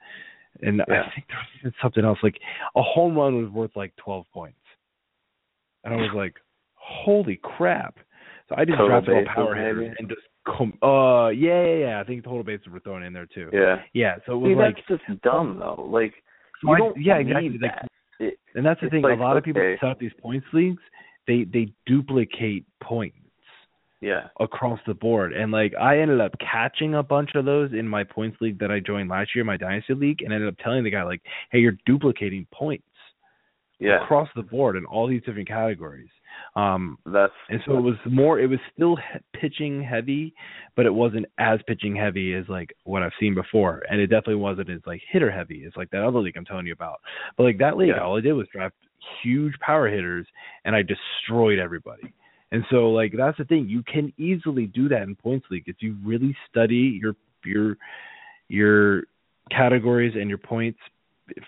And 0.60 0.82
Yeah. 0.88 1.02
I 1.02 1.14
think 1.14 1.26
there 1.28 1.38
was 1.38 1.48
even 1.60 1.72
something 1.82 2.04
else. 2.04 2.18
Like 2.22 2.38
a 2.76 2.82
home 2.82 3.16
run 3.16 3.42
was 3.42 3.50
worth 3.52 3.74
like 3.74 3.94
twelve 3.96 4.26
points. 4.32 4.58
And 5.84 5.94
I 5.94 5.96
was 5.96 6.10
like, 6.14 6.34
Holy 6.74 7.36
crap. 7.42 7.96
So 8.48 8.56
I 8.58 8.64
just 8.64 8.76
Total 8.76 8.88
drafted 8.88 9.14
all 9.28 9.34
power 9.34 9.54
hitters 9.54 9.78
maybe? 9.78 9.94
and 9.98 10.08
just 10.08 10.20
com- 10.46 10.78
uh 10.82 11.28
yeah, 11.28 11.64
yeah, 11.64 11.76
yeah. 11.76 12.00
I 12.00 12.04
think 12.04 12.24
total 12.24 12.42
bases 12.42 12.66
were 12.68 12.80
thrown 12.80 13.02
in 13.02 13.12
there 13.12 13.26
too. 13.26 13.48
Yeah. 13.52 13.76
Yeah, 13.94 14.16
so 14.26 14.32
it 14.32 14.36
was 14.38 14.50
See, 14.50 14.54
like 14.56 14.76
that's 14.88 15.02
just 15.08 15.22
dumb 15.22 15.58
though. 15.58 15.88
Like 15.90 16.12
so 16.60 16.68
you 16.68 16.74
I- 16.74 16.78
don't 16.78 17.00
yeah, 17.00 17.16
exactly. 17.18 17.50
Like, 17.50 17.60
that. 17.60 17.88
It- 18.20 18.38
and 18.54 18.64
that's 18.66 18.80
the 18.80 18.90
thing. 18.90 19.02
like, 19.02 19.18
a 19.18 19.22
lot 19.22 19.36
of 19.36 19.44
people 19.44 19.62
set 19.80 19.88
up 19.90 19.98
these 19.98 20.12
points 20.20 20.46
leagues. 20.52 20.82
They 21.26 21.44
they 21.44 21.72
duplicate 21.86 22.66
points 22.82 23.16
yeah. 24.02 24.28
across 24.40 24.78
the 24.86 24.92
board, 24.94 25.32
and 25.32 25.50
like 25.52 25.72
I 25.80 25.98
ended 26.00 26.20
up 26.20 26.32
catching 26.40 26.94
a 26.96 27.02
bunch 27.02 27.30
of 27.34 27.44
those 27.46 27.72
in 27.72 27.88
my 27.88 28.04
points 28.04 28.36
league 28.42 28.58
that 28.58 28.70
I 28.70 28.80
joined 28.80 29.08
last 29.08 29.34
year, 29.34 29.44
my 29.44 29.56
dynasty 29.56 29.94
league, 29.94 30.20
and 30.22 30.32
ended 30.32 30.48
up 30.48 30.58
telling 30.58 30.84
the 30.84 30.90
guy 30.90 31.04
like, 31.04 31.22
"Hey, 31.50 31.60
you're 31.60 31.78
duplicating 31.86 32.46
points 32.52 32.84
Yeah. 33.78 34.02
across 34.04 34.28
the 34.36 34.42
board 34.42 34.76
in 34.76 34.84
all 34.84 35.06
these 35.06 35.22
different 35.22 35.48
categories." 35.48 36.10
Um, 36.56 36.98
That's 37.06 37.32
and 37.50 37.62
so 37.64 37.78
it 37.78 37.80
was 37.82 37.96
more. 38.06 38.38
It 38.40 38.48
was 38.50 38.58
still 38.74 38.96
he- 38.96 39.18
pitching 39.38 39.82
heavy, 39.82 40.34
but 40.76 40.86
it 40.86 40.92
wasn't 40.92 41.26
as 41.38 41.60
pitching 41.66 41.94
heavy 41.94 42.34
as 42.34 42.48
like 42.48 42.74
what 42.84 43.02
I've 43.02 43.12
seen 43.20 43.34
before, 43.34 43.82
and 43.88 44.00
it 44.00 44.08
definitely 44.08 44.36
wasn't 44.36 44.68
as 44.70 44.80
like 44.86 45.02
hitter 45.10 45.30
heavy 45.30 45.64
as 45.64 45.72
like 45.76 45.90
that 45.90 46.02
other 46.04 46.18
league 46.18 46.36
I'm 46.36 46.44
telling 46.44 46.66
you 46.66 46.72
about. 46.72 47.00
But 47.36 47.44
like 47.44 47.58
that 47.58 47.76
league, 47.76 47.88
Yeah. 47.90 48.00
all 48.02 48.16
I 48.18 48.20
did 48.20 48.32
was 48.32 48.48
draft 48.48 48.74
huge 49.22 49.54
power 49.60 49.88
hitters, 49.88 50.26
and 50.64 50.74
I 50.76 50.82
destroyed 50.82 51.58
everybody. 51.58 52.12
And 52.52 52.64
so 52.70 52.90
like 52.90 53.14
that's 53.16 53.38
the 53.38 53.44
thing. 53.44 53.68
You 53.68 53.82
can 53.82 54.12
easily 54.18 54.66
do 54.66 54.88
that 54.90 55.02
in 55.02 55.16
points 55.16 55.46
league 55.50 55.64
if 55.66 55.76
you 55.80 55.96
really 56.04 56.36
study 56.48 56.98
your 57.00 57.16
your 57.44 57.76
your 58.48 59.04
categories 59.50 60.14
and 60.14 60.28
your 60.28 60.38
points 60.38 60.78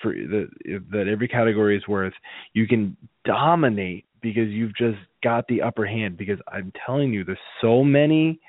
for 0.01 0.13
the 0.15 0.49
that 0.91 1.07
every 1.07 1.29
category 1.29 1.77
is 1.77 1.87
worth. 1.87 2.15
You 2.55 2.67
can 2.67 2.97
dominate 3.27 4.07
because 4.23 4.49
you've 4.49 4.75
just 4.75 4.99
got 5.23 5.47
the 5.47 5.61
upper 5.61 5.87
hand. 5.87 6.17
Because 6.17 6.39
I'm 6.51 6.73
telling 6.87 7.13
you, 7.13 7.23
there's 7.23 7.39
so 7.61 7.85
many, 7.85 8.41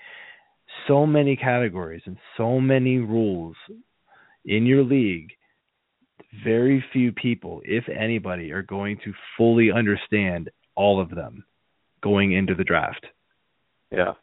so 0.88 1.06
many 1.06 1.36
categories 1.36 2.04
and 2.06 2.18
so 2.38 2.62
many 2.62 3.00
rules 3.00 3.58
in 4.46 4.66
your 4.66 4.84
league. 4.84 5.32
Very 6.44 6.84
few 6.94 7.12
people, 7.12 7.62
if 7.66 7.84
anybody, 7.90 8.52
are 8.52 8.64
going 8.64 8.98
to 9.04 9.14
fully 9.38 9.72
understand 9.72 10.50
all 10.76 11.02
of 11.02 11.10
them 11.10 11.44
going 12.06 12.34
into 12.34 12.54
the 12.56 12.64
draft. 12.64 13.06
yeah. 13.92 14.14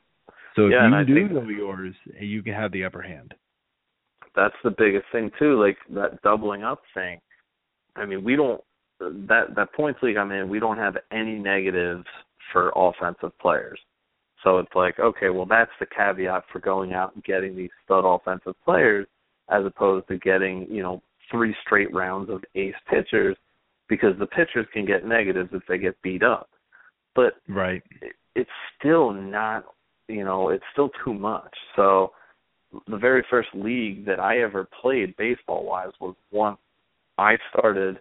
So 0.55 0.67
if 0.67 0.73
Yeah, 0.73 0.85
you 1.01 1.15
do 1.15 1.29
know 1.35 1.49
yours, 1.49 1.95
you 2.21 2.43
can 2.43 2.55
have 2.55 2.71
the 2.73 2.85
upper 2.85 3.03
hand. 3.03 3.35
that's 4.35 4.55
the 4.65 4.71
biggest 4.71 5.05
thing 5.13 5.31
too 5.39 5.61
like 5.63 5.77
that 5.91 6.23
doubling 6.23 6.63
up 6.63 6.81
thing 6.95 7.21
i 7.97 8.07
mean 8.07 8.25
we 8.25 8.35
don't 8.37 8.63
that 9.31 9.55
that 9.57 9.73
points 9.75 10.01
league 10.03 10.17
i'm 10.17 10.33
in 10.33 10.49
we 10.49 10.59
don't 10.61 10.79
have 10.79 10.97
any 11.11 11.37
negatives 11.39 12.07
for 12.53 12.73
offensive 12.75 13.33
players 13.41 13.79
so 14.43 14.59
it's 14.59 14.75
like 14.75 14.99
okay 14.99 15.29
well 15.29 15.45
that's 15.45 15.77
the 15.81 15.87
caveat 15.87 16.43
for 16.53 16.61
going 16.61 16.95
out 16.95 17.15
and 17.15 17.23
getting 17.25 17.55
these 17.55 17.75
stud 17.85 18.05
offensive 18.07 18.55
players 18.65 19.07
as 19.51 19.67
opposed 19.67 20.07
to 20.09 20.17
getting 20.19 20.67
you 20.71 20.83
know 20.83 21.03
three 21.31 21.55
straight 21.67 21.93
rounds 21.95 22.31
of 22.31 22.43
ace 22.55 22.81
pitchers 22.89 23.37
because 23.89 24.15
the 24.19 24.27
pitchers 24.39 24.67
can 24.73 24.87
get 24.87 25.05
negatives 25.05 25.51
if 25.53 25.63
they 25.69 25.77
get 25.77 26.01
beat 26.03 26.23
up 26.23 26.49
but 27.15 27.35
Right. 27.49 27.83
it- 28.01 28.17
it's 28.35 28.51
still 28.79 29.13
not 29.13 29.65
you 30.09 30.25
know 30.25 30.49
it's 30.51 30.65
still 30.73 30.91
too 31.05 31.15
much. 31.15 31.55
So 31.77 32.13
the 32.89 32.97
very 32.97 33.23
first 33.29 33.51
league 33.55 34.05
that 34.07 34.19
i 34.19 34.39
ever 34.39 34.65
played 34.65 35.15
baseball 35.17 35.65
wise 35.65 35.93
was 36.01 36.15
one 36.31 36.57
i 37.19 37.37
started 37.51 38.01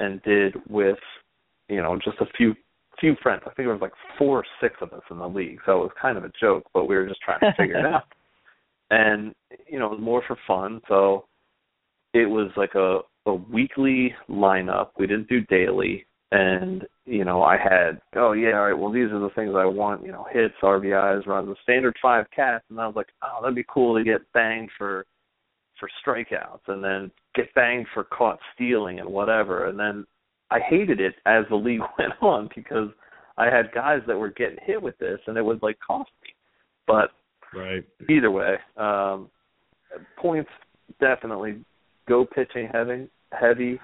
and 0.00 0.20
did 0.22 0.54
with 0.68 0.98
you 1.68 1.80
know 1.80 1.96
just 1.96 2.20
a 2.20 2.26
few 2.36 2.54
few 2.98 3.14
friends. 3.22 3.40
I 3.44 3.50
think 3.50 3.58
there 3.66 3.68
was 3.72 3.80
like 3.80 3.94
four 4.18 4.40
or 4.40 4.44
six 4.60 4.74
of 4.82 4.92
us 4.92 5.02
in 5.10 5.18
the 5.18 5.28
league 5.28 5.60
so 5.64 5.78
it 5.78 5.84
was 5.84 5.92
kind 6.00 6.18
of 6.18 6.24
a 6.24 6.32
joke 6.40 6.64
but 6.74 6.86
we 6.86 6.96
were 6.96 7.06
just 7.06 7.20
trying 7.22 7.40
to 7.40 7.52
figure 7.56 7.78
it 7.78 7.86
out. 7.94 8.04
And 8.90 9.34
you 9.68 9.78
know 9.78 9.86
it 9.86 9.92
was 9.92 10.00
more 10.00 10.22
for 10.26 10.36
fun 10.46 10.80
so 10.88 11.26
it 12.12 12.26
was 12.26 12.50
like 12.56 12.74
a 12.74 13.00
a 13.26 13.34
weekly 13.34 14.14
lineup. 14.28 14.88
We 14.98 15.06
didn't 15.06 15.28
do 15.28 15.42
daily 15.42 16.06
and 16.32 16.86
you 17.06 17.24
know 17.24 17.42
I 17.42 17.56
had 17.56 18.00
oh 18.16 18.32
yeah 18.32 18.52
all 18.52 18.66
right 18.66 18.78
well 18.78 18.92
these 18.92 19.10
are 19.10 19.18
the 19.18 19.30
things 19.34 19.52
I 19.56 19.64
want 19.64 20.04
you 20.04 20.12
know 20.12 20.26
hits 20.32 20.54
RBIs 20.62 21.26
runs 21.26 21.48
the 21.48 21.56
standard 21.62 21.96
five 22.00 22.26
cats. 22.34 22.64
And 22.70 22.80
I 22.80 22.86
was 22.86 22.96
like 22.96 23.08
oh 23.22 23.40
that'd 23.42 23.54
be 23.54 23.64
cool 23.68 23.96
to 23.96 24.04
get 24.04 24.20
banged 24.32 24.70
for 24.78 25.06
for 25.78 25.88
strikeouts 26.06 26.68
and 26.68 26.84
then 26.84 27.10
get 27.34 27.52
banged 27.54 27.86
for 27.94 28.04
caught 28.04 28.38
stealing 28.54 29.00
and 29.00 29.08
whatever. 29.08 29.66
And 29.66 29.78
then 29.78 30.06
I 30.50 30.60
hated 30.60 31.00
it 31.00 31.14
as 31.26 31.44
the 31.48 31.56
league 31.56 31.80
went 31.98 32.12
on 32.20 32.48
because 32.54 32.90
I 33.38 33.46
had 33.46 33.72
guys 33.72 34.00
that 34.06 34.18
were 34.18 34.28
getting 34.28 34.58
hit 34.62 34.80
with 34.80 34.98
this 34.98 35.18
and 35.26 35.36
it 35.36 35.44
would 35.44 35.62
like 35.62 35.78
cost 35.84 36.10
me. 36.22 36.30
But 36.86 37.10
Right. 37.52 37.84
either 38.08 38.30
way 38.30 38.58
um 38.76 39.28
points 40.16 40.50
definitely 41.00 41.64
go 42.08 42.24
pitching 42.24 42.68
heavy 42.72 43.08
heavy 43.32 43.80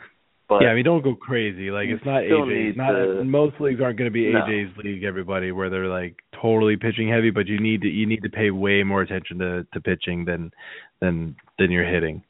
but 0.48 0.62
yeah, 0.62 0.68
I 0.68 0.74
mean, 0.74 0.85
don't 0.85 1.02
go 1.02 1.14
crazy. 1.14 1.70
Like 1.70 1.89
it's 1.89 2.05
not 2.05 2.23
AJ's. 2.23 2.77
Not 2.77 2.93
to- 2.93 3.24
most 3.24 3.60
leagues 3.60 3.81
aren't 3.81 3.98
going 3.98 4.09
to 4.10 4.12
be 4.12 4.31
No. 4.32 4.40
AJ's 4.43 4.77
league. 4.78 5.02
Everybody 5.05 5.51
where 5.52 5.68
they're 5.70 5.89
like 5.89 6.16
totally 6.40 6.77
pitching 6.77 7.09
heavy, 7.09 7.31
but 7.31 7.47
you 7.47 7.59
need 7.59 7.82
to 7.82 7.89
you 7.89 8.06
need 8.06 8.23
to 8.23 8.28
pay 8.31 8.51
way 8.51 8.82
more 8.82 9.02
attention 9.02 9.39
to 9.40 9.66
to 9.73 9.81
pitching 9.81 10.24
than 10.24 10.52
than 11.01 11.35
than 11.59 11.70
you're 11.70 11.85
hitting. 11.89 12.23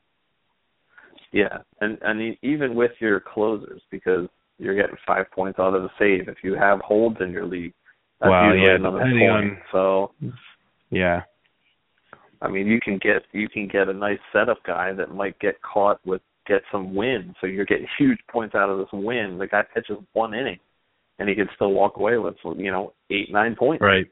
Yeah, 1.33 1.59
and 1.81 1.99
and 2.03 2.37
even 2.43 2.75
with 2.75 2.93
your 3.01 3.21
closers, 3.21 3.83
because 3.91 4.29
you're 4.59 4.75
getting 4.77 4.97
five 5.07 5.31
points 5.33 5.59
out 5.59 5.75
of 5.75 5.83
the 5.83 5.91
save. 5.99 6.29
If 6.29 6.39
you 6.43 6.55
have 6.55 6.81
holds 6.81 7.19
in 7.21 7.31
your 7.31 7.45
league, 7.45 7.75
that's 8.21 8.31
Wow, 8.31 8.53
yeah, 8.53 8.77
another 8.77 8.99
depending 9.01 9.29
point. 9.29 9.45
on- 9.51 9.63
So 9.73 10.13
Yeah. 10.91 11.23
I 12.41 12.49
mean, 12.49 12.67
you 12.67 12.81
can 12.81 12.99
get 12.99 13.25
you 13.33 13.49
can 13.49 13.67
get 13.67 13.89
a 13.89 13.93
nice 13.93 14.19
setup 14.33 14.63
guy 14.63 14.93
that 14.93 15.15
might 15.15 15.39
get 15.41 15.61
caught 15.63 16.01
with 16.07 16.23
get 16.47 16.63
some 16.71 16.95
win. 16.95 17.35
So 17.41 17.47
you're 17.47 17.65
getting 17.65 17.87
huge 17.99 18.19
points 18.31 18.55
out 18.55 18.71
of 18.71 18.79
this 18.79 18.89
win. 18.93 19.39
The 19.39 19.47
guy 19.47 19.63
pitches 19.75 19.99
one 20.13 20.35
inning, 20.35 20.59
and 21.19 21.29
he 21.29 21.35
can 21.35 21.49
still 21.55 21.73
walk 21.73 21.97
away 21.97 22.19
with 22.19 22.37
you 22.57 22.71
know 22.71 22.93
eight 23.11 23.31
nine 23.31 23.57
points. 23.57 23.83
Right. 23.83 24.07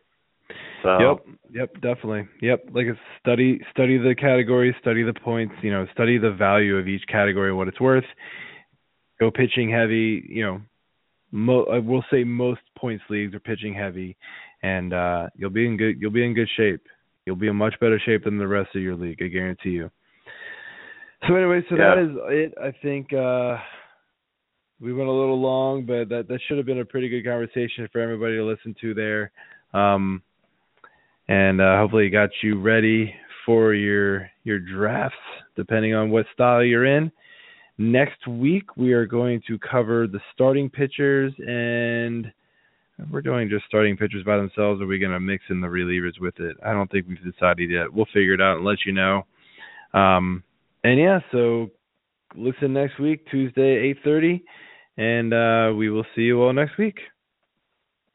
So 0.82 0.98
Yep. 0.98 1.36
Yep. 1.52 1.74
Definitely. 1.74 2.28
Yep. 2.42 2.68
Like 2.72 2.86
study 3.20 3.60
study 3.70 3.98
the 3.98 4.14
categories, 4.18 4.74
study 4.80 5.02
the 5.02 5.14
points. 5.14 5.54
You 5.62 5.72
know, 5.72 5.86
study 5.92 6.18
the 6.18 6.32
value 6.32 6.76
of 6.76 6.88
each 6.88 7.02
category, 7.10 7.52
what 7.52 7.68
it's 7.68 7.80
worth. 7.80 8.04
Go 9.20 9.30
pitching 9.30 9.70
heavy. 9.70 10.24
You 10.28 10.44
know, 10.44 10.60
mo- 11.32 11.66
I 11.72 11.78
will 11.78 12.04
say 12.10 12.24
most 12.24 12.60
points 12.76 13.04
leagues 13.08 13.34
are 13.34 13.40
pitching 13.40 13.74
heavy, 13.74 14.16
and 14.62 14.92
uh, 14.92 15.28
you'll 15.36 15.50
be 15.50 15.66
in 15.66 15.76
good. 15.76 16.00
You'll 16.00 16.10
be 16.10 16.24
in 16.24 16.34
good 16.34 16.48
shape. 16.56 16.82
You'll 17.26 17.36
be 17.36 17.48
in 17.48 17.56
much 17.56 17.74
better 17.80 18.00
shape 18.04 18.24
than 18.24 18.38
the 18.38 18.46
rest 18.46 18.74
of 18.74 18.82
your 18.82 18.96
league. 18.96 19.22
I 19.22 19.28
guarantee 19.28 19.70
you. 19.70 19.90
So 21.26 21.34
anyway, 21.34 21.62
so 21.68 21.76
Yeah. 21.76 21.94
that 21.94 21.98
is 21.98 22.16
it. 22.30 22.54
I 22.60 22.70
think 22.82 23.12
uh 23.12 23.58
we 24.80 24.92
went 24.92 25.08
a 25.08 25.12
little 25.12 25.40
long, 25.40 25.84
but 25.86 26.08
that 26.10 26.28
that 26.28 26.40
should 26.46 26.56
have 26.58 26.66
been 26.66 26.80
a 26.80 26.84
pretty 26.84 27.08
good 27.08 27.24
conversation 27.24 27.88
for 27.92 28.00
everybody 28.00 28.36
to 28.36 28.44
listen 28.44 28.74
to 28.80 28.94
there. 28.94 29.30
Um 29.72 30.22
and 31.28 31.60
uh 31.60 31.78
hopefully 31.78 32.06
it 32.06 32.10
got 32.10 32.30
you 32.42 32.60
ready 32.60 33.14
for 33.46 33.74
your 33.74 34.28
your 34.44 34.58
drafts 34.58 35.16
depending 35.56 35.94
on 35.94 36.10
what 36.10 36.26
style 36.32 36.62
you're 36.64 36.84
in. 36.84 37.10
Next 37.78 38.26
week 38.28 38.76
we 38.76 38.92
are 38.92 39.06
going 39.06 39.40
to 39.46 39.58
cover 39.58 40.06
the 40.06 40.20
starting 40.32 40.68
pitchers 40.68 41.32
and 41.38 42.30
we're 43.10 43.22
doing 43.22 43.48
just 43.48 43.64
starting 43.66 43.96
pitchers 43.96 44.22
by 44.24 44.36
themselves 44.36 44.80
or 44.80 44.84
are 44.84 44.86
we 44.86 44.98
going 45.00 45.12
to 45.12 45.18
mix 45.18 45.42
in 45.50 45.60
the 45.60 45.66
relievers 45.66 46.20
with 46.20 46.38
it? 46.38 46.56
I 46.64 46.72
don't 46.72 46.88
think 46.90 47.06
we've 47.08 47.32
decided 47.32 47.70
yet. 47.70 47.92
We'll 47.92 48.06
figure 48.14 48.34
it 48.34 48.40
out 48.40 48.58
and 48.58 48.64
let 48.66 48.78
you 48.84 48.92
know. 48.92 49.26
Um 49.94 50.42
and 50.84 50.98
yeah, 50.98 51.18
so 51.32 51.70
listen 52.36 52.72
next 52.72 52.98
week, 53.00 53.26
Tuesday, 53.30 53.88
eight 53.88 53.98
thirty, 54.04 54.44
and 54.96 55.34
uh, 55.34 55.72
we 55.76 55.90
will 55.90 56.06
see 56.14 56.22
you 56.22 56.42
all 56.42 56.52
next 56.52 56.78
week. 56.78 56.98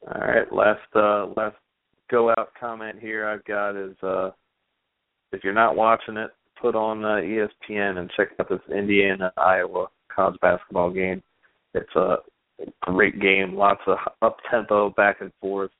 All 0.06 0.20
right, 0.20 0.50
last 0.52 0.80
uh, 0.94 1.26
last 1.36 1.56
go 2.10 2.30
out 2.30 2.52
comment 2.58 2.98
here 3.00 3.26
I've 3.26 3.44
got 3.44 3.76
is 3.76 3.96
uh, 4.02 4.30
if 5.32 5.44
you're 5.44 5.52
not 5.52 5.76
watching 5.76 6.16
it, 6.16 6.30
put 6.60 6.74
on 6.74 7.04
uh, 7.04 7.20
ESPN 7.20 7.98
and 7.98 8.10
check 8.16 8.28
out 8.38 8.48
this 8.48 8.60
Indiana 8.74 9.32
Iowa 9.36 9.86
college 10.14 10.38
basketball 10.40 10.90
game. 10.90 11.22
It's 11.74 11.94
a 11.96 12.16
great 12.82 13.20
game, 13.20 13.54
lots 13.54 13.80
of 13.86 13.98
up 14.22 14.38
tempo, 14.50 14.90
back 14.90 15.20
and 15.20 15.32
forth. 15.40 15.70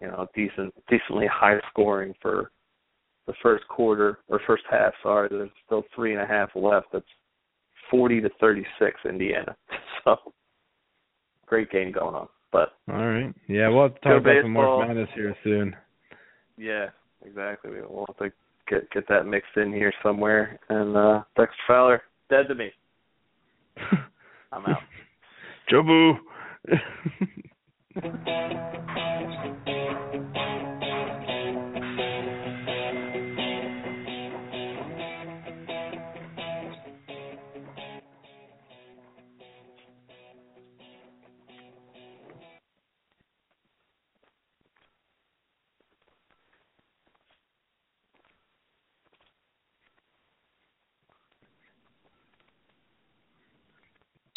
You 0.00 0.08
know, 0.08 0.26
decent, 0.34 0.74
decently 0.90 1.26
high 1.26 1.58
scoring 1.70 2.14
for 2.20 2.50
the 3.26 3.34
first 3.42 3.66
quarter 3.68 4.18
or 4.28 4.40
first 4.46 4.64
half. 4.70 4.92
Sorry, 5.02 5.28
there's 5.30 5.50
still 5.64 5.84
three 5.94 6.12
and 6.12 6.22
a 6.22 6.26
half 6.26 6.50
left. 6.54 6.86
That's 6.92 7.04
forty 7.90 8.20
to 8.20 8.30
thirty-six, 8.40 9.00
Indiana. 9.08 9.56
So, 10.04 10.16
great 11.46 11.68
game 11.72 11.90
going 11.90 12.14
on. 12.14 12.28
But 12.52 12.74
all 12.88 13.04
right, 13.04 13.34
yeah, 13.48 13.68
we'll 13.68 13.82
have 13.84 13.94
to 13.94 14.00
talk 14.00 14.20
about 14.20 14.42
some 14.42 14.52
more 14.52 14.86
Madness 14.86 15.08
here 15.16 15.34
soon. 15.42 15.74
Yeah, 16.56 16.86
exactly. 17.24 17.72
We'll 17.72 18.06
have 18.06 18.16
to 18.18 18.30
get 18.68 18.88
get 18.92 19.08
that 19.08 19.26
mixed 19.26 19.56
in 19.56 19.72
here 19.72 19.92
somewhere. 20.02 20.60
And 20.68 20.96
uh 20.96 21.22
Dexter 21.36 21.56
Fowler, 21.66 22.02
dead 22.30 22.46
to 22.48 22.54
me. 22.54 22.70
I'm 24.52 24.64
out. 24.66 24.78
Jobu. 25.72 26.18